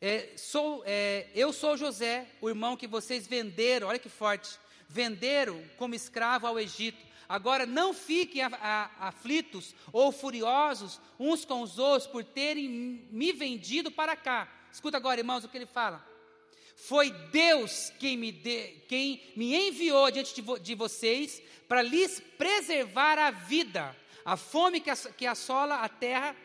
é, 0.00 0.34
sou, 0.36 0.82
é, 0.84 1.26
eu 1.34 1.52
sou 1.54 1.76
José, 1.76 2.26
o 2.40 2.50
irmão 2.50 2.76
que 2.76 2.86
vocês 2.86 3.26
venderam, 3.26 3.88
olha 3.88 3.98
que 3.98 4.10
forte, 4.10 4.58
venderam 4.88 5.62
como 5.78 5.94
escravo 5.94 6.46
ao 6.46 6.60
Egito. 6.60 7.04
Agora 7.28 7.64
não 7.64 7.94
fiquem 7.94 8.42
a, 8.42 8.48
a, 8.48 9.08
aflitos 9.08 9.74
ou 9.92 10.12
furiosos 10.12 11.00
uns 11.18 11.44
com 11.44 11.62
os 11.62 11.78
outros 11.78 12.06
por 12.06 12.22
terem 12.22 12.68
me 13.10 13.32
vendido 13.32 13.90
para 13.90 14.14
cá. 14.14 14.48
Escuta 14.70 14.98
agora, 14.98 15.18
irmãos, 15.18 15.44
o 15.44 15.48
que 15.48 15.56
ele 15.56 15.66
fala. 15.66 16.06
Foi 16.76 17.10
Deus 17.10 17.90
quem 17.98 18.16
me, 18.16 18.30
de, 18.30 18.68
quem 18.86 19.20
me 19.34 19.56
enviou 19.56 20.10
diante 20.10 20.34
de, 20.34 20.42
vo, 20.42 20.58
de 20.58 20.74
vocês 20.74 21.42
para 21.66 21.82
lhes 21.82 22.20
preservar 22.38 23.18
a 23.18 23.30
vida. 23.30 23.96
A 24.24 24.36
fome 24.36 24.80
que, 24.80 24.94
que 25.16 25.26
assola 25.26 25.76
a 25.76 25.88
terra 25.88 26.36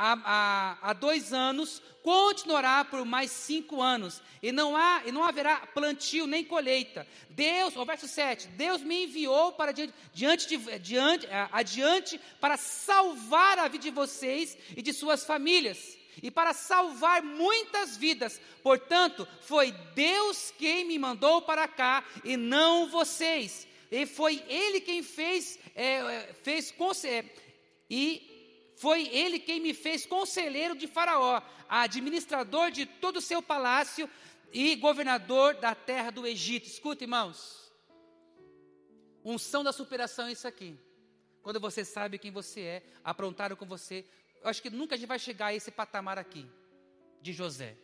há, 0.00 0.18
há, 0.24 0.78
há 0.80 0.92
dois 0.94 1.32
anos, 1.32 1.82
continuará 2.02 2.84
por 2.84 3.04
mais 3.04 3.30
cinco 3.30 3.82
anos, 3.82 4.22
e 4.42 4.50
não, 4.50 4.74
há, 4.74 5.02
e 5.04 5.12
não 5.12 5.22
haverá 5.22 5.66
plantio 5.66 6.26
nem 6.26 6.42
colheita. 6.42 7.06
Deus, 7.28 7.76
o 7.76 7.84
verso 7.84 8.08
7, 8.08 8.48
Deus 8.48 8.80
me 8.82 9.04
enviou 9.04 9.52
para 9.52 9.72
diante, 9.72 9.92
diante, 10.14 10.48
de, 10.48 10.78
diante, 10.78 11.28
adiante 11.52 12.18
para 12.40 12.56
salvar 12.56 13.58
a 13.58 13.68
vida 13.68 13.82
de 13.82 13.90
vocês 13.90 14.56
e 14.74 14.80
de 14.80 14.92
suas 14.94 15.24
famílias, 15.24 15.98
e 16.22 16.30
para 16.30 16.52
salvar 16.52 17.22
muitas 17.22 17.96
vidas. 17.96 18.40
Portanto, 18.62 19.26
foi 19.42 19.72
Deus 19.94 20.52
quem 20.58 20.84
me 20.84 20.98
mandou 20.98 21.42
para 21.42 21.66
cá, 21.68 22.04
e 22.24 22.36
não 22.36 22.88
vocês. 22.88 23.66
E 23.90 24.06
foi 24.06 24.42
Ele 24.48 24.80
quem 24.80 25.02
fez, 25.02 25.58
é, 25.74 25.96
é 25.96 26.34
fez 26.42 26.72
é, 27.04 27.24
e 27.88 28.30
foi 28.80 29.08
ele 29.08 29.38
quem 29.38 29.60
me 29.60 29.74
fez 29.74 30.06
conselheiro 30.06 30.74
de 30.74 30.86
Faraó, 30.86 31.42
administrador 31.68 32.70
de 32.70 32.86
todo 32.86 33.18
o 33.18 33.20
seu 33.20 33.42
palácio 33.42 34.08
e 34.50 34.74
governador 34.76 35.54
da 35.56 35.74
terra 35.74 36.10
do 36.10 36.26
Egito. 36.26 36.66
Escuta, 36.66 37.04
irmãos. 37.04 37.70
Unção 39.22 39.62
da 39.62 39.70
superação 39.70 40.28
é 40.28 40.32
isso 40.32 40.48
aqui. 40.48 40.78
Quando 41.42 41.60
você 41.60 41.84
sabe 41.84 42.18
quem 42.18 42.30
você 42.30 42.60
é, 42.60 42.82
aprontaram 43.04 43.54
com 43.54 43.66
você. 43.66 44.06
Eu 44.42 44.48
acho 44.48 44.62
que 44.62 44.70
nunca 44.70 44.94
a 44.94 44.98
gente 44.98 45.08
vai 45.08 45.18
chegar 45.18 45.46
a 45.46 45.54
esse 45.54 45.70
patamar 45.70 46.18
aqui, 46.18 46.46
de 47.20 47.32
José. 47.32 47.76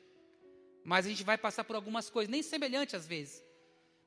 Mas 0.83 1.05
a 1.05 1.09
gente 1.09 1.23
vai 1.23 1.37
passar 1.37 1.65
por 1.65 1.77
algumas 1.77 2.09
coisas, 2.09 2.31
nem 2.31 2.43
semelhantes 2.43 2.95
às 2.95 3.07
vezes. 3.07 3.43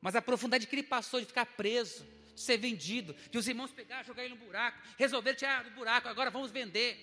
Mas 0.02 0.16
a 0.16 0.22
profundidade 0.22 0.66
que 0.66 0.76
ele 0.76 0.84
passou 0.84 1.20
de 1.20 1.26
ficar 1.26 1.46
preso, 1.46 2.06
de 2.34 2.42
ser 2.42 2.58
vendido, 2.58 3.14
de 3.30 3.38
os 3.38 3.48
irmãos 3.48 3.72
pegar, 3.72 4.04
jogar 4.04 4.24
ele 4.24 4.36
no 4.36 4.46
buraco, 4.46 4.82
resolver 4.98 5.36
tirar 5.36 5.64
do 5.64 5.72
buraco, 5.72 6.08
agora 6.08 6.32
vamos 6.32 6.52
vender. 6.52 6.98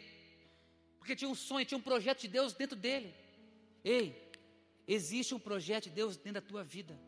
Porque 0.98 1.14
tinha 1.14 1.28
um 1.28 1.34
sonho, 1.34 1.64
tinha 1.64 1.78
um 1.78 1.82
projeto 1.82 2.22
de 2.22 2.28
Deus 2.28 2.52
dentro 2.52 2.74
dele. 2.74 3.14
Ei, 3.84 4.32
existe 4.88 5.34
um 5.34 5.38
projeto 5.38 5.84
de 5.84 5.90
Deus 5.90 6.16
dentro 6.16 6.40
da 6.40 6.48
tua 6.48 6.64
vida. 6.64 6.98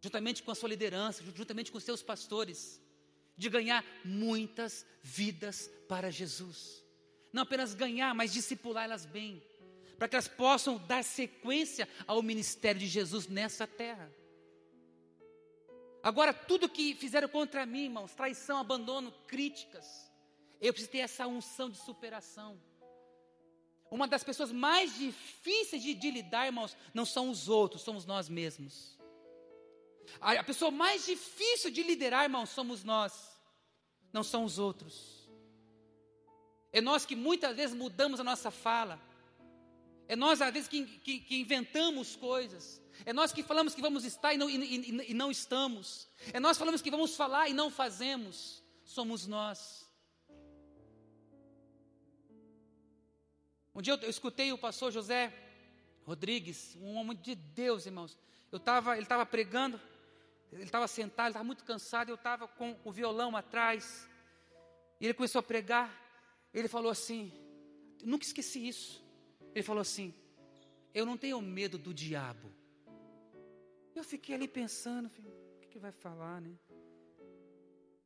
Juntamente 0.00 0.42
com 0.42 0.50
a 0.50 0.54
sua 0.54 0.68
liderança, 0.68 1.22
juntamente 1.34 1.70
com 1.70 1.78
os 1.78 1.84
seus 1.84 2.02
pastores, 2.02 2.80
de 3.36 3.48
ganhar 3.48 3.84
muitas 4.04 4.86
vidas 5.02 5.70
para 5.88 6.10
Jesus. 6.10 6.84
Não 7.32 7.42
apenas 7.42 7.74
ganhar, 7.74 8.14
mas 8.14 8.32
discipular 8.32 8.84
elas 8.84 9.04
bem 9.04 9.42
para 9.98 10.08
que 10.08 10.16
elas 10.16 10.28
possam 10.28 10.78
dar 10.78 11.02
sequência 11.02 11.88
ao 12.06 12.22
ministério 12.22 12.80
de 12.80 12.86
Jesus 12.86 13.26
nessa 13.26 13.66
terra. 13.66 14.12
Agora, 16.02 16.34
tudo 16.34 16.68
que 16.68 16.94
fizeram 16.94 17.28
contra 17.28 17.64
mim, 17.64 17.84
irmãos, 17.84 18.14
traição, 18.14 18.58
abandono, 18.58 19.10
críticas, 19.26 20.12
eu 20.60 20.72
preciso 20.72 20.92
ter 20.92 20.98
essa 20.98 21.26
unção 21.26 21.70
de 21.70 21.78
superação. 21.78 22.60
Uma 23.90 24.06
das 24.06 24.24
pessoas 24.24 24.52
mais 24.52 24.94
difíceis 24.96 25.82
de, 25.82 25.94
de 25.94 26.10
lidar, 26.10 26.46
irmãos, 26.46 26.76
não 26.92 27.06
são 27.06 27.30
os 27.30 27.48
outros, 27.48 27.82
somos 27.82 28.04
nós 28.04 28.28
mesmos. 28.28 28.98
A, 30.20 30.44
pessoa 30.44 30.70
mais 30.70 31.06
difícil 31.06 31.70
de 31.70 31.82
liderar, 31.82 32.24
irmãos, 32.24 32.50
somos 32.50 32.84
nós, 32.84 33.12
não 34.12 34.22
são 34.22 34.44
os 34.44 34.58
outros. 34.58 35.28
É 36.72 36.80
nós 36.80 37.06
que 37.06 37.14
muitas 37.14 37.54
vezes 37.56 37.76
mudamos 37.76 38.20
a 38.20 38.24
nossa 38.24 38.50
fala 38.50 39.00
é 40.06 40.14
nós, 40.14 40.40
às 40.42 40.52
vezes, 40.52 40.68
que, 40.68 40.84
que, 40.84 41.20
que, 41.20 41.36
inventamos 41.36 42.14
coisas. 42.14 42.80
É 43.06 43.12
nós 43.12 43.32
que 43.32 43.42
falamos 43.42 43.74
que 43.74 43.80
vamos 43.80 44.04
estar 44.04 44.34
e 44.34 44.36
não, 44.36 44.50
e, 44.50 44.56
e, 44.56 45.10
e 45.10 45.14
não 45.14 45.30
estamos. 45.30 46.08
É 46.32 46.38
nós 46.38 46.56
que 46.56 46.58
falamos 46.58 46.82
que 46.82 46.90
vamos 46.90 47.16
falar 47.16 47.48
e 47.48 47.54
não 47.54 47.70
fazemos. 47.70 48.62
Somos 48.84 49.26
nós. 49.26 49.88
Um 53.74 53.80
dia 53.80 53.94
eu, 53.94 53.98
eu 53.98 54.10
escutei 54.10 54.52
o 54.52 54.58
pastor 54.58 54.92
José 54.92 55.32
Rodrigues, 56.06 56.76
um 56.80 56.96
homem 56.96 57.16
de 57.16 57.34
Deus, 57.34 57.86
irmãos. 57.86 58.16
Eu 58.52 58.60
tava, 58.60 58.92
ele 58.92 59.02
estava 59.04 59.24
pregando, 59.24 59.80
ele 60.54 60.64
estava 60.64 60.86
sentado, 60.86 61.26
ele 61.26 61.30
estava 61.32 61.44
muito 61.44 61.64
cansado, 61.64 62.08
eu 62.08 62.14
estava 62.14 62.46
com 62.46 62.76
o 62.84 62.92
violão 62.92 63.36
atrás. 63.36 64.08
E 65.00 65.04
ele 65.04 65.14
começou 65.14 65.40
a 65.40 65.42
pregar. 65.42 65.92
Ele 66.52 66.68
falou 66.68 66.90
assim: 66.90 67.32
nunca 68.02 68.24
esqueci 68.24 68.66
isso. 68.66 69.04
Ele 69.54 69.62
falou 69.62 69.80
assim: 69.80 70.14
Eu 70.92 71.04
não 71.04 71.16
tenho 71.16 71.40
medo 71.42 71.76
do 71.76 71.92
diabo. 71.92 72.52
Eu 73.94 74.04
fiquei 74.04 74.34
ali 74.34 74.48
pensando, 74.48 75.06
o 75.06 75.10
que, 75.60 75.68
que 75.68 75.78
vai 75.78 75.92
falar, 75.92 76.40
né? 76.40 76.56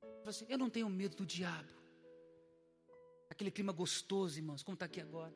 Falou 0.00 0.30
assim: 0.30 0.46
Eu 0.48 0.58
não 0.58 0.70
tenho 0.70 0.88
medo 0.88 1.16
do 1.16 1.26
diabo. 1.26 1.72
Aquele 3.30 3.50
clima 3.50 3.72
gostoso, 3.72 4.38
irmãos, 4.38 4.62
como 4.62 4.74
está 4.74 4.86
aqui 4.86 5.00
agora. 5.00 5.34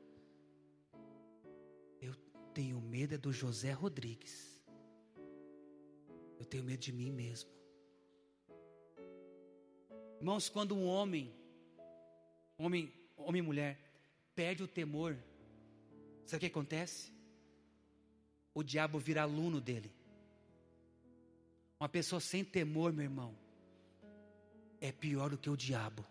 Eu 2.00 2.14
tenho 2.54 2.80
medo 2.80 3.14
é 3.14 3.18
do 3.18 3.32
José 3.32 3.72
Rodrigues. 3.72 4.51
Eu 6.42 6.46
tenho 6.46 6.64
medo 6.64 6.80
de 6.80 6.92
mim 6.92 7.10
mesmo. 7.10 7.50
Irmãos, 10.20 10.48
quando 10.48 10.76
um 10.76 10.86
homem, 10.86 11.34
homem, 12.58 12.92
homem 13.16 13.40
e 13.42 13.46
mulher, 13.50 13.72
perde 14.34 14.62
o 14.62 14.68
temor 14.68 15.16
Sabe 16.32 16.38
o 16.38 16.40
que 16.40 16.46
acontece? 16.46 17.12
O 18.54 18.62
diabo 18.62 18.98
vira 18.98 19.22
aluno 19.22 19.60
dele. 19.60 19.92
Uma 21.78 21.90
pessoa 21.90 22.20
sem 22.20 22.42
temor, 22.44 22.90
meu 22.90 23.04
irmão, 23.04 23.36
é 24.80 24.92
pior 24.92 25.28
do 25.28 25.36
que 25.36 25.50
o 25.50 25.56
diabo. 25.56 26.06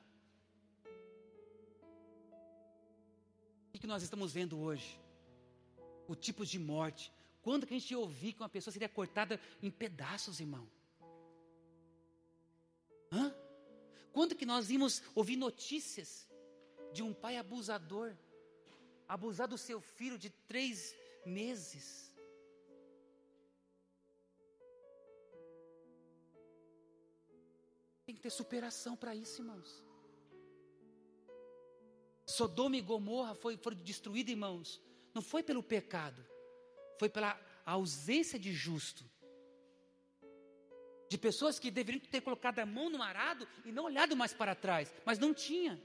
O 3.74 3.80
que 3.80 3.88
nós 3.88 4.04
estamos 4.04 4.32
vendo 4.32 4.60
hoje? 4.60 5.00
O 6.08 6.16
tipo 6.16 6.46
de 6.46 6.60
morte. 6.60 7.12
Quando 7.42 7.66
que 7.66 7.74
a 7.74 7.80
gente 7.80 7.96
ouviu 7.96 8.34
que 8.34 8.42
uma 8.42 8.50
pessoa 8.50 8.72
seria 8.72 8.90
cortada 8.90 9.40
em 9.62 9.72
pedaços, 9.72 10.40
irmão? 10.40 10.70
Hã? 13.12 13.34
Quando 14.12 14.36
que 14.36 14.46
nós 14.46 14.68
vimos 14.68 15.02
ouvir 15.16 15.38
notícias 15.38 16.30
de 16.94 17.02
um 17.02 17.14
pai 17.14 17.38
abusador? 17.38 18.16
abusar 19.16 19.48
do 19.54 19.58
seu 19.58 19.82
filho 19.82 20.18
de 20.18 20.30
três 20.52 20.96
meses. 21.26 21.86
Tem 28.06 28.16
que 28.16 28.22
ter 28.22 28.30
superação 28.30 28.96
para 28.96 29.14
isso, 29.14 29.42
irmãos. 29.42 29.84
Sodoma 32.26 32.78
e 32.78 32.82
Gomorra 32.82 33.36
foi, 33.36 33.58
foram 33.58 33.76
destruídos, 33.78 34.32
irmãos. 34.32 34.82
Não 35.14 35.22
foi 35.22 35.44
pelo 35.44 35.62
pecado, 35.62 36.26
foi 37.02 37.10
pela 37.10 37.32
ausência 37.66 38.38
de 38.38 38.54
justo. 38.54 39.04
De 41.10 41.18
pessoas 41.18 41.58
que 41.58 41.72
deveriam 41.72 42.06
ter 42.06 42.22
colocado 42.22 42.60
a 42.60 42.66
mão 42.66 42.92
no 42.92 43.02
arado 43.02 43.48
e 43.66 43.72
não 43.72 43.86
olhado 43.86 44.16
mais 44.16 44.34
para 44.36 44.54
trás, 44.54 44.94
mas 45.04 45.18
não 45.18 45.34
tinha. 45.34 45.82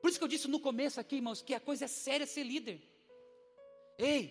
Por 0.00 0.08
isso 0.08 0.18
que 0.18 0.24
eu 0.24 0.32
disse 0.34 0.48
no 0.48 0.60
começo 0.68 0.98
aqui, 0.98 1.16
irmãos, 1.16 1.42
que 1.42 1.52
a 1.52 1.60
coisa 1.60 1.84
é 1.84 1.88
séria 1.88 2.26
ser 2.26 2.42
líder. 2.42 2.80
Ei, 3.98 4.22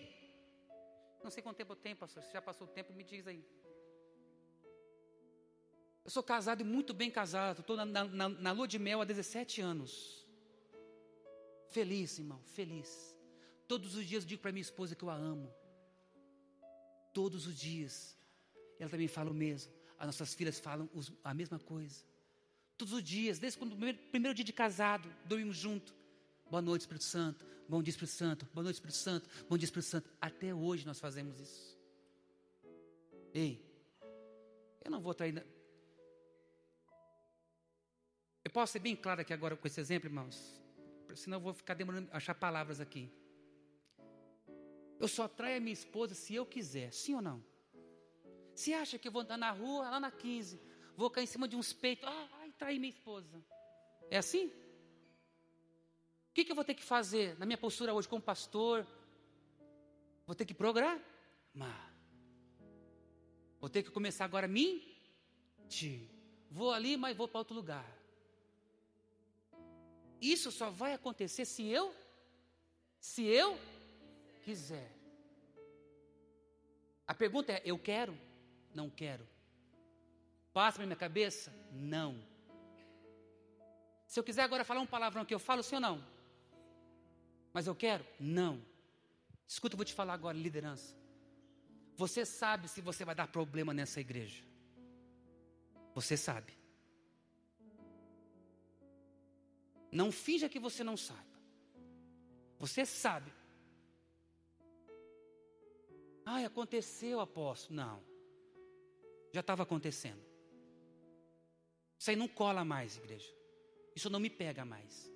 não 1.22 1.30
sei 1.30 1.40
quanto 1.40 1.58
tempo 1.58 1.74
eu 1.74 1.76
tenho, 1.76 1.96
pastor. 1.96 2.24
Se 2.24 2.32
já 2.32 2.42
passou 2.42 2.66
o 2.66 2.70
tempo, 2.70 2.92
me 2.92 3.04
diz 3.04 3.24
aí. 3.28 3.44
Eu 6.04 6.10
sou 6.10 6.24
casado 6.24 6.60
e 6.62 6.64
muito 6.64 6.92
bem 6.92 7.08
casado. 7.08 7.60
Estou 7.60 7.76
na, 7.76 7.84
na, 7.84 8.28
na 8.28 8.50
lua 8.50 8.66
de 8.66 8.80
mel 8.80 9.00
há 9.00 9.04
17 9.04 9.60
anos. 9.60 10.26
Feliz, 11.68 12.18
irmão, 12.18 12.42
feliz. 12.42 13.19
Todos 13.70 13.94
os 13.94 14.04
dias 14.04 14.24
eu 14.24 14.28
digo 14.30 14.42
para 14.42 14.50
minha 14.50 14.62
esposa 14.62 14.96
que 14.96 15.04
eu 15.04 15.10
a 15.10 15.14
amo. 15.14 15.48
Todos 17.14 17.46
os 17.46 17.56
dias. 17.56 18.18
Ela 18.80 18.90
também 18.90 19.06
fala 19.06 19.30
o 19.30 19.34
mesmo. 19.34 19.72
As 19.96 20.06
nossas 20.06 20.34
filhas 20.34 20.58
falam 20.58 20.90
a 21.22 21.32
mesma 21.32 21.56
coisa. 21.56 22.04
Todos 22.76 22.92
os 22.92 23.04
dias, 23.04 23.38
desde 23.38 23.56
quando, 23.56 23.74
o 23.74 23.94
primeiro, 24.10 24.34
dia 24.34 24.44
de 24.44 24.52
casado, 24.52 25.08
dormimos 25.24 25.56
junto. 25.56 25.94
Boa 26.50 26.60
noite, 26.60 26.80
Espírito 26.80 27.04
Santo. 27.04 27.46
Bom 27.68 27.80
dia, 27.80 27.90
Espírito 27.90 28.16
Santo. 28.16 28.44
Boa 28.52 28.64
noite, 28.64 28.74
Espírito 28.74 28.96
Santo. 28.96 29.30
Bom 29.48 29.56
dia, 29.56 29.66
Espírito 29.66 29.88
Santo. 29.88 30.10
Até 30.20 30.52
hoje 30.52 30.84
nós 30.84 30.98
fazemos 30.98 31.38
isso. 31.38 31.78
Ei, 33.32 33.64
eu 34.84 34.90
não 34.90 35.00
vou 35.00 35.14
trair. 35.14 35.46
Eu 38.42 38.50
posso 38.50 38.72
ser 38.72 38.80
bem 38.80 38.96
claro 38.96 39.20
aqui 39.20 39.32
agora 39.32 39.56
com 39.56 39.64
esse 39.64 39.80
exemplo, 39.80 40.08
irmãos? 40.08 40.60
Senão 41.14 41.36
eu 41.38 41.42
vou 41.42 41.54
ficar 41.54 41.74
demorando 41.74 42.10
a 42.10 42.16
achar 42.16 42.34
palavras 42.34 42.80
aqui. 42.80 43.19
Eu 45.00 45.08
só 45.08 45.26
traio 45.26 45.56
a 45.56 45.60
minha 45.60 45.72
esposa 45.72 46.14
se 46.14 46.34
eu 46.34 46.44
quiser, 46.44 46.92
sim 46.92 47.14
ou 47.14 47.22
não? 47.22 47.42
Se 48.54 48.74
acha 48.74 48.98
que 48.98 49.08
eu 49.08 49.12
vou 49.12 49.22
andar 49.22 49.38
na 49.38 49.50
rua, 49.50 49.88
lá 49.88 49.98
na 49.98 50.10
15, 50.10 50.60
vou 50.94 51.10
cair 51.10 51.24
em 51.24 51.26
cima 51.26 51.48
de 51.48 51.56
uns 51.56 51.72
peitos, 51.72 52.06
ah, 52.06 52.28
trair 52.58 52.78
minha 52.78 52.92
esposa. 52.92 53.42
É 54.10 54.18
assim? 54.18 54.48
O 56.28 56.32
que, 56.34 56.44
que 56.44 56.52
eu 56.52 56.54
vou 56.54 56.64
ter 56.64 56.74
que 56.74 56.84
fazer 56.84 57.38
na 57.38 57.46
minha 57.46 57.56
postura 57.56 57.94
hoje 57.94 58.06
como 58.06 58.20
pastor? 58.20 58.86
Vou 60.26 60.34
ter 60.34 60.44
que 60.44 60.52
programar. 60.52 61.00
Vou 63.58 63.70
ter 63.70 63.82
que 63.82 63.90
começar 63.90 64.26
agora 64.26 64.44
a 64.44 64.48
mentir. 64.48 66.10
Vou 66.50 66.70
ali, 66.70 66.98
mas 66.98 67.16
vou 67.16 67.26
para 67.26 67.38
outro 67.38 67.56
lugar. 67.56 67.88
Isso 70.20 70.52
só 70.52 70.68
vai 70.68 70.92
acontecer 70.92 71.46
se 71.46 71.66
eu, 71.66 71.94
se 73.00 73.24
eu 73.24 73.58
quiser. 74.40 74.90
A 77.06 77.14
pergunta 77.14 77.52
é: 77.52 77.62
eu 77.64 77.78
quero? 77.78 78.16
Não 78.74 78.88
quero. 78.88 79.26
Passa 80.52 80.78
na 80.78 80.86
minha 80.86 80.96
cabeça? 80.96 81.52
Não. 81.72 82.20
Se 84.06 84.18
eu 84.18 84.24
quiser 84.24 84.42
agora 84.42 84.64
falar 84.64 84.80
um 84.80 84.86
palavrão 84.86 85.24
que 85.24 85.34
eu 85.34 85.38
falo, 85.38 85.62
sim 85.62 85.76
ou 85.76 85.80
não? 85.80 86.04
Mas 87.52 87.66
eu 87.66 87.74
quero? 87.74 88.04
Não. 88.18 88.60
Escuta, 89.46 89.74
eu 89.74 89.76
vou 89.76 89.84
te 89.84 89.94
falar 89.94 90.14
agora, 90.14 90.36
liderança. 90.36 90.96
Você 91.96 92.24
sabe 92.24 92.68
se 92.68 92.80
você 92.80 93.04
vai 93.04 93.14
dar 93.14 93.28
problema 93.28 93.74
nessa 93.74 94.00
igreja. 94.00 94.42
Você 95.94 96.16
sabe. 96.16 96.52
Não 99.90 100.10
finja 100.12 100.48
que 100.48 100.58
você 100.58 100.84
não 100.84 100.96
sabe. 100.96 101.30
Você 102.58 102.86
sabe. 102.86 103.32
Ai, 106.24 106.44
aconteceu, 106.44 107.20
apóstolo. 107.20 107.76
Não. 107.76 108.02
Já 109.32 109.40
estava 109.40 109.62
acontecendo. 109.62 110.22
Isso 111.98 112.10
aí 112.10 112.16
não 112.16 112.28
cola 112.28 112.64
mais, 112.64 112.96
igreja. 112.96 113.32
Isso 113.94 114.08
não 114.10 114.20
me 114.20 114.30
pega 114.30 114.64
mais. 114.64 115.10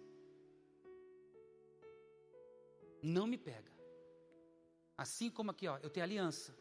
não 3.05 3.26
me 3.26 3.36
pega. 3.36 3.70
Assim 4.97 5.31
como 5.31 5.51
aqui, 5.51 5.68
ó, 5.68 5.78
eu 5.78 5.90
tenho 5.90 6.05
aliança. 6.05 6.56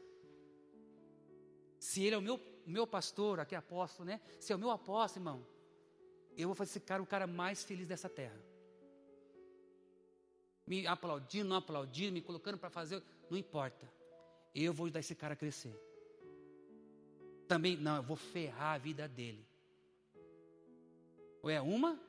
Se 1.80 2.04
ele 2.04 2.16
é 2.16 2.18
o 2.18 2.22
meu, 2.22 2.40
meu 2.66 2.86
pastor, 2.86 3.40
aqui 3.40 3.56
é 3.56 3.58
apóstolo, 3.58 4.06
né? 4.06 4.20
Se 4.40 4.52
é 4.52 4.56
o 4.56 4.60
meu 4.60 4.70
apóstolo, 4.70 5.22
irmão, 5.22 5.48
eu 6.36 6.48
vou 6.48 6.56
fazer 6.56 6.72
esse 6.72 6.80
cara 6.80 7.02
o 7.02 7.08
cara 7.08 7.26
mais 7.26 7.64
feliz 7.64 7.88
dessa 7.88 8.10
terra. 8.10 8.40
Me 10.66 10.86
aplaudindo, 10.88 11.50
não 11.50 11.58
aplaudindo, 11.58 12.14
me 12.14 12.22
colocando 12.22 12.58
para 12.58 12.70
fazer, 12.70 13.02
não 13.30 13.38
importa. 13.38 13.90
Eu 14.54 14.74
vou 14.74 14.86
ajudar 14.86 15.00
esse 15.00 15.16
cara 15.16 15.34
a 15.34 15.38
crescer. 15.38 15.76
Também, 17.48 17.76
não, 17.78 17.98
eu 17.98 18.04
vou 18.04 18.16
ferrar 18.18 18.76
a 18.76 18.78
vida 18.78 19.08
dele. 19.08 19.46
Ou 21.42 21.50
é 21.50 21.60
uma, 21.60 22.00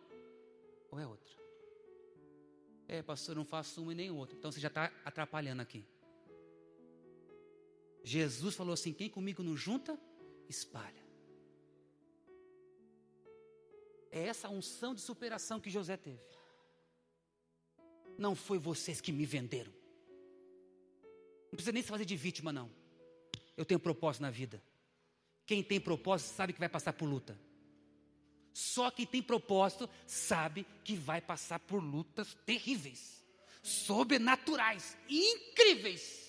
ou 0.91 0.99
é 0.99 1.07
outra. 1.07 1.35
É, 2.87 3.03
pastor, 3.03 3.35
não 3.35 3.45
faço 3.45 3.83
uma 3.83 3.93
e 3.93 3.95
nem 3.95 4.11
outra. 4.11 4.37
Então 4.37 4.53
você 4.53 4.61
já 4.61 4.69
está 4.69 4.93
atrapalhando 5.05 5.63
aqui. 5.63 5.85
Jesus 8.05 8.55
falou 8.55 8.75
assim: 8.75 8.93
quem 8.93 9.09
comigo 9.09 9.43
não 9.43 9.57
junta, 9.57 9.99
espalha. 10.49 11.03
É 14.11 14.27
essa 14.27 14.49
unção 14.49 14.95
de 14.95 15.01
superação 15.01 15.59
que 15.59 15.71
José 15.71 15.97
teve. 15.97 16.23
Não 18.17 18.37
foi 18.37 18.59
vocês 18.59 19.01
que 19.01 19.11
me 19.11 19.27
venderam. 19.27 19.73
Não 21.55 21.57
precisa 21.57 21.73
nem 21.73 21.85
se 21.85 21.89
fazer 21.89 22.05
de 22.05 22.17
vítima, 22.17 22.53
não. 22.53 22.69
Eu 23.57 23.65
tenho 23.65 23.79
propósito 23.79 24.23
na 24.23 24.31
vida. 24.31 24.61
Quem 25.47 25.63
tem 25.63 25.81
propósito 25.81 26.35
sabe 26.35 26.53
que 26.53 26.59
vai 26.59 26.69
passar 26.69 26.93
por 26.93 27.09
luta. 27.09 27.39
Só 28.53 28.91
quem 28.91 29.07
tem 29.07 29.23
propósito 29.23 29.89
sabe 30.05 30.67
que 30.83 30.97
vai 30.97 31.21
passar 31.21 31.61
por 31.61 31.81
lutas 31.81 32.35
terríveis, 32.45 33.25
sobrenaturais, 33.63 34.99
incríveis. 35.09 36.29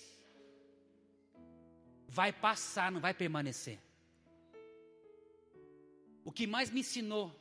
Vai 2.08 2.32
passar, 2.32 2.92
não 2.92 3.00
vai 3.00 3.16
permanecer. 3.16 3.80
O 6.24 6.32
que 6.32 6.46
mais 6.46 6.70
me 6.70 6.82
ensinou, 6.82 7.34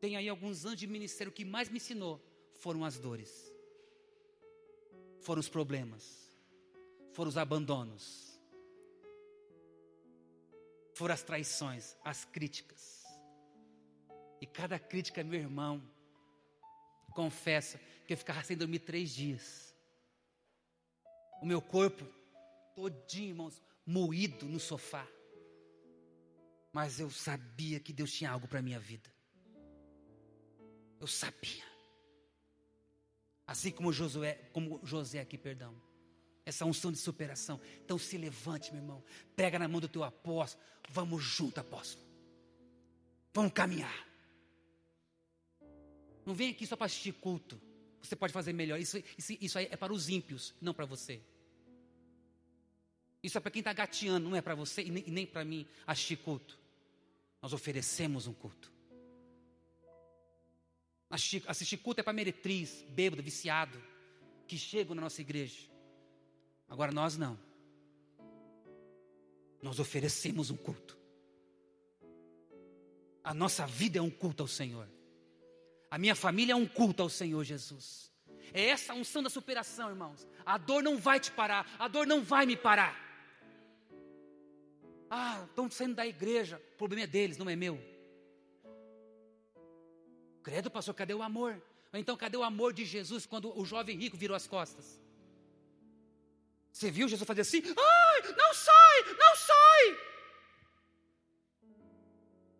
tem 0.00 0.16
aí 0.16 0.28
alguns 0.28 0.66
anos 0.66 0.80
de 0.80 0.88
ministério, 0.88 1.30
o 1.30 1.34
que 1.34 1.44
mais 1.44 1.68
me 1.68 1.76
ensinou 1.76 2.20
foram 2.54 2.84
as 2.84 2.98
dores, 2.98 3.54
foram 5.20 5.38
os 5.38 5.48
problemas, 5.48 6.27
foram 7.18 7.30
os 7.30 7.36
abandonos, 7.36 8.40
foram 10.94 11.12
as 11.12 11.20
traições, 11.20 11.96
as 12.04 12.24
críticas. 12.24 13.02
E 14.40 14.46
cada 14.46 14.78
crítica, 14.78 15.24
meu 15.24 15.40
irmão, 15.40 15.82
confessa 17.16 17.76
que 18.06 18.12
eu 18.12 18.16
ficava 18.16 18.44
sem 18.44 18.56
dormir 18.56 18.78
três 18.78 19.10
dias. 19.10 19.74
O 21.42 21.44
meu 21.44 21.60
corpo 21.60 22.06
todinho, 22.76 23.30
irmãos, 23.30 23.60
moído 23.84 24.46
no 24.46 24.60
sofá. 24.60 25.04
Mas 26.72 27.00
eu 27.00 27.10
sabia 27.10 27.80
que 27.80 27.92
Deus 27.92 28.12
tinha 28.12 28.30
algo 28.30 28.46
para 28.46 28.60
a 28.60 28.62
minha 28.62 28.78
vida. 28.78 29.12
Eu 31.00 31.08
sabia. 31.08 31.64
Assim 33.44 33.72
como 33.72 33.92
Josué, 33.92 34.34
como 34.52 34.78
José 34.86 35.18
aqui, 35.18 35.36
perdão. 35.36 35.87
Essa 36.48 36.64
unção 36.64 36.90
de 36.90 36.96
superação. 36.96 37.60
Então 37.84 37.98
se 37.98 38.16
levante, 38.16 38.72
meu 38.72 38.80
irmão. 38.80 39.04
Pega 39.36 39.58
na 39.58 39.68
mão 39.68 39.82
do 39.82 39.88
teu 39.88 40.02
apóstolo. 40.02 40.64
Vamos 40.88 41.22
junto, 41.22 41.60
apóstolo. 41.60 42.02
Vamos 43.34 43.52
caminhar. 43.52 44.08
Não 46.24 46.34
vem 46.34 46.50
aqui 46.50 46.66
só 46.66 46.74
para 46.74 46.86
assistir 46.86 47.12
culto. 47.12 47.60
Você 48.02 48.16
pode 48.16 48.32
fazer 48.32 48.54
melhor. 48.54 48.80
Isso, 48.80 48.96
isso, 49.18 49.36
isso 49.38 49.58
aí 49.58 49.68
é 49.70 49.76
para 49.76 49.92
os 49.92 50.08
ímpios, 50.08 50.54
não 50.58 50.72
para 50.72 50.86
você. 50.86 51.20
Isso 53.22 53.36
é 53.36 53.40
para 53.40 53.50
quem 53.50 53.60
está 53.60 53.74
gateando, 53.74 54.30
não 54.30 54.36
é 54.36 54.40
para 54.40 54.54
você 54.54 54.82
e 54.82 54.90
nem, 54.90 55.04
nem 55.04 55.26
para 55.26 55.44
mim 55.44 55.66
assistir 55.86 56.16
culto. 56.16 56.58
Nós 57.42 57.52
oferecemos 57.52 58.26
um 58.26 58.32
culto. 58.32 58.72
Assistir, 61.10 61.42
assistir 61.46 61.76
culto 61.76 62.00
é 62.00 62.02
para 62.02 62.12
meretriz, 62.14 62.84
bêbado, 62.88 63.22
viciado, 63.22 63.82
que 64.46 64.56
chegam 64.56 64.94
na 64.94 65.02
nossa 65.02 65.20
igreja. 65.20 65.77
Agora 66.68 66.92
nós 66.92 67.16
não. 67.16 67.38
Nós 69.62 69.80
oferecemos 69.80 70.50
um 70.50 70.56
culto. 70.56 70.96
A 73.24 73.34
nossa 73.34 73.66
vida 73.66 73.98
é 73.98 74.02
um 74.02 74.10
culto 74.10 74.42
ao 74.42 74.48
Senhor. 74.48 74.88
A 75.90 75.98
minha 75.98 76.14
família 76.14 76.52
é 76.52 76.56
um 76.56 76.66
culto 76.66 77.02
ao 77.02 77.08
Senhor 77.08 77.42
Jesus. 77.44 78.12
É 78.52 78.66
essa 78.66 78.92
a 78.92 78.96
unção 78.96 79.22
da 79.22 79.30
superação, 79.30 79.90
irmãos. 79.90 80.26
A 80.44 80.56
dor 80.56 80.82
não 80.82 80.96
vai 80.98 81.20
te 81.20 81.30
parar, 81.30 81.70
a 81.78 81.88
dor 81.88 82.06
não 82.06 82.22
vai 82.22 82.46
me 82.46 82.56
parar. 82.56 82.96
Ah, 85.10 85.44
estão 85.48 85.70
saindo 85.70 85.94
da 85.94 86.06
igreja, 86.06 86.60
o 86.74 86.76
problema 86.76 87.04
é 87.04 87.06
deles, 87.06 87.38
não 87.38 87.48
é 87.48 87.56
meu. 87.56 87.78
Credo, 90.42 90.70
pastor, 90.70 90.94
cadê 90.94 91.14
o 91.14 91.22
amor? 91.22 91.60
Então, 91.92 92.16
cadê 92.16 92.36
o 92.36 92.42
amor 92.42 92.72
de 92.72 92.84
Jesus 92.84 93.26
quando 93.26 93.58
o 93.58 93.64
jovem 93.64 93.96
rico 93.96 94.16
virou 94.16 94.36
as 94.36 94.46
costas? 94.46 95.00
Você 96.72 96.90
viu 96.90 97.08
Jesus 97.08 97.26
fazer 97.26 97.40
assim? 97.40 97.62
Ai, 97.62 98.34
não 98.36 98.54
sai, 98.54 99.02
não 99.18 99.36
sai! 99.36 100.08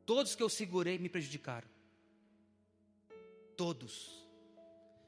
Todos 0.04 0.34
que 0.34 0.42
eu 0.42 0.48
segurei 0.48 0.98
me 0.98 1.08
prejudicaram 1.08 1.68
todos. 3.58 4.24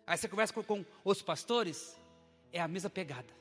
Aí 0.04 0.18
você 0.18 0.28
conversa 0.28 0.52
com, 0.52 0.64
com 0.64 0.84
os 1.04 1.22
pastores, 1.22 1.96
é 2.52 2.60
a 2.60 2.66
mesma 2.66 2.90
pegada. 2.90 3.32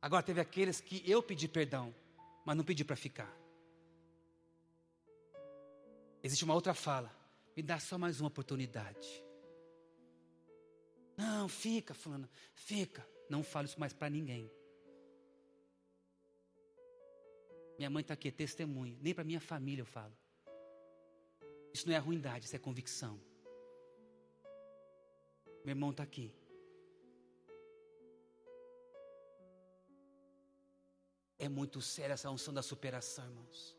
Agora 0.00 0.22
teve 0.22 0.40
aqueles 0.40 0.80
que 0.80 1.02
eu 1.10 1.20
pedi 1.20 1.48
perdão, 1.48 1.92
mas 2.46 2.56
não 2.56 2.64
pedi 2.64 2.84
para 2.84 2.94
ficar. 2.94 3.30
Existe 6.22 6.44
uma 6.44 6.54
outra 6.54 6.72
fala. 6.72 7.12
Me 7.56 7.62
dá 7.62 7.80
só 7.80 7.98
mais 7.98 8.20
uma 8.20 8.28
oportunidade. 8.28 9.24
Não, 11.16 11.48
fica, 11.48 11.92
fulano, 11.92 12.28
fica. 12.54 13.06
Não 13.30 13.44
falo 13.44 13.66
isso 13.66 13.78
mais 13.78 13.92
para 13.92 14.10
ninguém. 14.10 14.50
Minha 17.78 17.88
mãe 17.88 18.02
está 18.02 18.14
aqui, 18.14 18.30
testemunha. 18.30 18.98
Nem 19.00 19.14
para 19.14 19.22
minha 19.22 19.40
família 19.40 19.82
eu 19.82 19.86
falo. 19.86 20.12
Isso 21.72 21.88
não 21.88 21.94
é 21.94 21.98
ruindade, 21.98 22.46
isso 22.46 22.56
é 22.56 22.58
convicção. 22.58 23.18
Meu 25.64 25.72
irmão 25.76 25.90
está 25.92 26.02
aqui. 26.02 26.34
É 31.38 31.48
muito 31.48 31.80
séria 31.80 32.14
essa 32.14 32.30
unção 32.30 32.52
da 32.52 32.62
superação, 32.62 33.24
irmãos. 33.24 33.76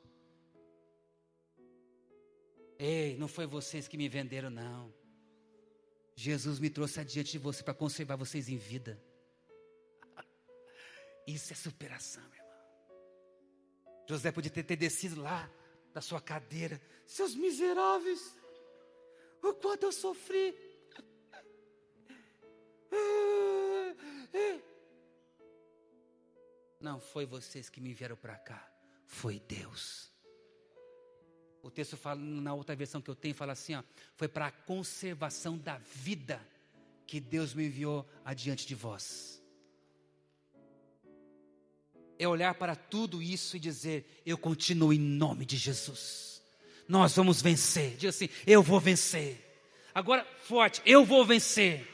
Ei, 2.79 3.17
não 3.17 3.27
foi 3.27 3.45
vocês 3.45 3.87
que 3.87 3.97
me 3.97 4.07
venderam, 4.07 4.49
não. 4.49 4.91
Jesus 6.15 6.57
me 6.57 6.69
trouxe 6.69 6.99
adiante 6.99 7.33
de 7.33 7.37
você 7.37 7.61
para 7.61 7.73
conservar 7.73 8.15
vocês 8.15 8.47
em 8.49 8.57
vida. 8.57 8.99
Isso 11.27 11.53
é 11.53 11.55
superação, 11.55 12.23
meu 12.23 12.33
irmão. 12.33 12.51
José 14.07 14.31
podia 14.31 14.51
ter, 14.51 14.63
ter 14.63 14.75
descido 14.75 15.21
lá 15.21 15.49
da 15.93 16.01
sua 16.01 16.19
cadeira. 16.21 16.81
Seus 17.05 17.35
miseráveis, 17.35 18.35
o 19.41 19.53
quanto 19.53 19.83
eu 19.83 19.91
sofri. 19.91 20.57
Não 26.79 26.99
foi 26.99 27.25
vocês 27.25 27.69
que 27.69 27.79
me 27.79 27.93
vieram 27.93 28.15
para 28.15 28.35
cá, 28.37 28.69
foi 29.05 29.39
Deus. 29.39 30.11
O 31.61 31.69
texto 31.69 31.95
fala, 31.95 32.19
na 32.19 32.53
outra 32.55 32.75
versão 32.75 33.01
que 33.01 33.09
eu 33.09 33.15
tenho, 33.15 33.35
fala 33.35 33.53
assim: 33.53 33.75
ó, 33.75 33.83
foi 34.15 34.27
para 34.27 34.47
a 34.47 34.51
conservação 34.51 35.57
da 35.57 35.77
vida 35.77 36.41
que 37.05 37.19
Deus 37.19 37.53
me 37.53 37.67
enviou 37.67 38.07
adiante 38.25 38.65
de 38.65 38.73
vós. 38.73 39.40
É 42.21 42.27
olhar 42.27 42.53
para 42.53 42.75
tudo 42.75 43.19
isso 43.19 43.57
e 43.57 43.59
dizer: 43.59 44.21
Eu 44.23 44.37
continuo 44.37 44.93
em 44.93 44.99
nome 44.99 45.43
de 45.43 45.57
Jesus. 45.57 46.39
Nós 46.87 47.15
vamos 47.15 47.41
vencer. 47.41 47.95
Diga 47.97 48.09
assim: 48.11 48.29
Eu 48.45 48.61
vou 48.61 48.79
vencer. 48.79 49.43
Agora, 49.91 50.23
forte: 50.43 50.83
Eu 50.85 51.03
vou 51.03 51.25
vencer. 51.25 51.87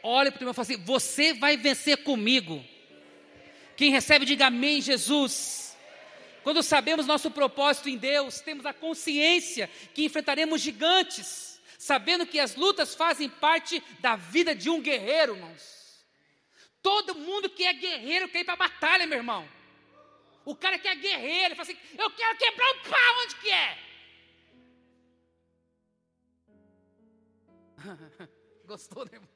Olha 0.00 0.30
para 0.30 0.38
o 0.38 0.42
irmão 0.42 0.52
e 0.52 0.54
fala 0.54 0.62
assim: 0.62 0.84
Você 0.84 1.34
vai 1.34 1.56
vencer 1.56 2.04
comigo. 2.04 2.64
Quem 3.76 3.90
recebe, 3.90 4.24
diga 4.24 4.46
amém, 4.46 4.80
Jesus. 4.80 5.76
Quando 6.44 6.62
sabemos 6.62 7.04
nosso 7.04 7.32
propósito 7.32 7.88
em 7.88 7.98
Deus, 7.98 8.40
temos 8.42 8.64
a 8.64 8.72
consciência 8.72 9.68
que 9.92 10.04
enfrentaremos 10.04 10.60
gigantes, 10.60 11.60
sabendo 11.76 12.24
que 12.24 12.38
as 12.38 12.54
lutas 12.54 12.94
fazem 12.94 13.28
parte 13.28 13.82
da 13.98 14.14
vida 14.14 14.54
de 14.54 14.70
um 14.70 14.80
guerreiro, 14.80 15.34
irmãos. 15.34 15.83
Todo 16.84 17.14
mundo 17.14 17.48
que 17.48 17.64
é 17.64 17.72
guerreiro 17.72 18.28
quer 18.28 18.40
ir 18.40 18.44
para 18.44 18.52
a 18.52 18.64
batalha, 18.68 19.06
meu 19.06 19.16
irmão. 19.16 19.48
O 20.44 20.54
cara 20.54 20.78
que 20.78 20.86
é 20.86 20.94
guerreiro, 20.94 21.46
ele 21.46 21.54
fala 21.54 21.66
assim: 21.66 21.78
eu 21.98 22.10
quero 22.10 22.36
quebrar 22.36 22.70
o 22.72 22.80
pau, 22.90 23.22
onde 23.22 23.36
que 23.36 23.50
é? 23.50 23.78
Gostou, 28.66 29.06
né, 29.06 29.12
irmão? 29.14 29.30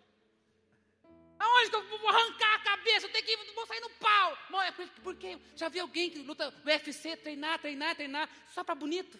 Aonde 1.39 1.71
que 1.71 1.77
eu 1.77 1.99
vou 1.99 2.11
arrancar 2.11 2.55
a 2.57 2.59
cabeça? 2.59 3.07
Eu 3.07 3.13
tenho 3.13 3.25
que 3.25 3.33
ir, 3.33 3.55
vou 3.55 3.67
sair 3.67 3.81
no 3.81 3.91
pau. 3.93 4.37
É 4.63 4.71
porque 4.73 5.01
por 5.01 5.17
quê? 5.17 5.39
Já 5.57 5.71
vi 5.71 5.81
alguém 5.81 6.11
que 6.11 6.19
luta 6.19 6.53
UFC, 6.67 7.17
treinar, 7.17 7.59
treinar, 7.61 7.97
treinar, 7.97 8.29
só 8.53 8.63
para 8.63 8.75
bonito? 8.75 9.19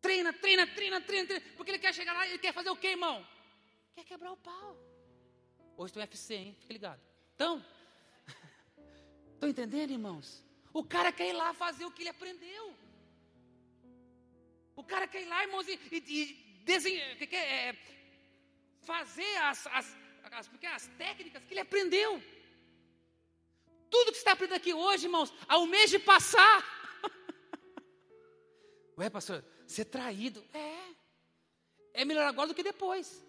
Treina, 0.00 0.32
treina, 0.32 0.66
treina, 0.66 0.98
treina, 1.02 1.26
treina, 1.26 1.46
porque 1.58 1.72
ele 1.72 1.78
quer 1.78 1.92
chegar 1.92 2.14
lá, 2.14 2.26
ele 2.26 2.38
quer 2.38 2.54
fazer 2.54 2.70
o 2.70 2.76
quê, 2.76 2.88
irmão? 2.88 3.26
Quer 3.94 4.04
quebrar 4.04 4.32
o 4.32 4.36
pau. 4.38 4.93
Hoje 5.76 5.92
tem 5.92 6.02
UFC, 6.02 6.34
hein? 6.34 6.56
Fica 6.60 6.72
ligado. 6.72 7.00
Então, 7.34 7.64
estão 9.34 9.48
entendendo, 9.48 9.90
irmãos? 9.90 10.44
O 10.72 10.84
cara 10.84 11.12
quer 11.12 11.28
ir 11.30 11.32
lá 11.32 11.52
fazer 11.52 11.84
o 11.84 11.90
que 11.90 12.02
ele 12.02 12.10
aprendeu. 12.10 12.74
O 14.76 14.84
cara 14.84 15.06
quer 15.06 15.22
ir 15.22 15.26
lá, 15.26 15.42
irmãos, 15.42 15.66
e, 15.68 15.78
e, 15.92 16.60
desenhar, 16.64 17.16
que, 17.16 17.26
que 17.26 17.36
é, 17.36 17.68
é, 17.68 17.78
fazer 18.82 19.36
as, 19.36 19.66
as, 19.68 19.96
as, 20.32 20.50
as 20.72 20.86
técnicas 20.98 21.44
que 21.44 21.52
ele 21.52 21.60
aprendeu. 21.60 22.22
Tudo 23.90 24.10
que 24.10 24.14
você 24.14 24.20
está 24.20 24.32
aprendendo 24.32 24.56
aqui 24.56 24.74
hoje, 24.74 25.06
irmãos, 25.06 25.32
ao 25.48 25.66
mês 25.66 25.90
de 25.90 25.98
passar. 25.98 26.64
Ué, 28.98 29.10
pastor, 29.10 29.44
ser 29.66 29.84
traído. 29.86 30.44
É. 30.52 30.94
É 31.92 32.04
melhor 32.04 32.26
agora 32.26 32.48
do 32.48 32.54
que 32.54 32.62
depois. 32.62 33.24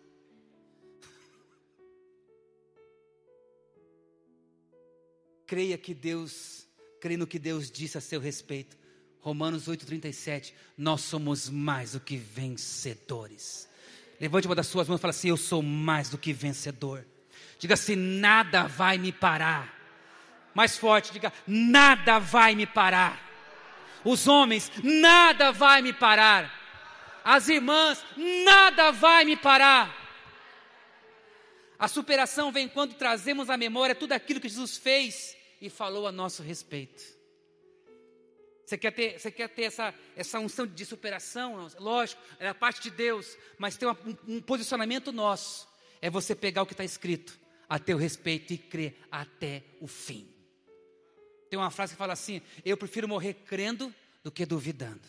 Creia 5.48 5.78
que 5.78 5.94
Deus, 5.94 6.68
creia 7.00 7.18
no 7.18 7.28
que 7.28 7.38
Deus 7.38 7.70
disse 7.70 7.98
a 7.98 8.02
seu 8.02 8.20
respeito. 8.20 8.78
Romanos 9.22 9.68
8,37. 9.68 10.54
Nós 10.78 11.02
somos 11.02 11.50
mais 11.50 11.92
do 11.92 12.00
que 12.00 12.18
vencedores. 12.18 13.70
Levante 14.20 14.48
uma 14.48 14.56
das 14.56 14.68
suas 14.68 14.88
mãos 14.88 15.00
e 15.00 15.02
fala 15.02 15.12
assim: 15.12 15.30
Eu 15.30 15.38
sou 15.38 15.62
mais 15.62 16.10
do 16.10 16.18
que 16.18 16.34
vencedor. 16.34 17.06
Diga 17.60 17.76
assim: 17.76 17.96
Nada 17.96 18.68
vai 18.68 18.98
me 18.98 19.12
parar. 19.12 19.74
Mais 20.54 20.78
forte, 20.78 21.12
diga: 21.12 21.32
Nada 21.46 22.20
vai 22.20 22.56
me 22.56 22.66
parar. 22.66 23.22
Os 24.04 24.28
homens, 24.28 24.72
nada 24.84 25.52
vai 25.52 25.82
me 25.82 25.92
parar. 25.92 26.54
As 27.24 27.50
irmãs, 27.50 28.04
nada 28.16 28.92
vai 28.92 29.26
me 29.26 29.36
parar. 29.36 30.06
A 31.78 31.88
superação 31.88 32.52
vem 32.52 32.68
quando 32.68 32.94
trazemos 32.94 33.50
à 33.50 33.58
memória 33.58 33.94
tudo 33.94 34.14
aquilo 34.14 34.40
que 34.40 34.48
Jesus 34.48 34.78
fez 34.78 35.35
e 35.61 35.69
falou 35.69 36.07
a 36.07 36.11
nosso 36.11 36.44
respeito. 36.44 37.03
Você 38.65 38.77
quer 38.77 38.91
ter, 38.91 39.19
você 39.19 39.32
quer 39.32 39.48
ter 39.49 39.64
essa, 39.64 39.94
essa 40.15 40.40
unção 40.40 40.65
de 40.65 40.86
superação? 40.86 41.68
Lógico, 41.80 42.22
é 42.40 42.48
a 42.48 42.56
parte 42.56 42.82
de 42.82 42.90
Deus, 42.90 43.38
mas 43.60 43.77
tem 43.77 43.88
um, 43.88 43.95
um 44.27 44.41
posicionamento 44.41 45.11
nosso. 45.11 45.68
É 46.02 46.10
você 46.10 46.34
pegar 46.36 46.64
o 46.64 46.65
que 46.65 46.73
está 46.73 46.84
escrito 46.84 47.40
a 47.69 47.77
teu 47.77 47.98
respeito 47.98 48.53
e 48.53 48.57
crer 48.57 48.98
até 49.11 49.64
o 49.80 49.88
fim. 49.88 50.27
Tem 51.49 51.60
uma 51.60 51.69
frase 51.69 51.94
que 51.94 51.98
fala 51.98 52.14
assim: 52.14 52.41
Eu 52.64 52.76
prefiro 52.76 53.07
morrer 53.07 53.36
crendo 53.45 53.94
do 54.23 54.32
que 54.32 54.45
duvidando. 54.45 55.07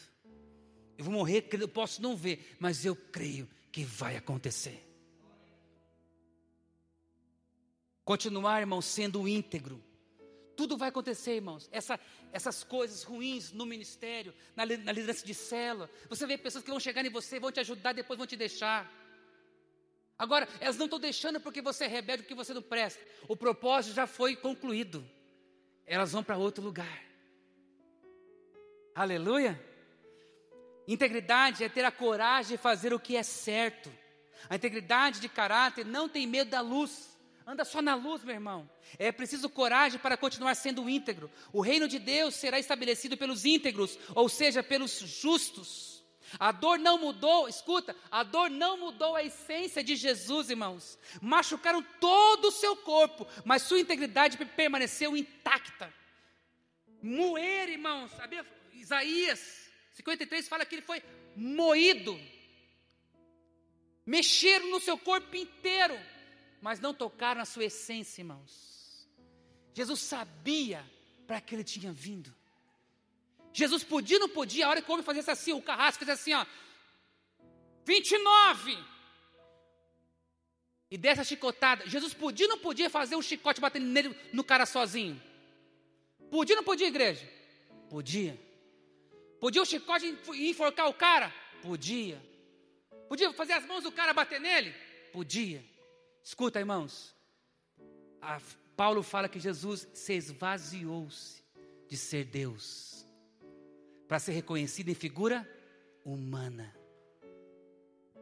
Eu 0.98 1.04
vou 1.04 1.14
morrer 1.14 1.42
crendo, 1.42 1.64
eu 1.64 1.68
posso 1.68 2.02
não 2.02 2.16
ver, 2.16 2.56
mas 2.58 2.84
eu 2.84 2.94
creio 2.94 3.48
que 3.72 3.84
vai 3.84 4.16
acontecer. 4.16 4.82
Continuar, 8.04 8.60
irmão, 8.60 8.80
sendo 8.80 9.26
íntegro. 9.26 9.82
Tudo 10.56 10.76
vai 10.76 10.88
acontecer, 10.88 11.34
irmãos. 11.34 11.68
Essa, 11.70 12.00
essas 12.32 12.64
coisas 12.64 13.02
ruins 13.02 13.52
no 13.52 13.66
ministério, 13.66 14.34
na, 14.54 14.64
na 14.64 14.92
liderança 14.92 15.24
de 15.24 15.34
célula. 15.34 15.90
Você 16.08 16.26
vê 16.26 16.38
pessoas 16.38 16.64
que 16.64 16.70
vão 16.70 16.80
chegar 16.80 17.04
em 17.04 17.10
você, 17.10 17.38
vão 17.38 17.52
te 17.52 17.60
ajudar, 17.60 17.92
depois 17.92 18.16
vão 18.16 18.26
te 18.26 18.36
deixar. 18.36 18.90
Agora, 20.18 20.48
elas 20.60 20.78
não 20.78 20.86
estão 20.86 20.98
deixando 20.98 21.38
porque 21.40 21.60
você 21.60 21.84
é 21.84 21.88
rebelde, 21.88 22.22
porque 22.22 22.34
você 22.34 22.54
não 22.54 22.62
presta. 22.62 23.04
O 23.28 23.36
propósito 23.36 23.94
já 23.94 24.06
foi 24.06 24.34
concluído. 24.34 25.06
Elas 25.84 26.12
vão 26.12 26.24
para 26.24 26.38
outro 26.38 26.64
lugar. 26.64 27.04
Aleluia. 28.94 29.62
Integridade 30.88 31.62
é 31.62 31.68
ter 31.68 31.84
a 31.84 31.90
coragem 31.90 32.56
de 32.56 32.62
fazer 32.62 32.94
o 32.94 33.00
que 33.00 33.16
é 33.16 33.22
certo. 33.22 33.92
A 34.48 34.56
integridade 34.56 35.20
de 35.20 35.28
caráter 35.28 35.84
não 35.84 36.08
tem 36.08 36.26
medo 36.26 36.50
da 36.50 36.60
luz. 36.60 37.15
Anda 37.46 37.64
só 37.64 37.80
na 37.80 37.94
luz, 37.94 38.24
meu 38.24 38.34
irmão. 38.34 38.68
É 38.98 39.12
preciso 39.12 39.48
coragem 39.48 40.00
para 40.00 40.16
continuar 40.16 40.56
sendo 40.56 40.90
íntegro. 40.90 41.30
O 41.52 41.60
reino 41.60 41.86
de 41.86 42.00
Deus 42.00 42.34
será 42.34 42.58
estabelecido 42.58 43.16
pelos 43.16 43.44
íntegros, 43.44 43.96
ou 44.16 44.28
seja, 44.28 44.64
pelos 44.64 44.98
justos. 44.98 46.04
A 46.40 46.50
dor 46.50 46.76
não 46.76 46.98
mudou, 46.98 47.48
escuta, 47.48 47.94
a 48.10 48.24
dor 48.24 48.50
não 48.50 48.76
mudou 48.76 49.14
a 49.14 49.22
essência 49.22 49.84
de 49.84 49.94
Jesus, 49.94 50.50
irmãos. 50.50 50.98
Machucaram 51.22 51.82
todo 52.00 52.48
o 52.48 52.52
seu 52.52 52.76
corpo, 52.78 53.24
mas 53.44 53.62
sua 53.62 53.78
integridade 53.78 54.36
permaneceu 54.36 55.16
intacta. 55.16 55.94
Moer, 57.00 57.68
irmãos, 57.68 58.10
sabia? 58.10 58.44
Isaías 58.74 59.70
53 59.92 60.48
fala 60.48 60.66
que 60.66 60.74
ele 60.74 60.82
foi 60.82 61.00
moído. 61.36 62.18
Mexeram 64.04 64.68
no 64.70 64.80
seu 64.80 64.98
corpo 64.98 65.34
inteiro, 65.36 65.96
mas 66.66 66.80
não 66.80 66.92
tocaram 66.92 67.38
na 67.38 67.44
sua 67.44 67.66
essência, 67.66 68.22
irmãos. 68.22 69.08
Jesus 69.72 70.00
sabia 70.00 70.84
para 71.24 71.40
que 71.40 71.54
ele 71.54 71.62
tinha 71.62 71.92
vindo. 71.92 72.34
Jesus 73.52 73.84
podia 73.84 74.16
ou 74.16 74.22
não 74.22 74.28
podia, 74.28 74.66
a 74.66 74.70
hora 74.70 74.82
que 74.82 74.90
o 74.90 74.92
homem 74.92 75.04
fazia 75.04 75.22
assim, 75.32 75.52
o 75.52 75.62
carrasco 75.62 76.04
fazia 76.04 76.14
assim, 76.14 76.34
ó. 76.34 76.44
29. 77.84 78.84
E 80.90 80.98
dessa 80.98 81.22
chicotada, 81.22 81.86
Jesus 81.86 82.12
podia 82.12 82.46
ou 82.46 82.50
não 82.54 82.58
podia 82.58 82.90
fazer 82.90 83.14
um 83.14 83.22
chicote 83.22 83.60
batendo 83.60 83.86
nele 83.86 84.08
no 84.32 84.42
cara 84.42 84.66
sozinho? 84.66 85.22
Podia 86.32 86.56
ou 86.56 86.62
não 86.62 86.64
podia, 86.64 86.88
igreja? 86.88 87.32
Podia. 87.88 88.36
Podia 89.38 89.62
o 89.62 89.66
chicote 89.66 90.18
enforcar 90.34 90.88
o 90.88 90.94
cara? 90.94 91.32
Podia. 91.62 92.20
Podia 93.08 93.32
fazer 93.32 93.52
as 93.52 93.64
mãos 93.64 93.84
do 93.84 93.92
cara 93.92 94.12
bater 94.12 94.40
nele? 94.40 94.74
Podia. 95.12 95.75
Escuta, 96.26 96.58
irmãos. 96.58 97.14
A, 98.20 98.40
Paulo 98.76 99.00
fala 99.04 99.28
que 99.28 99.38
Jesus 99.38 99.86
se 99.94 100.12
esvaziou-se 100.12 101.40
de 101.88 101.96
ser 101.96 102.24
Deus 102.24 103.06
para 104.08 104.18
ser 104.18 104.32
reconhecido 104.32 104.88
em 104.88 104.94
figura 104.94 105.48
humana. 106.04 106.74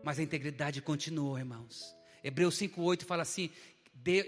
Mas 0.03 0.19
a 0.19 0.23
integridade 0.23 0.83
continuou, 0.83 1.39
irmãos. 1.39 1.97
Hebreus 2.23 2.59
5,8 2.59 3.07
fala 3.07 3.23
assim: 3.23 3.51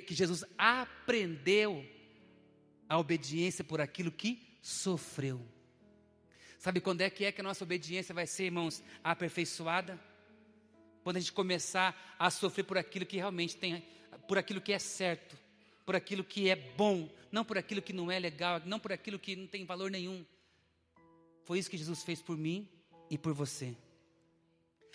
que 0.07 0.15
Jesus 0.15 0.43
aprendeu 0.57 1.85
a 2.89 2.99
obediência 2.99 3.63
por 3.63 3.83
aquilo 3.83 4.11
que 4.11 4.59
sofreu. 4.63 5.47
Sabe 6.59 6.81
quando 6.81 7.03
é 7.03 7.11
que 7.11 7.27
é 7.27 7.31
que 7.31 7.43
a 7.43 7.45
nossa 7.45 7.63
obediência 7.63 8.15
vai 8.15 8.27
ser, 8.27 8.45
irmãos, 8.45 8.83
aperfeiçoada? 9.05 10.01
Quando 11.07 11.19
a 11.19 11.21
gente 11.21 11.33
começar 11.33 12.17
a 12.19 12.29
sofrer 12.33 12.65
por 12.65 12.77
aquilo 12.77 13.07
que 13.07 13.17
realmente 13.17 13.57
tem, 13.57 13.81
por 14.27 14.37
aquilo 14.39 14.61
que 14.61 14.73
é 14.73 14.79
certo, 14.81 15.39
por 15.85 15.95
aquilo 15.95 16.25
que 16.25 16.51
é 16.51 16.57
bom, 16.57 17.09
não 17.31 17.45
por 17.45 17.57
aquilo 17.57 17.81
que 17.81 17.93
não 17.93 18.11
é 18.11 18.19
legal, 18.19 18.61
não 18.65 18.81
por 18.81 18.91
aquilo 18.93 19.17
que 19.17 19.37
não 19.37 19.47
tem 19.47 19.65
valor 19.65 19.89
nenhum. 19.89 20.27
Foi 21.45 21.61
isso 21.61 21.71
que 21.71 21.79
Jesus 21.79 22.03
fez 22.03 22.21
por 22.21 22.37
mim 22.37 22.69
e 23.09 23.17
por 23.17 23.33
você. 23.33 23.77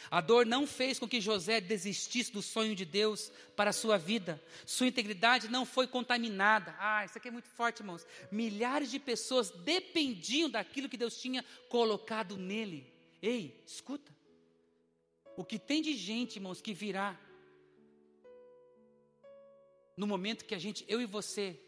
A 0.09 0.19
dor 0.19 0.45
não 0.45 0.67
fez 0.67 0.99
com 0.99 1.07
que 1.07 1.21
José 1.21 1.61
desistisse 1.61 2.29
do 2.29 2.41
sonho 2.41 2.75
de 2.75 2.83
Deus 2.83 3.31
para 3.55 3.69
a 3.69 3.73
sua 3.73 3.97
vida. 3.97 4.43
Sua 4.65 4.87
integridade 4.87 5.47
não 5.47 5.65
foi 5.65 5.87
contaminada. 5.87 6.75
Ah, 6.77 7.05
isso 7.05 7.17
aqui 7.17 7.29
é 7.29 7.31
muito 7.31 7.47
forte, 7.47 7.79
irmãos. 7.79 8.05
Milhares 8.29 8.91
de 8.91 8.99
pessoas 8.99 9.49
dependiam 9.49 10.49
daquilo 10.49 10.89
que 10.89 10.97
Deus 10.97 11.21
tinha 11.21 11.41
colocado 11.69 12.35
nele. 12.35 12.85
Ei, 13.21 13.63
escuta. 13.65 14.11
O 15.37 15.43
que 15.43 15.57
tem 15.57 15.81
de 15.81 15.93
gente, 15.93 16.37
irmãos, 16.37 16.61
que 16.61 16.73
virá 16.73 17.19
no 19.95 20.07
momento 20.07 20.45
que 20.45 20.55
a 20.55 20.59
gente, 20.59 20.85
eu 20.87 21.01
e 21.01 21.05
você, 21.05 21.59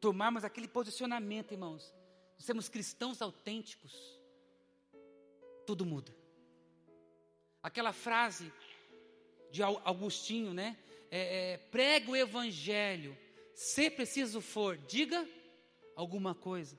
tomarmos 0.00 0.44
aquele 0.44 0.68
posicionamento, 0.68 1.52
irmãos, 1.52 1.94
sermos 2.38 2.68
cristãos 2.68 3.20
autênticos 3.22 4.16
tudo 5.66 5.84
muda. 5.84 6.14
Aquela 7.62 7.92
frase 7.92 8.52
de 9.50 9.62
Augustinho, 9.62 10.54
né? 10.54 10.78
É, 11.10 11.52
é, 11.52 11.56
prega 11.58 12.10
o 12.10 12.16
evangelho, 12.16 13.16
se 13.54 13.90
preciso 13.90 14.40
for, 14.40 14.76
diga 14.76 15.28
alguma 15.96 16.34
coisa. 16.34 16.78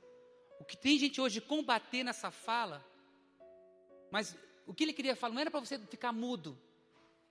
O 0.59 0.63
que 0.63 0.77
tem 0.77 0.97
gente 0.97 1.19
hoje 1.19 1.41
combater 1.41 2.03
nessa 2.03 2.31
fala, 2.31 2.85
mas 4.11 4.35
o 4.67 4.73
que 4.73 4.83
ele 4.83 4.93
queria 4.93 5.15
falar 5.15 5.33
não 5.33 5.41
era 5.41 5.49
para 5.49 5.61
você 5.61 5.79
ficar 5.79 6.11
mudo, 6.11 6.55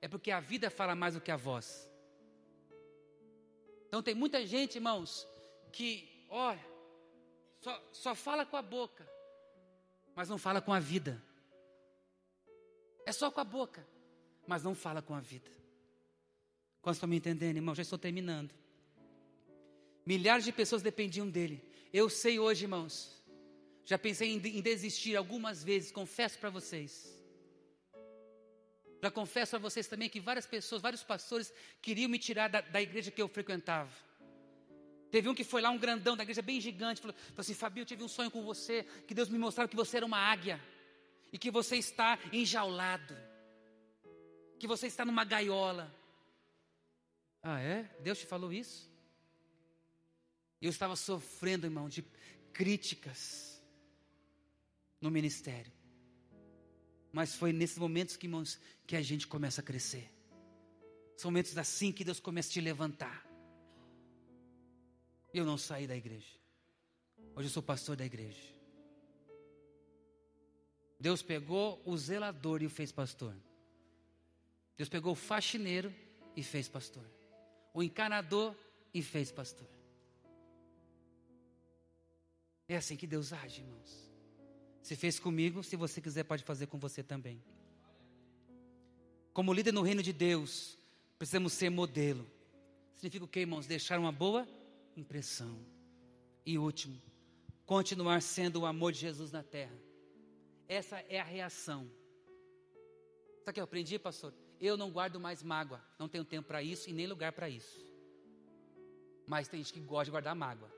é 0.00 0.08
porque 0.08 0.30
a 0.30 0.40
vida 0.40 0.70
fala 0.70 0.94
mais 0.94 1.14
do 1.14 1.20
que 1.20 1.30
a 1.30 1.36
voz. 1.36 1.88
Então 3.86 4.02
tem 4.02 4.14
muita 4.14 4.44
gente, 4.44 4.76
irmãos, 4.76 5.28
que, 5.70 6.26
olha, 6.30 6.64
só, 7.60 7.88
só 7.92 8.14
fala 8.14 8.46
com 8.46 8.56
a 8.56 8.62
boca, 8.62 9.06
mas 10.14 10.28
não 10.28 10.38
fala 10.38 10.60
com 10.62 10.72
a 10.72 10.80
vida. 10.80 11.22
É 13.04 13.12
só 13.12 13.30
com 13.30 13.40
a 13.40 13.44
boca, 13.44 13.86
mas 14.46 14.64
não 14.64 14.74
fala 14.74 15.02
com 15.02 15.14
a 15.14 15.20
vida. 15.20 15.50
Quantos 16.80 16.96
estão 16.96 17.08
me 17.08 17.16
entendendo, 17.16 17.56
irmão? 17.56 17.74
Já 17.74 17.82
estou 17.82 17.98
terminando. 17.98 18.54
Milhares 20.06 20.44
de 20.44 20.52
pessoas 20.52 20.82
dependiam 20.82 21.28
dele. 21.28 21.62
Eu 21.92 22.08
sei 22.08 22.38
hoje, 22.38 22.64
irmãos. 22.64 23.22
Já 23.84 23.98
pensei 23.98 24.32
em, 24.32 24.60
desistir 24.62 25.16
algumas 25.16 25.62
vezes, 25.62 25.92
confesso 25.92 26.38
para 26.38 26.50
vocês. 26.50 27.15
Já 29.06 29.10
confesso 29.10 29.54
a 29.54 29.58
vocês 29.60 29.86
também 29.86 30.08
que 30.08 30.18
várias 30.18 30.46
pessoas, 30.46 30.82
vários 30.82 31.04
pastores 31.04 31.52
queriam 31.80 32.10
me 32.10 32.18
tirar 32.18 32.48
da, 32.48 32.60
da 32.60 32.82
igreja 32.82 33.08
que 33.08 33.22
eu 33.22 33.28
frequentava. 33.28 33.92
Teve 35.12 35.28
um 35.28 35.34
que 35.34 35.44
foi 35.44 35.62
lá, 35.62 35.70
um 35.70 35.78
grandão 35.78 36.16
da 36.16 36.24
igreja, 36.24 36.42
bem 36.42 36.60
gigante, 36.60 37.00
falou, 37.00 37.14
falou 37.14 37.38
assim: 37.38 37.54
Fabio, 37.54 37.82
eu 37.82 37.86
tive 37.86 38.02
um 38.02 38.08
sonho 38.08 38.32
com 38.32 38.42
você, 38.42 38.82
que 39.06 39.14
Deus 39.14 39.28
me 39.28 39.38
mostrava 39.38 39.68
que 39.68 39.76
você 39.76 39.98
era 39.98 40.06
uma 40.06 40.18
águia, 40.18 40.60
e 41.32 41.38
que 41.38 41.52
você 41.52 41.76
está 41.76 42.18
enjaulado, 42.32 43.16
que 44.58 44.66
você 44.66 44.88
está 44.88 45.04
numa 45.04 45.22
gaiola. 45.24 45.94
Ah, 47.40 47.60
é? 47.60 47.84
Deus 48.00 48.18
te 48.18 48.26
falou 48.26 48.52
isso? 48.52 48.92
Eu 50.60 50.70
estava 50.70 50.96
sofrendo, 50.96 51.64
irmão, 51.64 51.88
de 51.88 52.02
críticas 52.52 53.62
no 55.00 55.12
ministério. 55.12 55.75
Mas 57.16 57.34
foi 57.34 57.50
nesses 57.50 57.78
momentos 57.78 58.14
que, 58.14 58.26
irmãos, 58.26 58.60
que 58.86 58.94
a 58.94 59.00
gente 59.00 59.26
começa 59.26 59.62
a 59.62 59.64
crescer. 59.64 60.12
São 61.16 61.30
momentos 61.30 61.56
assim 61.56 61.90
que 61.90 62.04
Deus 62.04 62.20
começa 62.20 62.50
a 62.50 62.52
te 62.52 62.60
levantar. 62.60 63.26
Eu 65.32 65.46
não 65.46 65.56
saí 65.56 65.86
da 65.86 65.96
igreja. 65.96 66.34
Hoje 67.34 67.48
eu 67.48 67.50
sou 67.50 67.62
pastor 67.62 67.96
da 67.96 68.04
igreja. 68.04 68.54
Deus 71.00 71.22
pegou 71.22 71.80
o 71.86 71.96
zelador 71.96 72.60
e 72.60 72.66
o 72.66 72.70
fez 72.70 72.92
pastor. 72.92 73.34
Deus 74.76 74.90
pegou 74.90 75.12
o 75.12 75.16
faxineiro 75.16 75.94
e 76.36 76.42
fez 76.42 76.68
pastor. 76.68 77.10
O 77.72 77.82
encanador 77.82 78.54
e 78.92 79.02
fez 79.02 79.32
pastor. 79.32 79.70
É 82.68 82.76
assim 82.76 82.94
que 82.94 83.06
Deus 83.06 83.32
age, 83.32 83.62
irmãos. 83.62 84.15
Se 84.86 84.94
fez 84.94 85.18
comigo, 85.18 85.64
se 85.64 85.74
você 85.74 86.00
quiser, 86.00 86.22
pode 86.22 86.44
fazer 86.44 86.68
com 86.68 86.78
você 86.78 87.02
também. 87.02 87.42
Como 89.32 89.52
líder 89.52 89.72
no 89.72 89.82
reino 89.82 90.00
de 90.00 90.12
Deus, 90.12 90.78
precisamos 91.18 91.54
ser 91.54 91.70
modelo. 91.70 92.24
Significa 92.94 93.24
o 93.24 93.28
que, 93.28 93.40
irmãos? 93.40 93.66
Deixar 93.66 93.98
uma 93.98 94.12
boa 94.12 94.46
impressão. 94.96 95.58
E 96.44 96.56
último, 96.56 97.02
continuar 97.64 98.22
sendo 98.22 98.60
o 98.60 98.64
amor 98.64 98.92
de 98.92 99.00
Jesus 99.00 99.32
na 99.32 99.42
terra. 99.42 99.76
Essa 100.68 101.00
é 101.08 101.18
a 101.18 101.24
reação. 101.24 101.90
Sabe 103.40 103.50
o 103.50 103.54
que 103.54 103.60
eu 103.60 103.64
aprendi, 103.64 103.98
pastor? 103.98 104.32
Eu 104.60 104.76
não 104.76 104.92
guardo 104.92 105.18
mais 105.18 105.42
mágoa. 105.42 105.82
Não 105.98 106.08
tenho 106.08 106.24
tempo 106.24 106.46
para 106.46 106.62
isso 106.62 106.88
e 106.88 106.92
nem 106.92 107.08
lugar 107.08 107.32
para 107.32 107.50
isso. 107.50 107.84
Mas 109.26 109.48
tem 109.48 109.60
gente 109.60 109.72
que 109.72 109.80
gosta 109.80 110.04
de 110.04 110.10
guardar 110.12 110.36
mágoa. 110.36 110.72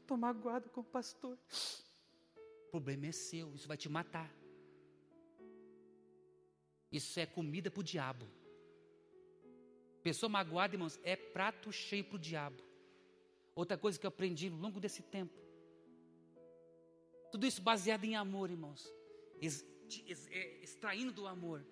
Estou 0.00 0.16
magoado 0.16 0.68
com 0.70 0.80
o 0.80 0.84
pastor. 0.84 1.38
O 2.70 2.78
problema 2.78 3.06
é 3.06 3.12
seu, 3.12 3.52
isso 3.52 3.66
vai 3.66 3.76
te 3.76 3.88
matar. 3.88 4.32
Isso 6.92 7.18
é 7.18 7.26
comida 7.26 7.68
para 7.68 7.80
o 7.80 7.82
diabo. 7.82 8.24
Pessoa 10.04 10.30
magoada, 10.30 10.76
irmãos, 10.76 10.96
é 11.02 11.16
prato 11.16 11.72
cheio 11.72 12.04
para 12.04 12.14
o 12.14 12.18
diabo. 12.18 12.62
Outra 13.56 13.76
coisa 13.76 13.98
que 13.98 14.06
eu 14.06 14.08
aprendi 14.08 14.46
ao 14.46 14.54
longo 14.54 14.78
desse 14.78 15.02
tempo. 15.02 15.36
Tudo 17.32 17.44
isso 17.44 17.60
baseado 17.60 18.04
em 18.04 18.14
amor, 18.14 18.52
irmãos. 18.52 18.88
É, 19.42 20.62
extraindo 20.62 21.12
do 21.12 21.26
amor. 21.26 21.66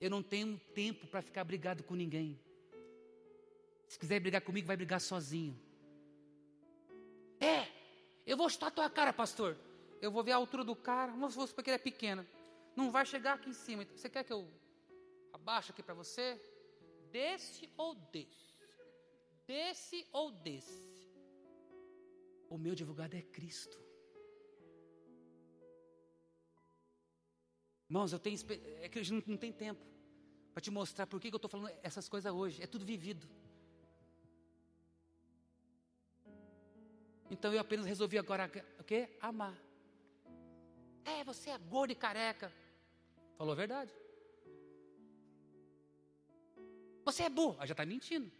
Eu 0.00 0.10
não 0.10 0.24
tenho 0.24 0.58
tempo 0.74 1.06
para 1.06 1.22
ficar 1.22 1.44
brigado 1.44 1.84
com 1.84 1.94
ninguém. 1.94 2.36
Se 3.86 3.96
quiser 3.96 4.18
brigar 4.18 4.40
comigo, 4.40 4.66
vai 4.66 4.76
brigar 4.76 5.00
sozinho. 5.00 5.56
É, 7.38 7.68
eu 8.26 8.36
vou 8.36 8.50
chutar 8.50 8.72
tua 8.72 8.90
cara, 8.90 9.12
pastor. 9.12 9.56
Eu 10.00 10.10
vou 10.10 10.24
ver 10.24 10.32
a 10.32 10.36
altura 10.36 10.64
do 10.64 10.74
cara, 10.74 11.12
vamos 11.12 11.34
supor 11.34 11.62
que 11.62 11.70
ele 11.70 11.76
é 11.76 11.78
pequeno. 11.78 12.26
Não 12.74 12.90
vai 12.90 13.04
chegar 13.04 13.34
aqui 13.34 13.50
em 13.50 13.52
cima. 13.52 13.84
Você 13.84 14.08
quer 14.08 14.24
que 14.24 14.32
eu 14.32 14.48
abaixe 15.32 15.72
aqui 15.72 15.82
para 15.82 15.94
você? 15.94 16.40
Desse 17.10 17.68
ou 17.76 17.94
desse? 17.94 18.54
Desse 19.46 20.06
ou 20.12 20.30
desse? 20.30 20.88
O 22.48 22.56
meu 22.56 22.72
advogado 22.72 23.14
é 23.14 23.22
Cristo. 23.22 23.78
Irmãos, 27.88 28.12
eu 28.12 28.18
tenho. 28.18 28.38
É 28.80 28.88
que 28.88 28.98
a 28.98 29.02
gente 29.02 29.28
não 29.28 29.36
tem 29.36 29.52
tempo 29.52 29.84
para 30.52 30.60
te 30.60 30.70
mostrar 30.70 31.06
por 31.06 31.20
que 31.20 31.28
eu 31.28 31.36
estou 31.36 31.50
falando 31.50 31.74
essas 31.82 32.08
coisas 32.08 32.32
hoje. 32.32 32.62
É 32.62 32.66
tudo 32.66 32.84
vivido. 32.84 33.28
Então 37.30 37.52
eu 37.52 37.60
apenas 37.60 37.86
resolvi 37.86 38.16
agora 38.18 38.50
o 38.78 38.84
quê? 38.84 39.08
Amar. 39.20 39.69
É, 41.04 41.24
você 41.24 41.50
é 41.50 41.58
gordo 41.58 41.92
e 41.92 41.94
careca. 41.94 42.52
Falou 43.36 43.52
a 43.52 43.56
verdade. 43.56 43.92
Você 47.04 47.22
é 47.24 47.28
burro. 47.28 47.56
Ah, 47.58 47.66
já 47.66 47.72
está 47.72 47.84
mentindo. 47.84 48.30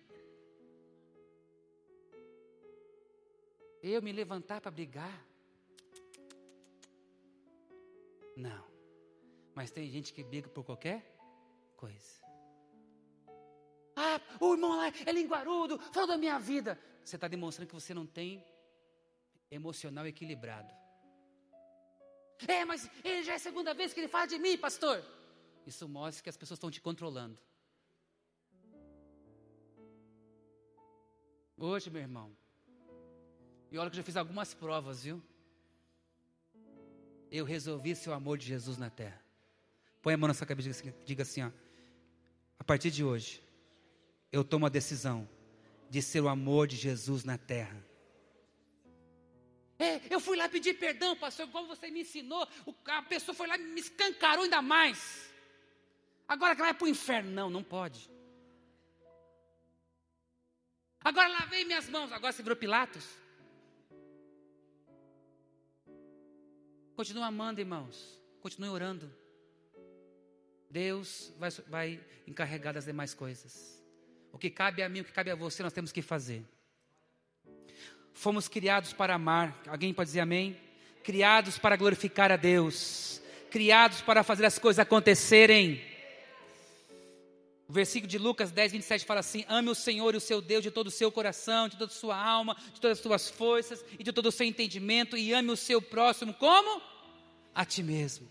Eu 3.82 4.03
me 4.03 4.12
levantar 4.12 4.61
para 4.61 4.70
brigar? 4.70 5.27
Não. 8.37 8.65
Mas 9.55 9.70
tem 9.70 9.91
gente 9.91 10.12
que 10.12 10.23
briga 10.23 10.49
por 10.49 10.65
qualquer 10.65 11.16
coisa. 11.77 12.20
Ah, 13.97 14.20
o 14.41 14.53
irmão 14.55 14.77
lá 14.77 14.89
é 14.89 15.12
linguarudo, 15.12 15.78
falou 15.93 16.09
da 16.09 16.16
minha 16.16 16.39
vida. 16.39 16.78
Você 17.05 17.16
está 17.16 17.28
demonstrando 17.28 17.69
que 17.69 17.74
você 17.74 17.93
não 17.93 18.07
tem 18.07 18.45
emocional 19.51 20.07
equilibrado. 20.07 20.80
É, 22.47 22.65
mas 22.65 22.91
ele 23.05 23.23
já 23.23 23.33
é 23.33 23.37
a 23.37 23.39
segunda 23.39 23.75
vez 23.75 23.93
que 23.93 24.01
ele 24.01 24.09
fala 24.09 24.27
de 24.27 24.39
mim, 24.39 24.57
pastor. 24.57 25.05
Isso 25.67 25.89
mostra 25.89 26.23
que 26.23 26.31
as 26.31 26.37
pessoas 26.37 26.57
estão 26.57 26.71
te 26.71 26.81
controlando. 26.81 27.39
Hoje, 31.57 31.91
meu 31.91 32.01
irmão, 32.01 32.35
e 33.71 33.79
olha 33.79 33.91
que 33.91 33.95
eu 33.95 33.99
já 33.99 34.03
fiz 34.03 34.17
algumas 34.17 34.55
provas, 34.55 35.05
viu? 35.05 35.23
Eu 37.31 37.45
resolvi 37.45 37.95
ser 37.95 38.11
o 38.11 38.15
amor 38.15 38.39
de 38.39 38.47
Jesus 38.47 38.79
na 38.79 38.91
terra. 38.91 39.21
Põe 40.03 40.15
a 40.15 40.17
mão 40.17 40.29
na 40.29 40.35
sua 40.35 40.47
cabeça 40.47 40.69
e 40.69 40.95
diga 41.05 41.23
assim, 41.23 41.43
assim: 41.43 41.53
ó, 41.55 41.61
a 42.59 42.65
partir 42.65 42.91
de 42.91 43.05
hoje, 43.05 43.43
eu 44.33 44.43
tomo 44.43 44.67
a 44.67 44.69
decisão 44.69 45.29
de 45.89 46.01
ser 46.01 46.21
o 46.21 46.29
amor 46.29 46.67
de 46.67 46.77
Jesus 46.77 47.25
na 47.25 47.37
terra. 47.37 47.77
É, 49.81 50.15
eu 50.15 50.20
fui 50.20 50.36
lá 50.36 50.47
pedir 50.47 50.74
perdão, 50.74 51.16
pastor, 51.16 51.48
igual 51.48 51.66
você 51.66 51.90
me 51.90 52.02
ensinou. 52.02 52.47
a 52.85 53.02
pessoa 53.02 53.35
foi 53.35 53.47
lá 53.47 53.57
e 53.57 53.62
me 53.62 53.81
escancarou 53.81 54.44
ainda 54.44 54.61
mais. 54.61 55.32
Agora 56.28 56.55
que 56.55 56.61
ela 56.61 56.70
vai 56.70 56.78
para 56.78 56.85
o 56.85 56.89
inferno. 56.89 57.31
Não, 57.31 57.48
não 57.48 57.65
pode. 57.65 58.11
Agora 61.02 61.28
lavei 61.28 61.65
minhas 61.65 61.89
mãos. 61.89 62.12
Agora 62.12 62.31
você 62.31 62.43
virou 62.43 62.59
Pilatos. 62.59 63.09
Continue 66.94 67.23
amando, 67.23 67.59
irmãos. 67.59 68.20
Continue 68.43 68.69
orando. 68.69 69.11
Deus 70.70 71.32
vai, 71.39 71.51
vai 71.66 72.07
encarregar 72.27 72.74
das 72.74 72.85
demais 72.85 73.15
coisas. 73.15 73.82
O 74.31 74.39
que 74.39 74.51
cabe 74.51 74.82
a 74.82 74.90
mim, 74.90 75.01
o 75.01 75.05
que 75.05 75.12
cabe 75.12 75.31
a 75.31 75.35
você, 75.35 75.62
nós 75.62 75.73
temos 75.73 75.90
que 75.90 76.02
fazer. 76.02 76.44
Fomos 78.21 78.49
criados 78.49 78.93
para 78.93 79.15
amar. 79.15 79.59
Alguém 79.67 79.95
pode 79.95 80.09
dizer 80.09 80.21
amém? 80.21 80.55
Criados 81.03 81.59
para 81.59 81.75
glorificar 81.75 82.31
a 82.31 82.37
Deus. 82.37 83.19
Criados 83.51 84.03
para 84.03 84.23
fazer 84.23 84.45
as 84.45 84.59
coisas 84.59 84.79
acontecerem. 84.79 85.83
O 87.67 87.73
versículo 87.73 88.07
de 88.07 88.19
Lucas 88.19 88.51
10, 88.51 88.73
27 88.73 89.07
fala 89.07 89.21
assim: 89.21 89.47
Ame 89.49 89.71
o 89.71 89.75
Senhor 89.75 90.13
e 90.13 90.19
o 90.19 90.21
seu 90.21 90.43
Deus 90.43 90.63
de 90.63 90.71
todo 90.71 90.89
o 90.89 90.91
seu 90.91 91.11
coração, 91.11 91.67
de 91.67 91.79
toda 91.79 91.91
a 91.91 91.95
sua 91.95 92.15
alma, 92.15 92.55
de 92.75 92.79
todas 92.79 92.99
as 92.99 93.03
suas 93.03 93.31
forças 93.31 93.83
e 93.99 94.05
de 94.05 94.13
todo 94.13 94.27
o 94.27 94.33
seu 94.33 94.47
entendimento, 94.47 95.17
e 95.17 95.33
ame 95.33 95.51
o 95.51 95.57
seu 95.57 95.81
próximo 95.81 96.35
como? 96.35 96.83
A 97.55 97.65
ti 97.65 97.83
mesmo. 97.83 98.29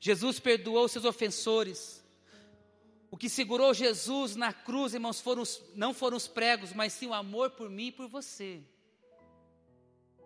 Jesus 0.00 0.40
perdoou 0.40 0.88
seus 0.88 1.04
ofensores. 1.04 2.02
O 3.10 3.16
que 3.16 3.28
segurou 3.28 3.72
Jesus 3.72 4.36
na 4.36 4.52
cruz, 4.52 4.92
irmãos, 4.92 5.20
foram 5.20 5.42
os, 5.42 5.62
não 5.74 5.94
foram 5.94 6.16
os 6.16 6.28
pregos, 6.28 6.72
mas 6.72 6.92
sim 6.92 7.06
o 7.06 7.14
amor 7.14 7.50
por 7.50 7.70
mim 7.70 7.86
e 7.86 7.92
por 7.92 8.08
você. 8.08 8.60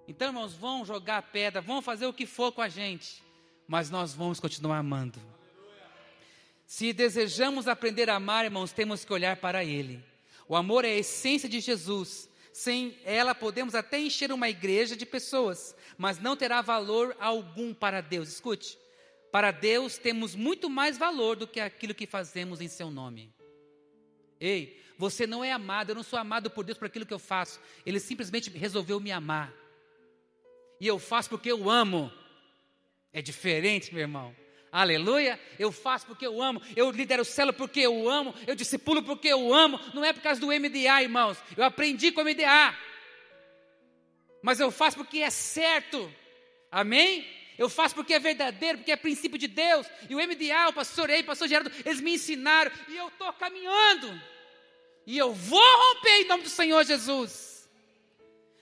Então, 0.09 0.29
irmãos, 0.29 0.53
vão 0.53 0.85
jogar 0.85 1.23
pedra, 1.23 1.61
vão 1.61 1.81
fazer 1.81 2.07
o 2.07 2.13
que 2.13 2.27
for 2.27 2.51
com 2.51 2.61
a 2.61 2.69
gente, 2.69 3.23
mas 3.69 3.89
nós 3.89 4.13
vamos 4.13 4.41
continuar 4.41 4.79
amando. 4.79 5.21
Se 6.67 6.93
desejamos 6.93 7.69
aprender 7.69 8.11
a 8.11 8.17
amar, 8.17 8.45
irmãos, 8.45 8.73
temos 8.73 9.05
que 9.05 9.13
olhar 9.13 9.37
para 9.37 9.63
Ele. 9.63 10.03
O 10.49 10.57
amor 10.57 10.85
é 10.85 10.89
a 10.89 10.99
essência 10.99 11.49
de 11.49 11.61
Jesus. 11.61 12.29
Sem 12.53 12.99
ela, 13.05 13.35
podemos 13.35 13.75
até 13.75 13.99
encher 13.99 14.33
uma 14.33 14.49
igreja 14.49 14.97
de 14.97 15.07
pessoas, 15.07 15.75
mas 15.97 16.19
não 16.19 16.37
terá 16.37 16.61
valor 16.61 17.17
algum 17.21 17.73
para 17.73 18.01
Deus. 18.01 18.29
Escute, 18.29 18.79
para 19.33 19.51
Deus 19.51 19.97
temos 19.97 20.35
muito 20.35 20.69
mais 20.69 20.99
valor 20.99 21.37
do 21.37 21.47
que 21.47 21.59
aquilo 21.59 21.95
que 21.95 22.07
fazemos 22.07 22.61
em 22.61 22.69
Seu 22.69 22.91
nome. 22.91 23.35
Ei, 24.39 24.79
você 24.99 25.27
não 25.27 25.43
é 25.43 25.51
amado, 25.51 25.91
eu 25.91 25.95
não 25.95 26.03
sou 26.03 26.19
amado 26.19 26.51
por 26.51 26.65
Deus 26.65 26.77
por 26.77 26.87
aquilo 26.87 27.07
que 27.07 27.15
eu 27.15 27.19
faço. 27.19 27.59
Ele 27.87 27.99
simplesmente 27.99 28.51
resolveu 28.51 29.01
me 29.01 29.11
amar. 29.11 29.53
E 30.79 30.87
eu 30.87 30.99
faço 30.99 31.31
porque 31.31 31.51
eu 31.51 31.71
amo. 31.71 32.13
É 33.11 33.23
diferente, 33.23 33.95
meu 33.95 34.03
irmão. 34.03 34.37
Aleluia. 34.71 35.41
Eu 35.59 35.73
faço 35.73 36.07
porque 36.07 36.27
eu 36.27 36.43
amo. 36.43 36.61
Eu 36.77 36.91
lidero 36.91 37.23
o 37.23 37.25
célula 37.25 37.53
porque 37.53 37.81
eu 37.81 38.09
amo. 38.11 38.35
Eu 38.47 38.55
discipulo 38.55 39.03
porque 39.03 39.29
eu 39.29 39.55
amo. 39.55 39.81
Não 39.95 40.05
é 40.05 40.13
por 40.13 40.23
causa 40.23 40.41
do 40.41 40.49
MDA, 40.49 41.03
irmãos. 41.03 41.39
Eu 41.57 41.65
aprendi 41.65 42.13
com 42.13 42.21
o 42.21 42.25
MDA. 42.25 42.77
Mas 44.43 44.61
eu 44.61 44.71
faço 44.71 44.97
porque 44.97 45.19
é 45.19 45.31
certo. 45.31 46.13
Amém? 46.71 47.42
Eu 47.59 47.69
faço 47.69 47.95
porque 47.95 48.15
é 48.15 48.19
verdadeiro, 48.19 48.79
porque 48.79 48.93
é 48.93 48.97
princípio 48.97 49.39
de 49.39 49.47
Deus. 49.47 49.87
E 50.09 50.15
o 50.15 50.19
MDA, 50.19 50.69
o 50.69 50.73
pastor 50.73 51.11
Ei, 51.11 51.21
o 51.21 51.25
pastor 51.25 51.49
Gerardo, 51.49 51.71
eles 51.85 52.01
me 52.01 52.15
ensinaram. 52.15 52.73
E 52.89 52.97
eu 52.97 53.09
estou 53.09 53.33
caminhando. 53.35 54.21
E 55.07 55.19
eu 55.19 55.33
vou 55.33 55.61
romper 55.61 56.23
em 56.23 56.29
nome 56.29 56.45
do 56.45 56.49
Senhor 56.49 56.85
Jesus. 56.85 57.69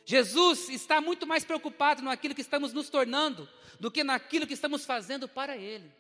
Jesus 0.05 0.69
está 0.69 1.01
muito 1.01 1.27
mais 1.27 1.45
preocupado 1.45 2.03
naquilo 2.03 2.35
que 2.35 2.41
estamos 2.41 2.73
nos 2.73 2.89
tornando 2.89 3.49
do 3.79 3.91
que 3.91 4.05
naquilo 4.05 4.47
que 4.47 4.55
estamos 4.55 4.85
fazendo 4.85 5.27
para 5.27 5.57
Ele. 5.57 5.91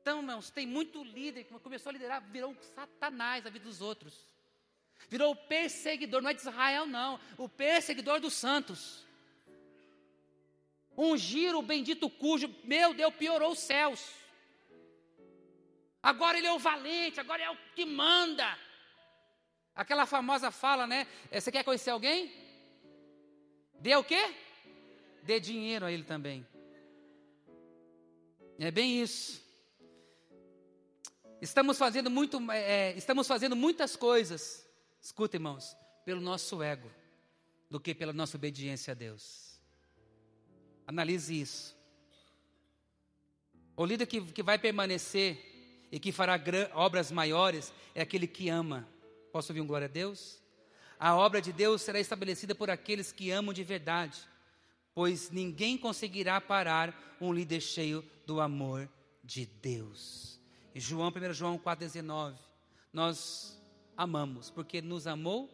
Então, 0.00 0.18
irmãos, 0.18 0.50
tem 0.50 0.66
muito 0.66 1.02
líder 1.02 1.44
que 1.44 1.58
começou 1.60 1.90
a 1.90 1.92
liderar, 1.92 2.22
virou 2.30 2.56
Satanás 2.74 3.46
a 3.46 3.50
vida 3.50 3.64
dos 3.64 3.80
outros. 3.80 4.28
Virou 5.08 5.32
o 5.32 5.36
perseguidor, 5.36 6.22
não 6.22 6.30
é 6.30 6.34
de 6.34 6.40
Israel, 6.40 6.86
não, 6.86 7.18
o 7.36 7.48
perseguidor 7.48 8.20
dos 8.20 8.34
santos. 8.34 9.04
Ungir 10.96 11.54
o 11.54 11.62
bendito 11.62 12.10
cujo, 12.10 12.54
meu 12.64 12.92
Deus, 12.92 13.14
piorou 13.14 13.52
os 13.52 13.58
céus. 13.58 14.22
Agora 16.02 16.36
ele 16.36 16.46
é 16.46 16.52
o 16.52 16.58
valente, 16.58 17.20
agora 17.20 17.42
é 17.42 17.50
o 17.50 17.56
que 17.74 17.84
manda. 17.84 18.58
Aquela 19.74 20.04
famosa 20.04 20.50
fala, 20.50 20.86
né? 20.86 21.06
Eh, 21.30 21.40
você 21.40 21.50
quer 21.50 21.64
conhecer 21.64 21.90
alguém? 21.90 22.32
Dê 23.80 23.96
o 23.96 24.04
quê? 24.04 24.34
Dê 25.22 25.40
dinheiro 25.40 25.86
a 25.86 25.92
ele 25.92 26.04
também. 26.04 26.46
É 28.58 28.70
bem 28.70 29.00
isso. 29.00 29.42
Estamos 31.40 31.78
fazendo 31.78 32.08
muito, 32.10 32.38
é, 32.52 32.94
estamos 32.96 33.26
fazendo 33.26 33.56
muitas 33.56 33.96
coisas. 33.96 34.64
Escuta, 35.00 35.36
irmãos, 35.36 35.76
pelo 36.04 36.20
nosso 36.20 36.62
ego, 36.62 36.90
do 37.68 37.80
que 37.80 37.94
pela 37.94 38.12
nossa 38.12 38.36
obediência 38.36 38.92
a 38.92 38.94
Deus. 38.94 39.51
Analise 40.92 41.40
isso. 41.40 41.74
O 43.74 43.86
líder 43.86 44.04
que, 44.04 44.20
que 44.20 44.42
vai 44.42 44.58
permanecer 44.58 45.88
e 45.90 45.98
que 45.98 46.12
fará 46.12 46.38
obras 46.74 47.10
maiores 47.10 47.72
é 47.94 48.02
aquele 48.02 48.26
que 48.26 48.50
ama. 48.50 48.86
Posso 49.32 49.52
ouvir 49.52 49.62
um 49.62 49.66
glória 49.66 49.86
a 49.86 49.90
Deus? 49.90 50.42
A 51.00 51.16
obra 51.16 51.40
de 51.40 51.50
Deus 51.50 51.80
será 51.80 51.98
estabelecida 51.98 52.54
por 52.54 52.68
aqueles 52.68 53.10
que 53.10 53.30
amam 53.30 53.54
de 53.54 53.64
verdade, 53.64 54.20
pois 54.94 55.30
ninguém 55.30 55.78
conseguirá 55.78 56.38
parar 56.42 57.16
um 57.18 57.32
líder 57.32 57.62
cheio 57.62 58.04
do 58.26 58.38
amor 58.38 58.86
de 59.24 59.46
Deus. 59.46 60.38
E 60.74 60.78
João, 60.78 61.08
1 61.08 61.32
João 61.32 61.58
4,19, 61.58 62.36
nós 62.92 63.58
amamos, 63.96 64.50
porque 64.50 64.82
nos 64.82 65.06
amou 65.06 65.48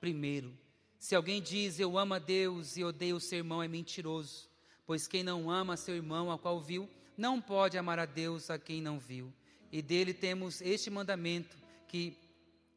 primeiro. 0.00 0.56
Se 0.96 1.16
alguém 1.16 1.42
diz 1.42 1.80
eu 1.80 1.98
amo 1.98 2.14
a 2.14 2.20
Deus 2.20 2.76
e 2.76 2.84
odeio 2.84 3.16
o 3.16 3.20
seu 3.20 3.38
irmão, 3.38 3.60
é 3.60 3.66
mentiroso. 3.66 4.45
Pois 4.86 5.08
quem 5.08 5.22
não 5.22 5.50
ama 5.50 5.76
seu 5.76 5.96
irmão, 5.96 6.30
a 6.30 6.38
qual 6.38 6.60
viu, 6.60 6.88
não 7.16 7.40
pode 7.40 7.76
amar 7.76 7.98
a 7.98 8.06
Deus 8.06 8.50
a 8.50 8.58
quem 8.58 8.80
não 8.80 8.98
viu. 8.98 9.32
E 9.72 9.82
dele 9.82 10.14
temos 10.14 10.60
este 10.60 10.88
mandamento: 10.88 11.56
que 11.88 12.16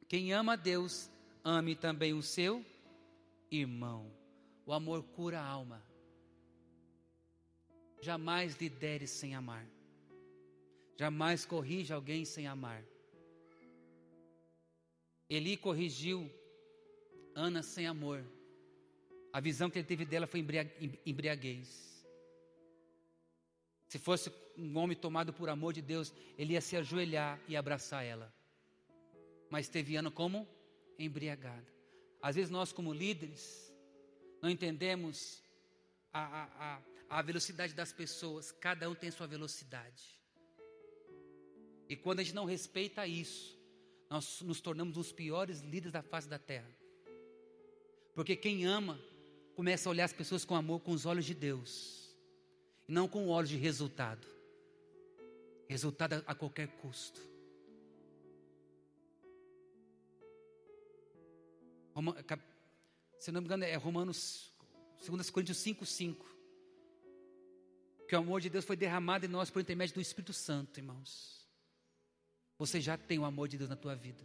quem 0.08 0.34
ama 0.34 0.54
a 0.54 0.56
Deus, 0.56 1.10
ame 1.44 1.76
também 1.76 2.14
o 2.14 2.22
seu 2.22 2.66
irmão. 3.52 4.12
O 4.66 4.74
amor 4.74 5.04
cura 5.04 5.40
a 5.40 5.46
alma. 5.46 5.84
Jamais 8.02 8.56
lidere 8.56 9.08
sem 9.08 9.36
amar. 9.36 9.66
Jamais 10.98 11.46
corrija 11.46 11.96
alguém 11.96 12.26
sem 12.26 12.48
amar. 12.48 12.84
Eli 15.30 15.56
corrigiu 15.56 16.30
Ana 17.36 17.64
sem 17.64 17.88
amor. 17.88 18.26
A 19.32 19.40
visão 19.40 19.70
que 19.70 19.80
ele 19.80 19.88
teve 19.88 20.04
dela 20.06 20.28
foi 20.28 20.46
embriaguez. 21.06 21.99
Se 23.90 23.98
fosse 23.98 24.32
um 24.56 24.78
homem 24.78 24.96
tomado 24.96 25.34
por 25.34 25.50
amor 25.50 25.74
de 25.74 25.82
Deus, 25.82 26.14
ele 26.38 26.54
ia 26.54 26.62
se 26.62 26.78
ajoelhar 26.78 27.42
e 27.48 27.58
abraçar 27.58 28.06
ela. 28.06 28.32
Mas 29.50 29.68
teve 29.68 29.96
Ana 29.96 30.12
como 30.12 30.48
embriagada. 31.00 31.66
Às 32.22 32.36
vezes 32.36 32.52
nós, 32.52 32.72
como 32.72 32.94
líderes, 32.94 33.74
não 34.44 34.50
entendemos 34.50 35.44
a, 36.14 36.78
a, 37.10 37.18
a 37.18 37.22
velocidade 37.24 37.74
das 37.74 37.92
pessoas. 37.92 38.52
Cada 38.52 38.88
um 38.88 38.94
tem 38.94 39.10
sua 39.10 39.26
velocidade. 39.26 40.22
E 41.90 41.96
quando 41.96 42.20
a 42.20 42.24
gente 42.24 42.36
não 42.36 42.46
respeita 42.46 43.08
isso, 43.08 43.58
nós 44.08 44.40
nos 44.42 44.62
tornamos 44.62 44.98
os 44.98 45.12
piores 45.12 45.62
líderes 45.62 45.92
da 45.92 46.04
face 46.04 46.30
da 46.30 46.38
terra. 46.38 46.70
Porque 48.14 48.36
quem 48.36 48.68
ama 48.68 49.00
começa 49.56 49.90
a 49.90 49.92
olhar 49.92 50.06
as 50.06 50.14
pessoas 50.14 50.46
com 50.46 50.56
amor, 50.56 50.82
com 50.82 50.92
os 50.92 51.08
olhos 51.08 51.26
de 51.26 51.34
Deus 51.34 51.99
e 52.90 52.92
não 52.92 53.08
com 53.08 53.28
olhos 53.28 53.50
de 53.50 53.56
resultado. 53.56 54.28
Resultado 55.68 56.24
a 56.26 56.34
qualquer 56.34 56.68
custo. 56.68 57.22
Se 63.20 63.32
não 63.32 63.42
me 63.42 63.46
engano, 63.46 63.64
é 63.64 63.76
Romanos, 63.76 64.52
2 65.06 65.30
Coríntios 65.30 65.60
5, 65.60 65.86
5. 65.86 66.26
Que 68.08 68.16
o 68.16 68.20
amor 68.20 68.42
de 68.42 68.50
Deus 68.50 68.66
foi 68.66 68.76
derramado 68.76 69.28
em 69.28 69.30
nós 69.30 69.52
por 69.52 69.62
intermédio 69.62 69.94
do 69.94 70.02
Espírito 70.02 70.34
Santo, 70.34 70.80
irmãos. 70.80 71.48
Você 72.58 72.82
já 72.82 72.98
tem 72.98 73.20
o 73.20 73.26
amor 73.26 73.48
de 73.48 73.60
Deus 73.60 73.70
na 73.70 73.76
tua 73.76 73.96
vida. 73.96 74.24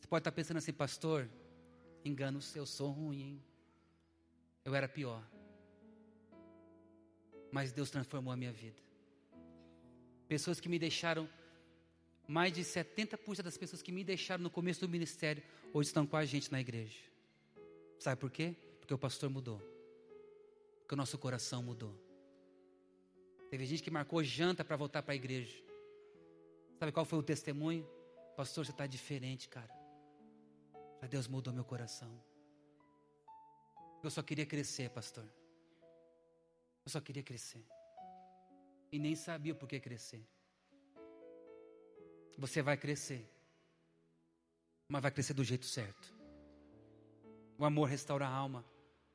Você 0.00 0.08
pode 0.08 0.22
estar 0.22 0.32
pensando 0.32 0.56
assim, 0.56 0.72
pastor, 0.72 1.30
engano, 2.04 2.40
eu 2.56 2.66
sou 2.66 2.90
ruim, 2.90 3.20
hein? 3.20 3.44
Eu 4.64 4.74
era 4.74 4.88
pior 4.88 5.22
mas 7.52 7.70
Deus 7.70 7.90
transformou 7.90 8.32
a 8.32 8.36
minha 8.36 8.50
vida. 8.50 8.80
Pessoas 10.26 10.58
que 10.58 10.68
me 10.68 10.78
deixaram, 10.78 11.28
mais 12.26 12.52
de 12.52 12.62
70% 12.62 13.42
das 13.42 13.58
pessoas 13.58 13.82
que 13.82 13.92
me 13.92 14.02
deixaram 14.02 14.42
no 14.42 14.50
começo 14.50 14.80
do 14.80 14.88
ministério, 14.88 15.42
hoje 15.72 15.90
estão 15.90 16.06
com 16.06 16.16
a 16.16 16.24
gente 16.24 16.50
na 16.50 16.60
igreja. 16.60 16.98
Sabe 17.98 18.18
por 18.18 18.30
quê? 18.30 18.56
Porque 18.80 18.94
o 18.94 18.98
pastor 18.98 19.28
mudou. 19.28 19.58
Porque 20.80 20.94
o 20.94 20.96
nosso 20.96 21.18
coração 21.18 21.62
mudou. 21.62 21.94
Teve 23.50 23.66
gente 23.66 23.82
que 23.82 23.90
marcou 23.90 24.24
janta 24.24 24.64
para 24.64 24.76
voltar 24.76 25.02
para 25.02 25.12
a 25.12 25.14
igreja. 25.14 25.62
Sabe 26.78 26.90
qual 26.90 27.04
foi 27.04 27.18
o 27.18 27.22
testemunho? 27.22 27.86
Pastor, 28.34 28.64
você 28.64 28.72
está 28.72 28.86
diferente, 28.86 29.48
cara. 29.48 29.70
Deus 31.06 31.28
mudou 31.28 31.52
meu 31.52 31.64
coração. 31.64 32.10
Eu 34.02 34.10
só 34.10 34.22
queria 34.22 34.46
crescer, 34.46 34.88
pastor. 34.88 35.28
Eu 36.84 36.90
só 36.90 37.00
queria 37.00 37.22
crescer. 37.22 37.64
E 38.90 38.98
nem 38.98 39.14
sabia 39.14 39.54
por 39.54 39.68
que 39.68 39.80
crescer. 39.80 40.26
Você 42.36 42.60
vai 42.60 42.76
crescer. 42.76 43.28
Mas 44.88 45.02
vai 45.02 45.10
crescer 45.10 45.34
do 45.34 45.44
jeito 45.44 45.64
certo. 45.64 46.14
O 47.56 47.64
amor 47.64 47.86
restaura 47.86 48.26
a 48.26 48.30
alma. 48.30 48.64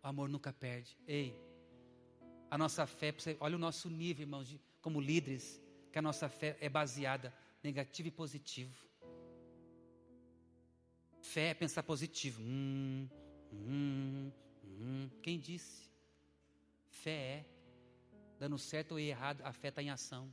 O 0.01 0.07
amor 0.07 0.29
nunca 0.29 0.53
perde. 0.53 0.97
Ei, 1.05 1.39
a 2.49 2.57
nossa 2.57 2.87
fé, 2.87 3.13
olha 3.39 3.55
o 3.55 3.59
nosso 3.59 3.89
nível, 3.89 4.23
irmãos, 4.23 4.47
de, 4.47 4.59
como 4.81 5.01
líderes, 5.01 5.61
que 5.91 5.99
a 5.99 6.01
nossa 6.01 6.29
fé 6.29 6.57
é 6.61 6.69
baseada 6.69 7.33
negativo 7.61 8.07
e 8.07 8.11
positivo. 8.11 8.87
Fé 11.21 11.49
é 11.49 11.53
pensar 11.53 11.83
positivo. 11.83 12.41
Hum, 12.41 13.09
hum, 13.51 14.31
hum. 14.63 15.09
Quem 15.21 15.37
disse? 15.39 15.91
Fé 16.89 17.11
é 17.11 17.45
dando 18.39 18.57
certo 18.57 18.93
ou 18.93 18.99
errado, 18.99 19.41
a 19.43 19.51
fé 19.51 19.69
está 19.69 19.81
em 19.81 19.89
ação. 19.89 20.31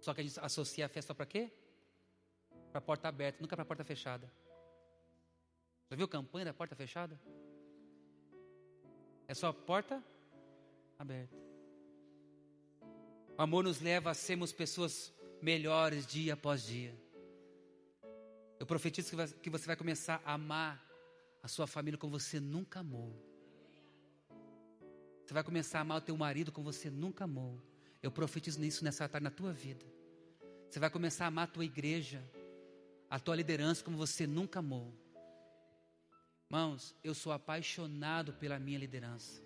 Só 0.00 0.14
que 0.14 0.20
a 0.20 0.24
gente 0.24 0.38
associa 0.40 0.86
a 0.86 0.88
fé 0.88 1.02
só 1.02 1.12
para 1.12 1.26
quê? 1.26 1.52
Para 2.72 2.80
porta 2.80 3.08
aberta, 3.08 3.40
nunca 3.40 3.56
para 3.56 3.64
porta 3.64 3.84
fechada. 3.84 4.32
Já 5.90 5.96
viu 5.96 6.08
campanha 6.08 6.46
da 6.46 6.54
porta 6.54 6.74
fechada? 6.74 7.20
É 9.26 9.34
só 9.34 9.52
porta 9.52 10.02
aberta. 10.98 11.36
O 13.36 13.42
amor 13.42 13.64
nos 13.64 13.80
leva 13.80 14.10
a 14.10 14.14
sermos 14.14 14.52
pessoas 14.52 15.12
melhores 15.42 16.06
dia 16.06 16.34
após 16.34 16.64
dia. 16.66 16.94
Eu 18.58 18.66
profetizo 18.66 19.16
que 19.42 19.50
você 19.50 19.66
vai 19.66 19.76
começar 19.76 20.22
a 20.24 20.34
amar 20.34 20.84
a 21.42 21.48
sua 21.48 21.66
família 21.66 21.98
como 21.98 22.18
você 22.18 22.38
nunca 22.38 22.80
amou. 22.80 23.29
Você 25.30 25.34
vai 25.34 25.44
começar 25.44 25.78
a 25.78 25.82
amar 25.82 25.98
o 25.98 26.00
teu 26.00 26.16
marido 26.16 26.50
como 26.50 26.72
você 26.72 26.90
nunca 26.90 27.22
amou. 27.22 27.56
Eu 28.02 28.10
profetizo 28.10 28.58
nisso 28.58 28.82
nessa 28.82 29.08
tarde 29.08 29.22
na 29.22 29.30
tua 29.30 29.52
vida. 29.52 29.86
Você 30.68 30.80
vai 30.80 30.90
começar 30.90 31.26
a 31.26 31.28
amar 31.28 31.44
a 31.44 31.52
tua 31.52 31.64
igreja 31.64 32.20
a 33.08 33.20
tua 33.20 33.36
liderança 33.36 33.84
como 33.84 33.96
você 33.96 34.26
nunca 34.26 34.58
amou. 34.58 34.92
Irmãos, 36.46 36.96
eu 37.04 37.14
sou 37.14 37.30
apaixonado 37.30 38.32
pela 38.32 38.58
minha 38.58 38.76
liderança. 38.76 39.40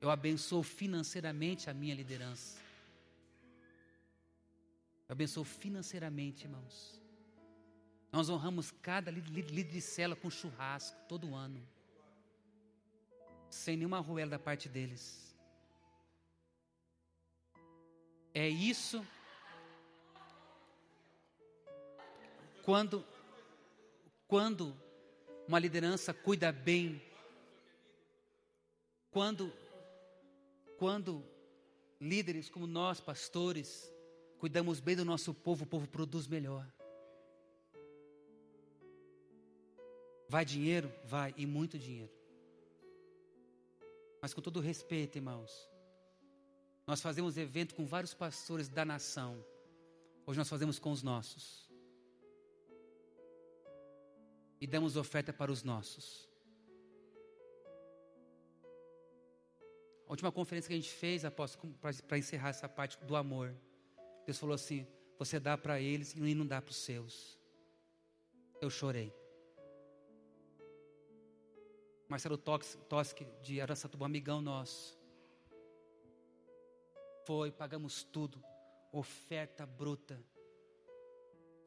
Eu 0.00 0.08
abençoo 0.08 0.62
financeiramente 0.62 1.68
a 1.68 1.74
minha 1.74 1.94
liderança. 1.94 2.58
Eu 5.10 5.12
abençoo 5.12 5.44
financeiramente, 5.44 6.44
irmãos. 6.44 6.98
Nós 8.10 8.30
honramos 8.30 8.70
cada 8.70 9.10
líder 9.10 9.64
de 9.64 9.82
cela 9.82 10.16
com 10.16 10.30
churrasco 10.30 10.96
todo 11.06 11.34
ano. 11.34 11.62
Sem 13.52 13.76
nenhuma 13.76 14.00
ruela 14.00 14.30
da 14.30 14.38
parte 14.38 14.66
deles. 14.66 15.36
É 18.32 18.48
isso. 18.48 19.06
Quando, 22.64 23.04
quando 24.26 24.74
uma 25.46 25.58
liderança 25.58 26.14
cuida 26.14 26.50
bem, 26.50 27.02
quando 29.10 29.52
quando 30.78 31.22
líderes 32.00 32.48
como 32.48 32.66
nós, 32.66 33.00
pastores, 33.00 33.92
cuidamos 34.38 34.80
bem 34.80 34.96
do 34.96 35.04
nosso 35.04 35.34
povo, 35.34 35.64
o 35.64 35.66
povo 35.66 35.86
produz 35.86 36.26
melhor. 36.26 36.66
Vai 40.26 40.44
dinheiro? 40.46 40.90
Vai, 41.04 41.34
e 41.36 41.44
muito 41.44 41.78
dinheiro. 41.78 42.21
Mas 44.22 44.32
com 44.32 44.40
todo 44.40 44.60
respeito, 44.60 45.18
irmãos, 45.18 45.68
nós 46.86 47.00
fazemos 47.00 47.36
evento 47.36 47.74
com 47.74 47.84
vários 47.84 48.14
pastores 48.14 48.68
da 48.68 48.84
nação. 48.84 49.44
Hoje 50.24 50.38
nós 50.38 50.48
fazemos 50.48 50.78
com 50.78 50.92
os 50.92 51.02
nossos. 51.02 51.68
E 54.60 54.66
damos 54.66 54.96
oferta 54.96 55.32
para 55.32 55.50
os 55.50 55.64
nossos. 55.64 56.30
A 60.06 60.10
última 60.12 60.30
conferência 60.30 60.68
que 60.68 60.74
a 60.74 60.76
gente 60.76 60.92
fez, 60.92 61.24
apóstolo, 61.24 61.74
para 62.06 62.16
encerrar 62.16 62.50
essa 62.50 62.68
parte 62.68 62.96
do 63.04 63.16
amor, 63.16 63.52
Deus 64.24 64.38
falou 64.38 64.54
assim: 64.54 64.86
você 65.18 65.40
dá 65.40 65.58
para 65.58 65.80
eles 65.80 66.14
e 66.14 66.34
não 66.34 66.46
dá 66.46 66.62
para 66.62 66.70
os 66.70 66.76
seus. 66.76 67.36
Eu 68.60 68.70
chorei. 68.70 69.21
Marcelo 72.12 72.36
Toschi, 72.36 73.26
de 73.40 73.58
Araçatuba, 73.58 74.04
amigão 74.04 74.42
nosso. 74.42 74.98
Foi, 77.24 77.50
pagamos 77.50 78.04
tudo, 78.04 78.44
oferta 78.92 79.64
bruta. 79.64 80.22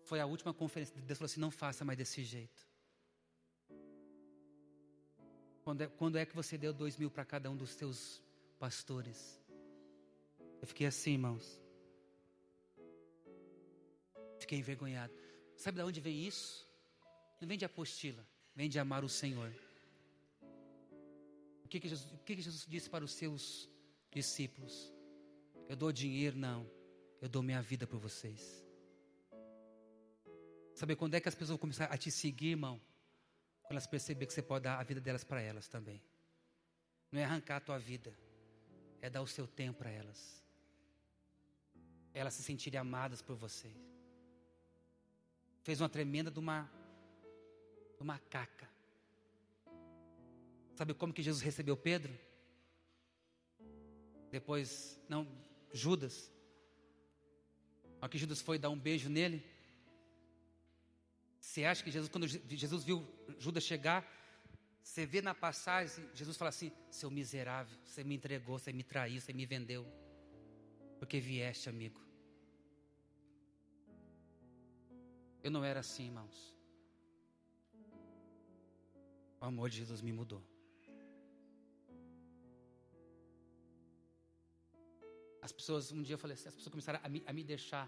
Foi 0.04 0.20
a 0.20 0.26
última 0.28 0.54
conferência. 0.54 0.96
Deus 1.02 1.18
falou 1.18 1.26
assim: 1.26 1.40
não 1.40 1.50
faça 1.50 1.84
mais 1.84 1.98
desse 1.98 2.24
jeito. 2.24 2.62
Quando 5.64 5.82
é, 5.82 5.88
quando 5.88 6.18
é 6.20 6.26
que 6.28 6.36
você 6.36 6.60
deu 6.60 6.72
dois 6.72 6.96
mil 6.96 7.10
para 7.10 7.26
cada 7.26 7.50
um 7.50 7.58
dos 7.58 7.72
seus 7.72 8.22
pastores. 8.60 9.42
Eu 10.62 10.68
fiquei 10.68 10.86
assim, 10.86 11.14
irmãos. 11.14 11.60
Fiquei 14.38 14.60
envergonhado. 14.60 15.14
Sabe 15.58 15.78
de 15.78 15.84
onde 15.84 16.00
vem 16.00 16.28
isso? 16.28 16.72
Não 17.42 17.48
vem 17.48 17.58
de 17.58 17.66
apostila, 17.66 18.24
vem 18.56 18.70
de 18.70 18.78
amar 18.78 19.04
o 19.04 19.10
Senhor. 19.10 19.52
Que, 21.76 21.80
que, 21.81 21.89
Jesus, 21.89 22.10
o 22.14 22.18
que, 22.19 22.38
que 22.38 22.41
Jesus 22.41 22.65
disse 22.65 22.89
para 22.89 23.03
os 23.03 23.11
seus 23.11 23.69
discípulos? 24.10 24.93
Eu 25.68 25.76
dou 25.76 25.91
dinheiro? 25.91 26.38
Não. 26.38 26.65
Eu 27.22 27.27
dou 27.27 27.43
minha 27.43 27.61
vida 27.61 27.85
por 27.85 27.99
vocês. 27.99 28.65
Sabe 30.73 30.95
quando 30.95 31.15
é 31.15 31.19
que 31.19 31.27
as 31.27 31.35
pessoas 31.35 31.49
vão 31.49 31.57
começar 31.57 31.88
a 31.88 31.97
te 31.97 32.10
seguir, 32.10 32.52
irmão? 32.52 32.80
Quando 33.64 33.72
elas 33.72 33.88
perceberem 33.88 34.26
que 34.26 34.34
você 34.34 34.41
pode 34.41 34.64
dar 34.64 34.80
a 34.80 34.84
vida 34.84 35.02
delas 35.02 35.26
para 35.26 35.41
elas 35.41 35.68
também. 35.68 36.02
Não 37.11 37.19
é 37.19 37.26
arrancar 37.26 37.57
a 37.57 37.60
tua 37.60 37.77
vida 37.77 38.18
é 39.02 39.10
dar 39.10 39.22
o 39.22 39.27
seu 39.27 39.45
tempo 39.45 39.80
para 39.80 39.89
elas. 39.89 40.41
Elas 42.14 42.35
se 42.35 42.41
sentirem 42.41 42.80
amadas 42.80 43.22
por 43.22 43.35
você. 43.35 43.69
Fez 45.61 45.81
uma 45.81 45.89
tremenda 45.89 46.31
de 46.31 46.39
uma, 46.39 46.72
de 47.97 48.02
uma 48.02 48.18
caca. 48.18 48.74
Sabe 50.76 50.93
como 50.93 51.14
que 51.14 51.23
Jesus 51.23 51.41
recebeu 51.41 51.77
Pedro? 51.77 52.14
Depois, 54.30 55.02
não, 55.07 55.26
Judas. 55.72 56.31
Ao 58.02 58.10
que 58.10 58.18
Judas 58.18 58.41
foi 58.41 58.60
dar 58.60 58.69
um 58.69 58.77
beijo 58.77 59.10
nele. 59.10 59.41
Você 61.39 61.64
acha 61.64 61.81
que 61.81 61.89
Jesus, 61.89 62.11
quando 62.11 62.27
Jesus 62.27 62.84
viu 62.84 63.07
Judas 63.39 63.64
chegar, 63.64 64.06
você 64.84 65.06
vê 65.06 65.22
na 65.22 65.34
passagem, 65.34 66.10
Jesus 66.14 66.35
fala 66.35 66.49
assim: 66.49 66.72
seu 66.91 67.10
miserável, 67.10 67.77
você 67.85 68.03
me 68.03 68.15
entregou, 68.15 68.60
você 68.60 68.73
me 68.73 68.84
traiu, 68.84 69.22
você 69.22 69.31
me 69.31 69.45
vendeu, 69.45 69.88
porque 70.99 71.19
vieste, 71.19 71.69
amigo. 71.69 72.02
Eu 75.41 75.52
não 75.52 75.64
era 75.64 75.80
assim, 75.80 76.06
irmãos. 76.06 76.57
O 79.39 79.45
amor 79.45 79.69
de 79.69 79.77
Jesus 79.77 80.02
me 80.02 80.11
mudou. 80.11 80.43
As 85.46 85.52
pessoas, 85.52 85.92
um 85.92 86.02
dia 86.02 86.16
eu 86.16 86.22
falei 86.24 86.34
assim, 86.34 86.50
as 86.50 86.56
pessoas 86.56 86.72
começaram 86.76 87.00
a 87.04 87.10
me, 87.14 87.24
a 87.30 87.32
me 87.38 87.44
deixar. 87.44 87.88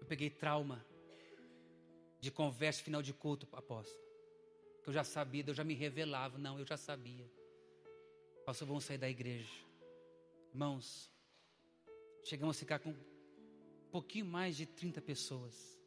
Eu 0.00 0.06
peguei 0.12 0.28
trauma 0.44 0.84
de 2.20 2.30
conversa 2.40 2.82
final 2.82 3.02
de 3.08 3.12
culto, 3.22 3.48
apóstolo 3.52 4.08
que 4.88 4.90
eu 4.90 4.94
já 4.94 5.04
sabia, 5.04 5.44
eu 5.46 5.52
já 5.52 5.62
me 5.62 5.74
revelava. 5.74 6.38
Não, 6.38 6.58
eu 6.58 6.64
já 6.64 6.78
sabia. 6.78 7.30
Pastor, 8.46 8.66
vamos 8.66 8.84
sair 8.84 8.96
da 8.96 9.10
igreja. 9.10 9.52
Irmãos, 10.50 11.12
chegamos 12.24 12.56
a 12.56 12.58
ficar 12.58 12.78
com 12.78 12.92
um 12.92 13.90
pouquinho 13.90 14.24
mais 14.24 14.56
de 14.56 14.64
30 14.64 15.02
pessoas. 15.02 15.78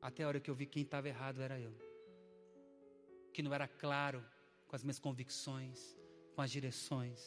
Até 0.00 0.22
a 0.22 0.28
hora 0.28 0.38
que 0.38 0.48
eu 0.48 0.54
vi 0.54 0.66
quem 0.66 0.84
estava 0.84 1.08
errado 1.08 1.42
era 1.42 1.58
eu. 1.58 1.74
Que 3.34 3.42
não 3.42 3.52
era 3.52 3.66
claro 3.66 4.24
com 4.68 4.76
as 4.76 4.84
minhas 4.84 5.00
convicções, 5.00 5.97
com 6.38 6.42
as 6.42 6.52
direções. 6.52 7.20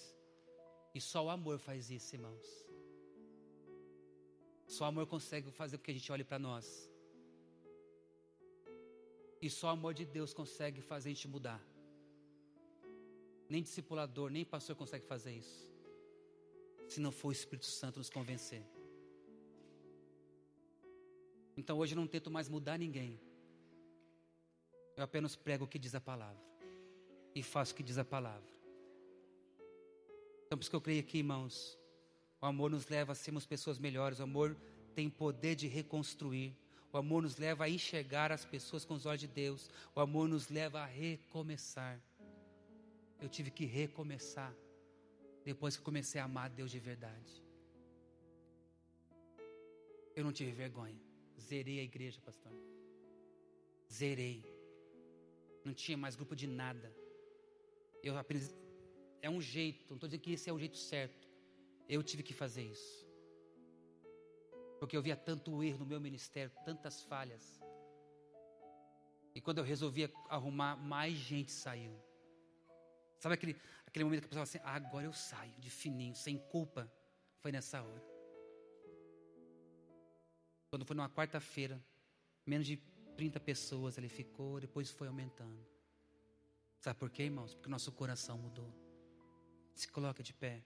E 0.96 1.02
só 1.02 1.26
o 1.26 1.30
amor 1.30 1.60
faz 1.60 1.90
isso, 1.92 2.16
irmãos. 2.16 2.48
Só 4.76 4.86
o 4.86 4.88
amor 4.88 5.06
consegue 5.06 5.52
fazer 5.52 5.78
com 5.78 5.84
que 5.84 5.92
a 5.92 5.94
gente 5.94 6.10
olhe 6.14 6.24
para 6.24 6.40
nós 6.40 6.66
e 9.42 9.50
só 9.50 9.68
o 9.68 9.72
amor 9.72 9.94
de 9.94 10.06
Deus 10.06 10.34
consegue 10.34 10.80
fazer 10.80 11.10
a 11.10 11.14
gente 11.14 11.28
mudar. 11.28 11.62
Nem 13.50 13.62
discipulador, 13.62 14.30
nem 14.30 14.46
pastor 14.46 14.78
consegue 14.78 15.06
fazer 15.06 15.34
isso. 15.34 15.60
Se 16.88 17.02
não 17.02 17.12
for 17.12 17.30
o 17.30 17.32
Espírito 17.34 17.66
Santo 17.66 17.98
nos 17.98 18.10
convencer. 18.10 18.64
Então 21.58 21.78
hoje 21.80 21.96
eu 21.96 22.00
não 22.00 22.08
tento 22.08 22.32
mais 22.32 22.48
mudar 22.48 22.78
ninguém. 22.78 23.20
Eu 24.96 25.04
apenas 25.04 25.36
prego 25.36 25.66
o 25.66 25.68
que 25.68 25.78
diz 25.78 25.96
a 25.96 26.00
palavra. 26.00 26.42
E 27.36 27.44
faço 27.44 27.74
o 27.74 27.76
que 27.76 27.84
diz 27.84 27.98
a 27.98 28.06
palavra. 28.06 28.61
Então 30.52 30.58
por 30.58 30.64
isso 30.64 30.70
que 30.70 30.76
eu 30.76 30.82
creio 30.82 31.00
aqui, 31.00 31.20
irmãos. 31.20 31.80
O 32.42 32.46
amor 32.46 32.70
nos 32.70 32.90
leva 32.90 33.14
a 33.14 33.16
sermos 33.16 33.46
pessoas 33.46 33.80
melhores. 33.80 34.20
O 34.20 34.24
amor 34.24 34.54
tem 34.94 35.10
poder 35.10 35.56
de 35.56 35.66
reconstruir. 35.66 36.54
O 36.92 36.98
amor 36.98 37.24
nos 37.24 37.38
leva 37.38 37.64
a 37.64 37.70
enxergar 37.70 38.34
as 38.34 38.44
pessoas 38.44 38.84
com 38.84 38.94
os 38.94 39.06
olhos 39.06 39.22
de 39.22 39.28
Deus. 39.28 39.70
O 39.96 40.02
amor 40.02 40.28
nos 40.28 40.50
leva 40.50 40.82
a 40.82 40.86
recomeçar. 40.86 41.98
Eu 43.22 43.30
tive 43.30 43.50
que 43.50 43.64
recomeçar 43.64 44.54
depois 45.46 45.78
que 45.78 45.84
comecei 45.84 46.20
a 46.20 46.26
amar 46.26 46.50
Deus 46.50 46.70
de 46.70 46.80
verdade. 46.80 47.42
Eu 50.14 50.26
não 50.26 50.34
tive 50.34 50.52
vergonha. 50.52 51.00
Zerei 51.40 51.80
a 51.80 51.84
igreja, 51.84 52.20
pastor. 52.20 52.52
Zerei. 53.90 54.44
Não 55.64 55.74
tinha 55.74 55.98
mais 55.98 56.18
grupo 56.18 56.36
de 56.36 56.46
nada. 56.46 56.94
Eu 58.04 58.18
aprendi. 58.18 58.61
É 59.22 59.30
um 59.30 59.40
jeito, 59.40 59.90
não 59.90 59.96
estou 59.96 60.08
dizendo 60.08 60.22
que 60.22 60.34
esse 60.34 60.50
é 60.50 60.54
o 60.54 60.60
jeito 60.60 60.78
certo. 60.78 61.28
Eu 61.88 62.02
tive 62.02 62.24
que 62.24 62.34
fazer 62.34 62.64
isso. 62.64 63.08
Porque 64.80 64.98
eu 64.98 65.02
via 65.02 65.16
tanto 65.16 65.64
erro 65.64 65.80
no 65.80 65.86
meu 65.86 66.02
ministério, 66.02 66.52
tantas 66.66 67.04
falhas. 67.04 67.62
E 69.36 69.40
quando 69.40 69.60
eu 69.60 69.64
resolvi 69.64 70.12
arrumar, 70.28 70.76
mais 70.76 71.14
gente 71.14 71.52
saiu. 71.52 71.96
Sabe 73.20 73.36
aquele, 73.36 73.56
aquele 73.86 74.04
momento 74.04 74.22
que 74.22 74.26
a 74.26 74.30
pessoa 74.30 74.46
fala 74.46 74.64
assim: 74.64 74.70
ah, 74.70 74.88
agora 74.88 75.06
eu 75.06 75.14
saio 75.14 75.54
de 75.60 75.70
fininho, 75.70 76.16
sem 76.16 76.38
culpa? 76.38 76.92
Foi 77.40 77.52
nessa 77.52 77.82
hora. 77.82 78.04
Quando 80.72 80.86
foi 80.86 80.96
numa 80.96 81.10
quarta-feira, 81.10 81.80
menos 82.46 82.66
de 82.66 82.78
30 83.16 83.40
pessoas 83.40 83.98
ele 83.98 84.10
ficou, 84.10 84.60
depois 84.60 84.90
foi 84.90 85.08
aumentando. 85.08 85.64
Sabe 86.80 86.98
por 86.98 87.12
quê, 87.12 87.24
irmãos? 87.24 87.54
Porque 87.54 87.70
nosso 87.70 87.92
coração 87.92 88.38
mudou. 88.38 88.81
Se 89.76 89.88
coloca 89.88 90.22
de 90.22 90.34
pé. 90.34 90.62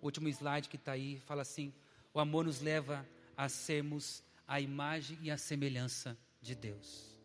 O 0.00 0.06
último 0.06 0.28
slide 0.28 0.68
que 0.68 0.76
está 0.76 0.92
aí 0.92 1.18
fala 1.20 1.42
assim: 1.42 1.72
O 2.12 2.20
amor 2.20 2.44
nos 2.44 2.60
leva 2.60 3.06
a 3.36 3.48
sermos 3.48 4.22
a 4.46 4.60
imagem 4.60 5.18
e 5.22 5.30
a 5.30 5.38
semelhança 5.38 6.16
de 6.40 6.54
Deus. 6.54 7.18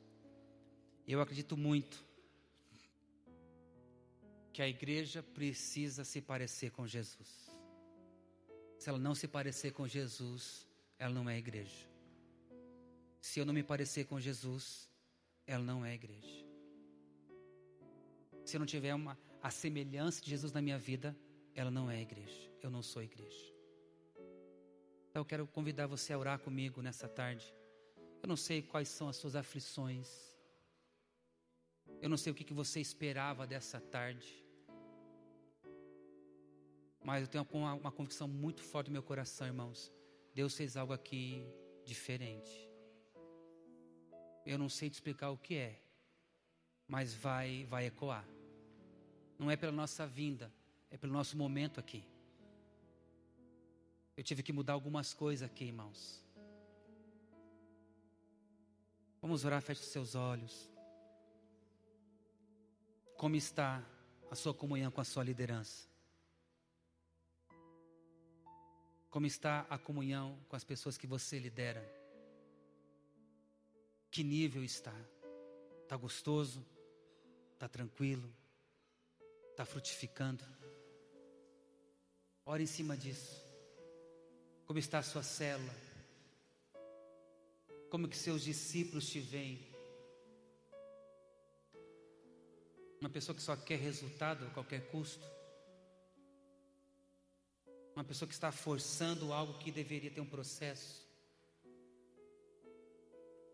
Eu 1.08 1.22
acredito 1.22 1.58
muito 1.58 2.06
que 4.54 4.62
a 4.62 4.68
igreja 4.68 5.24
precisa 5.24 6.04
se 6.04 6.22
parecer 6.22 6.72
com 6.72 6.86
Jesus. 6.86 7.50
Se 8.78 8.90
ela 8.90 8.98
não 8.98 9.14
se 9.14 9.28
parecer 9.28 9.72
com 9.72 9.88
Jesus, 9.88 10.68
ela 10.98 11.14
não 11.14 11.30
é 11.30 11.38
igreja. 11.38 11.88
Se 13.20 13.40
eu 13.40 13.46
não 13.46 13.54
me 13.54 13.64
parecer 13.64 14.06
com 14.06 14.20
Jesus, 14.20 14.90
ela 15.46 15.64
não 15.64 15.86
é 15.86 15.94
igreja. 15.94 16.46
Se 18.46 18.56
eu 18.56 18.60
não 18.60 18.66
tiver 18.66 18.94
uma, 18.94 19.18
a 19.42 19.50
semelhança 19.50 20.22
de 20.22 20.30
Jesus 20.30 20.52
na 20.52 20.62
minha 20.62 20.78
vida, 20.78 21.16
ela 21.56 21.72
não 21.72 21.90
é 21.90 22.02
igreja. 22.02 22.52
Eu 22.62 22.70
não 22.70 22.82
sou 22.82 23.02
igreja. 23.02 23.54
Então 25.10 25.22
eu 25.22 25.26
quero 25.26 25.48
convidar 25.48 25.88
você 25.88 26.14
a 26.14 26.18
orar 26.18 26.40
comigo 26.40 26.82
nessa 26.82 27.08
tarde. 27.08 27.54
Eu 28.22 28.28
não 28.28 28.36
sei 28.36 28.62
quais 28.62 28.90
são 28.90 29.08
as 29.10 29.16
suas 29.16 29.36
aflições. 29.36 30.08
Eu 32.02 32.10
não 32.10 32.18
sei 32.18 32.32
o 32.32 32.36
que, 32.36 32.54
você 32.54 32.80
esperava 32.80 33.48
dessa 33.48 33.80
tarde. 33.80 34.46
Mas 37.04 37.22
eu 37.24 37.28
tenho 37.28 37.48
uma, 37.54 37.74
uma 37.74 37.92
convicção 37.92 38.28
muito 38.28 38.62
forte 38.62 38.88
no 38.88 38.94
meu 38.94 39.04
coração, 39.04 39.48
irmãos. 39.48 39.92
Deus 40.34 40.56
fez 40.56 40.78
algo 40.78 40.94
aqui 40.94 41.46
diferente. 41.84 42.70
Eu 44.46 44.58
não 44.58 44.70
sei 44.70 44.90
te 44.90 44.94
explicar 44.94 45.32
o 45.32 45.38
que 45.38 45.56
é, 45.56 45.82
mas 46.88 47.14
vai, 47.14 47.66
vai 47.66 47.86
ecoar. 47.86 48.26
Não 49.40 49.50
é 49.50 49.56
pela 49.56 49.72
nossa 49.72 50.06
vinda, 50.06 50.52
é 50.92 50.98
pelo 50.98 51.14
nosso 51.14 51.38
momento 51.38 51.80
aqui. 51.80 52.04
Eu 54.18 54.24
tive 54.24 54.44
que 54.44 54.52
mudar 54.52 54.74
algumas 54.74 55.14
coisas 55.14 55.50
aqui, 55.50 55.64
irmãos. 55.64 56.22
Vamos 59.22 59.46
orar, 59.46 59.62
feche 59.62 59.82
seus 59.84 60.14
olhos. 60.14 60.70
Como 63.18 63.38
está 63.38 63.82
a 64.30 64.36
sua 64.36 64.54
comunhão 64.54 64.92
com 64.92 65.00
a 65.00 65.06
sua 65.06 65.24
liderança? 65.24 65.88
Como 69.10 69.26
está 69.26 69.66
a 69.70 69.78
comunhão 69.78 70.38
com 70.50 70.56
as 70.56 70.66
pessoas 70.66 70.98
que 70.98 71.08
você 71.08 71.40
lidera? 71.40 71.84
Que 74.12 74.22
nível 74.22 74.64
está? 74.64 74.94
Está 75.84 75.96
gostoso? 75.96 76.66
Está 77.54 77.68
tranquilo? 77.68 78.30
Está 79.60 79.66
frutificando? 79.66 80.42
Ora 82.46 82.64
em 82.64 82.66
cima 82.66 82.96
disso. 82.96 83.44
Como 84.66 84.80
está 84.80 85.00
a 85.00 85.04
sua 85.04 85.22
célula? 85.22 85.76
Como 87.90 88.08
que 88.08 88.16
seus 88.16 88.42
discípulos 88.42 89.10
te 89.10 89.20
veem? 89.20 89.60
Uma 93.02 93.10
pessoa 93.10 93.36
que 93.36 93.42
só 93.42 93.58
quer 93.58 93.80
resultado 93.80 94.46
a 94.46 94.50
qualquer 94.52 94.90
custo? 94.92 95.26
Uma 97.98 98.06
pessoa 98.06 98.30
que 98.30 98.34
está 98.34 98.54
forçando 98.54 99.34
algo 99.34 99.60
que 99.60 99.74
deveria 99.74 100.10
ter 100.10 100.22
um 100.22 100.26
processo. 100.26 101.06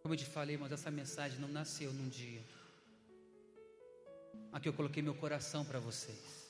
Como 0.03 0.13
eu 0.13 0.19
te 0.19 0.25
falei, 0.25 0.55
mas 0.55 0.71
essa 0.71 0.91
mensagem 0.91 1.39
não 1.39 1.47
nasceu 1.47 1.91
num 1.91 2.09
dia. 2.09 2.45
Aqui 4.51 4.69
eu 4.69 4.73
coloquei 4.73 5.03
meu 5.03 5.15
coração 5.15 5.65
para 5.65 5.79
vocês. 5.79 6.45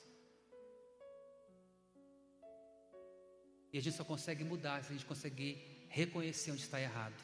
E 3.72 3.78
a 3.78 3.82
gente 3.82 3.96
só 3.96 4.04
consegue 4.04 4.44
mudar 4.44 4.82
se 4.82 4.90
a 4.90 4.96
gente 4.96 5.04
conseguir 5.04 5.86
reconhecer 5.88 6.50
onde 6.50 6.62
está 6.62 6.80
errado. 6.80 7.18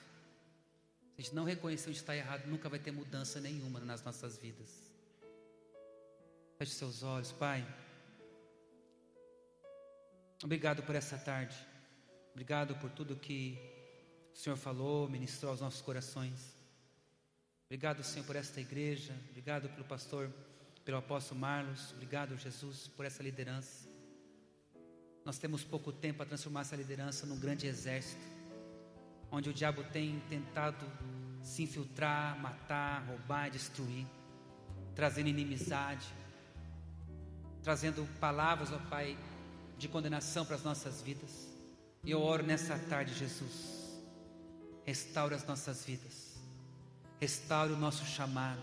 Se 1.14 1.20
a 1.20 1.22
gente 1.22 1.34
não 1.34 1.44
reconhecer 1.44 1.88
onde 1.88 1.98
está 1.98 2.16
errado, 2.16 2.46
nunca 2.46 2.68
vai 2.68 2.78
ter 2.78 2.90
mudança 2.90 3.40
nenhuma 3.40 3.80
nas 3.80 4.02
nossas 4.02 4.36
vidas. 4.36 4.68
Feche 6.58 6.72
seus 6.72 7.02
olhos, 7.02 7.32
Pai. 7.32 7.66
Obrigado 10.42 10.82
por 10.82 10.94
essa 10.94 11.16
tarde. 11.16 11.56
Obrigado 12.32 12.74
por 12.76 12.90
tudo 12.90 13.16
que 13.16 13.58
o 14.32 14.36
Senhor 14.36 14.56
falou, 14.56 15.08
ministrou 15.08 15.50
aos 15.50 15.60
nossos 15.60 15.80
corações. 15.80 16.56
Obrigado, 17.66 18.02
Senhor, 18.02 18.26
por 18.26 18.36
esta 18.36 18.60
igreja. 18.60 19.14
Obrigado 19.30 19.68
pelo 19.68 19.84
pastor, 19.84 20.30
pelo 20.84 20.98
apóstolo 20.98 21.40
Marlos. 21.40 21.92
Obrigado, 21.92 22.36
Jesus, 22.36 22.88
por 22.88 23.04
essa 23.04 23.22
liderança. 23.22 23.88
Nós 25.24 25.38
temos 25.38 25.62
pouco 25.62 25.92
tempo 25.92 26.18
para 26.18 26.26
transformar 26.26 26.62
essa 26.62 26.74
liderança 26.74 27.26
num 27.26 27.38
grande 27.38 27.66
exército, 27.66 28.22
onde 29.30 29.48
o 29.48 29.52
diabo 29.52 29.84
tem 29.84 30.20
tentado 30.28 30.84
se 31.42 31.62
infiltrar, 31.62 32.38
matar, 32.40 33.04
roubar, 33.06 33.50
destruir, 33.50 34.06
trazendo 34.94 35.28
inimizade, 35.28 36.06
trazendo 37.62 38.06
palavras, 38.18 38.72
ó 38.72 38.78
Pai, 38.90 39.16
de 39.78 39.88
condenação 39.88 40.44
para 40.44 40.56
as 40.56 40.62
nossas 40.62 41.00
vidas. 41.00 41.48
E 42.04 42.10
eu 42.10 42.20
oro 42.20 42.42
nessa 42.42 42.76
tarde, 42.76 43.14
Jesus. 43.14 44.00
Restaure 44.84 45.34
as 45.34 45.46
nossas 45.46 45.84
vidas. 45.84 46.36
Restaure 47.20 47.72
o 47.72 47.76
nosso 47.76 48.04
chamado. 48.04 48.60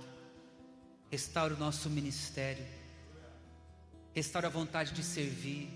Restaure 1.12 1.54
o 1.54 1.58
nosso 1.58 1.90
ministério. 1.90 2.66
Restaure 4.14 4.46
a 4.46 4.50
vontade 4.50 4.94
de 4.94 5.04
servir. 5.04 5.70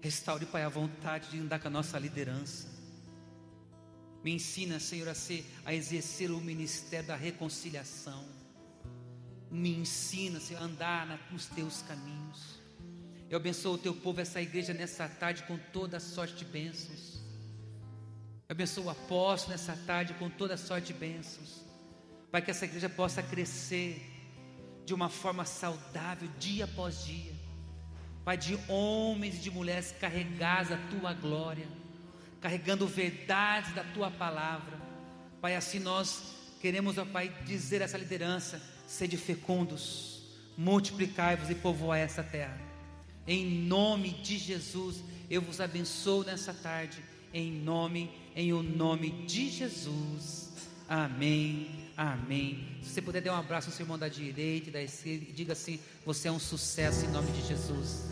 Restaure, 0.00 0.46
Pai, 0.46 0.62
a 0.62 0.68
vontade 0.68 1.30
de 1.30 1.38
andar 1.38 1.60
com 1.60 1.68
a 1.68 1.70
nossa 1.70 1.98
liderança. 1.98 2.68
Me 4.24 4.32
ensina, 4.32 4.80
Senhor, 4.80 5.08
a, 5.08 5.14
ser, 5.14 5.46
a 5.64 5.72
exercer 5.72 6.30
o 6.30 6.40
ministério 6.40 7.06
da 7.06 7.14
reconciliação. 7.14 8.24
Me 9.50 9.76
ensina, 9.76 10.40
Senhor, 10.40 10.60
a 10.60 10.64
andar 10.64 11.28
nos 11.30 11.46
teus 11.46 11.82
caminhos. 11.82 12.58
Eu 13.30 13.36
abençoo 13.36 13.74
o 13.74 13.78
teu 13.78 13.94
povo, 13.94 14.20
essa 14.20 14.40
igreja 14.40 14.72
nessa 14.72 15.08
tarde 15.08 15.44
com 15.44 15.56
toda 15.72 16.00
sorte 16.00 16.34
de 16.34 16.44
bênçãos. 16.44 17.20
Eu 18.48 18.54
abençoo 18.54 18.84
o 18.84 18.90
apóstolo 18.90 19.52
nessa 19.52 19.76
tarde 19.86 20.14
com 20.14 20.30
toda 20.30 20.56
sorte 20.56 20.88
de 20.88 20.94
bênçãos. 20.94 21.64
Para 22.30 22.40
que 22.40 22.50
essa 22.50 22.64
igreja 22.64 22.88
possa 22.88 23.22
crescer 23.22 24.15
de 24.86 24.94
uma 24.94 25.08
forma 25.08 25.44
saudável 25.44 26.28
dia 26.38 26.64
após 26.64 27.04
dia. 27.04 27.34
Pai, 28.24 28.36
de 28.36 28.58
homens 28.68 29.36
e 29.36 29.38
de 29.40 29.50
mulheres 29.50 29.94
carregados 30.00 30.70
da 30.70 30.78
tua 30.88 31.12
glória, 31.12 31.66
carregando 32.40 32.86
verdades 32.86 33.74
da 33.74 33.84
tua 33.84 34.10
palavra. 34.10 34.80
Pai, 35.40 35.54
assim 35.54 35.80
nós 35.80 36.34
queremos, 36.60 36.96
ó 36.98 37.04
Pai, 37.04 37.28
dizer 37.44 37.82
a 37.82 37.84
essa 37.84 37.98
liderança: 37.98 38.62
sede 38.86 39.16
fecundos, 39.16 40.22
multiplicai-vos 40.56 41.50
e 41.50 41.54
povoai 41.56 42.00
essa 42.00 42.22
terra. 42.22 42.58
Em 43.26 43.44
nome 43.44 44.10
de 44.10 44.38
Jesus, 44.38 45.02
eu 45.28 45.42
vos 45.42 45.60
abençoo 45.60 46.24
nessa 46.24 46.54
tarde. 46.54 47.02
Em 47.34 47.50
nome, 47.50 48.10
em 48.36 48.52
o 48.52 48.62
nome 48.62 49.10
de 49.26 49.50
Jesus. 49.50 50.52
Amém. 50.88 51.85
Amém. 51.96 52.62
Se 52.82 52.90
você 52.90 53.00
puder 53.00 53.22
dar 53.22 53.32
um 53.32 53.36
abraço 53.36 53.68
ao 53.68 53.74
seu 53.74 53.84
irmão 53.84 53.98
da 53.98 54.08
direita 54.08 54.68
e 54.68 54.72
da 54.72 54.82
esquerda, 54.82 55.24
diga 55.32 55.54
assim: 55.54 55.80
você 56.04 56.28
é 56.28 56.32
um 56.32 56.38
sucesso 56.38 57.06
em 57.06 57.08
nome 57.08 57.30
de 57.32 57.46
Jesus. 57.46 58.04